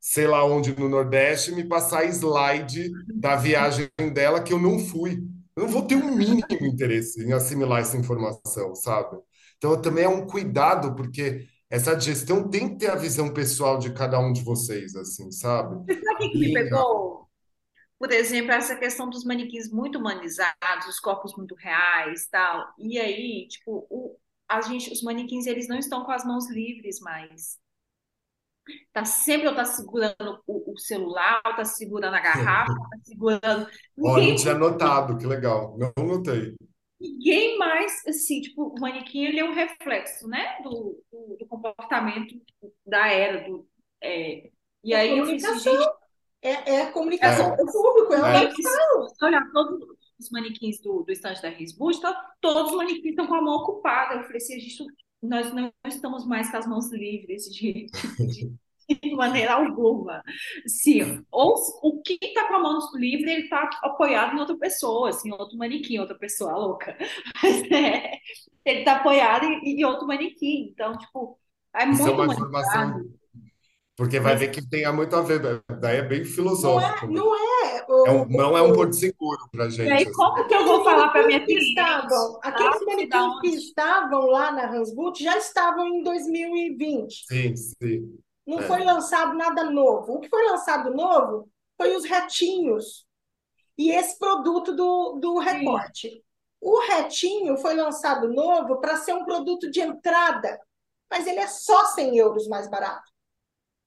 sei 0.00 0.26
lá 0.26 0.44
onde 0.44 0.78
no 0.78 0.88
Nordeste 0.88 1.52
me 1.52 1.64
passar 1.64 2.04
slide 2.06 2.92
da 3.12 3.34
viagem 3.36 3.88
dela 4.14 4.40
que 4.40 4.52
eu 4.52 4.58
não 4.58 4.78
fui. 4.78 5.22
Eu 5.56 5.64
não 5.64 5.68
vou 5.68 5.82
ter 5.82 5.96
um 5.96 6.14
mínimo 6.14 6.46
interesse 6.60 7.24
em 7.24 7.32
assimilar 7.32 7.80
essa 7.80 7.96
informação, 7.96 8.74
sabe? 8.74 9.16
Então 9.58 9.80
também 9.80 10.04
é 10.04 10.08
um 10.08 10.26
cuidado, 10.26 10.94
porque 10.94 11.46
essa 11.68 11.98
gestão 11.98 12.48
tem 12.48 12.70
que 12.70 12.78
ter 12.78 12.90
a 12.90 12.96
visão 12.96 13.32
pessoal 13.32 13.78
de 13.78 13.92
cada 13.92 14.18
um 14.20 14.32
de 14.32 14.42
vocês, 14.42 14.94
assim, 14.94 15.30
sabe? 15.32 15.76
Você 15.86 16.00
sabe 16.02 16.26
o 16.26 16.30
que 16.30 16.38
me 16.38 16.52
pegou? 16.52 17.28
Por 17.98 18.12
exemplo, 18.12 18.52
essa 18.52 18.76
questão 18.76 19.08
dos 19.08 19.24
manequins 19.24 19.70
muito 19.70 19.98
humanizados, 19.98 20.86
os 20.88 21.00
corpos 21.00 21.34
muito 21.36 21.54
reais, 21.54 22.28
tal. 22.28 22.66
E 22.78 22.98
aí, 22.98 23.48
tipo, 23.48 23.86
o, 23.90 24.16
a 24.48 24.60
gente, 24.60 24.92
os 24.92 25.02
manequins, 25.02 25.46
eles 25.46 25.66
não 25.66 25.78
estão 25.78 26.04
com 26.04 26.12
as 26.12 26.24
mãos 26.24 26.48
livres 26.50 27.00
mais. 27.00 27.58
Tá 28.92 29.04
sempre 29.04 29.48
ou 29.48 29.54
tá 29.54 29.64
segurando 29.64 30.42
o, 30.46 30.72
o 30.72 30.78
celular, 30.78 31.40
ou 31.46 31.54
tá 31.54 31.64
segurando 31.64 32.14
a 32.14 32.20
garrafa, 32.20 32.72
ou 32.72 32.88
tá 32.90 32.98
segurando. 33.02 33.70
não 33.96 34.14
Ninguém, 34.14 34.36
tinha 34.36 34.54
notado, 34.54 35.16
que 35.16 35.26
legal. 35.26 35.76
Não 35.78 36.06
notei. 36.06 36.54
Ninguém 37.00 37.58
mais, 37.58 38.06
assim, 38.06 38.40
tipo, 38.40 38.68
o 38.68 38.80
manequim, 38.80 39.24
ele 39.24 39.40
é 39.40 39.44
um 39.44 39.54
reflexo, 39.54 40.28
né, 40.28 40.60
do, 40.62 41.02
do, 41.12 41.36
do 41.38 41.46
comportamento 41.46 42.34
da 42.86 43.08
era, 43.08 43.48
do, 43.48 43.68
é, 44.02 44.50
e 44.84 44.94
É 44.94 45.00
aí 45.00 45.18
eu 45.18 45.24
assim, 45.24 45.38
gente, 45.58 45.62
comunicação. 45.62 45.96
É, 46.42 46.74
é 46.76 46.92
comunicação 46.92 47.46
É, 47.46 47.56
com 47.56 47.62
o 47.64 47.72
público, 47.72 48.14
é 48.14 48.44
é, 48.44 48.52
você 49.04 49.24
olhar 49.24 49.50
todos 49.52 49.80
os 50.18 50.30
manequins 50.30 50.80
do, 50.80 51.02
do 51.02 51.12
estande 51.12 51.42
da 51.42 51.48
Risbush, 51.48 52.00
tá, 52.00 52.14
todos 52.40 52.72
os 52.72 52.76
manequins 52.76 53.10
estão 53.10 53.26
com 53.26 53.34
a 53.34 53.42
mão 53.42 53.56
ocupada. 53.56 54.14
Eu 54.14 54.24
falei 54.24 54.38
assim, 54.38 54.54
a 54.56 54.58
gente, 54.58 54.84
nós 55.22 55.52
não 55.52 55.72
estamos 55.86 56.26
mais 56.26 56.50
com 56.50 56.56
as 56.56 56.66
mãos 56.66 56.90
livres 56.92 57.44
de, 57.44 57.86
de, 58.18 58.52
de 59.02 59.14
maneira 59.14 59.54
alguma. 59.54 60.22
Sim, 60.66 61.24
ou 61.30 61.54
o 61.82 62.02
que 62.02 62.18
está 62.22 62.48
com 62.48 62.54
a 62.54 62.58
mão 62.60 62.78
livre, 62.94 63.30
ele 63.30 63.42
está 63.44 63.68
apoiado 63.82 64.36
em 64.36 64.40
outra 64.40 64.56
pessoa, 64.58 65.10
assim, 65.10 65.30
outro 65.32 65.56
manequim, 65.58 65.98
outra 65.98 66.16
pessoa 66.18 66.52
louca. 66.56 66.96
Mas, 67.42 67.62
é, 67.70 68.12
ele 68.64 68.80
está 68.80 68.96
apoiado 68.96 69.44
em, 69.44 69.80
em 69.80 69.84
outro 69.84 70.06
manequim. 70.06 70.70
Então, 70.72 70.96
tipo, 70.98 71.38
é 71.74 71.86
isso 71.90 72.08
é 72.08 72.10
muito 72.10 72.22
uma 72.24 72.26
informação, 72.26 73.04
porque 73.96 74.20
vai 74.20 74.34
Mas 74.34 74.40
ver 74.40 74.48
que 74.50 74.66
tem 74.68 74.90
muito 74.92 75.16
a 75.16 75.22
ver, 75.22 75.40
daí 75.80 75.98
é 75.98 76.02
bem 76.02 76.24
Não 76.58 76.80
é, 76.80 77.06
filosófico 77.06 77.06
não 77.08 77.34
é 77.34 77.86
É 78.04 78.10
o, 78.10 78.12
um, 78.12 78.26
não 78.28 78.56
é 78.56 78.62
um 78.62 78.72
porto 78.72 78.94
seguro 78.96 79.48
para 79.52 79.70
e 79.82 79.88
gente, 79.88 79.90
aí, 79.90 80.10
assim. 80.10 80.12
como 80.12 80.46
que 80.46 80.54
eu 80.54 80.64
vou 80.66 80.84
falar 80.84 81.10
para 81.10 81.26
minha 81.26 81.40
cliente? 81.44 81.56
estavam, 81.58 82.38
Ah, 82.52 82.76
aqueles 82.76 82.84
manequins 82.84 83.38
que 83.40 83.48
estavam 83.48 84.26
lá 84.26 84.52
na 84.52 84.70
Hansboot 84.70 85.22
já 85.22 85.36
estavam 85.38 85.86
em 85.88 86.02
2020. 86.02 87.28
Sim, 87.28 87.54
sim. 87.56 88.18
Não 88.46 88.58
foi 88.62 88.82
É. 88.82 88.84
lançado 88.84 89.34
nada 89.36 89.64
novo. 89.64 90.14
O 90.14 90.20
que 90.20 90.28
foi 90.28 90.44
lançado 90.44 90.94
novo 90.94 91.48
foi 91.76 91.94
os 91.96 92.04
retinhos 92.04 93.06
e 93.76 93.90
esse 93.90 94.18
produto 94.18 94.74
do, 94.74 95.18
do 95.20 95.38
recorte. 95.38 96.22
O 96.60 96.80
retinho 96.80 97.56
foi 97.58 97.74
lançado 97.74 98.28
novo 98.28 98.80
para 98.80 98.96
ser 98.96 99.14
um 99.14 99.24
produto 99.24 99.70
de 99.70 99.80
entrada, 99.80 100.58
mas 101.10 101.26
ele 101.26 101.38
é 101.40 101.46
só 101.46 101.86
100 101.86 102.16
euros 102.16 102.48
mais 102.48 102.68
barato. 102.68 103.10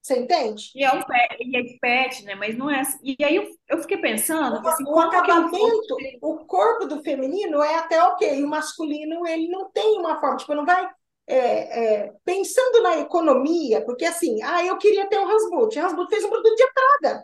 Você 0.01 0.17
entende? 0.17 0.71
E 0.75 0.83
é, 0.83 0.91
um 0.93 1.03
pet, 1.03 1.37
e 1.41 1.57
é 1.57 1.61
de 1.61 1.77
pet, 1.79 2.23
né? 2.23 2.33
Mas 2.35 2.57
não 2.57 2.69
é 2.69 2.79
assim. 2.79 2.97
E 3.03 3.23
aí 3.23 3.35
eu, 3.35 3.47
eu 3.67 3.79
fiquei 3.79 3.97
pensando. 3.97 4.63
O, 4.63 4.67
assim, 4.67 4.83
o 4.85 4.99
acabamento, 4.99 5.95
o 6.21 6.45
corpo 6.45 6.85
do 6.85 7.03
feminino 7.03 7.61
é 7.61 7.75
até 7.75 8.01
ok, 8.03 8.43
o 8.43 8.47
masculino 8.47 9.27
ele 9.27 9.49
não 9.49 9.69
tem 9.71 9.99
uma 9.99 10.19
forma, 10.19 10.37
tipo, 10.37 10.55
não 10.55 10.65
vai. 10.65 10.89
É, 11.31 12.05
é, 12.05 12.13
pensando 12.25 12.81
na 12.81 12.97
economia, 12.97 13.85
porque 13.85 14.03
assim, 14.03 14.41
ah, 14.41 14.65
eu 14.65 14.77
queria 14.79 15.07
ter 15.07 15.19
um. 15.19 15.25
O 15.25 15.27
Rasboot 15.27 16.09
fez 16.09 16.23
um 16.23 16.29
produto 16.29 16.55
de 16.55 16.63
entrada. 16.63 17.23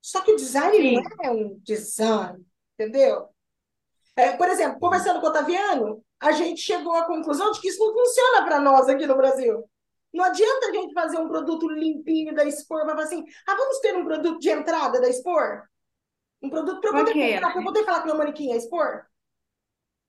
Só 0.00 0.22
que 0.22 0.32
o 0.32 0.36
design 0.36 0.76
Sim. 0.76 0.94
não 0.94 1.02
é 1.22 1.30
um 1.30 1.60
design, 1.60 2.42
entendeu? 2.74 3.28
É, 4.16 4.32
por 4.36 4.48
exemplo, 4.48 4.80
conversando 4.80 5.20
com 5.20 5.26
o 5.26 5.28
Otaviano, 5.28 6.02
a 6.18 6.32
gente 6.32 6.60
chegou 6.60 6.94
à 6.94 7.04
conclusão 7.04 7.52
de 7.52 7.60
que 7.60 7.68
isso 7.68 7.84
não 7.84 7.92
funciona 7.92 8.44
para 8.44 8.58
nós 8.60 8.88
aqui 8.88 9.06
no 9.06 9.16
Brasil. 9.16 9.62
Não 10.12 10.24
adianta 10.24 10.66
a 10.66 10.72
gente 10.72 10.92
fazer 10.92 11.18
um 11.18 11.28
produto 11.28 11.68
limpinho 11.68 12.34
da 12.34 12.44
Expor, 12.44 12.84
mas 12.84 12.98
assim, 12.98 13.24
ah, 13.46 13.54
vamos 13.54 13.78
ter 13.80 13.96
um 13.96 14.04
produto 14.04 14.38
de 14.38 14.50
entrada 14.50 15.00
da 15.00 15.08
Expor? 15.08 15.62
Um 16.42 16.50
produto 16.50 16.80
para 16.80 16.92
poder, 16.92 17.10
okay. 17.10 17.38
Pra 17.38 17.62
poder 17.62 17.84
falar 17.84 18.00
que 18.00 18.06
meu 18.06 18.16
manequim 18.16 18.52
é 18.52 18.56
Expor? 18.56 19.04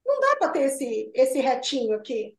Não 0.06 0.20
dá 0.20 0.36
para 0.38 0.50
ter 0.50 0.64
esse, 0.64 1.12
esse 1.14 1.40
retinho 1.40 1.96
aqui. 1.96 2.38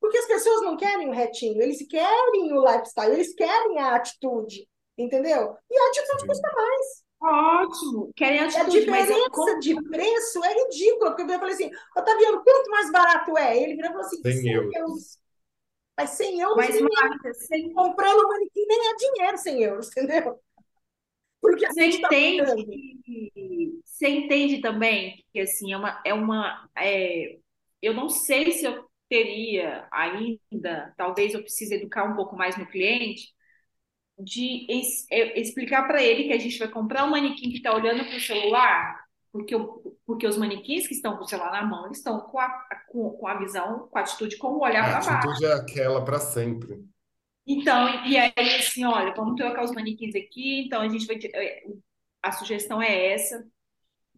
Porque 0.00 0.18
as 0.18 0.26
pessoas 0.26 0.62
não 0.62 0.76
querem 0.76 1.08
o 1.08 1.12
retinho, 1.12 1.60
eles 1.60 1.84
querem 1.88 2.52
o 2.52 2.64
lifestyle, 2.64 3.12
eles 3.12 3.34
querem 3.34 3.78
a 3.78 3.96
atitude, 3.96 4.68
entendeu? 4.96 5.56
E 5.70 5.78
a 5.78 5.88
atitude 5.88 6.20
Sim. 6.20 6.26
custa 6.26 6.52
mais. 6.54 7.08
Ótimo, 7.20 8.12
querem 8.14 8.40
atitude. 8.40 8.78
A 8.78 8.80
diferença 8.80 9.12
mas 9.28 9.64
de 9.64 9.82
preço 9.82 10.44
é 10.44 10.54
ridícula, 10.54 11.16
porque 11.16 11.32
eu 11.32 11.38
falei 11.38 11.54
assim, 11.54 11.70
Otaviano, 11.96 12.44
quanto 12.44 12.70
mais 12.70 12.92
barato 12.92 13.36
é? 13.36 13.60
Ele 13.60 13.74
virou 13.74 13.90
e 13.90 13.92
falou 13.92 14.06
assim, 14.06 14.22
100 14.22 14.52
euros. 14.52 14.74
euros. 14.76 15.18
Mas 15.96 16.10
100 16.10 16.40
euros, 16.40 16.56
mas, 16.56 16.80
Marta, 16.80 17.34
sem... 17.34 17.72
comprando 17.72 18.24
um 18.24 18.28
manequim 18.28 18.66
nem 18.68 18.88
é 18.88 18.94
dinheiro 18.94 19.38
100 19.38 19.62
euros, 19.64 19.88
entendeu? 19.96 20.40
Porque 21.40 21.66
você 21.66 21.86
entende, 21.86 22.44
tá 22.44 22.54
você 23.84 24.08
entende 24.08 24.60
também 24.60 25.24
que 25.32 25.40
assim 25.40 25.72
é 25.72 25.76
uma, 25.76 26.02
é 26.04 26.14
uma 26.14 26.68
é, 26.76 27.38
eu 27.80 27.94
não 27.94 28.08
sei 28.08 28.52
se 28.52 28.64
eu 28.64 28.87
teria 29.08 29.86
ainda, 29.90 30.92
talvez 30.96 31.34
eu 31.34 31.40
precise 31.40 31.74
educar 31.74 32.04
um 32.04 32.14
pouco 32.14 32.36
mais 32.36 32.56
no 32.56 32.66
cliente, 32.66 33.32
de 34.18 34.66
es, 34.68 35.06
é, 35.10 35.40
explicar 35.40 35.86
para 35.86 36.02
ele 36.02 36.24
que 36.24 36.32
a 36.32 36.38
gente 36.38 36.58
vai 36.58 36.68
comprar 36.68 37.04
um 37.04 37.10
manequim 37.10 37.50
que 37.50 37.58
está 37.58 37.74
olhando 37.74 38.04
para 38.04 38.16
o 38.16 38.20
celular, 38.20 39.00
porque, 39.30 39.54
porque 40.04 40.26
os 40.26 40.36
manequins 40.36 40.86
que 40.86 40.94
estão 40.94 41.16
com 41.16 41.24
o 41.24 41.28
celular 41.28 41.52
na 41.52 41.64
mão, 41.64 41.86
eles 41.86 41.98
estão 41.98 42.20
com 42.20 42.38
a, 42.38 42.48
com, 42.88 43.10
com 43.10 43.26
a 43.26 43.38
visão, 43.38 43.88
com 43.88 43.98
a 43.98 44.00
atitude, 44.00 44.36
com 44.36 44.48
o 44.48 44.62
olhar 44.62 44.84
para 44.84 44.94
baixo. 44.94 45.10
A 45.10 45.18
atitude 45.18 45.44
é 45.44 45.52
aquela 45.52 46.04
para 46.04 46.18
sempre. 46.18 46.84
Então, 47.46 48.04
e 48.04 48.16
aí 48.18 48.32
assim, 48.58 48.84
olha, 48.84 49.14
vamos 49.14 49.36
trocar 49.36 49.64
os 49.64 49.72
manequins 49.72 50.14
aqui, 50.14 50.66
então 50.66 50.82
a 50.82 50.88
gente 50.88 51.06
vai. 51.06 51.18
É, 51.34 51.64
a 52.22 52.32
sugestão 52.32 52.82
é 52.82 53.12
essa. 53.12 53.46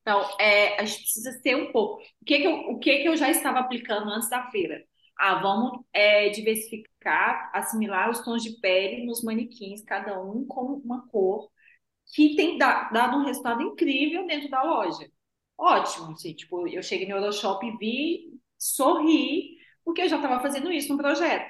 Então, 0.02 0.20
é, 0.38 0.80
a 0.80 0.84
gente 0.84 1.02
precisa 1.02 1.32
ser 1.42 1.56
um 1.56 1.72
pouco. 1.72 2.02
O 2.22 2.24
que, 2.24 2.38
que, 2.38 2.44
eu, 2.46 2.52
o 2.70 2.78
que, 2.78 2.98
que 3.02 3.08
eu 3.08 3.16
já 3.16 3.30
estava 3.30 3.60
aplicando 3.60 4.10
antes 4.10 4.28
da 4.30 4.50
feira? 4.50 4.82
Ah, 5.18 5.36
vamos 5.40 5.84
é, 5.92 6.30
diversificar, 6.30 7.50
assimilar 7.54 8.10
os 8.10 8.20
tons 8.20 8.42
de 8.42 8.58
pele 8.60 9.04
nos 9.04 9.22
manequins, 9.22 9.82
cada 9.84 10.20
um 10.22 10.46
com 10.46 10.80
uma 10.84 11.06
cor, 11.08 11.50
que 12.14 12.34
tem 12.36 12.58
dado 12.58 13.18
um 13.18 13.24
resultado 13.26 13.62
incrível 13.62 14.26
dentro 14.26 14.48
da 14.50 14.62
loja. 14.62 15.06
Ótimo, 15.58 16.12
assim, 16.12 16.34
tipo, 16.34 16.66
eu 16.68 16.82
cheguei 16.82 17.06
no 17.08 17.16
Euroshop 17.16 17.64
e 17.66 17.76
vi, 17.78 18.40
sorri, 18.58 19.56
porque 19.84 20.02
eu 20.02 20.08
já 20.08 20.16
estava 20.16 20.40
fazendo 20.42 20.72
isso 20.72 20.88
no 20.92 20.98
projeto. 20.98 21.49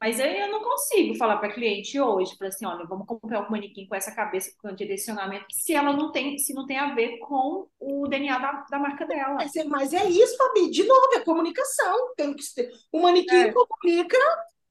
Mas 0.00 0.20
aí 0.20 0.40
eu 0.40 0.50
não 0.50 0.62
consigo 0.62 1.14
falar 1.14 1.38
para 1.38 1.52
cliente 1.52 1.98
hoje, 2.00 2.36
para 2.36 2.48
assim, 2.48 2.66
olha, 2.66 2.84
vamos 2.84 3.06
comprar 3.06 3.46
um 3.46 3.50
manequim 3.50 3.86
com 3.86 3.94
essa 3.94 4.14
cabeça, 4.14 4.52
com 4.60 4.74
direcionamento, 4.74 5.46
se 5.50 5.74
ela 5.74 5.92
não 5.92 6.12
tem, 6.12 6.36
se 6.38 6.52
não 6.52 6.66
tem 6.66 6.78
a 6.78 6.94
ver 6.94 7.18
com 7.18 7.68
o 7.78 8.06
DNA 8.08 8.38
da, 8.38 8.66
da 8.70 8.78
marca 8.78 9.06
dela. 9.06 9.34
Mas 9.34 9.56
é, 9.56 9.64
mas 9.64 9.92
é 9.94 10.04
isso, 10.04 10.36
Fabi, 10.36 10.70
de 10.70 10.84
novo, 10.84 11.14
é 11.14 11.20
comunicação. 11.20 12.14
Tem 12.16 12.34
que 12.34 12.42
ser. 12.42 12.70
O 12.92 13.00
manequim 13.00 13.36
é. 13.36 13.52
comunica 13.52 14.18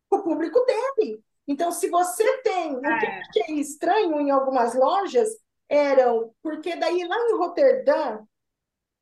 com 0.10 0.18
o 0.18 0.24
público 0.24 0.60
dele. 0.66 1.22
Então, 1.48 1.72
se 1.72 1.90
você 1.90 2.42
tem, 2.42 2.76
o 2.76 2.82
que 2.82 2.88
é. 2.88 2.92
eu 2.92 3.42
achei 3.42 3.60
estranho 3.60 4.20
em 4.20 4.30
algumas 4.30 4.76
lojas, 4.76 5.30
eram, 5.70 6.34
porque 6.42 6.76
daí 6.76 7.08
lá 7.08 7.18
em 7.18 7.38
Roterdã, 7.38 8.20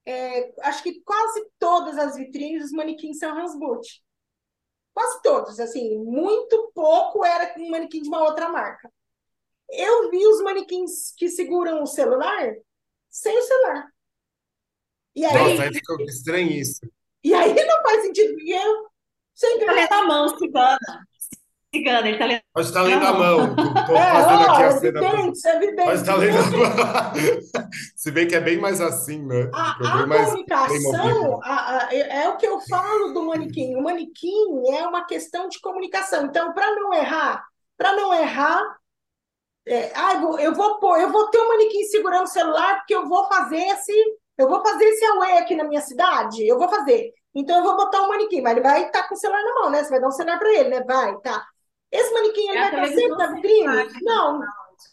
é, 0.05 0.53
acho 0.61 0.83
que 0.83 1.01
quase 1.01 1.45
todas 1.57 1.97
as 1.97 2.15
vitrines, 2.15 2.65
os 2.65 2.71
manequins 2.71 3.17
são 3.17 3.37
Hansboot. 3.37 4.04
Quase 4.95 5.21
todos, 5.21 5.59
assim, 5.59 5.97
muito 5.97 6.71
pouco 6.73 7.25
era 7.25 7.53
um 7.59 7.69
manequim 7.69 8.01
de 8.01 8.07
uma 8.07 8.23
outra 8.23 8.47
marca. 8.47 8.89
Eu 9.69 10.09
vi 10.09 10.25
os 10.25 10.41
manequins 10.41 11.13
que 11.17 11.27
seguram 11.27 11.83
o 11.83 11.85
celular 11.85 12.55
sem 13.09 13.37
o 13.37 13.41
celular. 13.41 13.91
E 15.13 15.25
aí, 15.25 15.33
Nossa, 15.33 15.63
aí 15.63 15.73
ficou 15.73 15.99
estranhíssimo. 15.99 16.89
E 17.21 17.33
aí 17.33 17.53
não 17.53 17.81
faz 17.81 18.03
sentido, 18.03 18.35
porque 18.35 18.51
eu 18.51 18.87
sempre. 19.33 19.65
Tá 19.65 20.01
na 20.01 20.07
mão, 20.07 20.37
cigana. 20.37 21.07
Cigana, 21.75 22.07
ele 22.07 22.17
tá 22.17 22.25
lendo. 22.25 22.41
Pode 22.53 22.67
estar 22.67 22.81
lendo 22.83 23.05
a 23.05 23.13
mão. 23.13 23.39
Estou 23.75 23.97
é, 23.97 24.11
fazendo 24.11 24.49
aqui 24.49 24.63
a 24.63 24.71
cena. 24.71 25.03
Evidente, 25.03 25.47
é 25.47 25.55
evidente. 25.55 25.83
Pode 25.83 25.99
estar 25.99 26.15
lendo 26.15 26.37
a 26.37 26.43
mão. 26.43 27.69
Se 27.95 28.11
bem 28.11 28.27
que 28.27 28.35
é 28.35 28.39
bem 28.39 28.57
mais 28.57 28.79
assim, 28.79 29.25
né? 29.25 29.49
A, 29.53 29.71
a 29.71 30.07
comunicação 30.07 31.39
a, 31.43 31.87
a, 31.87 31.93
é 31.93 32.29
o 32.29 32.37
que 32.37 32.47
eu 32.47 32.61
falo 32.61 33.13
do 33.13 33.23
manequim. 33.23 33.75
O 33.75 33.83
manequim 33.83 34.69
é 34.73 34.87
uma 34.87 35.05
questão 35.05 35.49
de 35.49 35.59
comunicação. 35.59 36.25
Então, 36.25 36.53
para 36.53 36.73
não 36.75 36.93
errar, 36.93 37.43
para 37.77 37.93
não 37.93 38.13
errar, 38.13 38.63
é, 39.67 39.91
ah, 39.95 40.13
eu 40.13 40.21
vou, 40.21 40.39
eu 40.39 40.53
vou 40.53 40.79
pôr, 40.79 40.99
eu 40.99 41.11
vou 41.11 41.29
ter 41.29 41.39
um 41.39 41.49
manequim 41.49 41.83
segurando 41.83 42.23
o 42.23 42.27
celular 42.27 42.77
porque 42.77 42.95
eu 42.95 43.07
vou 43.09 43.27
fazer 43.27 43.57
esse, 43.57 43.93
eu 44.37 44.47
vou 44.47 44.63
fazer 44.63 44.85
esse 44.85 45.03
away 45.05 45.39
aqui 45.39 45.55
na 45.55 45.65
minha 45.65 45.81
cidade. 45.81 46.47
Eu 46.47 46.57
vou 46.57 46.69
fazer. 46.69 47.11
Então 47.33 47.57
eu 47.57 47.63
vou 47.63 47.75
botar 47.75 48.01
um 48.01 48.07
manequim, 48.07 48.41
mas 48.41 48.53
ele 48.53 48.61
vai 48.61 48.85
estar 48.85 49.01
tá 49.01 49.07
com 49.09 49.15
o 49.15 49.17
celular 49.17 49.43
na 49.43 49.53
mão, 49.55 49.69
né? 49.69 49.83
Você 49.83 49.89
vai 49.89 49.99
dar 49.99 50.07
um 50.07 50.11
celular 50.11 50.39
para 50.39 50.53
ele, 50.53 50.69
né? 50.69 50.83
Vai, 50.85 51.17
tá. 51.17 51.45
Esse 51.95 52.13
manequim 52.13 52.49
ele 52.49 52.57
é 52.57 52.71
vai 52.71 52.85
estar 52.85 53.01
sempre 53.01 53.17
na 53.17 53.31
vitrine? 53.33 54.01
Não. 54.01 54.39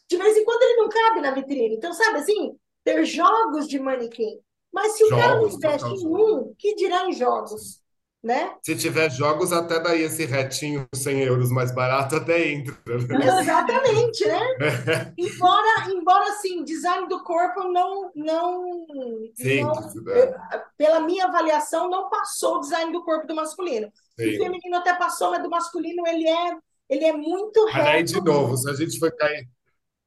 De 0.09 0.16
vez 0.16 0.37
em 0.37 0.45
quando 0.45 0.62
ele 0.62 0.77
não 0.77 0.89
cabe 0.89 1.20
na 1.20 1.31
vitrine. 1.33 1.74
Então, 1.74 1.93
sabe 1.93 2.19
assim, 2.19 2.57
ter 2.85 3.05
jogos 3.05 3.69
de 3.69 3.79
manequim. 3.79 4.39
Mas 4.73 4.93
se 4.93 5.05
o 5.05 5.09
jogos, 5.09 5.23
cara 5.23 5.35
não 5.35 5.47
investe 5.49 5.89
em 5.89 6.07
um, 6.07 6.55
que 6.59 6.74
dirá 6.74 7.07
em 7.07 7.12
jogos? 7.12 7.83
Né? 8.23 8.55
Se 8.62 8.77
tiver 8.77 9.11
jogos, 9.11 9.53
até 9.53 9.81
daí 9.81 10.03
esse 10.03 10.24
retinho 10.24 10.89
100 10.95 11.24
euros 11.24 11.51
mais 11.51 11.74
barato 11.74 12.15
até 12.15 12.53
entra. 12.53 12.73
Né? 12.87 13.41
Exatamente, 13.41 14.24
né? 14.24 14.41
embora, 15.19 15.91
embora 15.91 16.31
assim, 16.31 16.62
design 16.62 17.09
do 17.09 17.24
corpo 17.24 17.65
não, 17.65 18.12
não, 18.15 18.87
Sim, 19.35 19.65
não 19.65 19.73
eu, 20.15 20.35
pela 20.79 21.01
minha 21.01 21.27
avaliação, 21.27 21.91
não 21.91 22.09
passou 22.09 22.59
o 22.59 22.61
design 22.61 22.93
do 22.93 23.05
corpo 23.05 23.27
do 23.27 23.35
masculino. 23.35 23.93
Sim. 24.16 24.37
O 24.37 24.39
feminino 24.39 24.77
até 24.77 24.95
passou, 24.95 25.33
mas 25.33 25.43
do 25.43 25.51
masculino 25.51 26.07
ele 26.07 26.29
é 26.29 26.57
ele 26.88 27.04
é 27.04 27.12
muito 27.12 27.64
reto. 27.66 27.88
Aí, 27.88 28.02
de 28.02 28.20
novo, 28.20 28.56
se 28.56 28.68
a 28.68 28.74
gente 28.74 28.98
for 28.98 29.14
cair 29.14 29.48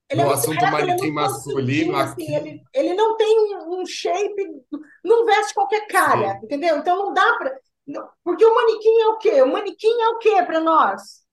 ele 0.10 0.24
no 0.24 0.30
é 0.30 0.34
assunto 0.34 0.60
reto, 0.60 0.72
manequim 0.72 1.08
é 1.08 1.12
masculino. 1.12 1.96
Assim, 1.96 2.36
ele, 2.36 2.62
ele 2.74 2.94
não 2.94 3.18
tem 3.18 3.40
um, 3.40 3.82
um, 3.82 3.86
shape, 3.86 4.48
não 5.04 5.26
veste 5.26 5.54
qualquer 5.54 5.88
cara, 5.88 6.34
Sim. 6.34 6.46
entendeu? 6.46 6.78
Então 6.78 6.98
não 6.98 7.14
dá 7.14 7.36
para. 7.38 7.60
Porque 8.24 8.46
o 8.46 8.54
manequim 8.54 9.02
é 9.02 9.08
o 9.08 9.18
quê? 9.18 9.42
O 9.42 9.52
manequim 9.52 10.02
é 10.02 10.10
o 10.10 10.18
quê 10.18 10.44
para 10.44 10.60
nós? 10.60 11.26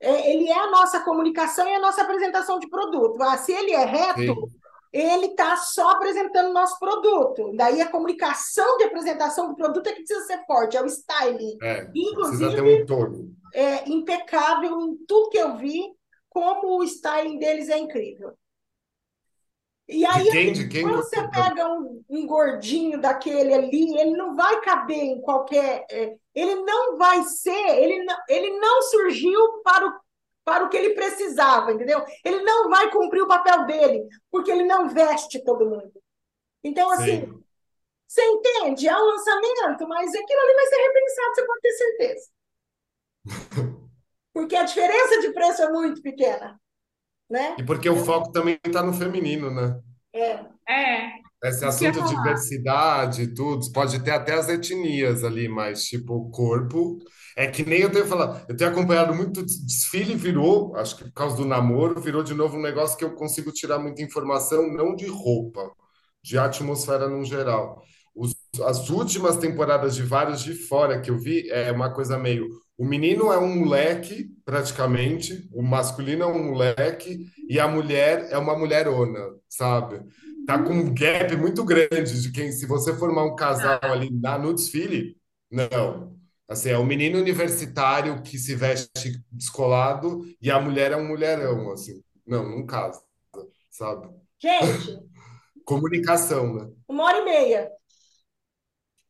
É, 0.00 0.32
ele 0.32 0.48
é 0.48 0.58
a 0.58 0.70
nossa 0.70 1.00
comunicação 1.00 1.68
e 1.68 1.74
a 1.74 1.80
nossa 1.80 2.02
apresentação 2.02 2.58
de 2.58 2.68
produto. 2.68 3.22
Ah, 3.22 3.36
se 3.36 3.52
ele 3.52 3.72
é 3.72 3.84
reto, 3.84 4.20
Sim. 4.20 4.58
ele 4.92 5.26
está 5.26 5.56
só 5.56 5.90
apresentando 5.90 6.50
o 6.50 6.52
nosso 6.52 6.78
produto. 6.78 7.52
Daí 7.54 7.80
a 7.80 7.88
comunicação 7.88 8.76
de 8.78 8.84
apresentação 8.84 9.48
do 9.48 9.56
produto 9.56 9.86
é 9.86 9.92
que 9.92 10.02
precisa 10.02 10.26
ser 10.26 10.44
forte, 10.44 10.76
é 10.76 10.82
o 10.82 10.86
styling. 10.86 11.56
É, 11.62 11.88
Inclusive, 11.94 12.38
precisa 12.38 12.50
ter 12.50 12.62
um 12.62 12.70
entorno 12.70 13.41
é, 13.52 13.88
impecável 13.88 14.80
em 14.80 14.96
tudo 15.06 15.30
que 15.30 15.38
eu 15.38 15.56
vi, 15.56 15.82
como 16.28 16.78
o 16.78 16.84
styling 16.84 17.38
deles 17.38 17.68
é 17.68 17.78
incrível. 17.78 18.36
E 19.88 20.06
aí, 20.06 20.30
quem, 20.30 20.68
quem 20.68 20.82
quando 20.82 20.96
você 20.96 21.28
pega 21.28 21.68
um, 21.68 22.02
um, 22.08 22.26
gordinho 22.26 23.00
daquele 23.00 23.52
ali, 23.52 23.98
ele 23.98 24.12
não 24.12 24.34
vai 24.34 24.60
caber 24.60 24.96
em 24.96 25.20
qualquer. 25.20 25.84
É, 25.90 26.16
ele 26.34 26.54
não 26.62 26.96
vai 26.96 27.22
ser, 27.24 27.78
ele 27.78 28.02
não, 28.04 28.16
ele 28.28 28.58
não 28.58 28.82
surgiu 28.82 29.60
para 29.62 29.86
o, 29.86 30.00
para 30.44 30.64
o 30.64 30.68
que 30.68 30.76
ele 30.76 30.94
precisava, 30.94 31.72
entendeu? 31.72 32.02
Ele 32.24 32.42
não 32.42 32.70
vai 32.70 32.90
cumprir 32.90 33.22
o 33.22 33.28
papel 33.28 33.66
dele, 33.66 34.06
porque 34.30 34.50
ele 34.50 34.64
não 34.64 34.88
veste 34.88 35.44
todo 35.44 35.68
mundo. 35.68 35.92
Então, 36.64 36.90
assim, 36.90 37.20
Sim. 37.20 37.44
você 38.06 38.24
entende? 38.24 38.88
É 38.88 38.96
um 38.96 39.06
lançamento, 39.06 39.86
mas 39.88 40.14
aquilo 40.14 40.40
ali 40.40 40.54
vai 40.54 40.66
ser 40.66 40.76
repensado, 40.76 41.34
você 41.34 41.46
pode 41.46 41.60
ter 41.60 41.72
certeza. 41.72 42.30
Porque 44.32 44.56
a 44.56 44.64
diferença 44.64 45.20
de 45.20 45.32
preço 45.32 45.62
é 45.62 45.70
muito 45.70 46.02
pequena. 46.02 46.60
né? 47.30 47.56
E 47.58 47.62
porque 47.64 47.88
o 47.88 47.96
foco 47.96 48.30
também 48.32 48.58
está 48.64 48.82
no 48.82 48.92
feminino, 48.92 49.50
né? 49.50 49.80
É, 50.12 50.52
É, 50.68 51.22
Esse 51.44 51.64
assunto 51.64 52.00
de 52.02 52.08
diversidade 52.16 53.22
e 53.22 53.34
tudo, 53.34 53.70
pode 53.72 53.98
ter 54.04 54.12
até 54.12 54.34
as 54.34 54.48
etnias 54.48 55.24
ali, 55.24 55.48
mas 55.48 55.84
tipo, 55.84 56.14
o 56.14 56.30
corpo. 56.30 56.98
É 57.36 57.46
que 57.46 57.64
nem 57.64 57.80
eu 57.80 57.90
tenho 57.90 58.04
falado, 58.06 58.44
eu 58.48 58.54
tenho 58.56 58.70
acompanhado 58.70 59.14
muito 59.14 59.42
desfile, 59.44 60.14
virou, 60.14 60.76
acho 60.76 60.96
que 60.98 61.04
por 61.04 61.12
causa 61.14 61.34
do 61.36 61.46
namoro, 61.46 61.98
virou 62.00 62.22
de 62.22 62.34
novo 62.34 62.58
um 62.58 62.60
negócio 62.62 62.96
que 62.96 63.02
eu 63.04 63.14
consigo 63.14 63.50
tirar 63.50 63.78
muita 63.78 64.02
informação, 64.02 64.70
não 64.70 64.94
de 64.94 65.06
roupa, 65.06 65.72
de 66.22 66.36
atmosfera 66.38 67.08
no 67.08 67.24
geral. 67.24 67.82
Os- 68.14 68.34
as 68.66 68.90
últimas 68.90 69.38
temporadas 69.38 69.94
de 69.94 70.02
vários 70.02 70.42
de 70.42 70.52
fora 70.54 71.00
que 71.00 71.10
eu 71.10 71.18
vi 71.18 71.48
é 71.50 71.72
uma 71.72 71.90
coisa 71.92 72.18
meio. 72.18 72.46
O 72.76 72.84
menino 72.84 73.32
é 73.32 73.38
um 73.38 73.56
moleque, 73.56 74.30
praticamente, 74.44 75.48
o 75.52 75.62
masculino 75.62 76.24
é 76.24 76.26
um 76.26 76.42
moleque, 76.42 77.26
e 77.48 77.60
a 77.60 77.68
mulher 77.68 78.28
é 78.30 78.38
uma 78.38 78.56
mulherona, 78.56 79.20
sabe? 79.48 80.02
tá 80.46 80.62
com 80.62 80.72
um 80.72 80.94
gap 80.94 81.36
muito 81.36 81.64
grande 81.64 82.20
de 82.20 82.32
quem, 82.32 82.50
se 82.52 82.66
você 82.66 82.94
formar 82.96 83.24
um 83.24 83.36
casal 83.36 83.80
ali 83.82 84.10
na, 84.10 84.38
no 84.38 84.54
desfile, 84.54 85.16
não. 85.50 86.16
Assim, 86.48 86.70
é 86.70 86.78
o 86.78 86.84
menino 86.84 87.18
universitário 87.18 88.22
que 88.22 88.38
se 88.38 88.54
veste 88.54 89.22
descolado 89.30 90.22
e 90.40 90.50
a 90.50 90.60
mulher 90.60 90.92
é 90.92 90.96
um 90.96 91.06
mulherão, 91.06 91.70
assim. 91.70 92.02
Não, 92.26 92.48
não 92.48 92.66
casa, 92.66 93.02
sabe? 93.70 94.08
gente, 94.38 95.00
Comunicação, 95.64 96.54
né? 96.54 96.70
uma 96.88 97.04
hora 97.04 97.18
e 97.18 97.24
meia. 97.24 97.70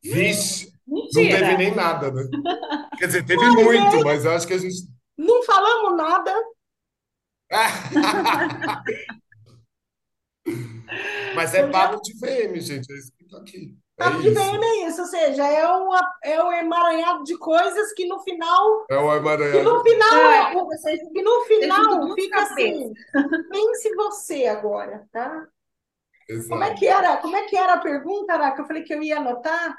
Vixe, 0.03 0.72
não 0.87 1.09
teve 1.09 1.29
Mentira! 1.33 1.57
nem 1.59 1.75
nada, 1.75 2.11
né? 2.11 2.23
Quer 2.99 3.07
dizer, 3.07 3.25
teve 3.27 3.43
e 3.45 3.51
muito, 3.51 3.71
meia, 3.71 4.05
mas 4.05 4.25
eu 4.25 4.33
acho 4.33 4.47
que 4.47 4.55
a 4.55 4.59
gente. 4.59 4.77
não 5.17 5.43
falamos 5.45 5.97
nada. 5.97 6.35
Mas 11.35 11.55
é 11.55 11.67
papo 11.69 12.01
de 12.03 12.13
VM, 12.19 12.61
gente. 12.61 12.93
É 12.93 12.97
isso 12.99 13.13
que 13.17 13.29
tá 13.29 13.39
aqui. 13.39 13.75
É 13.99 14.05
Papo 14.05 14.21
de 14.21 14.29
isso. 14.31 14.35
VM 14.41 14.63
é 14.65 14.89
isso, 14.89 15.01
ou 15.03 15.07
seja, 15.07 15.47
é, 15.47 15.67
uma, 15.67 16.15
é 16.23 16.43
um 16.43 16.53
emaranhado 16.53 17.25
de 17.25 17.37
coisas 17.39 17.93
que 17.95 18.07
no 18.07 18.19
final, 18.21 18.85
É 18.91 18.97
o 18.97 19.11
que 19.11 19.17
emaranhado. 19.17 19.63
no 19.65 19.75
Não, 19.75 19.83
final, 19.85 20.57
o- 20.57 20.67
vocês, 20.67 21.01
que 21.13 21.23
no 21.23 21.41
final 21.45 22.15
fica 22.15 22.43
assim, 22.43 22.93
pense 23.51 23.95
você 23.95 24.47
agora, 24.47 25.07
tá? 25.13 25.47
Como 26.49 26.65
é 26.65 26.75
que 26.75 26.87
era? 26.87 27.17
Como 27.19 27.37
é 27.37 27.43
que 27.47 27.57
era 27.57 27.75
a 27.75 27.81
pergunta, 27.81 28.33
Ara, 28.33 28.53
que 28.53 28.61
eu 28.63 28.67
falei 28.67 28.83
que 28.83 28.95
eu 28.95 29.03
ia 29.03 29.19
anotar? 29.19 29.77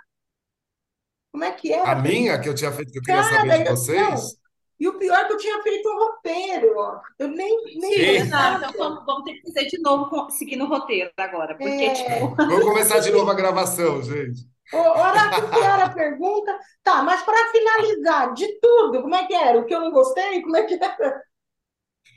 Como 1.34 1.44
é 1.44 1.52
que 1.52 1.74
era 1.74 1.92
A 1.92 1.96
minha, 1.96 2.40
que 2.40 2.48
eu 2.48 2.54
tinha 2.54 2.72
feito, 2.72 2.92
que 2.92 3.00
eu 3.00 3.02
queria 3.02 3.24
saber 3.24 3.48
Nada, 3.48 3.58
de 3.58 3.64
eu, 3.64 3.66
não. 3.66 3.76
vocês. 3.76 4.38
E 4.80 4.88
o 4.88 5.00
pior 5.00 5.18
é 5.18 5.26
que 5.26 5.34
eu 5.34 5.38
tinha 5.38 5.64
feito 5.64 5.90
um 5.90 5.98
roteiro, 5.98 6.78
ó. 6.78 7.00
Eu 7.18 7.28
nem, 7.30 7.58
nem 7.80 8.24
Sim. 8.24 8.30
nada. 8.30 8.68
Então 8.70 8.74
vamos, 8.78 9.06
vamos 9.06 9.24
ter 9.24 9.34
que 9.34 9.42
fazer 9.52 9.68
de 9.68 9.80
novo, 9.82 10.30
seguindo 10.30 10.64
o 10.66 10.68
roteiro 10.68 11.10
agora. 11.18 11.56
Porque, 11.58 11.86
É, 11.86 11.94
tipo, 11.94 12.36
Vamos 12.38 12.64
começar 12.66 13.00
de 13.00 13.12
novo 13.12 13.32
a 13.32 13.34
gravação, 13.34 14.04
gente. 14.04 14.42
Ô, 14.72 14.78
Ora, 14.78 15.30
que 15.52 15.60
era 15.60 15.86
a 15.86 15.90
pergunta? 15.94 16.58
Tá, 16.84 17.02
mas 17.02 17.24
para 17.24 17.52
finalizar, 17.52 18.34
de 18.34 18.60
tudo, 18.60 19.02
como 19.02 19.16
é 19.16 19.26
que 19.26 19.34
era? 19.34 19.60
O 19.60 19.66
que 19.66 19.74
eu 19.74 19.80
não 19.82 19.92
gostei? 19.92 20.42
Como 20.42 20.56
é 20.56 20.64
que 20.66 20.76
era? 20.76 21.24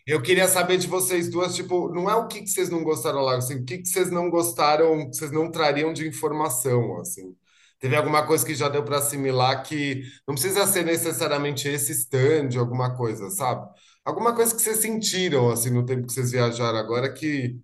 Eu 0.07 0.23
queria 0.23 0.47
saber 0.49 0.79
de 0.79 0.87
vocês 0.87 1.29
duas, 1.31 1.55
tipo, 1.55 1.89
não 1.93 2.09
é 2.09 2.15
o 2.15 2.29
que 2.29 2.41
que 2.43 2.49
vocês 2.49 2.71
não 2.71 2.83
gostaram 2.85 3.21
lá, 3.21 3.37
assim, 3.37 3.57
o 3.57 3.65
que 3.65 3.79
que 3.79 3.89
vocês 3.89 4.11
não 4.11 4.31
gostaram, 4.31 5.09
que 5.11 5.17
vocês 5.17 5.33
não 5.33 5.51
trariam 5.51 5.93
de 5.93 6.07
informação, 6.07 7.01
assim. 7.01 7.37
Teve 7.79 7.97
alguma 7.97 8.27
coisa 8.27 8.45
que 8.45 8.55
já 8.55 8.69
deu 8.69 8.85
para 8.85 8.99
assimilar 8.99 9.63
que 9.65 10.03
não 10.27 10.35
precisa 10.35 10.67
ser 10.67 10.85
necessariamente 10.85 11.69
esse 11.69 11.93
stand, 11.93 12.59
alguma 12.59 12.97
coisa, 12.97 13.31
sabe? 13.31 13.69
Alguma 14.05 14.35
coisa 14.35 14.55
que 14.55 14.63
vocês 14.63 14.79
sentiram, 14.79 15.51
assim, 15.51 15.71
no 15.71 15.85
tempo 15.85 16.07
que 16.07 16.13
vocês 16.13 16.31
viajaram 16.33 16.79
agora, 16.79 17.13
que 17.13 17.61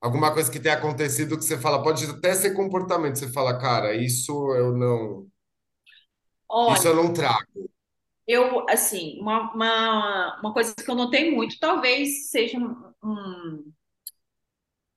alguma 0.00 0.32
coisa 0.32 0.50
que 0.50 0.58
tenha 0.60 0.74
acontecido 0.76 1.36
que 1.38 1.44
você 1.44 1.56
fala, 1.58 1.80
pode 1.82 2.04
até 2.06 2.34
ser 2.34 2.52
comportamento, 2.54 3.16
você 3.18 3.28
fala, 3.28 3.58
cara, 3.58 3.94
isso 3.94 4.32
eu 4.56 4.76
não, 4.76 5.28
isso 6.66 6.86
olha, 6.86 6.88
eu 6.88 6.94
não 6.94 7.12
trago. 7.12 7.48
eu, 8.26 8.68
assim, 8.68 9.18
uma, 9.20 9.52
uma, 9.54 10.40
uma 10.40 10.52
coisa 10.52 10.74
que 10.74 10.90
eu 10.90 10.94
notei 10.94 11.30
muito, 11.34 11.58
talvez 11.58 12.30
seja 12.30 12.58
um, 12.58 12.92
um- 13.02 13.72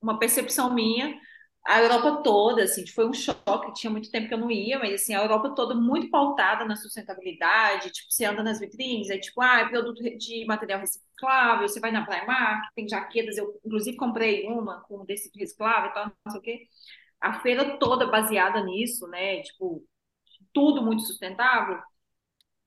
uma 0.01 0.17
percepção 0.19 0.73
minha, 0.73 1.19
a 1.65 1.81
Europa 1.81 2.23
toda, 2.23 2.63
assim, 2.63 2.85
foi 2.87 3.07
um 3.07 3.13
choque, 3.13 3.73
tinha 3.75 3.91
muito 3.91 4.09
tempo 4.11 4.27
que 4.27 4.33
eu 4.33 4.37
não 4.39 4.49
ia, 4.51 4.79
mas, 4.79 4.93
assim, 4.95 5.13
a 5.13 5.21
Europa 5.21 5.53
toda 5.55 5.75
muito 5.75 6.09
pautada 6.09 6.65
na 6.65 6.75
sustentabilidade, 6.75 7.91
tipo, 7.91 8.11
você 8.11 8.25
anda 8.25 8.41
nas 8.43 8.59
vitrines, 8.59 9.09
é 9.09 9.17
tipo, 9.19 9.41
ah, 9.41 9.59
é 9.61 9.69
produto 9.69 10.01
de 10.17 10.45
material 10.45 10.79
reciclável, 10.79 11.67
você 11.67 11.79
vai 11.79 11.91
na 11.91 12.05
Primark, 12.05 12.63
tem 12.75 12.87
jaquetas, 12.89 13.37
eu, 13.37 13.59
inclusive, 13.65 13.95
comprei 13.97 14.47
uma 14.47 14.81
com 14.81 15.05
tecido 15.05 15.37
reciclável 15.37 15.91
e 15.91 15.93
tal, 15.93 16.05
não 16.25 16.31
sei 16.31 16.39
o 16.39 16.43
quê, 16.43 16.67
a 17.21 17.39
feira 17.41 17.77
toda 17.79 18.07
baseada 18.07 18.63
nisso, 18.63 19.07
né, 19.07 19.41
tipo, 19.43 19.85
tudo 20.53 20.83
muito 20.83 21.03
sustentável, 21.03 21.79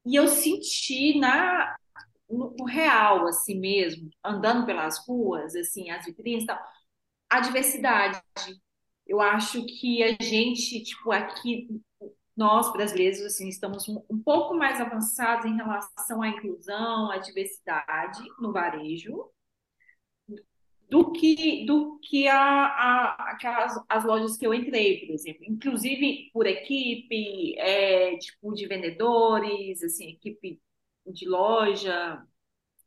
e 0.06 0.16
eu 0.16 0.28
senti 0.28 1.18
na, 1.18 1.76
no, 2.30 2.54
no 2.58 2.64
real, 2.66 3.26
assim 3.28 3.58
mesmo, 3.60 4.10
andando 4.24 4.66
pelas 4.66 5.06
ruas, 5.06 5.54
assim, 5.56 5.90
as 5.90 6.04
vitrines 6.06 6.44
e 6.44 6.46
tal, 6.46 6.60
a 7.30 7.40
diversidade. 7.40 8.22
Eu 9.06 9.20
acho 9.20 9.64
que 9.66 10.02
a 10.02 10.16
gente, 10.22 10.82
tipo, 10.82 11.12
aqui, 11.12 11.68
nós 12.36 12.72
brasileiros, 12.72 13.20
assim, 13.20 13.48
estamos 13.48 13.88
um, 13.88 14.22
pouco 14.24 14.54
mais 14.54 14.80
avançados 14.80 15.46
em 15.46 15.56
relação 15.56 16.22
à 16.22 16.28
inclusão, 16.28 17.10
à 17.10 17.18
diversidade 17.18 18.22
no 18.40 18.52
varejo, 18.52 19.30
do 20.88 21.12
que 21.12 21.64
do 21.66 21.98
que 22.00 22.28
a, 22.28 22.36
a, 22.38 23.30
aquelas 23.32 23.74
as 23.88 24.04
lojas 24.04 24.36
que 24.36 24.46
eu 24.46 24.54
entrei, 24.54 25.06
por 25.06 25.12
exemplo, 25.14 25.44
inclusive 25.46 26.30
por 26.32 26.46
equipe, 26.46 27.58
é, 27.58 28.16
tipo 28.18 28.52
de 28.54 28.66
vendedores, 28.66 29.82
assim, 29.82 30.10
equipe 30.10 30.60
de 31.06 31.28
loja, 31.28 32.22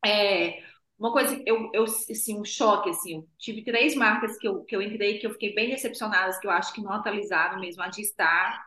é, 0.06 0.64
uma 0.99 1.11
coisa, 1.11 1.41
eu, 1.45 1.69
eu, 1.74 1.84
assim, 1.84 2.40
um 2.40 2.45
choque, 2.45 2.90
assim, 2.90 3.15
eu 3.15 3.30
tive 3.38 3.64
três 3.64 3.95
marcas 3.95 4.38
que 4.38 4.48
eu, 4.48 4.64
que 4.64 4.76
eu 4.76 4.82
entrei 4.82 5.19
que 5.19 5.28
eu 5.28 5.32
fiquei 5.32 5.53
bem 5.53 5.69
decepcionada, 5.69 6.38
que 6.40 6.48
eu 6.48 6.52
acho 6.52 6.74
que 6.74 6.82
não 6.82 6.91
atualizaram 6.94 7.60
mesmo, 7.60 7.84
a 7.84 7.91
Star 7.91 8.65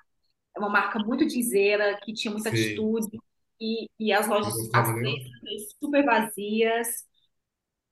é 0.56 0.60
uma 0.60 0.70
marca 0.70 0.98
muito 1.00 1.26
dizeira, 1.26 1.98
que 2.04 2.14
tinha 2.14 2.32
muita 2.32 2.50
Sim, 2.50 2.50
atitude, 2.50 3.08
e, 3.60 3.88
e 3.98 4.12
as 4.12 4.28
lojas, 4.28 4.54
as 4.74 4.88
três, 4.98 5.72
super 5.82 6.04
vazias, 6.04 7.06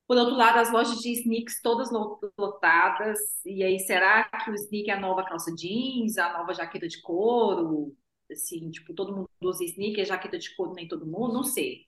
por 0.06 0.16
outro 0.16 0.36
lado, 0.36 0.58
as 0.58 0.72
lojas 0.72 1.00
de 1.00 1.12
sneaks 1.12 1.60
todas 1.62 1.90
lotadas. 2.38 3.18
E 3.44 3.62
aí, 3.64 3.78
será 3.80 4.24
que 4.44 4.50
o 4.50 4.54
sneak 4.54 4.90
é 4.90 4.94
a 4.94 5.00
nova 5.00 5.24
calça 5.24 5.54
jeans, 5.54 6.18
a 6.18 6.32
nova 6.38 6.54
jaqueta 6.54 6.88
de 6.88 7.02
couro? 7.02 7.96
Assim, 8.30 8.70
tipo, 8.70 8.94
todo 8.94 9.14
mundo 9.16 9.30
usa 9.42 9.64
sneak, 9.64 10.00
é 10.00 10.04
jaqueta 10.06 10.38
de 10.38 10.54
couro, 10.56 10.74
nem 10.74 10.88
todo 10.88 11.06
mundo, 11.06 11.34
não 11.34 11.44
sei. 11.44 11.87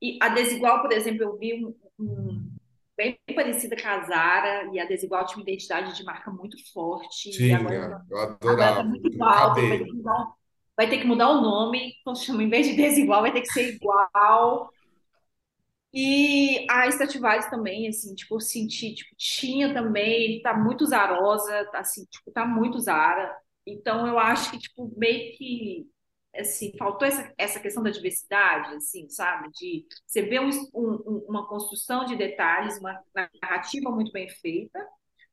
E 0.00 0.18
a 0.22 0.28
Desigual, 0.28 0.82
por 0.82 0.92
exemplo, 0.92 1.22
eu 1.22 1.36
vi 1.38 1.64
um, 1.64 1.74
um 1.98 2.50
bem 2.96 3.18
parecida 3.34 3.76
com 3.80 3.88
a 3.88 4.00
Zara, 4.04 4.70
e 4.74 4.78
a 4.80 4.86
Desigual 4.86 5.26
tinha 5.26 5.38
uma 5.38 5.42
identidade 5.42 5.94
de 5.96 6.04
marca 6.04 6.30
muito 6.30 6.56
forte, 6.72 7.30
e 7.46 7.52
agora, 7.52 7.76
Tinha, 7.78 8.06
eu 8.10 8.18
agora 8.50 8.74
tá 8.74 8.82
adorava. 8.82 8.82
muito 8.82 9.08
igual, 9.08 9.54
vai 9.54 9.68
ter 9.68 9.84
que 9.84 9.92
mudar, 9.92 10.26
vai 10.76 10.88
ter 10.90 10.98
que 10.98 11.06
mudar 11.06 11.30
o 11.30 11.40
nome, 11.40 11.94
então 12.00 12.14
chama, 12.14 12.42
em 12.42 12.48
vez 12.50 12.66
de 12.66 12.74
Desigual, 12.76 13.22
vai 13.22 13.32
ter 13.32 13.40
que 13.42 13.48
ser 13.48 13.74
igual. 13.74 14.70
E 15.92 16.66
a 16.70 16.86
Stradivarius 16.88 17.46
também, 17.46 17.88
assim, 17.88 18.14
tipo, 18.14 18.34
eu 18.36 18.40
senti, 18.40 18.94
tipo, 18.94 19.14
tinha 19.16 19.72
também, 19.72 20.42
tá 20.42 20.52
muito 20.54 20.84
zarosa, 20.86 21.70
assim, 21.74 22.04
tipo, 22.06 22.30
tá 22.32 22.44
muito 22.46 22.78
Zara. 22.80 23.34
Então, 23.66 24.06
eu 24.06 24.18
acho 24.18 24.50
que, 24.50 24.58
tipo, 24.58 24.92
meio 24.96 25.36
que, 25.36 25.86
assim, 26.40 26.72
faltou 26.78 27.06
essa, 27.08 27.32
essa 27.38 27.60
questão 27.60 27.82
da 27.82 27.90
diversidade, 27.90 28.74
assim, 28.76 29.08
sabe? 29.08 29.50
De 29.52 29.86
você 30.06 30.22
ver 30.22 30.40
um, 30.40 30.50
um, 30.74 31.24
uma 31.28 31.46
construção 31.48 32.04
de 32.04 32.16
detalhes, 32.16 32.78
uma 32.78 33.00
narrativa 33.42 33.90
muito 33.90 34.12
bem 34.12 34.28
feita, 34.28 34.78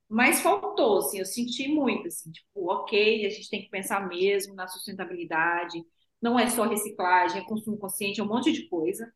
mas 0.10 0.42
faltou, 0.42 1.00
assim, 1.00 1.20
eu 1.20 1.26
senti 1.26 1.68
muito, 1.70 2.08
assim, 2.08 2.32
tipo, 2.32 2.72
ok, 2.72 3.26
a 3.26 3.30
gente 3.30 3.50
tem 3.50 3.64
que 3.64 3.70
pensar 3.70 4.08
mesmo 4.08 4.56
na 4.56 4.68
sustentabilidade, 4.68 5.84
não 6.22 6.40
é 6.40 6.50
só 6.50 6.64
reciclagem, 6.66 7.42
é 7.42 7.46
consumo 7.46 7.78
consciente, 7.78 8.22
é 8.22 8.24
um 8.24 8.28
monte 8.28 8.52
de 8.54 8.68
coisa. 8.70 9.12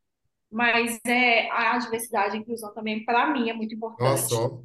Mas 0.52 1.00
é, 1.06 1.50
a 1.52 1.78
diversidade 1.80 2.36
e 2.36 2.40
a 2.40 2.42
inclusão 2.42 2.74
também, 2.74 3.06
para 3.06 3.32
mim, 3.34 3.50
é 3.50 3.54
muito 3.54 3.76
Nossa, 4.00 4.34
importante. 4.34 4.36
ó. 4.36 4.64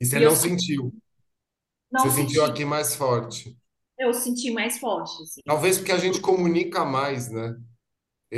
E 0.00 0.06
você 0.06 0.18
E 0.18 0.22
eu 0.22 0.30
não 0.30 0.34
senti- 0.34 0.64
sentiu. 0.74 0.94
não 1.90 2.08
Você 2.08 2.10
sentiu 2.10 2.44
senti, 2.44 2.44
aqui 2.44 2.64
mais 2.64 2.94
forte. 2.94 3.58
Eu 3.98 4.12
senti 4.14 4.50
mais 4.50 4.78
forte, 4.78 5.22
assim. 5.22 5.40
Talvez 5.44 5.78
porque 5.78 5.92
a 5.92 5.98
gente 5.98 6.20
comunica 6.20 6.84
mais, 6.84 7.30
né? 7.30 7.56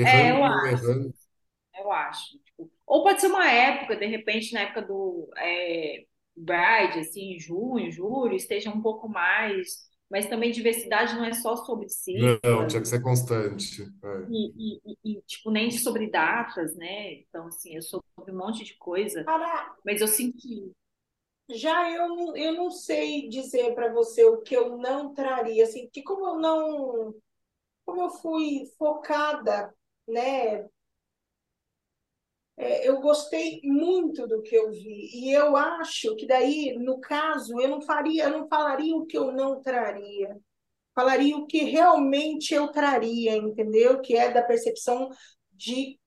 É, 0.02 0.30
Errando 0.30 0.32
eu 0.32 0.44
ou 0.44 0.54
não 0.54 0.66
acho, 0.66 0.66
errando. 0.66 1.14
eu 1.78 1.92
acho. 1.92 2.38
Tipo, 2.44 2.70
ou 2.86 3.02
pode 3.04 3.20
ser 3.20 3.28
uma 3.28 3.50
época, 3.50 3.96
de 3.96 4.06
repente, 4.06 4.52
na 4.54 4.62
época 4.62 4.82
do 4.82 5.30
é, 5.38 6.06
Pride, 6.36 7.00
assim, 7.00 7.38
junho, 7.38 7.90
julho, 7.92 8.34
esteja 8.36 8.70
um 8.70 8.82
pouco 8.82 9.08
mais. 9.08 9.86
Mas 10.10 10.28
também 10.28 10.52
diversidade 10.52 11.14
não 11.16 11.24
é 11.24 11.34
só 11.34 11.56
sobre 11.56 11.88
Não, 12.12 12.38
siglas 12.44 12.66
tinha 12.66 12.80
que 12.82 12.88
ser 12.88 13.00
constante. 13.02 13.82
É. 13.82 14.26
e, 14.28 14.76
e, 14.76 14.80
e, 15.04 15.18
e, 15.18 15.22
tipo, 15.22 15.50
nem 15.50 15.70
sobre 15.70 16.10
datas, 16.10 16.74
né? 16.76 17.14
Então, 17.14 17.46
assim, 17.46 17.76
é 17.76 17.80
sobre 17.80 18.06
sobre 18.16 18.32
um 18.32 18.38
monte 18.38 18.64
de 18.64 18.74
coisa, 18.78 19.28
mas 19.84 20.00
eu 20.00 20.08
senti. 20.08 20.72
Já 21.50 21.90
eu 21.90 22.08
não, 22.08 22.36
eu 22.36 22.54
não 22.54 22.70
sei 22.70 23.28
dizer 23.28 23.74
para 23.74 23.92
você 23.92 24.24
o 24.24 24.42
que 24.42 24.54
eu 24.56 24.76
não 24.78 25.14
traria, 25.14 25.64
assim, 25.64 25.88
que 25.92 26.02
como 26.02 26.26
eu 26.26 26.36
não, 26.38 27.14
como 27.86 28.02
eu 28.02 28.10
fui 28.10 28.66
focada, 28.78 29.74
né? 30.08 30.68
é, 32.56 32.88
eu 32.88 33.00
gostei 33.00 33.60
muito 33.64 34.26
do 34.26 34.42
que 34.42 34.54
eu 34.56 34.70
vi 34.70 35.10
e 35.12 35.30
eu 35.32 35.56
acho 35.56 36.16
que 36.16 36.26
daí, 36.26 36.74
no 36.78 37.00
caso, 37.00 37.60
eu 37.60 37.68
não 37.68 37.82
faria, 37.82 38.24
eu 38.24 38.30
não 38.30 38.48
falaria 38.48 38.96
o 38.96 39.06
que 39.06 39.16
eu 39.16 39.32
não 39.32 39.60
traria. 39.60 40.36
Falaria 40.94 41.36
o 41.36 41.46
que 41.46 41.64
realmente 41.64 42.54
eu 42.54 42.68
traria, 42.68 43.36
entendeu? 43.36 44.00
Que 44.02 44.16
é 44.16 44.32
da 44.32 44.42
percepção 44.42 45.10
de 45.52 45.98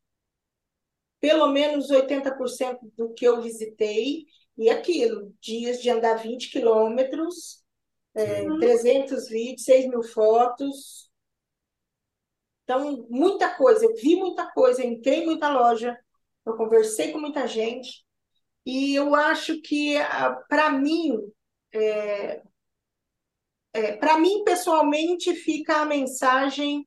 pelo 1.19 1.47
menos 1.51 1.89
80% 1.89 2.79
do 2.97 3.13
que 3.13 3.25
eu 3.25 3.41
visitei, 3.41 4.25
e 4.59 4.69
aquilo, 4.69 5.33
dias 5.39 5.81
de 5.81 5.89
andar 5.89 6.15
20 6.15 6.51
quilômetros, 6.51 7.63
é, 8.13 8.41
Sim. 8.41 8.59
300 8.59 9.29
vídeos, 9.29 9.63
6 9.63 9.87
mil 9.87 10.03
fotos. 10.03 11.09
Então, 12.65 13.07
muita 13.09 13.55
coisa, 13.55 13.85
eu 13.85 13.95
vi 13.95 14.17
muita 14.17 14.51
coisa, 14.51 14.83
eu 14.83 14.89
entrei 14.89 15.21
em 15.21 15.25
muita 15.25 15.49
loja, 15.49 15.97
eu 16.45 16.57
conversei 16.57 17.13
com 17.13 17.19
muita 17.19 17.47
gente, 17.47 18.05
e 18.65 18.93
eu 18.95 19.15
acho 19.15 19.61
que, 19.61 19.95
para 20.49 20.69
mim, 20.69 21.17
é, 21.73 22.43
é, 23.71 23.95
para 23.95 24.19
mim, 24.19 24.43
pessoalmente, 24.43 25.33
fica 25.35 25.77
a 25.77 25.85
mensagem 25.85 26.85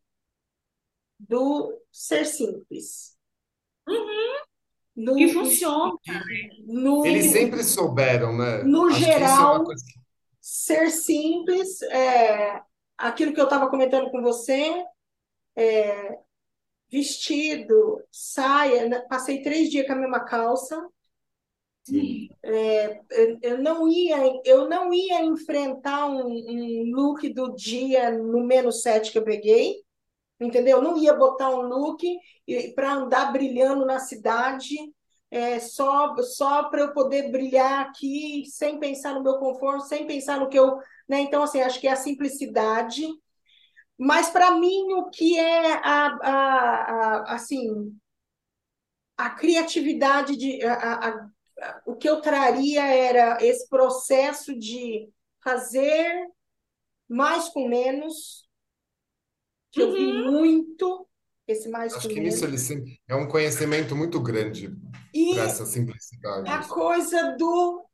do 1.19 1.81
ser 1.91 2.27
simples. 2.27 3.17
No, 4.95 5.17
Que 5.17 5.29
funciona. 5.29 5.95
no, 6.67 7.07
Eles 7.07 7.33
sempre 7.33 7.65
souberam, 7.65 8.37
né? 8.37 8.63
No 8.63 8.89
Acho 8.89 8.97
é 8.97 9.01
geral, 9.01 9.57
uma 9.57 9.65
coisa 9.65 9.83
ser 10.43 10.91
simples, 10.91 11.81
é, 11.83 12.61
aquilo 12.99 13.33
que 13.33 13.41
eu 13.41 13.45
estava 13.45 13.71
comentando 13.71 14.11
com 14.11 14.21
você, 14.21 14.85
é, 15.55 16.19
vestido, 16.91 18.03
saia, 18.11 18.89
né, 18.89 19.01
passei 19.09 19.41
três 19.41 19.71
dias 19.71 19.87
com 19.87 19.93
a 19.93 19.97
mesma 19.97 20.25
calça, 20.25 20.85
sim. 21.85 22.29
eu, 22.43 23.39
eu 23.41 23.63
não 23.63 23.87
ia, 23.87 24.19
eu 24.45 24.69
não 24.69 24.93
ia 24.93 25.25
enfrentar 25.25 26.07
um, 26.07 26.27
um 26.27 26.91
look 26.93 27.27
do 27.33 27.55
dia 27.55 28.11
no 28.11 28.45
menos 28.45 28.83
sete 28.83 29.13
que 29.13 29.19
eu 29.19 29.25
peguei, 29.25 29.77
entendeu? 30.43 30.83
Não 30.83 30.97
ia 30.97 31.15
botar 31.15 31.51
um 31.51 31.63
look 31.63 32.05
para 32.75 32.93
andar 32.95 33.33
brilhando 33.33 33.85
na 33.87 33.99
cidade, 33.99 34.75
é, 35.31 35.59
só 35.61 36.15
só 36.23 36.65
para 36.65 36.83
eu 36.83 36.93
poder 36.93 37.31
brilhar 37.31 37.87
aqui, 37.87 38.45
sem 38.47 38.79
pensar 38.79 39.15
no 39.15 39.23
meu 39.23 39.39
conforto, 39.39 39.87
sem 39.87 40.07
pensar 40.07 40.39
no 40.39 40.49
que 40.49 40.59
eu, 40.59 40.77
né? 41.09 41.21
Então 41.21 41.43
assim, 41.43 41.61
acho 41.63 41.81
que 41.81 41.89
é 41.89 41.93
a 41.93 41.97
simplicidade. 41.97 43.07
Mas 43.99 44.31
para 44.31 44.53
mim 44.53 44.93
o 44.95 45.11
que 45.11 45.39
é 45.39 45.73
a, 45.75 46.07
a, 46.23 46.33
a 47.31 47.35
assim 47.35 47.97
a 49.17 49.31
criatividade 49.31 50.37
de 50.37 50.65
a, 50.65 51.29
o 51.87 51.95
que 51.97 52.09
eu 52.09 52.21
traria 52.21 52.85
era 52.85 53.39
esse 53.45 53.69
processo 53.69 54.59
de 54.59 55.09
fazer 55.43 56.27
mais 57.09 57.49
com 57.49 57.69
menos, 57.69 58.49
que 59.73 59.83
eu 59.83 59.93
vi 59.93 60.07
Uhum. 60.07 60.33
muito 60.33 61.09
esse 61.49 61.69
mais 61.71 61.95
Acho 61.95 62.09
que 62.09 62.21
nisso 62.21 62.45
menos. 62.45 62.45
ele 62.45 62.59
sempre 62.59 63.01
é 63.09 63.15
um 63.15 63.29
conhecimento 63.29 63.95
muito 63.97 64.21
grande 64.21 64.75
para 65.29 65.45
E 65.45 65.45
essa 65.45 65.67
simplicidade. 65.67 66.51
a 66.51 66.65
coisa 66.69 67.37
do 67.39 67.87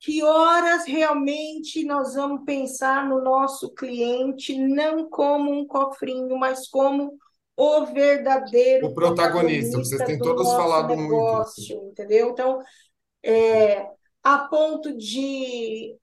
que 0.00 0.22
horas 0.22 0.84
realmente 0.84 1.84
nós 1.84 2.14
vamos 2.14 2.44
pensar 2.44 3.08
no 3.08 3.22
nosso 3.22 3.72
cliente, 3.74 4.56
não 4.58 5.08
como 5.08 5.50
um 5.52 5.66
cofrinho, 5.66 6.36
mas 6.38 6.68
como 6.68 7.18
o 7.56 7.86
verdadeiro 7.86 8.86
O 8.86 8.94
protagonista, 8.94 9.78
vocês 9.78 10.00
protagonista 10.00 10.04
têm 10.04 10.16
do 10.18 10.22
todos 10.22 10.52
falado 10.54 10.96
muito 10.96 11.34
isso. 11.40 11.74
negócio, 11.74 11.88
entendeu? 11.90 12.30
Então, 12.30 12.62
é, 13.22 13.90
a 14.22 14.38
ponto 14.48 14.96
de 14.96 15.96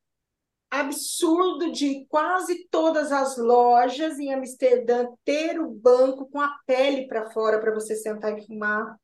absurdo 0.72 1.72
de 1.72 2.06
quase 2.07 2.68
todas 2.72 3.11
as 3.11 3.38
lojas 3.38 4.18
em 4.18 4.34
Amsterdã 4.34 5.07
ter 5.26 5.60
o 5.60 5.69
banco 5.69 6.27
com 6.30 6.39
a 6.39 6.57
pele 6.65 7.07
para 7.07 7.30
fora 7.31 7.60
para 7.60 7.73
você 7.73 7.95
sentar 7.95 8.38
e 8.38 8.45
fumar. 8.45 8.95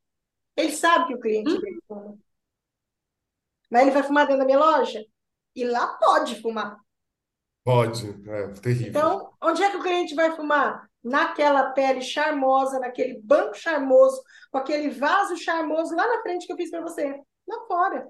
Ele 0.56 0.72
sabe 0.72 1.08
que 1.08 1.14
o 1.14 1.20
cliente 1.20 1.50
Hum. 1.52 1.60
dele 1.60 1.80
fuma. 1.86 2.18
Mas 3.70 3.82
ele 3.82 3.90
vai 3.90 4.02
fumar 4.02 4.26
dentro 4.26 4.40
da 4.40 4.46
minha 4.46 4.58
loja? 4.58 5.04
E 5.54 5.64
lá 5.64 5.86
pode 5.98 6.40
fumar. 6.40 6.78
Pode, 7.64 8.08
é 8.30 8.48
terrível. 8.54 8.88
Então, 8.88 9.32
onde 9.42 9.62
é 9.62 9.70
que 9.70 9.76
o 9.76 9.82
cliente 9.82 10.14
vai 10.14 10.34
fumar? 10.34 10.88
Naquela 11.04 11.70
pele 11.72 12.00
charmosa, 12.00 12.78
naquele 12.80 13.20
banco 13.20 13.54
charmoso, 13.54 14.22
com 14.50 14.58
aquele 14.58 14.88
vaso 14.88 15.36
charmoso 15.36 15.94
lá 15.94 16.06
na 16.06 16.22
frente 16.22 16.46
que 16.46 16.52
eu 16.52 16.56
fiz 16.56 16.70
para 16.70 16.80
você. 16.80 17.14
Lá 17.46 17.66
fora. 17.66 18.08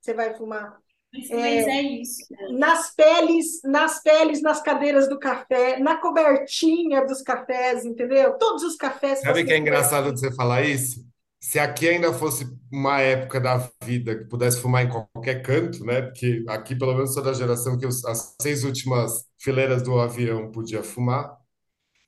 Você 0.00 0.14
vai 0.14 0.34
fumar. 0.36 0.78
Mas, 1.14 1.30
mas 1.30 1.66
é 1.68 1.82
isso. 1.82 2.26
nas 2.58 2.92
peles, 2.94 3.60
nas 3.62 4.02
peles, 4.02 4.42
nas 4.42 4.60
cadeiras 4.60 5.08
do 5.08 5.18
café, 5.18 5.78
na 5.78 5.96
cobertinha 5.96 7.06
dos 7.06 7.22
cafés, 7.22 7.84
entendeu? 7.84 8.36
Todos 8.36 8.64
os 8.64 8.74
cafés 8.74 9.20
Sabe 9.20 9.44
que 9.44 9.52
é 9.52 9.58
engraçado 9.58 10.12
de 10.12 10.18
você 10.18 10.32
falar 10.32 10.62
isso? 10.62 11.06
Se 11.40 11.58
aqui 11.58 11.88
ainda 11.88 12.12
fosse 12.12 12.46
uma 12.72 13.00
época 13.00 13.38
da 13.38 13.70
vida 13.84 14.16
que 14.16 14.24
pudesse 14.24 14.60
fumar 14.60 14.84
em 14.84 14.88
qualquer 14.88 15.42
canto, 15.42 15.84
né? 15.84 16.02
Porque 16.02 16.42
aqui, 16.48 16.74
pelo 16.74 16.94
menos, 16.94 17.14
sou 17.14 17.22
da 17.22 17.32
geração 17.32 17.78
que 17.78 17.86
as 17.86 18.34
seis 18.40 18.64
últimas 18.64 19.24
fileiras 19.38 19.82
do 19.82 20.00
avião 20.00 20.50
podia 20.50 20.82
fumar. 20.82 21.36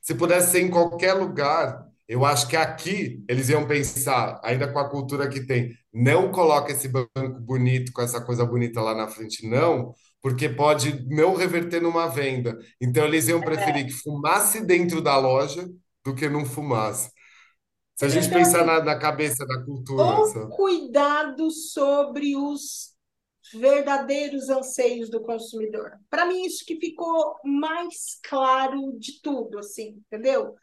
Se 0.00 0.14
pudesse 0.14 0.52
ser 0.52 0.62
em 0.62 0.70
qualquer 0.70 1.12
lugar, 1.12 1.85
eu 2.08 2.24
acho 2.24 2.48
que 2.48 2.56
aqui 2.56 3.24
eles 3.28 3.48
iam 3.48 3.66
pensar, 3.66 4.40
ainda 4.44 4.72
com 4.72 4.78
a 4.78 4.88
cultura 4.88 5.28
que 5.28 5.46
tem, 5.46 5.72
não 5.92 6.30
coloca 6.30 6.72
esse 6.72 6.88
banco 6.88 7.40
bonito 7.40 7.92
com 7.92 8.02
essa 8.02 8.20
coisa 8.24 8.44
bonita 8.44 8.80
lá 8.80 8.94
na 8.94 9.08
frente, 9.08 9.46
não, 9.48 9.94
porque 10.22 10.48
pode 10.48 11.04
não 11.08 11.34
reverter 11.34 11.80
numa 11.82 12.06
venda. 12.08 12.58
Então 12.80 13.04
eles 13.04 13.28
iam 13.28 13.42
preferir 13.42 13.86
que 13.86 13.92
fumasse 13.92 14.60
dentro 14.64 15.00
da 15.02 15.16
loja 15.18 15.68
do 16.04 16.14
que 16.14 16.28
não 16.28 16.44
fumasse. 16.44 17.10
Se 17.96 18.06
a 18.06 18.08
gente 18.08 18.28
Então, 18.28 18.32
pensar 18.32 18.64
na, 18.64 18.82
na 18.84 18.98
cabeça 18.98 19.46
da 19.46 19.64
cultura, 19.64 20.22
o 20.22 20.24
sabe? 20.24 20.54
cuidado 20.56 21.50
sobre 21.50 22.36
os 22.36 22.94
verdadeiros 23.54 24.48
anseios 24.48 25.08
do 25.10 25.22
consumidor. 25.22 25.92
Para 26.10 26.26
mim, 26.26 26.44
isso 26.44 26.64
que 26.64 26.76
ficou 26.80 27.36
mais 27.44 28.18
claro 28.24 28.92
de 28.98 29.20
tudo, 29.22 29.58
assim, 29.58 30.02
entendeu? 30.12 30.54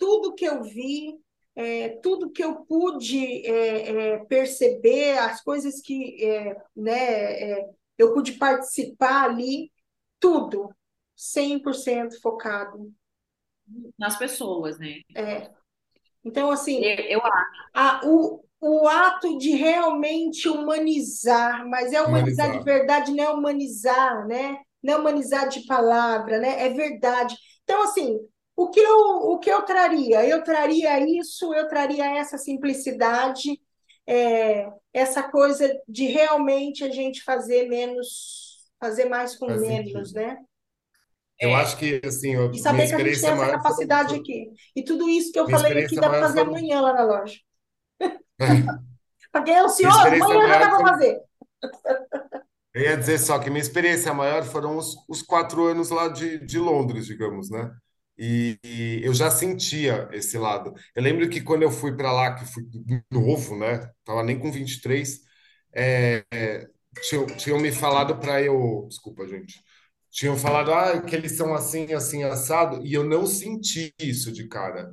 Tudo 0.00 0.34
que 0.34 0.46
eu 0.46 0.64
vi, 0.64 1.16
é, 1.54 1.90
tudo 2.02 2.30
que 2.32 2.42
eu 2.42 2.64
pude 2.64 3.46
é, 3.46 4.14
é, 4.14 4.24
perceber, 4.26 5.18
as 5.18 5.42
coisas 5.44 5.80
que 5.80 6.24
é, 6.24 6.56
né, 6.76 7.52
é, 7.60 7.70
eu 7.98 8.14
pude 8.14 8.32
participar 8.32 9.26
ali, 9.30 9.70
tudo 10.18 10.74
100% 11.14 12.20
focado. 12.20 12.92
Nas 13.98 14.18
pessoas, 14.18 14.78
né? 14.78 15.02
Então, 16.24 16.50
assim, 16.50 16.80
Eu, 16.82 16.96
eu 17.04 17.20
acho. 17.24 17.50
a, 17.74 18.00
o, 18.04 18.44
o 18.60 18.88
ato 18.88 19.38
de 19.38 19.50
realmente 19.52 20.48
humanizar, 20.48 21.66
mas 21.68 21.92
é 21.92 22.02
humanizar 22.02 22.50
de 22.52 22.58
Humanizar. 22.58 22.64
verdade, 22.64 23.12
não 23.12 23.24
é 23.24 23.30
humanizar, 23.30 24.26
né? 24.26 24.58
Não 24.82 24.94
é 24.94 24.98
humanizar 24.98 25.48
de 25.48 25.66
palavra, 25.66 26.38
né? 26.38 26.66
É 26.66 26.70
verdade. 26.70 27.36
Então, 27.64 27.82
assim, 27.82 28.18
o 28.64 28.70
que 28.70 28.80
eu, 28.80 28.98
o 29.32 29.38
que 29.38 29.50
eu 29.50 29.62
traria? 29.62 30.26
Eu 30.26 30.42
traria 30.42 30.98
isso, 31.00 31.52
eu 31.54 31.68
traria 31.68 32.18
essa 32.18 32.36
simplicidade, 32.38 33.60
é, 34.06 34.68
essa 34.92 35.22
coisa 35.22 35.68
de 35.88 36.06
realmente 36.06 36.84
a 36.84 36.90
gente 36.90 37.22
fazer 37.22 37.68
menos, 37.68 38.58
fazer 38.80 39.06
mais 39.06 39.36
com 39.36 39.46
Faz 39.46 39.60
menos, 39.60 39.92
sentido. 39.92 40.14
né? 40.14 40.38
Eu 41.40 41.50
É. 41.50 41.54
acho 41.54 41.78
que, 41.78 42.00
assim, 42.04 42.34
eu- 42.34 42.50
E 42.52 42.58
saber 42.58 42.86
que 42.88 42.94
a 42.94 42.98
gente 42.98 43.04
tem 43.04 43.12
experiência 43.12 43.26
essa 43.28 43.36
maior 43.36 43.52
capacidade 43.56 44.14
aqui. 44.14 44.50
E 44.76 44.82
tudo 44.84 45.08
isso 45.08 45.32
que 45.32 45.38
eu 45.38 45.46
minha 45.46 45.58
falei 45.58 45.84
aqui 45.84 45.96
dá 45.96 46.08
para 46.10 46.20
fazer 46.20 46.40
amanhã 46.40 46.80
lá 46.82 46.92
na 46.92 47.04
loja. 47.04 47.38
Para 49.32 49.42
quem 49.44 49.54
é 49.54 49.60
ansioso, 49.60 49.96
experiência 49.96 50.34
amanhã 50.34 50.48
já 50.48 50.58
dá 50.58 50.70
para 50.70 50.88
fazer. 50.88 51.20
Eu 52.74 52.82
ia 52.82 52.96
dizer 52.96 53.18
só 53.18 53.38
que 53.38 53.50
minha 53.50 53.60
experiência 53.62 54.14
maior 54.14 54.44
foram 54.44 54.76
os, 54.76 54.94
os 55.08 55.22
quatro 55.22 55.64
anos 55.66 55.90
lá 55.90 56.08
de, 56.08 56.38
de 56.44 56.58
Londres, 56.58 57.06
digamos, 57.06 57.50
né? 57.50 57.70
E, 58.20 58.58
e 58.62 59.00
eu 59.02 59.14
já 59.14 59.30
sentia 59.30 60.06
esse 60.12 60.36
lado. 60.38 60.74
Eu 60.94 61.02
lembro 61.02 61.28
que 61.30 61.40
quando 61.40 61.62
eu 61.62 61.70
fui 61.70 61.96
para 61.96 62.12
lá, 62.12 62.34
que 62.34 62.44
fui 62.44 62.64
novo, 63.10 63.56
né? 63.58 63.90
Tava 64.04 64.22
nem 64.22 64.38
com 64.38 64.52
23, 64.52 65.20
é, 65.72 66.22
é, 66.32 66.66
tinham, 67.02 67.26
tinham 67.26 67.58
me 67.60 67.72
falado 67.72 68.18
para 68.18 68.42
eu. 68.42 68.86
Desculpa, 68.88 69.26
gente. 69.26 69.62
Tinham 70.10 70.36
falado 70.36 70.72
ah, 70.72 71.00
que 71.02 71.14
eles 71.16 71.32
são 71.36 71.54
assim, 71.54 71.92
assim, 71.94 72.22
assado, 72.24 72.84
e 72.84 72.92
eu 72.94 73.04
não 73.04 73.26
senti 73.26 73.94
isso 74.00 74.32
de 74.32 74.48
cara. 74.48 74.92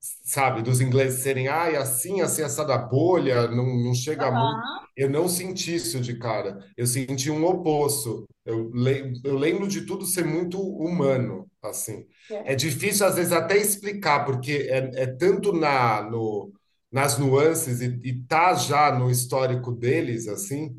Sabe, 0.00 0.62
dos 0.62 0.80
ingleses 0.80 1.22
serem, 1.22 1.48
ai, 1.48 1.76
assim, 1.76 2.20
assim, 2.20 2.42
essa 2.42 2.64
da 2.64 2.78
bolha, 2.78 3.48
não, 3.48 3.66
não 3.76 3.94
chega 3.94 4.30
muito. 4.30 4.62
Aham. 4.62 4.88
Eu 4.96 5.08
não 5.10 5.28
senti 5.28 5.74
isso 5.76 6.00
de 6.00 6.18
cara. 6.18 6.58
Eu 6.76 6.86
senti 6.86 7.30
um 7.30 7.44
oposto. 7.44 8.24
Eu, 8.44 8.70
le 8.72 9.12
eu 9.24 9.36
lembro 9.36 9.68
de 9.68 9.82
tudo 9.86 10.04
ser 10.06 10.24
muito 10.24 10.60
humano, 10.60 11.46
assim. 11.62 12.04
É 12.44 12.54
É. 12.54 12.56
difícil, 12.56 13.06
às 13.06 13.16
vezes, 13.16 13.32
até 13.32 13.56
explicar, 13.56 14.24
porque 14.24 14.68
é, 14.70 15.02
é 15.02 15.06
tanto 15.06 15.52
na, 15.52 16.02
no, 16.02 16.52
nas 16.90 17.18
nuances 17.18 17.80
e, 17.80 17.86
e 18.04 18.22
tá 18.24 18.54
já 18.54 18.92
no 18.98 19.10
histórico 19.10 19.72
deles, 19.72 20.26
assim, 20.28 20.76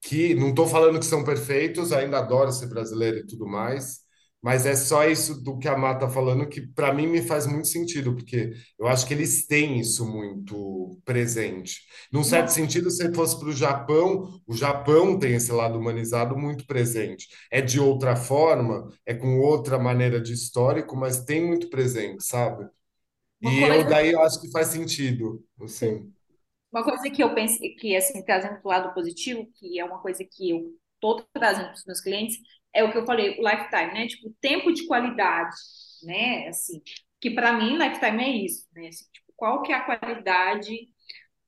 que 0.00 0.34
não 0.34 0.50
estou 0.50 0.66
falando 0.66 0.98
que 0.98 1.06
são 1.06 1.24
perfeitos, 1.24 1.92
ainda 1.92 2.18
adoro 2.18 2.52
ser 2.52 2.66
brasileiro 2.68 3.18
e 3.18 3.26
tudo 3.26 3.46
mais, 3.46 4.00
mas 4.42 4.66
é 4.66 4.76
só 4.76 5.04
isso 5.08 5.42
do 5.42 5.58
que 5.58 5.68
a 5.68 5.76
Má 5.76 5.92
está 5.92 6.08
falando 6.08 6.48
que 6.48 6.60
para 6.68 6.92
mim 6.94 7.06
me 7.08 7.20
faz 7.22 7.46
muito 7.46 7.68
sentido, 7.68 8.14
porque 8.14 8.52
eu 8.78 8.86
acho 8.86 9.06
que 9.06 9.12
eles 9.14 9.46
têm 9.46 9.80
isso 9.80 10.06
muito 10.06 10.98
presente. 11.04 11.80
Num 12.12 12.22
certo 12.24 12.48
sentido, 12.50 12.90
se 12.90 13.12
fosse 13.14 13.38
para 13.38 13.48
o 13.48 13.52
Japão, 13.52 14.40
o 14.46 14.54
Japão 14.56 15.18
tem 15.18 15.34
esse 15.34 15.50
lado 15.52 15.78
humanizado 15.78 16.36
muito 16.38 16.66
presente. 16.66 17.26
É 17.50 17.60
de 17.60 17.80
outra 17.80 18.14
forma, 18.16 18.88
é 19.04 19.14
com 19.14 19.38
outra 19.40 19.78
maneira 19.78 20.20
de 20.20 20.32
histórico, 20.32 20.96
mas 20.96 21.24
tem 21.24 21.44
muito 21.44 21.68
presente, 21.70 22.24
sabe? 22.24 22.66
Uma 23.42 23.52
E 23.52 23.62
eu 23.66 23.84
coisa, 23.84 23.88
daí 23.88 24.12
eu 24.12 24.22
acho 24.22 24.40
que 24.40 24.50
faz 24.52 24.68
sentido, 24.68 25.44
sim, 25.66 25.98
assim. 25.98 26.12
uma 26.72 26.84
coisa 26.84 27.10
que 27.10 27.22
eu 27.22 27.34
pensei 27.34 27.74
que, 27.76 27.96
assim, 27.96 28.24
trazendo 28.24 28.60
para 28.62 28.66
o 28.66 28.68
lado 28.70 28.94
positivo, 28.94 29.46
que 29.54 29.78
é 29.80 29.84
uma 29.84 30.00
coisa 30.00 30.24
que 30.24 30.50
eu 30.50 30.74
estou 30.94 31.22
trazendo 31.34 31.66
para 31.68 31.74
os 31.74 31.84
meus 31.86 32.00
clientes, 32.00 32.38
é 32.74 32.84
o 32.84 32.92
que 32.92 32.98
eu 32.98 33.06
falei, 33.06 33.38
o 33.38 33.48
lifetime, 33.48 33.94
né? 33.94 34.06
Tipo, 34.06 34.30
tempo 34.40 34.72
de 34.72 34.86
qualidade, 34.86 35.56
né? 36.04 36.48
Assim, 36.48 36.82
que 37.20 37.30
para 37.30 37.52
mim, 37.52 37.76
lifetime 37.76 38.22
é 38.22 38.30
isso, 38.44 38.66
né? 38.72 38.88
Assim, 38.88 39.04
tipo, 39.12 39.32
qual 39.36 39.62
que 39.62 39.72
é 39.72 39.76
a 39.76 39.84
qualidade 39.84 40.88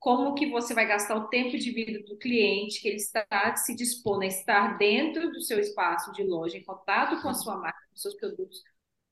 como 0.01 0.33
que 0.33 0.47
você 0.49 0.73
vai 0.73 0.87
gastar 0.87 1.15
o 1.15 1.27
tempo 1.29 1.55
de 1.57 1.71
vida 1.71 2.03
do 2.07 2.17
cliente, 2.17 2.81
que 2.81 2.87
ele 2.87 2.97
está 2.97 3.55
se 3.55 3.75
dispondo 3.75 4.23
a 4.23 4.25
estar 4.25 4.77
dentro 4.79 5.31
do 5.31 5.39
seu 5.41 5.59
espaço 5.59 6.11
de 6.13 6.23
loja, 6.23 6.57
em 6.57 6.63
contato 6.63 7.21
com 7.21 7.29
a 7.29 7.35
sua 7.35 7.55
marca, 7.57 7.79
com 7.87 7.95
seus 7.95 8.15
produtos, 8.15 8.63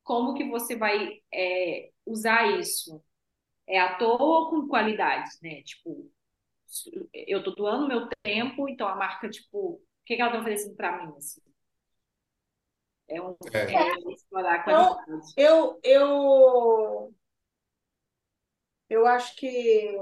como 0.04 0.34
que 0.34 0.46
você 0.50 0.76
vai 0.76 1.22
é, 1.32 1.92
usar 2.08 2.60
isso? 2.60 3.04
É 3.68 3.80
à 3.80 3.96
toa 3.98 4.18
ou 4.22 4.50
com 4.50 4.68
qualidade, 4.68 5.30
né? 5.44 5.62
Tipo, 5.64 6.12
eu 7.14 7.44
tô 7.44 7.52
doando 7.52 7.88
meu 7.88 8.08
tempo, 8.24 8.68
então 8.68 8.88
a 8.88 8.96
marca, 8.96 9.30
tipo, 9.30 9.58
o 9.76 9.82
que 10.06 10.16
que 10.16 10.22
ela 10.22 10.32
tá 10.32 10.40
oferecendo 10.40 10.76
para 10.76 11.06
mim, 11.06 11.14
assim? 11.18 11.42
É, 13.10 13.22
um, 13.22 13.36
É. 13.52 13.74
é 13.74 14.12
explorar 14.12 14.56
a 14.56 14.62
Então, 14.62 15.00
eu, 15.36 15.80
eu, 15.84 17.14
eu 18.90 19.08
acho 19.08 19.36
que 19.36 19.98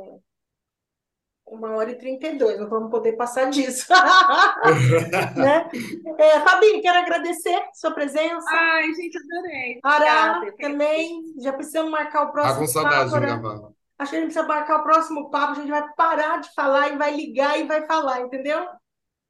uma 1.46 1.74
hora 1.76 1.92
e 1.92 1.98
trinta 1.98 2.28
e 2.28 2.38
dois, 2.38 2.60
não 2.60 2.68
vamos 2.68 2.92
poder 2.92 3.14
passar 3.14 3.50
disso, 3.50 3.88
né? 5.38 5.70
É, 6.18 6.40
Fabi, 6.42 6.82
quero 6.82 7.00
agradecer 7.00 7.58
sua 7.74 7.92
presença. 7.92 8.46
Ai, 8.50 8.94
gente, 8.94 9.18
adorei. 9.18 9.80
Ará 9.82 10.38
Obrigada. 10.38 10.58
Também, 10.58 11.24
já 11.40 11.54
precisamos 11.54 11.90
marcar 11.90 12.24
o 12.24 12.26
Tá 12.26 12.28
com 12.28 12.34
próximo 12.34 12.68
saudade 12.68 13.12
papo, 13.12 13.14
de 13.14 13.26
gravar. 13.26 13.70
Acho 13.98 14.12
que 14.12 14.18
a 14.18 14.20
gente 14.20 14.34
precisa 14.34 14.48
marcar 14.48 14.82
o 14.82 14.84
próximo 14.84 15.30
papo, 15.30 15.54
a 15.54 15.56
gente 15.56 15.70
vai 15.72 15.88
parar 15.96 16.42
de 16.42 16.54
falar 16.54 16.90
e 16.90 16.98
vai 16.98 17.16
ligar 17.16 17.58
e 17.58 17.64
vai 17.64 17.86
falar, 17.88 18.22
entendeu? 18.22 18.68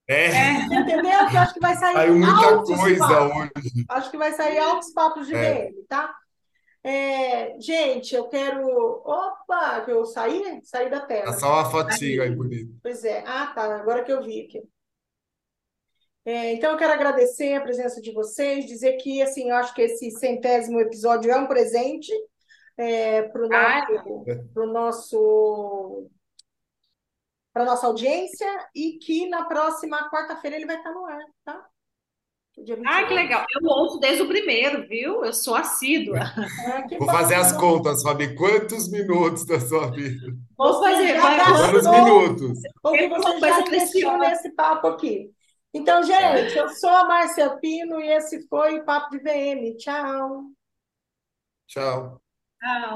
É. 0.07 0.29
Você 0.67 0.75
entendeu? 0.75 1.27
Que 1.29 1.35
eu 1.35 1.39
acho 1.41 1.53
que 1.53 1.59
vai 1.59 1.75
sair 1.75 1.93
Saiu 1.93 2.15
muita 2.15 2.45
altos 2.47 2.75
coisa 2.79 3.07
papos. 3.07 3.35
hoje. 3.37 3.85
Acho 3.89 4.11
que 4.11 4.17
vai 4.17 4.31
sair 4.33 4.57
altos 4.57 4.93
papos 4.93 5.27
de 5.27 5.35
É. 5.35 5.65
VM, 5.69 5.83
tá? 5.87 6.15
É, 6.83 7.59
gente, 7.59 8.15
eu 8.15 8.29
quero. 8.29 8.65
Opa, 9.05 9.83
eu 9.87 10.05
saí? 10.05 10.61
Saí 10.63 10.89
da 10.89 11.01
Tá 11.01 11.05
tela. 11.07 11.33
só 11.33 11.53
uma 11.55 11.69
fotinho 11.69 12.23
aí 12.23 12.33
bonita. 12.33 12.71
Pois 12.81 13.03
é. 13.03 13.23
Ah, 13.27 13.47
tá. 13.47 13.75
Agora 13.75 14.03
que 14.03 14.11
eu 14.11 14.23
vi 14.23 14.45
aqui. 14.45 14.63
É, 16.23 16.53
então, 16.53 16.71
eu 16.71 16.77
quero 16.77 16.93
agradecer 16.93 17.53
a 17.55 17.61
presença 17.61 18.01
de 18.01 18.11
vocês, 18.13 18.65
dizer 18.65 18.93
que, 18.97 19.21
assim, 19.21 19.49
eu 19.49 19.55
acho 19.55 19.73
que 19.73 19.81
esse 19.81 20.11
centésimo 20.11 20.79
episódio 20.79 21.31
é 21.31 21.37
um 21.37 21.47
presente 21.47 22.11
para 23.31 23.41
o 23.47 23.53
Ai, 23.53 23.81
nosso, 23.93 24.25
pro 24.53 24.67
nosso, 24.67 26.09
para 27.57 27.65
nossa 27.65 27.87
audiência 27.87 28.45
e 28.75 28.99
que 28.99 29.27
na 29.29 29.45
próxima 29.45 30.07
quarta-feira 30.11 30.55
ele 30.55 30.67
vai 30.67 30.77
estar 30.77 30.91
no 30.91 31.05
ar, 31.07 31.19
tá? 31.43 31.65
Ai, 32.85 33.07
que 33.07 33.13
28. 33.13 33.13
legal. 33.13 33.45
Eu 33.49 33.67
ouço 33.67 33.99
desde 33.99 34.21
o 34.21 34.27
primeiro, 34.27 34.87
viu? 34.87 35.25
Eu 35.25 35.33
sou 35.33 35.55
assídua. 35.55 36.19
Ah, 36.67 36.83
que 36.83 36.97
Vou 36.97 37.07
fazer 37.07 37.35
as 37.35 37.51
contas, 37.53 38.03
Fabi. 38.03 38.35
Quantos 38.35 38.89
minutos 38.91 39.45
da 39.45 39.59
sua 39.59 39.89
vida? 39.91 40.35
Vou 40.55 40.79
fazer, 40.81 41.15
já 41.15 41.21
vai, 41.21 41.37
Tô 41.37 41.53
dando 41.53 41.77
os 41.77 41.83
gastou 41.83 42.03
minutos. 42.05 42.59
o 42.83 42.91
que 42.91 43.07
você 43.09 43.39
já 43.39 43.59
investiu 43.61 43.69
preciosa. 43.69 44.17
nesse 44.17 44.51
papo 44.51 44.87
aqui. 44.87 45.31
Então, 45.73 46.01
gente, 46.03 46.55
eu 46.57 46.69
sou 46.69 46.89
a 46.89 47.05
Márcia 47.05 47.57
Pino 47.57 47.99
e 47.99 48.07
esse 48.07 48.47
foi 48.47 48.79
o 48.79 48.85
Papo 48.85 49.11
de 49.11 49.19
VM. 49.19 49.75
Tchau. 49.77 50.43
Tchau. 51.67 52.21
Ah, 52.61 52.79